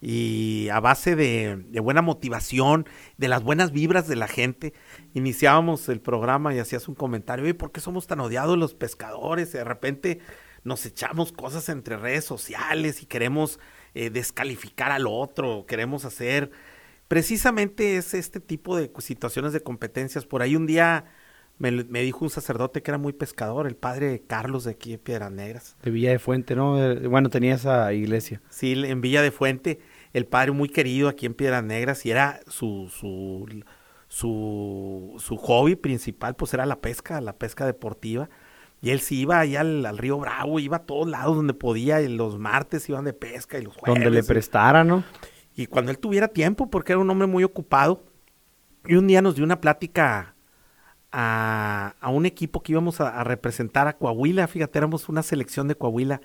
y 0.00 0.68
a 0.70 0.78
base 0.78 1.16
de, 1.16 1.56
de, 1.56 1.80
buena 1.80 2.02
motivación, 2.02 2.86
de 3.16 3.26
las 3.26 3.42
buenas 3.42 3.72
vibras 3.72 4.06
de 4.06 4.14
la 4.14 4.28
gente, 4.28 4.72
iniciábamos 5.12 5.88
el 5.88 6.00
programa 6.00 6.54
y 6.54 6.60
hacías 6.60 6.86
un 6.86 6.94
comentario, 6.94 7.44
oye, 7.44 7.54
¿por 7.54 7.72
qué 7.72 7.80
somos 7.80 8.06
tan 8.06 8.20
odiados 8.20 8.56
los 8.56 8.74
pescadores? 8.74 9.52
Y 9.54 9.58
de 9.58 9.64
repente 9.64 10.20
nos 10.62 10.86
echamos 10.86 11.32
cosas 11.32 11.68
entre 11.68 11.96
redes 11.96 12.24
sociales 12.24 13.02
y 13.02 13.06
queremos 13.06 13.58
eh, 13.94 14.10
descalificar 14.10 14.92
al 14.92 15.06
otro, 15.06 15.64
queremos 15.66 16.04
hacer 16.04 16.52
precisamente 17.08 17.96
es 17.96 18.14
este 18.14 18.38
tipo 18.38 18.76
de 18.76 18.90
situaciones 18.98 19.52
de 19.52 19.60
competencias. 19.60 20.26
Por 20.26 20.42
ahí 20.42 20.54
un 20.54 20.66
día 20.66 21.06
me, 21.58 21.72
dijo 22.02 22.24
un 22.24 22.30
sacerdote 22.30 22.82
que 22.82 22.90
era 22.90 22.98
muy 22.98 23.12
pescador, 23.12 23.66
el 23.66 23.74
padre 23.74 24.22
Carlos 24.26 24.64
de 24.64 24.72
aquí 24.72 24.92
de 24.92 24.98
Piedras 24.98 25.32
Negras. 25.32 25.76
De 25.82 25.90
Villa 25.90 26.10
de 26.10 26.18
Fuente, 26.18 26.54
¿no? 26.54 26.82
Eh, 26.82 27.06
bueno, 27.08 27.30
tenía 27.30 27.54
esa 27.54 27.92
iglesia. 27.92 28.40
Sí, 28.48 28.74
en 28.86 29.00
Villa 29.00 29.22
de 29.22 29.30
Fuente, 29.30 29.80
el 30.12 30.26
padre 30.26 30.52
muy 30.52 30.68
querido 30.68 31.08
aquí 31.08 31.26
en 31.26 31.34
Piedras 31.34 31.64
Negras 31.64 32.06
y 32.06 32.10
era 32.10 32.40
su, 32.46 32.88
su, 32.94 33.64
su, 34.06 35.16
su 35.18 35.36
hobby 35.36 35.74
principal, 35.74 36.36
pues 36.36 36.54
era 36.54 36.64
la 36.64 36.80
pesca, 36.80 37.20
la 37.20 37.36
pesca 37.36 37.66
deportiva. 37.66 38.28
Y 38.80 38.90
él 38.90 39.00
sí 39.00 39.22
iba 39.22 39.40
ahí 39.40 39.56
al, 39.56 39.98
río 39.98 40.18
Bravo, 40.18 40.60
iba 40.60 40.76
a 40.76 40.82
todos 40.84 41.08
lados 41.08 41.34
donde 41.34 41.52
podía, 41.52 42.00
y 42.00 42.06
los 42.06 42.38
martes 42.38 42.88
iban 42.88 43.04
de 43.04 43.12
pesca 43.12 43.58
y 43.58 43.62
los 43.62 43.76
jueves. 43.76 44.04
Donde 44.04 44.16
le 44.16 44.22
prestara, 44.22 44.84
¿no? 44.84 45.02
Y 45.58 45.66
cuando 45.66 45.90
él 45.90 45.98
tuviera 45.98 46.28
tiempo, 46.28 46.70
porque 46.70 46.92
era 46.92 47.00
un 47.00 47.10
hombre 47.10 47.26
muy 47.26 47.42
ocupado. 47.42 48.04
Y 48.86 48.94
un 48.94 49.08
día 49.08 49.20
nos 49.22 49.34
dio 49.34 49.42
una 49.42 49.60
plática 49.60 50.36
a, 51.10 51.96
un 52.12 52.26
equipo 52.26 52.62
que 52.62 52.70
íbamos 52.70 53.00
a, 53.00 53.24
representar 53.24 53.88
a 53.88 53.96
Coahuila, 53.96 54.46
fíjate, 54.46 54.78
éramos 54.78 55.08
una 55.08 55.24
selección 55.24 55.66
de 55.66 55.74
Coahuila. 55.74 56.20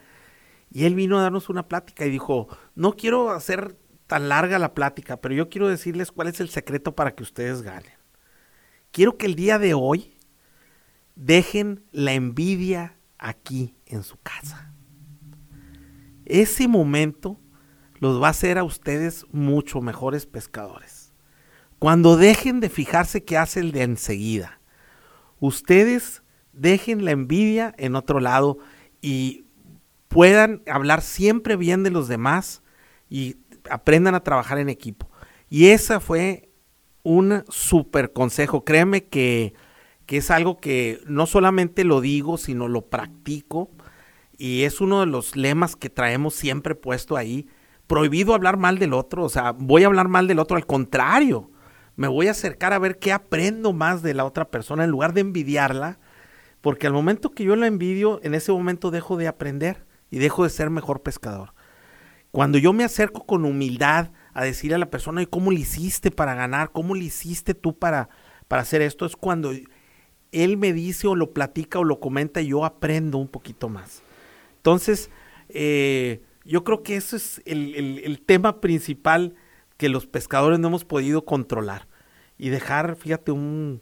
Y 0.70 0.86
él 0.86 0.94
vino 0.94 1.18
a 1.18 1.24
darnos 1.24 1.50
una 1.50 1.68
plática 1.68 2.06
y 2.06 2.12
dijo, 2.12 2.48
no 2.76 2.94
quiero 2.94 3.32
hacer 3.32 3.76
tan 4.06 4.30
larga 4.30 4.60
la 4.60 4.76
plática, 4.76 5.18
pero 5.18 5.34
yo 5.34 5.50
quiero 5.50 5.68
decirles 5.68 6.12
cuál 6.12 6.28
es 6.28 6.40
el 6.40 6.50
secreto 6.50 6.96
para 6.96 7.16
que 7.16 7.24
ustedes 7.24 7.64
ganen. 7.64 7.94
Quiero 8.92 9.18
que 9.18 9.26
el 9.26 9.34
día 9.34 9.58
de 9.58 9.74
hoy 9.74 10.16
dejen 11.16 11.84
la 11.92 12.14
envidia 12.14 13.00
aquí 13.18 13.76
en 13.88 14.04
su 14.04 14.16
casa. 14.22 14.72
Ese 16.24 16.68
momento 16.68 17.40
los 18.04 18.22
va 18.22 18.28
a 18.28 18.32
hacer 18.32 18.58
a 18.58 18.66
ustedes 18.66 19.26
mucho 19.32 19.80
mejores 19.80 20.26
pescadores. 20.26 21.14
Cuando 21.80 22.18
dejen 22.18 22.60
de 22.60 22.70
fijarse 22.70 23.24
qué 23.24 23.38
hace 23.38 23.62
el 23.62 23.72
de 23.72 23.84
enseguida, 23.84 24.60
ustedes 25.40 26.22
dejen 26.52 27.06
la 27.06 27.12
envidia 27.12 27.74
en 27.78 27.96
otro 27.96 28.20
lado 28.20 28.58
y 29.02 29.46
puedan 30.10 30.64
hablar 30.68 31.02
siempre 31.02 31.56
bien 31.56 31.84
de 31.84 31.92
los 31.92 32.10
demás 32.10 32.62
y 33.10 33.38
aprendan 33.70 34.16
a 34.16 34.24
trabajar 34.24 34.58
en 34.58 34.68
equipo. 34.68 35.10
Y 35.50 35.68
ese 35.68 36.02
fue 36.02 36.50
un 37.04 37.46
super 37.48 38.12
consejo. 38.12 38.66
Créeme 38.66 39.06
que, 39.06 39.54
que 40.06 40.18
es 40.18 40.30
algo 40.30 40.58
que 40.58 41.00
no 41.06 41.26
solamente 41.26 41.86
lo 41.86 42.02
digo, 42.02 42.38
sino 42.38 42.68
lo 42.68 42.82
practico. 42.90 43.72
Y 44.38 44.64
es 44.64 44.82
uno 44.82 45.00
de 45.00 45.06
los 45.06 45.38
lemas 45.38 45.78
que 45.78 45.90
traemos 45.90 46.34
siempre 46.34 46.76
puesto 46.76 47.16
ahí 47.16 47.48
prohibido 47.94 48.34
hablar 48.34 48.58
mal 48.58 48.80
del 48.80 48.92
otro, 48.92 49.24
o 49.24 49.30
sea, 49.30 49.52
voy 49.52 49.84
a 49.84 49.86
hablar 49.86 50.08
mal 50.08 50.28
del 50.28 50.40
otro, 50.40 50.58
al 50.58 50.66
contrario, 50.66 51.52
me 51.96 52.08
voy 52.08 52.28
a 52.28 52.32
acercar 52.32 52.74
a 52.74 52.80
ver 52.80 52.98
qué 52.98 53.14
aprendo 53.14 53.72
más 53.72 54.02
de 54.02 54.16
la 54.16 54.26
otra 54.26 54.50
persona 54.50 54.84
en 54.84 54.90
lugar 54.90 55.14
de 55.14 55.22
envidiarla, 55.22 56.00
porque 56.62 56.88
al 56.88 56.94
momento 56.94 57.30
que 57.30 57.44
yo 57.44 57.56
la 57.56 57.68
envidio, 57.68 58.20
en 58.24 58.34
ese 58.34 58.52
momento 58.52 58.90
dejo 58.90 59.16
de 59.16 59.28
aprender 59.28 59.86
y 60.10 60.18
dejo 60.18 60.44
de 60.44 60.50
ser 60.50 60.72
mejor 60.72 61.04
pescador. 61.04 61.54
Cuando 62.32 62.58
yo 62.58 62.74
me 62.74 62.84
acerco 62.84 63.28
con 63.28 63.46
humildad 63.46 64.10
a 64.34 64.44
decirle 64.44 64.74
a 64.74 64.80
la 64.80 64.90
persona, 64.90 65.22
¿y 65.22 65.28
cómo 65.28 65.52
le 65.52 65.60
hiciste 65.60 66.10
para 66.10 66.34
ganar? 66.34 66.72
¿Cómo 66.72 66.96
le 66.96 67.04
hiciste 67.04 67.54
tú 67.54 67.78
para, 67.78 68.10
para 68.48 68.64
hacer 68.64 68.82
esto? 68.82 69.06
Es 69.06 69.16
cuando 69.16 69.52
él 70.32 70.58
me 70.58 70.74
dice 70.74 71.06
o 71.06 71.16
lo 71.16 71.32
platica 71.32 71.78
o 71.78 71.84
lo 71.84 72.00
comenta 72.00 72.42
y 72.42 72.48
yo 72.48 72.66
aprendo 72.66 73.20
un 73.20 73.28
poquito 73.28 73.70
más. 73.70 74.02
Entonces, 74.58 75.12
eh, 75.50 76.24
yo 76.46 76.64
creo 76.64 76.84
que 76.84 76.96
eso 76.96 77.16
es 77.16 77.42
el, 77.46 78.22
tema 78.26 78.60
principal 78.60 79.36
que 79.78 79.90
los 79.90 80.08
pescadores 80.08 80.60
no 80.60 80.68
hemos 80.68 80.86
podido 80.86 81.26
controlar 81.26 81.88
y 82.38 82.50
dejar, 82.50 82.96
fíjate, 82.96 83.32
un, 83.32 83.82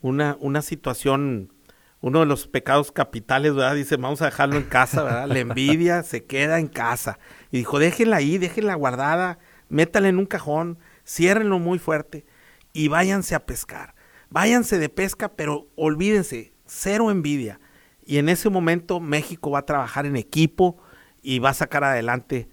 una, 0.00 0.36
una 0.40 0.62
situación, 0.62 1.52
uno 2.00 2.20
de 2.20 2.26
los 2.26 2.46
pecados 2.46 2.92
capitales, 2.92 3.54
¿verdad? 3.54 3.74
Dice, 3.74 3.96
vamos 3.96 4.22
a 4.22 4.26
dejarlo 4.26 4.56
en 4.56 4.64
casa, 4.64 5.02
¿verdad? 5.02 5.28
La 5.28 5.38
envidia 5.38 6.02
se 6.04 6.24
queda 6.24 6.58
en 6.58 6.68
casa. 6.68 7.18
Y 7.50 7.58
dijo, 7.58 7.78
déjenla 7.78 8.16
ahí, 8.16 8.38
déjenla 8.38 8.74
guardada, 8.74 9.38
métala 9.68 10.08
en 10.08 10.18
un 10.18 10.26
cajón, 10.26 10.78
ciérrenlo 11.06 11.58
muy 11.58 11.78
fuerte 11.78 12.24
y 12.72 12.88
váyanse 12.88 13.34
a 13.34 13.44
pescar. 13.44 13.94
Váyanse 14.30 14.78
de 14.78 14.88
pesca, 14.88 15.32
pero 15.32 15.68
olvídense, 15.74 16.52
cero 16.66 17.10
envidia. 17.10 17.60
Y 18.04 18.18
en 18.18 18.28
ese 18.28 18.50
momento 18.50 19.00
México 19.00 19.50
va 19.50 19.60
a 19.60 19.66
trabajar 19.66 20.06
en 20.06 20.16
equipo, 20.16 20.78
y 21.22 21.38
va 21.38 21.50
a 21.50 21.54
sacar 21.54 21.84
adelante 21.84 22.48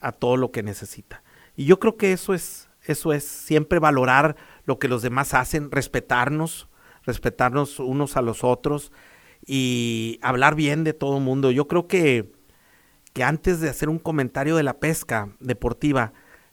a 0.00 0.12
todo 0.12 0.36
lo 0.36 0.50
que 0.50 0.62
necesita. 0.62 1.22
Y 1.56 1.64
yo 1.64 1.78
creo 1.78 1.96
que 1.96 2.12
eso 2.12 2.34
es, 2.34 2.68
eso 2.82 3.12
es 3.12 3.24
siempre 3.24 3.78
valorar 3.78 4.36
lo 4.64 4.78
que 4.78 4.88
los 4.88 5.02
demás 5.02 5.34
hacen, 5.34 5.70
respetarnos, 5.70 6.68
respetarnos 7.04 7.78
unos 7.78 8.16
a 8.16 8.22
los 8.22 8.44
otros 8.44 8.92
y 9.44 10.18
hablar 10.22 10.54
bien 10.54 10.84
de 10.84 10.92
todo 10.92 11.18
el 11.18 11.24
mundo. 11.24 11.50
Yo 11.50 11.68
creo 11.68 11.86
que, 11.86 12.32
que 13.12 13.24
antes 13.24 13.60
de 13.60 13.68
hacer 13.68 13.88
un 13.88 13.98
comentario 13.98 14.56
de 14.56 14.62
la 14.62 14.78
pesca 14.78 15.30
deportiva, 15.40 16.12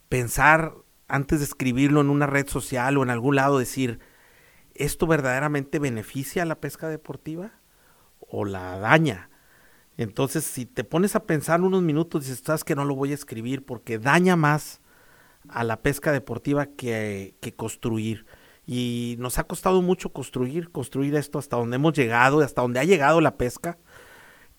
pensar 0.10 0.73
antes 1.07 1.39
de 1.39 1.45
escribirlo 1.45 2.02
en 2.02 2.10
una 2.10 2.27
red 2.27 2.48
social 2.48 2.98
o 2.98 3.03
en 3.03 3.10
algún 3.10 3.35
lado, 3.35 3.60
decir, 3.60 3.99
¿esto 4.73 5.07
verdaderamente 5.07 5.80
beneficia 5.80 6.44
a 6.44 6.45
la 6.45 6.60
pesca 6.60 6.89
deportiva 6.89 7.53
o 8.19 8.45
la 8.45 8.77
daña? 8.80 9.30
Entonces, 9.97 10.43
si 10.45 10.65
te 10.65 10.83
pones 10.83 11.15
a 11.15 11.25
pensar 11.25 11.61
unos 11.61 11.81
minutos, 11.81 12.25
dices, 12.25 12.43
sabes 12.45 12.63
que 12.63 12.75
no 12.75 12.85
lo 12.85 12.95
voy 12.95 13.11
a 13.11 13.15
escribir 13.15 13.65
porque 13.65 13.97
daña 13.97 14.35
más 14.35 14.81
a 15.49 15.63
la 15.63 15.81
pesca 15.81 16.11
deportiva 16.11 16.67
que, 16.67 17.35
construir. 17.55 18.25
Y 18.65 19.15
nos 19.19 19.39
ha 19.39 19.45
costado 19.45 19.81
mucho 19.81 20.13
construir, 20.13 20.69
construir 20.71 21.15
esto 21.15 21.39
hasta 21.39 21.57
donde 21.57 21.77
hemos 21.77 21.93
llegado, 21.93 22.41
hasta 22.41 22.61
donde 22.61 22.79
ha 22.79 22.83
llegado 22.83 23.21
la 23.21 23.37
pesca, 23.37 23.79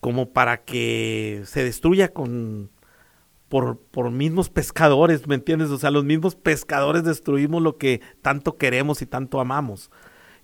como 0.00 0.32
para 0.32 0.64
que 0.64 1.42
se 1.44 1.62
destruya 1.64 2.12
con 2.12 2.70
por, 3.48 3.78
por 3.78 4.10
mismos 4.10 4.50
pescadores, 4.50 5.26
¿me 5.26 5.34
entiendes? 5.34 5.70
O 5.70 5.78
sea, 5.78 5.90
los 5.90 6.04
mismos 6.04 6.36
pescadores 6.36 7.04
destruimos 7.04 7.62
lo 7.62 7.78
que 7.78 8.00
tanto 8.22 8.56
queremos 8.56 9.02
y 9.02 9.06
tanto 9.06 9.40
amamos. 9.40 9.90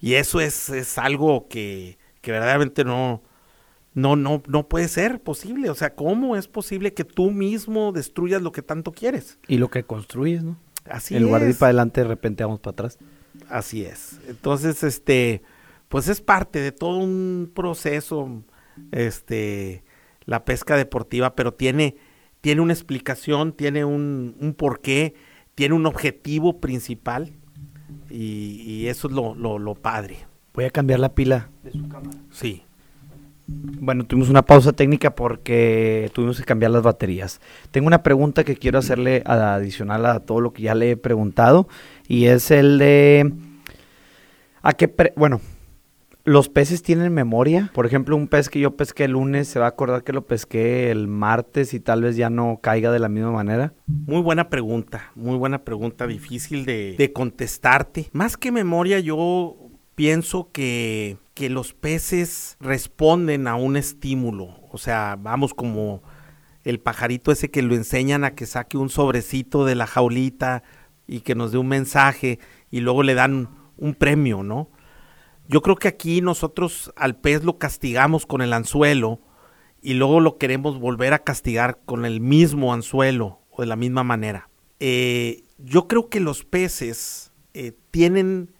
Y 0.01 0.15
eso 0.15 0.41
es, 0.41 0.71
es 0.71 0.99
algo 0.99 1.49
que, 1.49 1.99
que 2.23 2.33
verdaderamente 2.33 2.85
no, 2.85 3.23
no, 3.95 4.17
no, 4.17 4.43
no 4.47 4.69
puede 4.69 4.89
ser 4.89 5.21
posible. 5.21 5.71
O 5.71 5.75
sea, 5.75 5.95
¿cómo 5.95 6.37
es 6.37 6.49
posible 6.49 6.93
que 6.93 7.05
tú 7.05 7.31
mismo 7.31 7.93
destruyas 7.93 8.43
lo 8.43 8.53
que 8.53 8.63
tanto 8.63 8.93
quieres? 8.93 9.39
Y 9.49 9.59
lo 9.59 9.71
que 9.71 9.85
construyes, 9.85 10.43
¿no? 10.43 10.59
Así 10.85 11.17
en 11.17 11.23
lugar 11.23 11.43
de 11.43 11.51
ir 11.51 11.57
para 11.57 11.69
adelante, 11.69 12.03
de 12.03 12.09
repente 12.09 12.45
vamos 12.45 12.61
para 12.61 12.73
atrás. 12.73 12.99
Así 13.49 13.85
es. 13.85 14.21
Entonces, 14.29 14.83
este, 14.83 15.43
pues 15.89 16.09
es 16.09 16.21
parte 16.21 16.61
de 16.61 16.73
todo 16.73 16.99
un 16.99 17.51
proceso, 17.55 18.43
este, 18.93 19.85
la 20.27 20.45
pesca 20.45 20.77
deportiva, 20.77 21.35
pero 21.35 21.55
tiene, 21.55 21.97
tiene 22.41 22.61
una 22.61 22.73
explicación, 22.73 23.53
tiene 23.53 23.85
un, 23.85 24.37
un 24.41 24.55
porqué, 24.55 25.15
tiene 25.55 25.75
un 25.75 25.87
objetivo 25.87 26.61
principal 26.61 27.33
y, 28.11 28.61
y 28.63 28.89
eso 28.89 29.09
es 29.09 29.15
lo, 29.15 29.35
lo, 29.35 29.59
lo 29.59 29.75
padre. 29.75 30.27
Voy 30.53 30.65
a 30.65 30.71
cambiar 30.71 31.01
la 31.01 31.15
pila. 31.15 31.51
Sí. 32.31 32.65
Bueno, 33.47 34.07
tuvimos 34.07 34.31
una 34.31 34.43
pausa 34.43 34.73
técnica 34.73 35.15
porque 35.15 36.11
tuvimos 36.15 36.39
que 36.39 36.45
cambiar 36.45 36.71
las 36.71 36.83
baterías. 36.83 37.41
Tengo 37.71 37.87
una 37.87 38.03
pregunta 38.03 38.45
que 38.45 38.57
quiero 38.57 38.79
hacerle 38.79 39.23
adicional 39.27 40.07
a 40.07 40.21
todo 40.21 40.41
lo 40.41 40.53
que 40.53 40.63
ya 40.63 40.75
le 40.75 40.93
he 40.93 40.97
preguntado 40.97 41.69
y 42.09 42.27
es 42.27 42.51
el 42.51 42.79
de 42.79 43.33
a 44.63 44.73
qué 44.73 44.93
bueno, 45.17 45.43
los 46.25 46.49
peces 46.49 46.83
tienen 46.83 47.13
memoria. 47.13 47.71
Por 47.75 47.85
ejemplo, 47.85 48.17
un 48.17 48.29
pez 48.29 48.49
que 48.49 48.61
yo 48.61 48.77
pesqué 48.77 49.05
el 49.05 49.13
lunes 49.13 49.47
se 49.47 49.59
va 49.59 49.67
a 49.67 49.71
acordar 49.71 50.05
que 50.05 50.15
lo 50.15 50.27
pesqué 50.27 50.91
el 50.91 51.07
martes 51.07 51.75
y 51.75 51.81
tal 51.81 52.01
vez 52.03 52.17
ya 52.17 52.31
no 52.31 52.61
caiga 52.63 52.91
de 52.91 52.99
la 52.99 53.11
misma 53.11 53.31
manera. 53.31 53.75
Muy 53.87 54.23
buena 54.23 54.49
pregunta, 54.49 55.13
muy 55.15 55.37
buena 55.37 55.65
pregunta, 55.65 56.07
difícil 56.07 56.65
de 56.65 57.13
contestarte. 57.13 58.09
Más 58.13 58.39
que 58.39 58.51
memoria, 58.51 59.01
yo 59.01 59.64
pienso 59.95 60.51
que, 60.53 61.19
que 61.35 61.51
los 61.51 61.73
peces 61.73 62.57
responden 62.61 63.47
a 63.47 63.57
un 63.57 63.77
estímulo. 63.77 64.61
O 64.71 64.79
sea, 64.79 65.17
vamos 65.21 65.55
como 65.55 66.03
el 66.65 66.81
pajarito 66.81 67.31
ese 67.31 67.51
que 67.51 67.63
lo 67.63 67.75
enseñan 67.75 68.25
a 68.25 68.35
que 68.35 68.47
saque 68.47 68.79
un 68.79 68.89
sobrecito 68.89 69.65
de 69.65 69.75
la 69.75 69.87
jaulita 69.87 70.63
y 71.07 71.21
que 71.21 71.35
nos 71.35 71.53
dé 71.53 71.59
un 71.59 71.69
mensaje 71.69 72.39
y 72.71 72.81
luego 72.81 73.03
le 73.03 73.15
dan 73.15 73.51
un 73.77 73.95
premio, 73.95 74.43
¿no? 74.43 74.71
Yo 75.47 75.61
creo 75.61 75.77
que 75.77 75.89
aquí 75.89 76.23
nosotros 76.23 76.93
al 76.97 77.17
pez 77.17 77.45
lo 77.45 77.59
castigamos 77.59 78.25
con 78.25 78.41
el 78.41 78.55
anzuelo 78.55 79.21
y 79.83 79.95
luego 79.95 80.21
lo 80.21 80.39
queremos 80.39 80.81
volver 80.81 81.13
a 81.13 81.19
castigar 81.19 81.81
con 81.85 82.07
el 82.07 82.21
mismo 82.21 82.73
anzuelo 82.73 83.41
o 83.51 83.61
de 83.61 83.67
la 83.67 83.77
misma 83.77 84.03
manera. 84.03 84.49
Eh, 84.81 85.45
yo 85.59 85.87
creo 85.87 86.09
que 86.09 86.21
los 86.21 86.45
peces 86.45 87.33
eh, 87.53 87.73
tienen 87.91 88.54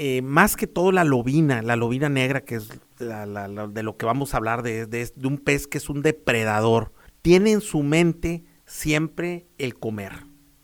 eh, 0.00 0.22
más 0.22 0.54
que 0.54 0.68
todo 0.68 0.92
la 0.92 1.02
lobina, 1.02 1.60
la 1.60 1.74
lobina 1.74 2.08
negra, 2.08 2.42
que 2.42 2.54
es 2.54 2.68
la- 3.00 3.26
de 3.26 3.82
lo 3.82 3.96
que 3.96 4.06
vamos 4.06 4.32
a 4.32 4.36
hablar, 4.36 4.62
de, 4.62 5.10
un 5.24 5.38
pez 5.38 5.66
que 5.66 5.78
es 5.78 5.88
un 5.88 6.02
depredador, 6.02 6.92
tiene 7.20 7.50
en 7.50 7.60
su 7.60 7.82
mente 7.82 8.44
siempre 8.64 9.48
el 9.58 9.76
comer 9.76 10.12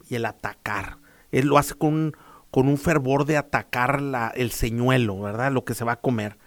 y 0.08 0.14
el 0.14 0.24
atacar. 0.24 0.98
Él 1.32 1.48
lo 1.48 1.58
hace 1.58 1.74
con 1.74 2.16
con 2.52 2.68
un 2.68 2.78
fervor 2.78 3.24
de 3.24 3.36
atacar 3.36 4.00
el 4.36 4.52
señuelo, 4.52 5.18
¿verdad? 5.18 5.50
Lo 5.50 5.64
que 5.64 5.74
se 5.74 5.82
va 5.84 5.94
a 5.94 6.00
comer. 6.00 6.38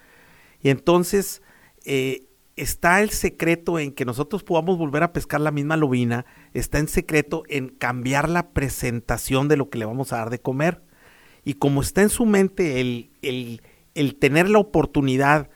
Y 0.62 0.70
entonces 0.70 1.42
eh, 1.84 2.30
está 2.56 3.02
el 3.02 3.10
secreto 3.10 3.78
en 3.78 3.92
que 3.92 4.06
nosotros 4.06 4.46
podamos 4.46 4.78
volver 4.78 5.04
a 5.04 5.12
pescar 5.12 5.42
la 5.42 5.52
misma 5.52 5.76
lobina, 5.76 6.26
está 6.54 6.80
en 6.80 6.88
secreto 6.88 7.44
en 7.50 7.68
cambiar 7.68 8.30
la 8.30 8.52
presentación 8.52 9.50
de 9.50 9.58
lo 9.58 9.70
que 9.70 9.80
le 9.80 9.84
vamos 9.84 10.14
a 10.14 10.18
dar 10.20 10.30
de 10.30 10.40
comer. 10.40 10.82
Y 11.48 11.54
como 11.54 11.80
está 11.80 12.02
en 12.02 12.10
su 12.10 12.26
mente 12.26 12.82
el, 12.82 13.10
el, 13.22 13.62
el 13.96 14.16
tener 14.16 14.50
la 14.50 14.60
oportunidad 14.60 15.50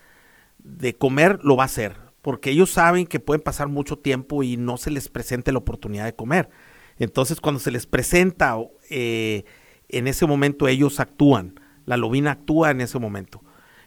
de 0.56 0.94
comer, 0.94 1.40
lo 1.42 1.54
va 1.54 1.64
a 1.64 1.66
hacer. 1.66 1.98
Porque 2.22 2.48
ellos 2.48 2.70
saben 2.70 3.06
que 3.06 3.20
pueden 3.20 3.42
pasar 3.42 3.68
mucho 3.68 3.98
tiempo 3.98 4.42
y 4.42 4.56
no 4.56 4.78
se 4.78 4.90
les 4.90 5.10
presente 5.10 5.52
la 5.52 5.58
oportunidad 5.58 6.06
de 6.06 6.14
comer. 6.14 6.48
Entonces, 6.96 7.42
cuando 7.42 7.60
se 7.60 7.70
les 7.70 7.84
presenta, 7.84 8.56
eh, 8.88 9.44
en 9.90 10.08
ese 10.08 10.24
momento 10.24 10.66
ellos 10.66 10.98
actúan. 10.98 11.60
La 11.84 11.98
lobina 11.98 12.30
actúa 12.30 12.70
en 12.70 12.80
ese 12.80 12.98
momento. 12.98 13.42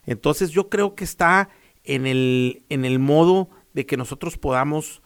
Entonces, 0.05 0.51
yo 0.51 0.69
creo 0.69 0.93
que 0.93 1.05
está 1.05 1.49
en 1.83 2.05
el, 2.05 2.61
en 2.69 2.85
el 2.85 2.99
modo 2.99 3.49
de 3.73 3.87
que 3.87 3.97
nosotros 3.97 4.37
podamos 4.37 5.01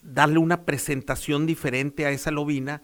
darle 0.00 0.38
una 0.38 0.64
presentación 0.64 1.44
diferente 1.44 2.06
a 2.06 2.12
esa 2.12 2.30
lobina 2.30 2.80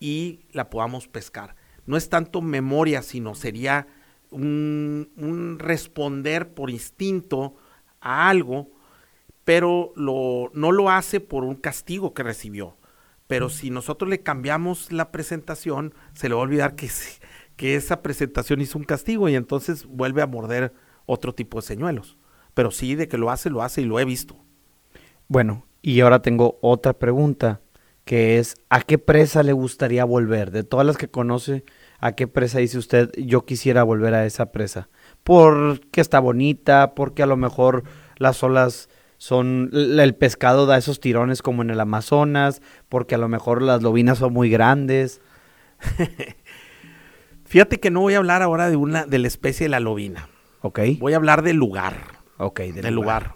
y 0.00 0.46
la 0.52 0.70
podamos 0.70 1.06
pescar. 1.06 1.54
No 1.86 1.96
es 1.96 2.08
tanto 2.08 2.40
memoria, 2.40 3.02
sino 3.02 3.34
sería 3.34 3.86
un, 4.30 5.56
responder 5.58 6.52
por 6.54 6.70
instinto 6.70 7.54
a 8.00 8.28
algo, 8.28 8.70
pero 9.44 9.92
lo, 9.96 10.50
no 10.54 10.72
lo 10.72 10.90
hace 10.90 11.20
por 11.20 11.44
un 11.44 11.54
castigo 11.54 12.14
que 12.14 12.22
recibió. 12.22 12.76
Pero 13.26 13.48
si 13.48 13.70
nosotros 13.70 14.10
le 14.10 14.20
cambiamos 14.20 14.92
la 14.92 15.10
presentación, 15.10 15.94
se 16.12 16.28
le 16.28 16.34
va 16.34 16.40
a 16.40 16.44
olvidar 16.44 16.74
que, 16.74 16.90
que 17.56 17.74
esa 17.74 18.02
presentación 18.02 18.60
hizo 18.60 18.78
un 18.78 18.84
castigo 18.84 19.28
y 19.28 19.34
entonces 19.34 19.86
vuelve 19.86 20.22
a 20.22 20.26
morder 20.26 20.74
otro 21.06 21.34
tipo 21.34 21.58
de 21.58 21.66
señuelos. 21.66 22.18
Pero 22.52 22.70
sí, 22.70 22.94
de 22.94 23.08
que 23.08 23.18
lo 23.18 23.30
hace, 23.30 23.50
lo 23.50 23.62
hace 23.62 23.82
y 23.82 23.84
lo 23.84 23.98
he 23.98 24.04
visto. 24.04 24.36
Bueno, 25.28 25.66
y 25.82 26.00
ahora 26.00 26.22
tengo 26.22 26.58
otra 26.60 26.92
pregunta, 26.92 27.60
que 28.04 28.38
es, 28.38 28.56
¿a 28.68 28.80
qué 28.82 28.98
presa 28.98 29.42
le 29.42 29.52
gustaría 29.52 30.04
volver? 30.04 30.50
De 30.50 30.62
todas 30.64 30.86
las 30.86 30.96
que 30.96 31.08
conoce, 31.08 31.64
¿a 32.00 32.12
qué 32.12 32.26
presa 32.28 32.58
dice 32.58 32.78
usted, 32.78 33.10
yo 33.16 33.44
quisiera 33.46 33.82
volver 33.82 34.14
a 34.14 34.26
esa 34.26 34.52
presa? 34.52 34.88
Porque 35.22 36.00
está 36.00 36.20
bonita, 36.20 36.94
porque 36.94 37.22
a 37.22 37.26
lo 37.26 37.36
mejor 37.36 37.84
las 38.18 38.42
olas 38.42 38.88
son, 39.16 39.70
el 39.72 40.14
pescado 40.14 40.66
da 40.66 40.76
esos 40.76 41.00
tirones 41.00 41.40
como 41.40 41.62
en 41.62 41.70
el 41.70 41.80
Amazonas, 41.80 42.60
porque 42.90 43.14
a 43.14 43.18
lo 43.18 43.28
mejor 43.28 43.62
las 43.62 43.82
lobinas 43.82 44.18
son 44.18 44.32
muy 44.34 44.50
grandes. 44.50 45.22
Fíjate 47.46 47.78
que 47.80 47.90
no 47.90 48.00
voy 48.00 48.14
a 48.14 48.18
hablar 48.18 48.42
ahora 48.42 48.68
de 48.68 48.76
una 48.76 49.06
de 49.06 49.18
la 49.18 49.28
especie 49.28 49.64
de 49.64 49.70
la 49.70 49.80
lobina. 49.80 50.28
Ok, 50.60 50.80
Voy 50.98 51.12
a 51.12 51.16
hablar 51.16 51.42
del 51.42 51.56
lugar. 51.56 51.94
ok, 52.38 52.60
del 52.60 52.94
lugar. 52.94 53.34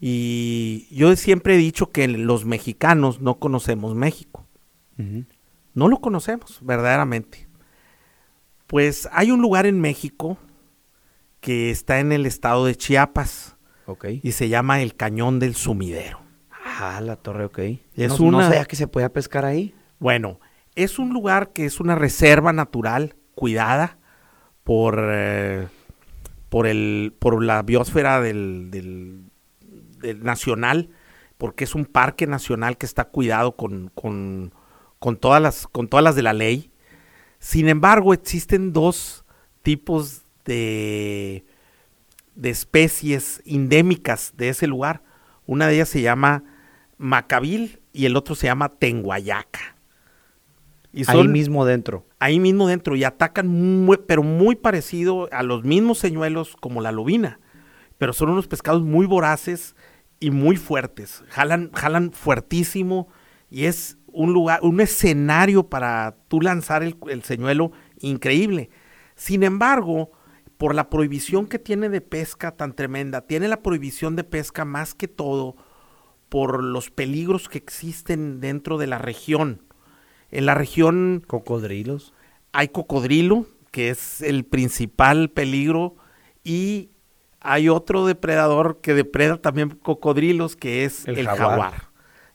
Y 0.00 0.88
yo 0.90 1.14
siempre 1.16 1.54
he 1.54 1.58
dicho 1.58 1.90
que 1.90 2.08
los 2.08 2.44
mexicanos 2.46 3.20
no 3.20 3.38
conocemos 3.38 3.94
México. 3.94 4.46
No 5.74 5.88
lo 5.88 6.00
conocemos, 6.00 6.58
verdaderamente. 6.62 7.48
Pues 8.66 9.08
hay 9.12 9.30
un 9.30 9.40
lugar 9.40 9.66
en 9.66 9.80
México 9.80 10.36
que 11.40 11.70
está 11.70 12.00
en 12.00 12.12
el 12.12 12.26
estado 12.26 12.66
de 12.66 12.74
Chiapas 12.76 13.56
Ok. 13.86 14.06
y 14.22 14.32
se 14.32 14.48
llama 14.48 14.82
el 14.82 14.94
Cañón 14.94 15.38
del 15.38 15.54
Sumidero. 15.54 16.20
Ah, 16.64 17.00
la 17.02 17.16
torre, 17.16 17.46
ok. 17.46 17.58
Es 17.94 18.10
no, 18.20 18.30
no 18.30 18.38
una- 18.38 18.48
sabía 18.48 18.64
que 18.66 18.76
se 18.76 18.86
podía 18.86 19.10
pescar 19.12 19.44
ahí. 19.46 19.74
Bueno, 19.98 20.38
es 20.74 20.98
un 20.98 21.12
lugar 21.14 21.52
que 21.52 21.64
es 21.64 21.80
una 21.80 21.94
reserva 21.94 22.52
natural 22.52 23.16
cuidada 23.34 23.98
por, 24.64 24.98
eh, 25.10 25.66
por, 26.50 26.66
el, 26.66 27.14
por 27.18 27.42
la 27.42 27.62
biosfera 27.62 28.20
del, 28.20 28.70
del- 28.70 29.29
del 30.00 30.22
nacional, 30.24 30.90
porque 31.38 31.64
es 31.64 31.74
un 31.74 31.84
parque 31.86 32.26
nacional 32.26 32.76
que 32.76 32.86
está 32.86 33.04
cuidado 33.04 33.56
con, 33.56 33.90
con, 33.94 34.52
con 34.98 35.16
todas 35.16 35.40
las, 35.40 35.66
con 35.66 35.88
todas 35.88 36.04
las 36.04 36.16
de 36.16 36.22
la 36.22 36.32
ley. 36.32 36.70
Sin 37.38 37.68
embargo, 37.68 38.12
existen 38.12 38.72
dos 38.72 39.24
tipos 39.62 40.22
de, 40.44 41.44
de 42.34 42.50
especies 42.50 43.42
endémicas 43.46 44.34
de 44.36 44.50
ese 44.50 44.66
lugar. 44.66 45.02
Una 45.46 45.66
de 45.66 45.74
ellas 45.74 45.88
se 45.88 46.02
llama 46.02 46.44
Macabil 46.98 47.80
y 47.92 48.06
el 48.06 48.16
otro 48.16 48.34
se 48.34 48.46
llama 48.46 48.68
Tenguayaca. 48.68 49.76
Y 50.92 51.04
ahí 51.08 51.28
mismo 51.28 51.64
dentro. 51.64 52.04
Ahí 52.18 52.40
mismo 52.40 52.66
dentro 52.66 52.96
y 52.96 53.04
atacan, 53.04 53.46
muy, 53.46 53.98
pero 54.06 54.22
muy 54.22 54.56
parecido 54.56 55.28
a 55.32 55.42
los 55.42 55.64
mismos 55.64 55.98
señuelos 55.98 56.56
como 56.60 56.80
la 56.80 56.92
lobina. 56.92 57.38
Pero 57.96 58.12
son 58.12 58.30
unos 58.30 58.48
pescados 58.48 58.82
muy 58.82 59.06
voraces 59.06 59.76
y 60.20 60.30
muy 60.30 60.56
fuertes. 60.56 61.24
Jalan, 61.28 61.72
jalan 61.72 62.12
fuertísimo 62.12 63.08
y 63.50 63.64
es 63.64 63.98
un 64.06 64.32
lugar, 64.32 64.60
un 64.62 64.80
escenario 64.80 65.68
para 65.68 66.16
tú 66.28 66.40
lanzar 66.40 66.82
el, 66.82 66.96
el 67.08 67.22
señuelo 67.24 67.72
increíble. 67.98 68.70
Sin 69.16 69.42
embargo, 69.42 70.12
por 70.58 70.74
la 70.74 70.90
prohibición 70.90 71.46
que 71.46 71.58
tiene 71.58 71.88
de 71.88 72.02
pesca 72.02 72.52
tan 72.52 72.74
tremenda, 72.74 73.22
tiene 73.22 73.48
la 73.48 73.62
prohibición 73.62 74.14
de 74.14 74.24
pesca 74.24 74.64
más 74.64 74.94
que 74.94 75.08
todo 75.08 75.56
por 76.28 76.62
los 76.62 76.90
peligros 76.90 77.48
que 77.48 77.58
existen 77.58 78.40
dentro 78.40 78.78
de 78.78 78.86
la 78.86 78.98
región. 78.98 79.62
En 80.30 80.46
la 80.46 80.54
región... 80.54 81.24
Cocodrilos. 81.26 82.14
Hay 82.52 82.68
cocodrilo, 82.68 83.46
que 83.70 83.90
es 83.90 84.22
el 84.22 84.44
principal 84.44 85.30
peligro, 85.30 85.96
y 86.44 86.89
hay 87.40 87.68
otro 87.68 88.06
depredador 88.06 88.80
que 88.80 88.94
depreda 88.94 89.36
también 89.38 89.70
cocodrilos, 89.70 90.56
que 90.56 90.84
es 90.84 91.06
el, 91.06 91.26
jaguar. 91.26 91.88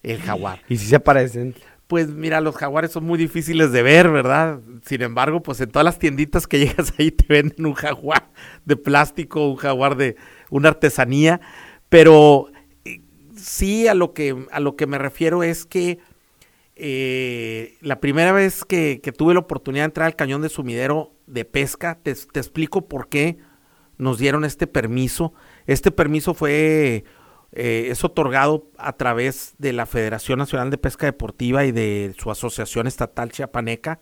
El 0.03 0.19
jaguar. 0.21 0.61
¿Y 0.67 0.77
si 0.77 0.87
se 0.87 0.95
aparecen? 0.95 1.55
Pues 1.87 2.07
mira, 2.09 2.41
los 2.41 2.55
jaguares 2.55 2.91
son 2.91 3.05
muy 3.05 3.17
difíciles 3.17 3.71
de 3.71 3.83
ver, 3.83 4.09
¿verdad? 4.09 4.59
Sin 4.85 5.03
embargo, 5.03 5.43
pues 5.43 5.61
en 5.61 5.69
todas 5.69 5.85
las 5.85 5.99
tienditas 5.99 6.47
que 6.47 6.59
llegas 6.65 6.93
ahí 6.97 7.11
te 7.11 7.25
venden 7.27 7.65
un 7.65 7.73
jaguar 7.73 8.29
de 8.65 8.75
plástico, 8.75 9.47
un 9.47 9.57
jaguar 9.57 9.95
de 9.95 10.15
una 10.49 10.69
artesanía, 10.69 11.41
pero 11.89 12.47
sí 13.35 13.87
a 13.87 13.93
lo 13.93 14.13
que, 14.13 14.45
a 14.51 14.59
lo 14.59 14.75
que 14.75 14.87
me 14.87 14.97
refiero 14.97 15.43
es 15.43 15.65
que 15.65 15.99
eh, 16.75 17.77
la 17.81 18.01
primera 18.01 18.31
vez 18.33 18.65
que, 18.65 18.99
tuve 19.17 19.33
la 19.33 19.39
oportunidad 19.39 19.83
de 19.83 19.85
entrar 19.85 20.07
al 20.07 20.15
cañón 20.15 20.41
de 20.41 20.49
sumidero 20.49 21.13
de 21.25 21.45
pesca, 21.45 21.99
te, 22.01 22.11
explico 22.11 22.87
por 22.87 23.07
qué 23.07 23.37
nos 23.97 24.17
dieron 24.17 24.45
este 24.45 24.67
permiso. 24.67 25.33
Este 25.65 25.91
permiso 25.91 26.33
fue, 26.33 27.05
eh, 27.51 27.87
es 27.89 28.03
otorgado 28.03 28.69
a 28.77 28.93
través 28.93 29.55
de 29.57 29.73
la 29.73 29.85
Federación 29.85 30.39
Nacional 30.39 30.69
de 30.69 30.77
Pesca 30.77 31.05
Deportiva 31.05 31.65
y 31.65 31.71
de 31.71 32.15
su 32.17 32.31
asociación 32.31 32.87
estatal 32.87 33.31
chiapaneca, 33.31 33.99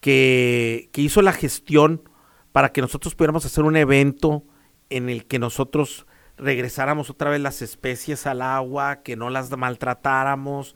que, 0.00 0.90
que 0.92 1.00
hizo 1.00 1.22
la 1.22 1.32
gestión 1.32 2.08
para 2.52 2.72
que 2.72 2.80
nosotros 2.80 3.14
pudiéramos 3.14 3.44
hacer 3.44 3.64
un 3.64 3.76
evento 3.76 4.44
en 4.90 5.08
el 5.08 5.26
que 5.26 5.38
nosotros 5.38 6.06
regresáramos 6.36 7.10
otra 7.10 7.30
vez 7.30 7.40
las 7.40 7.62
especies 7.62 8.26
al 8.26 8.42
agua, 8.42 9.02
que 9.02 9.16
no 9.16 9.30
las 9.30 9.50
maltratáramos, 9.56 10.74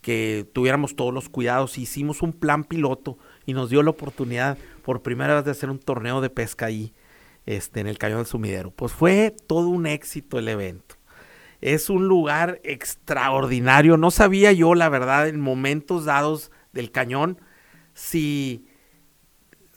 que 0.00 0.48
tuviéramos 0.52 0.96
todos 0.96 1.12
los 1.12 1.28
cuidados. 1.28 1.78
Hicimos 1.78 2.22
un 2.22 2.32
plan 2.32 2.64
piloto 2.64 3.18
y 3.46 3.52
nos 3.52 3.70
dio 3.70 3.82
la 3.82 3.90
oportunidad 3.90 4.58
por 4.82 5.02
primera 5.02 5.34
vez 5.34 5.44
de 5.44 5.50
hacer 5.50 5.70
un 5.70 5.78
torneo 5.78 6.20
de 6.20 6.30
pesca 6.30 6.66
ahí, 6.66 6.92
este, 7.56 7.80
en 7.80 7.86
el 7.86 7.98
Cañón 7.98 8.18
del 8.18 8.26
Sumidero. 8.26 8.70
Pues 8.70 8.92
fue 8.92 9.34
todo 9.46 9.68
un 9.68 9.86
éxito 9.86 10.38
el 10.38 10.48
evento. 10.48 10.96
Es 11.60 11.90
un 11.90 12.06
lugar 12.08 12.60
extraordinario. 12.64 13.96
No 13.96 14.10
sabía 14.10 14.52
yo, 14.52 14.74
la 14.74 14.88
verdad, 14.88 15.28
en 15.28 15.40
momentos 15.40 16.04
dados 16.06 16.50
del 16.72 16.90
cañón, 16.90 17.38
si 17.92 18.64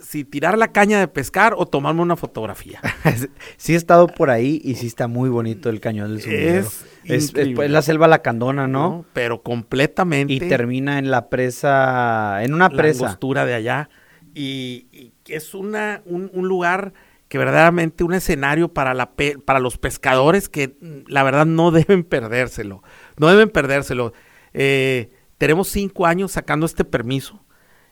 si 0.04 0.26
tirar 0.26 0.58
la 0.58 0.72
caña 0.72 1.00
de 1.00 1.08
pescar 1.08 1.56
o 1.58 1.66
tomarme 1.66 2.02
una 2.02 2.16
fotografía. 2.16 2.82
sí 3.58 3.74
he 3.74 3.76
estado 3.78 4.08
por 4.08 4.30
ahí 4.30 4.62
y 4.64 4.76
sí 4.76 4.88
está 4.88 5.08
muy 5.08 5.30
bonito 5.30 5.70
el 5.70 5.80
cañón 5.80 6.12
del 6.12 6.22
sumidero. 6.22 6.68
Es, 7.06 7.34
es, 7.34 7.34
la 7.34 7.82
selva 7.82 8.08
lacandona, 8.08 8.68
¿no? 8.68 9.06
Pero 9.14 9.42
completamente. 9.42 10.34
Y 10.34 10.40
termina 10.40 11.00
en 11.00 11.10
la 11.10 11.30
presa, 11.30 12.44
en 12.44 12.54
una 12.54 12.70
presa. 12.70 13.04
La 13.04 13.10
postura 13.10 13.46
de 13.46 13.54
allá. 13.54 13.90
Y, 14.36 15.14
es 15.28 15.54
una, 15.54 16.02
un, 16.06 16.30
lugar 16.34 16.94
que 17.34 17.40
verdaderamente 17.40 18.04
un 18.04 18.14
escenario 18.14 18.72
para, 18.72 18.94
la 18.94 19.16
para 19.44 19.60
los 19.60 19.80
pescadores 19.80 20.50
que 20.50 20.78
la 21.08 21.24
verdad 21.24 21.48
no 21.48 21.72
deben 21.72 22.04
perdérselo. 22.04 22.84
No 23.18 23.28
deben 23.28 23.50
perdérselo. 23.50 24.14
Eh, 24.54 25.10
tenemos 25.40 25.68
cinco 25.70 26.06
años 26.06 26.32
sacando 26.34 26.68
este 26.68 26.86
permiso 26.86 27.44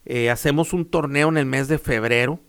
eh, 0.06 0.30
hacemos 0.30 0.74
un 0.74 0.86
torneo 0.86 1.30
en 1.30 1.38
el 1.38 1.48
mes 1.48 1.68
de 1.68 1.80
febrero. 1.80 2.40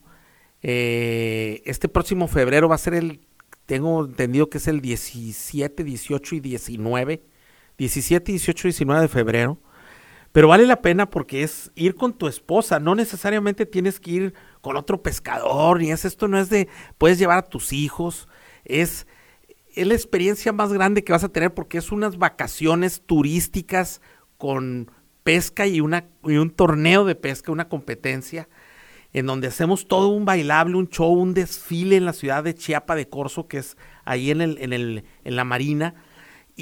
Eh, 0.61 1.63
este 1.65 1.89
próximo 1.89 2.29
febrero 2.29 2.69
va 2.69 2.75
a 2.75 2.79
ser 2.79 2.93
el, 2.93 3.23
tengo 3.65 4.05
entendido 4.05 4.51
que 4.51 4.59
es 4.59 4.69
el 4.69 4.83
17, 4.83 5.85
18 5.85 6.35
y 6.35 6.41
19. 6.41 7.23
17, 7.79 8.33
18 8.33 8.69
y 8.69 8.71
19 8.71 9.01
de 9.01 9.09
febrero. 9.09 9.59
Pero 10.33 10.49
vale 10.49 10.67
la 10.67 10.81
pena 10.81 11.11
porque 11.11 11.43
es 11.43 11.71
ir 11.75 11.95
con 11.95 12.15
tu 12.15 12.27
esposa, 12.27 12.81
no 12.81 12.95
necesariamente 12.95 13.67
tienes 13.67 14.01
que 14.01 14.11
ir 14.11 14.35
con 14.63 14.77
otro 14.77 15.03
pescador, 15.03 15.81
ni 15.81 15.91
es 15.91 16.07
esto, 16.07 16.27
no 16.27 16.39
es 16.39 16.49
de, 16.49 16.69
puedes 16.97 17.19
llevar 17.19 17.39
a 17.39 17.49
tus 17.49 17.75
hijos, 17.75 18.29
es, 18.65 19.07
es 19.75 19.87
la 19.87 19.95
experiencia 19.95 20.53
más 20.53 20.73
grande 20.73 21.05
que 21.05 21.13
vas 21.13 21.25
a 21.25 21.29
tener 21.29 21.53
porque 21.53 21.79
es 21.79 21.93
unas 21.93 22.17
vacaciones 22.17 23.03
turísticas 23.05 24.01
con 24.39 24.91
pesca 25.23 25.67
y, 25.67 25.81
una, 25.81 26.07
y 26.25 26.37
un 26.37 26.51
torneo 26.51 27.05
de 27.05 27.15
pesca, 27.15 27.53
una 27.53 27.69
competencia, 27.69 28.49
en 29.13 29.27
donde 29.27 29.49
hacemos 29.49 29.87
todo 29.87 30.09
un 30.09 30.25
bailable, 30.25 30.77
un 30.77 30.89
show, 30.89 31.13
un 31.13 31.35
desfile 31.35 31.97
en 31.97 32.07
la 32.07 32.15
ciudad 32.15 32.43
de 32.43 32.55
Chiapa 32.55 32.95
de 32.95 33.09
Corzo, 33.09 33.47
que 33.47 33.59
es 33.59 33.77
ahí 34.05 34.31
en, 34.31 34.41
el, 34.41 34.57
en, 34.59 34.73
el, 34.73 35.05
en 35.25 35.37
la 35.37 35.45
marina. 35.45 35.95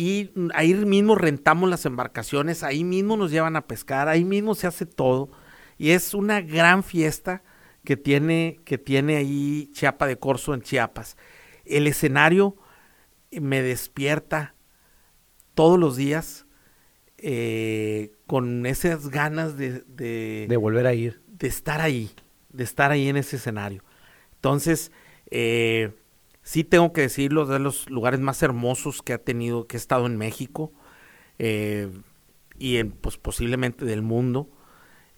Y 0.00 0.30
ahí 0.54 0.72
mismo 0.72 1.14
rentamos 1.14 1.68
las 1.68 1.84
embarcaciones, 1.84 2.62
ahí 2.62 2.84
mismo 2.84 3.18
nos 3.18 3.30
llevan 3.30 3.54
a 3.56 3.66
pescar, 3.66 4.08
ahí 4.08 4.24
mismo 4.24 4.54
se 4.54 4.66
hace 4.66 4.86
todo. 4.86 5.30
Y 5.76 5.90
es 5.90 6.14
una 6.14 6.40
gran 6.40 6.82
fiesta 6.82 7.42
que 7.84 7.98
tiene, 7.98 8.60
que 8.64 8.78
tiene 8.78 9.16
ahí 9.16 9.68
Chiapa 9.74 10.06
de 10.06 10.16
Corzo 10.16 10.54
en 10.54 10.62
Chiapas. 10.62 11.18
El 11.66 11.86
escenario 11.86 12.56
me 13.30 13.60
despierta 13.60 14.54
todos 15.52 15.78
los 15.78 15.96
días 15.96 16.46
eh, 17.18 18.12
con 18.26 18.64
esas 18.64 19.10
ganas 19.10 19.58
de, 19.58 19.84
de, 19.86 20.56
volver 20.56 20.86
a 20.86 20.94
ir. 20.94 21.20
De 21.26 21.46
estar 21.46 21.82
ahí, 21.82 22.10
de 22.48 22.64
estar 22.64 22.90
ahí 22.90 23.10
en 23.10 23.18
ese 23.18 23.36
escenario. 23.36 23.84
Entonces, 24.36 24.92
eh, 25.30 25.92
sí 26.42 26.64
tengo 26.64 26.92
que 26.92 27.02
decirlo, 27.02 27.46
de 27.46 27.58
los 27.58 27.88
lugares 27.90 28.20
más 28.20 28.42
hermosos 28.42 29.02
que 29.02 29.12
ha 29.12 29.18
tenido, 29.18 29.66
que 29.66 29.76
he 29.76 29.78
estado 29.78 30.06
en 30.06 30.16
México 30.16 30.72
eh, 31.38 31.90
y 32.58 32.76
en, 32.76 32.92
pues 32.92 33.18
posiblemente 33.18 33.84
del 33.84 34.02
mundo. 34.02 34.50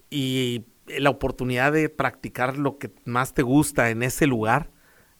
Y 0.09 0.65
la 0.87 1.09
oportunidad 1.09 1.71
de 1.71 1.89
practicar 1.89 2.57
lo 2.57 2.77
que 2.77 2.91
más 3.05 3.33
te 3.33 3.41
gusta 3.41 3.89
en 3.89 4.03
ese 4.03 4.27
lugar 4.27 4.71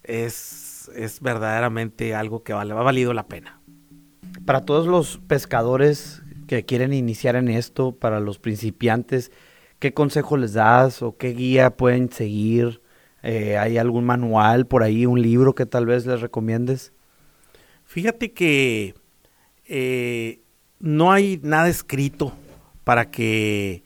es, 0.04 0.92
es 0.96 1.22
verdaderamente 1.22 2.14
algo 2.16 2.44
que 2.44 2.54
vale, 2.54 2.74
ha 2.74 2.76
valido 2.76 3.14
la 3.14 3.28
pena. 3.28 3.62
Para 4.46 4.62
todos 4.62 4.88
los 4.88 5.20
pescadores 5.28 6.22
que 6.48 6.66
quieren 6.66 6.94
iniciar 6.94 7.36
en 7.36 7.48
esto, 7.48 7.96
para 7.96 8.20
los 8.20 8.40
principiantes, 8.40 9.32
¿qué 9.80 9.94
consejo 9.94 10.38
les 10.38 10.54
das 10.54 11.02
o 11.02 11.18
qué 11.18 11.30
guía 11.30 11.78
pueden 11.78 12.12
seguir? 12.12 12.83
Eh, 13.24 13.58
¿Hay 13.58 13.78
algún 13.78 14.04
manual 14.04 14.68
por 14.68 14.84
ahí, 14.84 15.06
un 15.06 15.22
libro 15.22 15.56
que 15.56 15.66
tal 15.66 15.86
vez 15.86 16.06
les 16.06 16.20
recomiendes? 16.20 16.92
Fíjate 17.86 18.34
que 18.34 18.96
eh, 19.66 20.42
no 20.80 21.12
hay 21.12 21.40
nada 21.42 21.70
escrito 21.70 22.34
para 22.84 23.10
que 23.10 23.84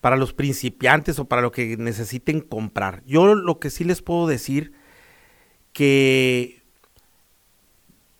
para 0.00 0.16
los 0.16 0.32
principiantes 0.32 1.20
o 1.20 1.26
para 1.26 1.42
lo 1.42 1.52
que 1.52 1.76
necesiten 1.76 2.40
comprar. 2.40 3.04
Yo 3.06 3.36
lo 3.36 3.60
que 3.60 3.70
sí 3.70 3.84
les 3.84 4.02
puedo 4.02 4.26
decir 4.26 4.72
que 5.72 6.62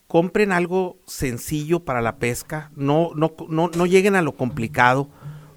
compren 0.06 0.52
algo 0.52 1.00
sencillo 1.06 1.80
para 1.80 2.00
la 2.00 2.18
pesca, 2.18 2.70
no, 2.76 3.10
no, 3.16 3.34
no, 3.48 3.68
no 3.74 3.86
lleguen 3.86 4.14
a 4.14 4.22
lo 4.22 4.36
complicado. 4.36 5.08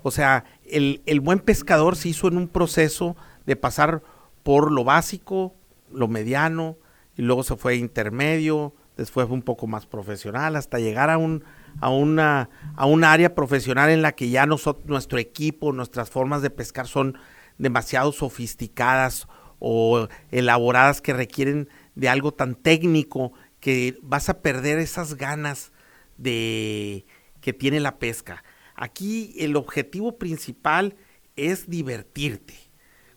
O 0.02 0.10
sea, 0.10 0.45
el, 0.64 1.03
el, 1.06 1.19
buen 1.19 1.40
pescador 1.40 1.95
se 1.95 2.10
hizo 2.10 2.27
en 2.27 2.38
un 2.38 2.48
proceso 2.48 3.15
de 3.45 3.56
pasar 3.56 4.02
por 4.45 4.72
lo 4.72 4.84
básico, 4.84 5.55
lo 5.91 6.07
mediano, 6.07 6.77
y 7.17 7.23
luego 7.23 7.41
se 7.41 7.55
fue 7.55 7.77
intermedio, 7.77 8.76
después 8.95 9.26
fue 9.26 9.35
un 9.35 9.41
poco 9.41 9.65
más 9.65 9.88
profesional, 9.88 10.55
hasta 10.55 10.77
llegar 10.77 11.09
a 11.09 11.17
un, 11.17 11.43
a 11.81 11.89
una, 11.89 12.51
a 12.76 12.85
un 12.85 13.03
área 13.03 13.34
profesional 13.34 13.89
en 13.89 14.03
la 14.03 14.11
que 14.11 14.30
ya 14.30 14.45
nosotros, 14.45 14.85
nuestro 14.85 15.17
equipo, 15.17 15.73
nuestras 15.73 16.11
formas 16.11 16.43
de 16.43 16.51
pescar 16.51 16.85
son 16.85 17.17
demasiado 17.57 18.11
sofisticadas 18.11 19.27
o 19.57 20.07
elaboradas 20.30 21.01
que 21.01 21.13
requieren 21.13 21.67
de 21.95 22.07
algo 22.07 22.31
tan 22.31 22.53
técnico 22.53 23.34
que 23.59 23.97
vas 24.03 24.30
a 24.30 24.43
perder 24.43 24.77
esas 24.77 25.15
ganas 25.15 25.72
de 26.17 27.07
que 27.41 27.51
tiene 27.51 27.80
la 27.80 27.97
pesca. 27.97 28.43
Aquí 28.76 29.34
el 29.39 29.55
objetivo 29.55 30.19
principal 30.19 30.97
es 31.35 31.67
divertirte 31.67 32.53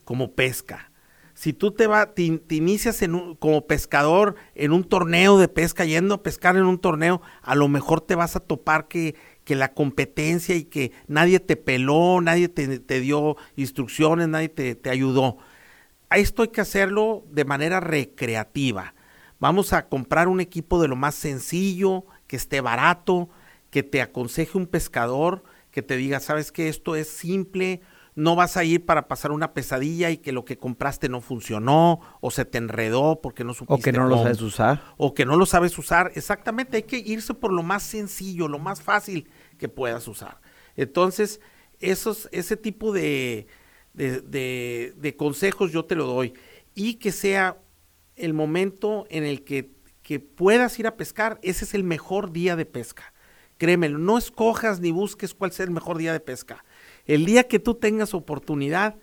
como 0.06 0.32
pesca. 0.32 0.90
Si 1.39 1.52
tú 1.52 1.70
te, 1.70 1.86
va, 1.86 2.15
te, 2.15 2.24
inicias 2.51 3.01
en 3.01 3.36
como 3.36 3.69
pescador 3.69 4.35
en 4.56 4.73
un 4.73 4.82
torneo 4.82 5.39
de 5.39 5.47
pesca, 5.47 5.85
yendo 5.85 6.15
a 6.16 6.23
pescar 6.24 6.56
en 6.56 6.65
un 6.65 6.81
torneo, 6.81 7.23
a 7.43 7.55
lo 7.55 7.69
mejor 7.69 8.01
te 8.01 8.16
vas 8.16 8.35
a 8.35 8.40
topar 8.40 8.89
que, 8.89 9.15
que 9.44 9.55
la 9.55 9.73
competencia 9.73 10.56
y 10.56 10.65
que 10.65 10.90
nadie 11.06 11.39
te 11.39 11.55
peló, 11.55 12.20
nadie 12.20 12.48
te, 12.48 13.01
dio 13.01 13.36
instrucciones, 13.55 14.27
nadie 14.27 14.48
te, 14.48 14.74
te 14.74 14.90
ayudó. 14.90 15.36
A 16.10 16.19
esto 16.19 16.43
hay 16.43 16.48
que 16.48 16.60
hacerlo 16.60 17.24
de 17.31 17.44
manera 17.44 17.78
recreativa. 17.78 18.94
Vamos 19.39 19.73
a 19.73 19.89
comprar 19.89 20.27
un 20.27 20.40
equipo 20.40 20.82
de 20.82 20.89
lo 20.89 20.97
más 20.97 21.15
sencillo, 21.15 22.05
que 22.27 22.35
esté 22.35 22.60
barato, 22.60 23.28
que 23.70 23.85
te 23.85 24.02
aconseje 24.02 24.59
un 24.59 24.66
pescador, 24.66 25.44
que 25.70 25.82
te 25.82 25.97
diga, 25.97 26.19
sabes 26.19 26.51
que 26.51 26.69
esto 26.69 26.97
es 26.97 27.09
simple, 27.09 27.81
no 28.19 28.35
vas 28.35 28.57
a 28.57 28.65
ir 28.65 28.85
para 28.85 29.07
pasar 29.07 29.31
una 29.31 29.55
pesadilla 29.55 30.11
y 30.11 30.16
que 30.16 30.32
lo 30.32 30.45
que 30.45 30.59
compraste 30.59 31.09
no 31.09 31.20
funcionó 31.20 32.01
o 32.20 32.32
se 32.32 32.45
te 32.45 32.59
enredó 32.59 33.20
porque 33.23 33.45
no 33.45 33.55
supiste. 33.55 33.74
O 33.74 33.78
que 33.81 33.93
no 33.93 34.09
lo 34.09 34.20
sabes 34.24 34.43
usar. 34.43 34.82
O 34.97 35.15
que 35.15 35.24
no 35.24 35.36
lo 35.36 35.47
sabes 35.47 35.78
usar. 35.78 36.11
Exactamente, 36.16 36.78
hay 36.78 36.82
que 36.82 36.99
irse 36.99 37.32
por 37.32 37.53
lo 37.53 37.62
más 37.62 37.85
sencillo, 37.85 38.49
lo 38.49 38.59
más 38.59 38.82
fácil 38.82 39.28
que 39.57 39.69
puedas 39.69 40.09
usar. 40.09 40.40
Entonces, 40.74 41.40
esos, 41.78 42.28
ese 42.32 42.57
tipo 42.57 42.93
de, 42.93 43.47
de, 43.95 44.93
de, 44.97 45.16
consejos 45.16 45.70
yo 45.70 45.85
te 45.85 45.95
lo 45.95 46.07
doy. 46.07 46.35
Y 46.74 46.95
que 46.95 47.12
sea 47.12 47.59
el 48.16 48.35
momento 48.35 49.07
en 49.11 49.23
el 49.23 49.45
que, 49.45 49.70
que 50.03 50.19
puedas 50.19 50.77
ir 50.81 50.89
a 50.89 50.97
pescar, 50.97 51.39
ese 51.45 51.65
es 51.65 51.73
el 51.73 51.85
mejor 51.85 52.32
día 52.32 52.57
de 52.57 52.66
pesca. 52.66 53.12
Créemelo, 53.59 53.99
no 53.99 54.19
escojas 54.19 54.81
ni 54.81 54.90
busques 54.90 55.35
cuál 55.35 55.53
sea 55.53 55.66
el 55.66 55.70
mejor 55.70 55.99
día 55.99 56.12
de 56.12 56.20
pesca 56.20 56.65
el 57.09 57.24
día 57.24 57.44
que 57.44 57.59
tú 57.59 57.74
tengas 57.74 58.14
oportunidad, 58.14 58.97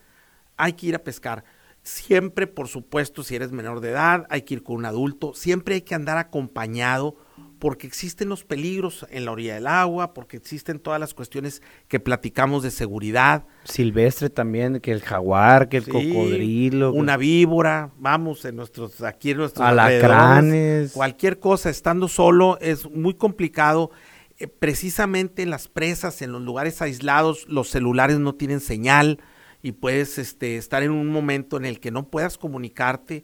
hay 0.56 0.74
que 0.74 0.88
ir 0.88 0.96
a 0.96 1.04
pescar. 1.04 1.44
Siempre, 1.84 2.48
por 2.48 2.68
supuesto, 2.68 3.22
si 3.24 3.36
eres 3.36 3.52
menor 3.52 3.80
de 3.80 3.90
edad, 3.90 4.26
hay 4.30 4.44
que 4.44 4.56
ir 4.56 4.64
con 4.64 4.78
un 4.78 4.86
adulto. 4.86 5.34
Siempre 5.34 5.76
hay 5.76 5.82
que 5.82 5.94
andar 5.94 6.18
acompañado 6.18 7.16
porque 7.60 7.88
existen 7.88 8.30
los 8.30 8.44
peligros 8.44 9.06
en 9.10 9.26
la 9.26 9.32
orilla 9.32 9.56
del 9.56 9.68
agua, 9.68 10.14
porque 10.14 10.38
existen 10.38 10.80
todas 10.80 11.00
las 11.00 11.14
cuestiones 11.14 11.62
que 11.88 12.00
platicamos 12.00 12.64
de 12.64 12.72
seguridad. 12.72 13.46
Silvestre 13.64 14.30
también, 14.30 14.80
que 14.80 14.92
el 14.92 15.02
jaguar, 15.02 15.70
que 15.70 15.78
el 15.78 15.88
cocodrilo. 15.88 16.92
Una 16.94 17.18
víbora, 17.18 17.92
vamos, 17.98 18.46
en 18.46 18.56
nuestros, 18.56 19.02
aquí 19.02 19.32
en 19.32 19.38
nuestros 19.38 19.68
alacranes. 19.68 20.92
Cualquier 20.92 21.40
cosa, 21.40 21.70
estando 21.70 22.08
solo, 22.08 22.58
es 22.62 22.90
muy 22.90 23.14
complicado 23.14 23.92
eh, 24.38 24.48
precisamente 24.48 25.44
en 25.44 25.50
las 25.50 25.70
presas, 25.70 26.22
en 26.22 26.34
los 26.34 26.42
lugares 26.42 26.82
aislados, 26.82 27.46
los 27.48 27.70
celulares 27.70 28.20
no 28.20 28.36
tienen 28.36 28.60
señal 28.60 29.20
y 29.62 29.72
puedes 29.72 30.18
este, 30.18 30.58
estar 30.58 30.84
en 30.84 30.92
un 30.92 31.08
momento 31.08 31.56
en 31.56 31.66
el 31.66 31.80
que 31.80 31.90
no 31.90 32.10
puedas 32.10 32.38
comunicarte. 32.38 33.24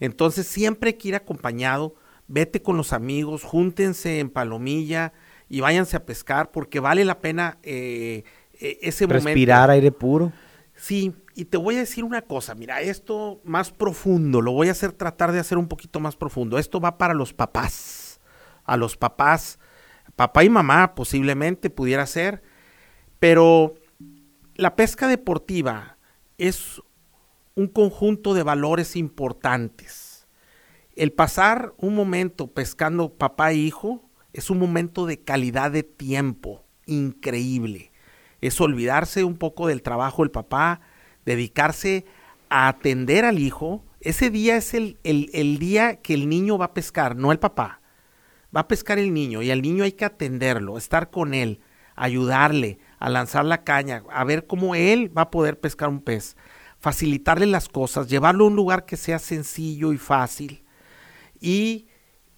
Entonces 0.00 0.48
siempre 0.48 0.90
hay 0.90 0.94
que 0.94 1.08
ir 1.08 1.14
acompañado, 1.14 1.94
vete 2.26 2.60
con 2.60 2.76
los 2.76 2.92
amigos, 2.92 3.44
júntense 3.44 4.18
en 4.18 4.30
palomilla 4.30 5.12
y 5.48 5.60
váyanse 5.60 5.96
a 5.96 6.04
pescar 6.04 6.50
porque 6.50 6.80
vale 6.80 7.04
la 7.04 7.20
pena 7.20 7.58
eh, 7.62 8.24
e, 8.58 8.78
ese 8.82 9.06
momento. 9.06 9.26
Respirar 9.26 9.70
aire 9.70 9.92
puro. 9.92 10.32
Sí, 10.74 11.14
y 11.36 11.44
te 11.44 11.56
voy 11.56 11.76
a 11.76 11.78
decir 11.78 12.02
una 12.02 12.22
cosa, 12.22 12.54
mira, 12.56 12.80
esto 12.80 13.40
más 13.44 13.70
profundo, 13.70 14.40
lo 14.40 14.52
voy 14.52 14.68
a 14.68 14.72
hacer, 14.72 14.92
tratar 14.92 15.30
de 15.30 15.38
hacer 15.38 15.56
un 15.56 15.68
poquito 15.68 16.00
más 16.00 16.16
profundo. 16.16 16.58
Esto 16.58 16.80
va 16.80 16.98
para 16.98 17.14
los 17.14 17.32
papás, 17.32 18.20
a 18.64 18.76
los 18.76 18.96
papás 18.96 19.58
papá 20.18 20.42
y 20.42 20.50
mamá 20.50 20.96
posiblemente 20.96 21.70
pudiera 21.70 22.04
ser, 22.04 22.42
pero 23.20 23.76
la 24.56 24.74
pesca 24.74 25.06
deportiva 25.06 25.96
es 26.38 26.82
un 27.54 27.68
conjunto 27.68 28.34
de 28.34 28.42
valores 28.42 28.96
importantes. 28.96 30.26
El 30.96 31.12
pasar 31.12 31.72
un 31.76 31.94
momento 31.94 32.48
pescando 32.48 33.14
papá 33.14 33.52
e 33.52 33.58
hijo 33.58 34.10
es 34.32 34.50
un 34.50 34.58
momento 34.58 35.06
de 35.06 35.20
calidad 35.20 35.70
de 35.70 35.84
tiempo 35.84 36.64
increíble. 36.86 37.92
Es 38.40 38.60
olvidarse 38.60 39.22
un 39.22 39.38
poco 39.38 39.68
del 39.68 39.82
trabajo 39.82 40.22
del 40.22 40.32
papá, 40.32 40.80
dedicarse 41.26 42.06
a 42.48 42.66
atender 42.66 43.24
al 43.24 43.38
hijo. 43.38 43.84
Ese 44.00 44.30
día 44.30 44.56
es 44.56 44.74
el, 44.74 44.98
el, 45.04 45.30
el 45.32 45.60
día 45.60 46.00
que 46.00 46.14
el 46.14 46.28
niño 46.28 46.58
va 46.58 46.64
a 46.64 46.74
pescar, 46.74 47.14
no 47.14 47.30
el 47.30 47.38
papá 47.38 47.82
va 48.54 48.60
a 48.60 48.68
pescar 48.68 48.98
el 48.98 49.12
niño 49.12 49.42
y 49.42 49.50
al 49.50 49.62
niño 49.62 49.84
hay 49.84 49.92
que 49.92 50.04
atenderlo, 50.04 50.78
estar 50.78 51.10
con 51.10 51.34
él, 51.34 51.60
ayudarle 51.96 52.78
a 52.98 53.08
lanzar 53.08 53.44
la 53.44 53.64
caña, 53.64 54.02
a 54.10 54.24
ver 54.24 54.46
cómo 54.46 54.74
él 54.74 55.16
va 55.16 55.22
a 55.22 55.30
poder 55.30 55.60
pescar 55.60 55.88
un 55.88 56.00
pez, 56.00 56.36
facilitarle 56.78 57.46
las 57.46 57.68
cosas, 57.68 58.08
llevarlo 58.08 58.44
a 58.44 58.48
un 58.48 58.56
lugar 58.56 58.86
que 58.86 58.96
sea 58.96 59.18
sencillo 59.18 59.92
y 59.92 59.98
fácil 59.98 60.64
y 61.40 61.88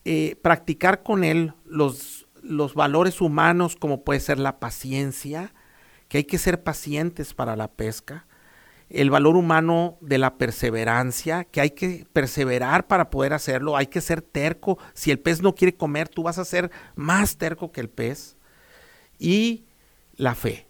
eh, 0.04 0.36
practicar 0.42 1.02
con 1.02 1.24
él 1.24 1.54
los, 1.64 2.26
los 2.42 2.74
valores 2.74 3.20
humanos 3.20 3.76
como 3.76 4.02
puede 4.02 4.20
ser 4.20 4.38
la 4.38 4.58
paciencia, 4.58 5.54
que 6.08 6.18
hay 6.18 6.24
que 6.24 6.38
ser 6.38 6.62
pacientes 6.62 7.34
para 7.34 7.54
la 7.54 7.70
pesca, 7.70 8.26
el 8.90 9.08
valor 9.08 9.36
humano 9.36 9.98
de 10.00 10.18
la 10.18 10.36
perseverancia, 10.36 11.44
que 11.44 11.60
hay 11.60 11.70
que 11.70 12.06
perseverar 12.12 12.88
para 12.88 13.08
poder 13.08 13.32
hacerlo, 13.32 13.76
hay 13.76 13.86
que 13.86 14.00
ser 14.00 14.20
terco. 14.20 14.78
Si 14.94 15.12
el 15.12 15.20
pez 15.20 15.42
no 15.42 15.54
quiere 15.54 15.76
comer, 15.76 16.08
tú 16.08 16.24
vas 16.24 16.38
a 16.38 16.44
ser 16.44 16.72
más 16.96 17.38
terco 17.38 17.70
que 17.70 17.80
el 17.80 17.88
pez. 17.88 18.36
Y 19.18 19.66
la 20.16 20.34
fe. 20.34 20.68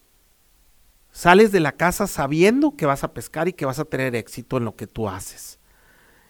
Sales 1.11 1.51
de 1.51 1.61
la 1.61 1.73
casa 1.73 2.07
sabiendo 2.07 2.77
que 2.77 2.87
vas 2.87 3.05
a 3.05 3.15
pescar 3.15 3.49
y 3.49 3.55
que 3.55 3.65
vas 3.65 3.79
a 3.79 3.85
tener 3.85 4.15
éxito 4.15 4.59
en 4.59 4.65
lo 4.65 4.77
que 4.77 4.87
tú 4.87 5.09
haces. 5.09 5.59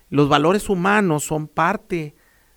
Los 0.08 0.28
valores 0.28 0.68
humanos 0.68 1.24
son 1.24 1.48
parte 1.48 2.14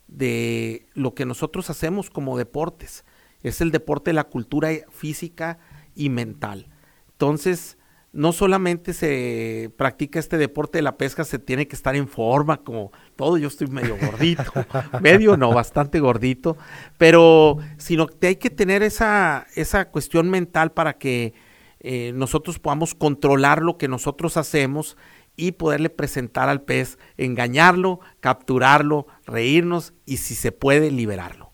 de 0.08 0.88
lo 0.94 1.16
que 1.16 1.26
nosotros 1.26 1.70
hacemos 1.70 2.10
como 2.10 2.38
deportes. 2.38 3.04
Es 3.42 3.62
el 3.62 3.72
deporte 3.72 4.12
de 4.12 4.16
la 4.16 4.26
cultura 4.26 4.70
física 4.92 5.58
y 5.96 6.10
mental. 6.10 6.70
Entonces, 7.12 7.78
no 8.14 8.32
solamente 8.32 8.94
se 8.94 9.72
practica 9.76 10.20
este 10.20 10.38
deporte 10.38 10.78
de 10.78 10.84
la 10.84 10.98
pesca, 10.98 11.24
se 11.24 11.40
tiene 11.40 11.68
que 11.68 11.76
estar 11.76 11.96
en 11.96 12.08
forma, 12.08 12.58
como 12.58 12.92
todo, 13.16 13.38
yo 13.38 13.48
estoy 13.48 13.68
medio 13.68 13.98
gordito, 13.98 14.44
medio 15.02 15.36
no, 15.36 15.52
bastante 15.52 16.00
gordito, 16.00 16.56
pero 17.00 17.58
sino 17.78 18.06
que 18.06 18.28
hay 18.28 18.36
que 18.36 18.52
tener 18.52 18.84
esa, 18.84 19.48
esa 19.56 19.90
cuestión 19.90 20.30
mental 20.30 20.72
para 20.72 20.94
que 20.94 21.34
eh, 21.80 22.12
nosotros 22.14 22.60
podamos 22.60 22.94
controlar 22.94 23.64
lo 23.64 23.78
que 23.78 23.88
nosotros 23.88 24.38
hacemos 24.38 24.96
y 25.36 25.54
poderle 25.54 25.90
presentar 25.90 26.50
al 26.50 26.62
pez, 26.62 27.00
engañarlo, 27.18 28.00
capturarlo, 28.20 29.08
reírnos 29.26 29.94
y 30.06 30.18
si 30.18 30.36
se 30.36 30.52
puede, 30.52 30.92
liberarlo. 30.92 31.52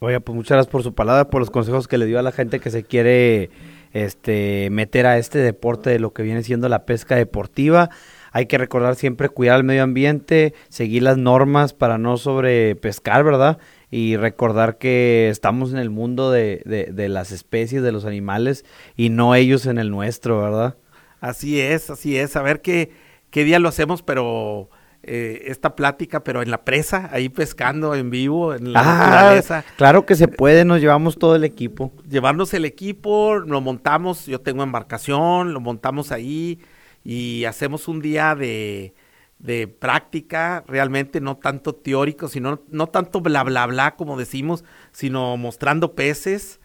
Oye, 0.00 0.18
pues 0.18 0.34
muchas 0.34 0.56
gracias 0.56 0.72
por 0.72 0.82
su 0.82 0.94
palabra, 0.94 1.30
por 1.30 1.40
los 1.40 1.50
consejos 1.50 1.86
que 1.86 1.98
le 1.98 2.06
dio 2.06 2.18
a 2.18 2.22
la 2.22 2.32
gente 2.32 2.58
que 2.58 2.70
se 2.70 2.82
quiere 2.82 3.50
este, 3.92 4.68
meter 4.70 5.06
a 5.06 5.18
este 5.18 5.38
deporte 5.38 5.90
de 5.90 5.98
lo 5.98 6.12
que 6.12 6.22
viene 6.22 6.42
siendo 6.42 6.68
la 6.68 6.84
pesca 6.84 7.16
deportiva. 7.16 7.90
Hay 8.32 8.46
que 8.46 8.58
recordar 8.58 8.94
siempre 8.94 9.28
cuidar 9.28 9.56
el 9.56 9.64
medio 9.64 9.82
ambiente, 9.82 10.54
seguir 10.68 11.02
las 11.02 11.16
normas 11.16 11.72
para 11.72 11.98
no 11.98 12.16
sobrepescar, 12.16 13.24
¿verdad? 13.24 13.58
Y 13.90 14.16
recordar 14.16 14.78
que 14.78 15.28
estamos 15.30 15.72
en 15.72 15.78
el 15.78 15.90
mundo 15.90 16.30
de, 16.30 16.62
de, 16.64 17.08
las 17.08 17.32
especies, 17.32 17.82
de 17.82 17.90
los 17.90 18.04
animales, 18.04 18.64
y 18.96 19.08
no 19.08 19.34
ellos 19.34 19.66
en 19.66 19.78
el 19.78 19.90
nuestro, 19.90 20.40
¿verdad? 20.40 20.76
Así 21.20 21.60
es, 21.60 21.90
así 21.90 22.16
es. 22.16 22.36
A 22.36 22.42
ver 22.42 22.60
qué, 22.60 22.92
qué 23.30 23.42
día 23.42 23.58
lo 23.58 23.68
hacemos, 23.68 24.02
pero 24.02 24.70
eh, 25.02 25.44
esta 25.46 25.74
plática, 25.76 26.22
pero 26.22 26.42
en 26.42 26.50
la 26.50 26.62
presa, 26.62 27.08
ahí 27.10 27.30
pescando 27.30 27.94
en 27.94 28.10
vivo, 28.10 28.54
en 28.54 28.74
la 28.74 28.80
ah, 28.80 28.98
naturaleza. 28.98 29.64
Claro 29.76 30.04
que 30.04 30.14
se 30.14 30.28
puede, 30.28 30.66
nos 30.66 30.80
llevamos 30.80 31.18
todo 31.18 31.36
el 31.36 31.44
equipo. 31.44 31.92
Llevarnos 32.06 32.52
el 32.52 32.66
equipo, 32.66 33.36
lo 33.36 33.62
montamos, 33.62 34.26
yo 34.26 34.42
tengo 34.42 34.62
embarcación, 34.62 35.54
lo 35.54 35.60
montamos 35.60 36.12
ahí 36.12 36.60
y 37.02 37.46
hacemos 37.46 37.88
un 37.88 38.02
día 38.02 38.34
de, 38.34 38.92
de 39.38 39.68
práctica, 39.68 40.64
realmente 40.68 41.22
no 41.22 41.38
tanto 41.38 41.74
teórico, 41.74 42.28
sino 42.28 42.60
no 42.68 42.86
tanto 42.88 43.22
bla 43.22 43.42
bla 43.42 43.64
bla 43.66 43.96
como 43.96 44.18
decimos, 44.18 44.64
sino 44.92 45.38
mostrando 45.38 45.94
peces 45.94 46.60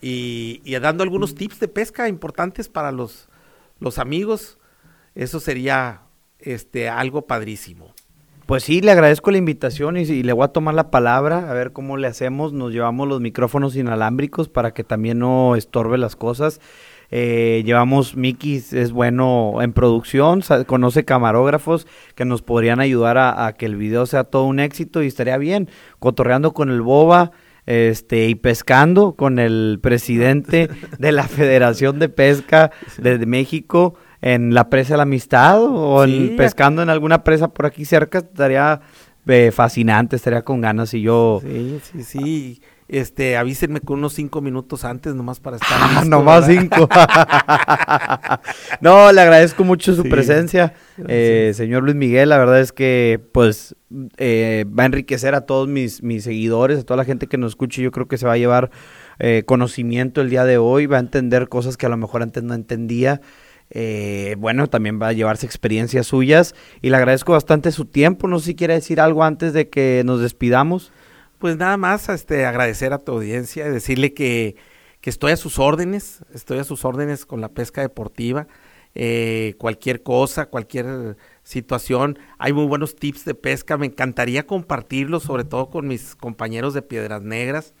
y, 0.00 0.62
y 0.64 0.78
dando 0.78 1.02
algunos 1.02 1.34
tips 1.34 1.58
de 1.58 1.66
pesca 1.66 2.08
importantes 2.08 2.68
para 2.68 2.92
los, 2.92 3.28
los 3.80 3.98
amigos. 3.98 4.58
Eso 5.16 5.40
sería 5.40 6.02
este, 6.42 6.88
algo 6.88 7.26
padrísimo. 7.26 7.94
Pues 8.50 8.64
sí, 8.64 8.80
le 8.80 8.90
agradezco 8.90 9.30
la 9.30 9.38
invitación 9.38 9.96
y, 9.96 10.04
le 10.04 10.32
voy 10.32 10.44
a 10.44 10.48
tomar 10.48 10.74
la 10.74 10.90
palabra, 10.90 11.48
a 11.48 11.54
ver 11.54 11.72
cómo 11.72 11.96
le 11.96 12.08
hacemos. 12.08 12.52
Nos 12.52 12.72
llevamos 12.72 13.06
los 13.06 13.20
micrófonos 13.20 13.76
inalámbricos 13.76 14.48
para 14.48 14.74
que 14.74 14.82
también 14.82 15.20
no 15.20 15.54
estorbe 15.54 15.98
las 15.98 16.16
cosas. 16.16 16.60
Eh, 17.12 17.62
llevamos 17.64 18.16
Miki, 18.16 18.56
es 18.56 18.90
bueno 18.90 19.62
en 19.62 19.72
producción, 19.72 20.42
conoce 20.66 21.04
camarógrafos 21.04 21.86
que 22.16 22.24
nos 22.24 22.42
podrían 22.42 22.80
ayudar 22.80 23.18
a, 23.18 23.52
que 23.56 23.66
el 23.66 23.76
video 23.76 24.06
sea 24.06 24.24
todo 24.24 24.46
un 24.46 24.58
éxito 24.58 25.00
y 25.00 25.06
estaría 25.06 25.38
bien. 25.38 25.68
Cotorreando 26.00 26.52
con 26.52 26.70
el 26.70 26.82
Boba 26.82 27.30
este 27.66 28.26
y 28.26 28.34
pescando 28.34 29.12
con 29.12 29.38
el 29.38 29.78
presidente 29.80 30.68
de 30.98 31.12
la 31.12 31.22
Federación 31.28 32.00
de 32.00 32.08
Pesca 32.08 32.72
de 32.98 33.24
México 33.26 33.94
en 34.22 34.54
la 34.54 34.68
presa 34.68 34.94
de 34.94 34.98
la 34.98 35.02
amistad 35.04 35.62
o 35.62 36.04
pescando 36.36 36.82
en 36.82 36.90
alguna 36.90 37.24
presa 37.24 37.48
por 37.48 37.66
aquí 37.66 37.84
cerca, 37.84 38.18
estaría 38.18 38.80
eh, 39.26 39.50
fascinante, 39.52 40.16
estaría 40.16 40.42
con 40.42 40.60
ganas 40.60 40.94
y 40.94 41.02
yo... 41.02 41.40
Sí, 41.42 41.80
sí, 41.82 42.02
sí. 42.02 42.62
este, 42.88 43.36
avísenme 43.36 43.80
con 43.80 44.00
unos 44.00 44.14
cinco 44.14 44.40
minutos 44.40 44.84
antes, 44.84 45.14
nomás 45.14 45.38
para 45.40 45.56
estar. 45.56 45.70
Ah, 45.80 46.04
nomás 46.04 46.46
cinco. 46.46 46.88
no, 48.80 49.12
le 49.12 49.20
agradezco 49.20 49.64
mucho 49.64 49.94
su 49.94 50.02
presencia, 50.02 50.74
eh, 51.06 51.52
señor 51.54 51.84
Luis 51.84 51.96
Miguel. 51.96 52.28
La 52.28 52.38
verdad 52.38 52.60
es 52.60 52.72
que, 52.72 53.20
pues, 53.32 53.76
eh, 54.16 54.64
va 54.66 54.82
a 54.82 54.86
enriquecer 54.86 55.34
a 55.34 55.42
todos 55.42 55.68
mis, 55.68 56.02
mis 56.02 56.24
seguidores, 56.24 56.80
a 56.80 56.82
toda 56.82 56.96
la 56.96 57.04
gente 57.04 57.26
que 57.28 57.38
nos 57.38 57.52
escuche. 57.52 57.80
Yo 57.82 57.92
creo 57.92 58.08
que 58.08 58.18
se 58.18 58.26
va 58.26 58.32
a 58.32 58.38
llevar 58.38 58.70
eh, 59.20 59.44
conocimiento 59.46 60.20
el 60.20 60.30
día 60.30 60.44
de 60.44 60.58
hoy, 60.58 60.86
va 60.86 60.96
a 60.96 61.00
entender 61.00 61.48
cosas 61.48 61.76
que 61.76 61.86
a 61.86 61.90
lo 61.90 61.96
mejor 61.96 62.22
antes 62.22 62.42
no 62.42 62.54
entendía. 62.54 63.20
Bueno, 64.38 64.66
también 64.68 65.00
va 65.00 65.08
a 65.08 65.12
llevarse 65.12 65.46
experiencias 65.46 66.08
suyas 66.08 66.54
y 66.82 66.90
le 66.90 66.96
agradezco 66.96 67.32
bastante 67.32 67.72
su 67.72 67.84
tiempo. 67.84 68.28
No 68.28 68.38
sé 68.38 68.46
si 68.46 68.54
quiere 68.54 68.74
decir 68.74 69.00
algo 69.00 69.24
antes 69.24 69.52
de 69.52 69.68
que 69.68 70.02
nos 70.04 70.20
despidamos. 70.20 70.92
Pues 71.40 71.56
nada 71.56 71.78
más 71.78 72.10
este, 72.10 72.44
agradecer 72.44 72.92
a 72.92 72.98
tu 72.98 73.12
audiencia 73.12 73.66
y 73.66 73.70
decirle 73.70 74.12
que, 74.12 74.56
estoy 75.02 75.32
a 75.32 75.38
sus 75.38 75.58
órdenes, 75.58 76.22
estoy 76.34 76.58
a 76.58 76.64
sus 76.64 76.84
órdenes 76.84 77.24
con 77.24 77.40
la 77.40 77.48
pesca 77.48 77.80
deportiva. 77.80 78.46
Eh, 78.94 79.54
cualquier 79.56 80.02
cosa, 80.02 80.50
cualquier 80.50 81.16
situación. 81.42 82.18
Hay 82.36 82.52
muy 82.52 82.66
buenos 82.66 82.94
tips 82.94 83.24
de 83.24 83.34
pesca. 83.34 83.78
Me 83.78 83.86
encantaría 83.86 84.46
compartirlos, 84.46 85.22
sobre 85.22 85.44
todo 85.44 85.70
con 85.70 85.88
mis 85.88 86.14
compañeros 86.14 86.74
de 86.74 86.82
Piedras 86.82 87.22
Negras. 87.22 87.72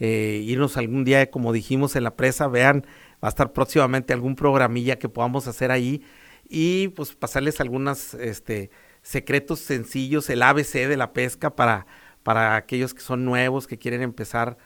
Eh, 0.00 0.42
irnos 0.44 0.76
algún 0.76 1.04
día, 1.04 1.30
como 1.30 1.52
dijimos 1.52 1.94
en 1.94 2.02
la 2.02 2.16
presa, 2.16 2.48
vean, 2.48 2.84
va 3.24 3.28
a 3.28 3.30
estar 3.30 3.54
próximamente 3.54 4.12
algún 4.12 4.36
programilla 4.36 4.98
que 4.98 5.08
podamos 5.08 5.48
hacer 5.48 5.70
ahí 5.70 6.04
y 6.46 6.88
pues 6.88 7.14
pasarles 7.14 7.60
algunos 7.62 8.12
este, 8.12 8.70
secretos 9.00 9.60
sencillos, 9.60 10.28
el 10.28 10.42
ABC 10.42 10.86
de 10.86 10.98
la 10.98 11.14
pesca 11.14 11.56
para 11.56 11.86
para 12.24 12.56
aquellos 12.56 12.92
que 12.92 13.02
son 13.02 13.24
nuevos, 13.24 13.68
que 13.68 13.78
quieren 13.78 14.02
empezar 14.02 14.56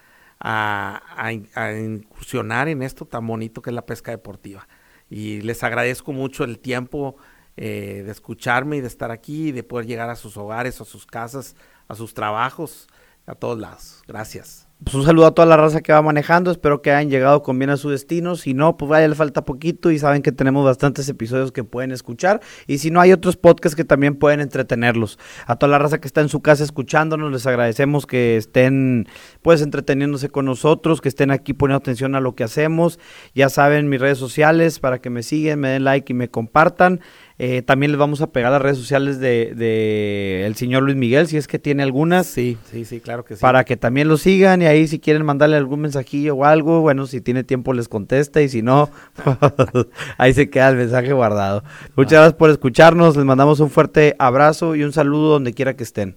a, 0.41 1.03
incursionar 1.33 2.69
en 2.69 2.83
esto 2.83 3.05
tan 3.05 3.27
bonito 3.27 3.61
que 3.61 3.71
es 3.71 3.75
la 3.75 3.85
pesca 3.85 4.13
deportiva. 4.13 4.67
Y 5.11 5.43
les 5.43 5.63
agradezco 5.65 6.13
mucho 6.13 6.45
el 6.45 6.61
tiempo 6.61 7.17
eh, 7.57 8.05
de 8.07 8.13
escucharme 8.13 8.77
y 8.77 8.81
de 8.81 8.87
estar 8.87 9.11
aquí 9.11 9.49
y 9.49 9.53
de 9.53 9.65
poder 9.65 9.87
llegar 9.87 10.09
a 10.09 10.17
sus 10.17 10.37
hogares, 10.37 10.81
a 10.81 10.85
sus 10.85 11.05
casas, 11.05 11.57
a 11.89 11.97
sus 11.97 12.15
trabajos, 12.15 12.87
a 13.27 13.35
todos 13.35 13.59
lados. 13.59 14.03
Gracias. 14.07 14.68
Pues 14.85 14.95
un 14.95 15.05
saludo 15.05 15.27
a 15.27 15.35
toda 15.35 15.45
la 15.45 15.57
raza 15.57 15.81
que 15.81 15.93
va 15.93 16.01
manejando, 16.03 16.53
espero 16.53 16.83
que 16.83 16.93
hayan 16.93 17.11
llegado 17.11 17.43
con 17.43 17.59
bien 17.59 17.69
a 17.71 17.77
su 17.77 17.91
destino, 17.91 18.37
si 18.37 18.55
no, 18.55 18.77
pues 18.77 18.89
vaya, 18.89 19.09
le 19.09 19.17
falta 19.17 19.45
poquito 19.45 19.91
y 19.91 19.99
saben 19.99 20.23
que 20.23 20.31
tenemos 20.31 20.65
bastantes 20.65 21.09
episodios 21.09 21.51
que 21.51 21.65
pueden 21.65 21.91
escuchar 21.91 22.41
y 22.69 22.79
si 22.79 22.93
no, 22.93 23.01
hay 23.01 23.11
otros 23.11 23.37
podcasts 23.37 23.75
que 23.75 23.83
también 23.83 24.15
pueden 24.15 24.39
entretenerlos. 24.39 25.19
A 25.47 25.57
toda 25.57 25.73
la 25.73 25.81
raza 25.81 26.01
que 26.01 26.07
está 26.07 26.21
en 26.21 26.29
su 26.29 26.43
casa 26.43 26.63
escuchándonos, 26.63 27.33
les 27.33 27.45
agradecemos 27.45 28.07
que 28.07 28.37
estén 28.37 29.09
pues 29.43 29.63
entreteniéndose 29.63 30.29
con 30.29 30.45
nosotros, 30.45 31.01
que 31.01 31.09
estén 31.09 31.33
aquí 31.33 31.55
poniendo 31.55 31.79
atención 31.79 32.15
a 32.15 32.21
lo 32.21 32.37
que 32.37 32.45
hacemos, 32.45 33.01
ya 33.35 33.49
saben 33.49 33.89
mis 33.89 34.01
redes 34.01 34.19
sociales 34.19 34.79
para 34.79 35.01
que 35.01 35.11
me 35.11 35.25
sigan, 35.25 35.59
me 35.59 35.71
den 35.71 35.83
like 35.83 36.13
y 36.13 36.15
me 36.15 36.31
compartan. 36.31 37.01
Eh, 37.41 37.63
también 37.63 37.93
les 37.93 37.99
vamos 37.99 38.21
a 38.21 38.33
pegar 38.33 38.51
las 38.51 38.61
redes 38.61 38.79
sociales 38.79 39.21
de, 39.21 40.45
el 40.45 40.57
señor 40.57 40.83
Luis 40.83 40.97
Miguel, 40.97 41.29
si 41.29 41.37
es 41.37 41.47
que 41.47 41.61
tiene 41.61 41.85
algunas. 41.85 42.27
Sí, 42.27 42.59
sí, 42.71 42.85
sí, 42.85 43.01
claro 43.01 43.25
que 43.25 43.37
sí. 43.37 43.41
Para 43.41 43.65
que 43.65 43.77
también 43.77 44.09
lo 44.09 44.17
sigan 44.17 44.61
y 44.61 44.67
ahí 44.67 44.89
si 44.89 44.99
quieren 44.99 45.25
mandarle 45.25 45.57
algún 45.57 45.81
mensajillo 45.81 46.35
o 46.35 46.45
algo, 46.45 46.81
bueno, 46.81 47.07
si 47.07 47.21
tiene 47.21 47.45
tiempo 47.45 47.73
les 47.73 47.89
contesta 47.89 48.43
y 48.43 48.49
si 48.49 48.63
no, 48.63 48.91
ahí 50.19 50.35
se 50.35 50.51
queda 50.51 50.71
el 50.71 50.77
mensaje 50.77 51.13
guardado. 51.13 51.63
Muchas 51.95 52.13
gracias 52.13 52.35
por 52.35 52.51
escucharnos, 52.51 53.17
les 53.17 53.25
mandamos 53.25 53.61
un 53.61 53.71
fuerte 53.71 54.17
abrazo 54.19 54.75
y 54.75 54.83
un 54.83 54.93
saludo 54.93 55.31
donde 55.31 55.55
quiera 55.55 55.77
que 55.77 55.85
estén. 55.85 56.17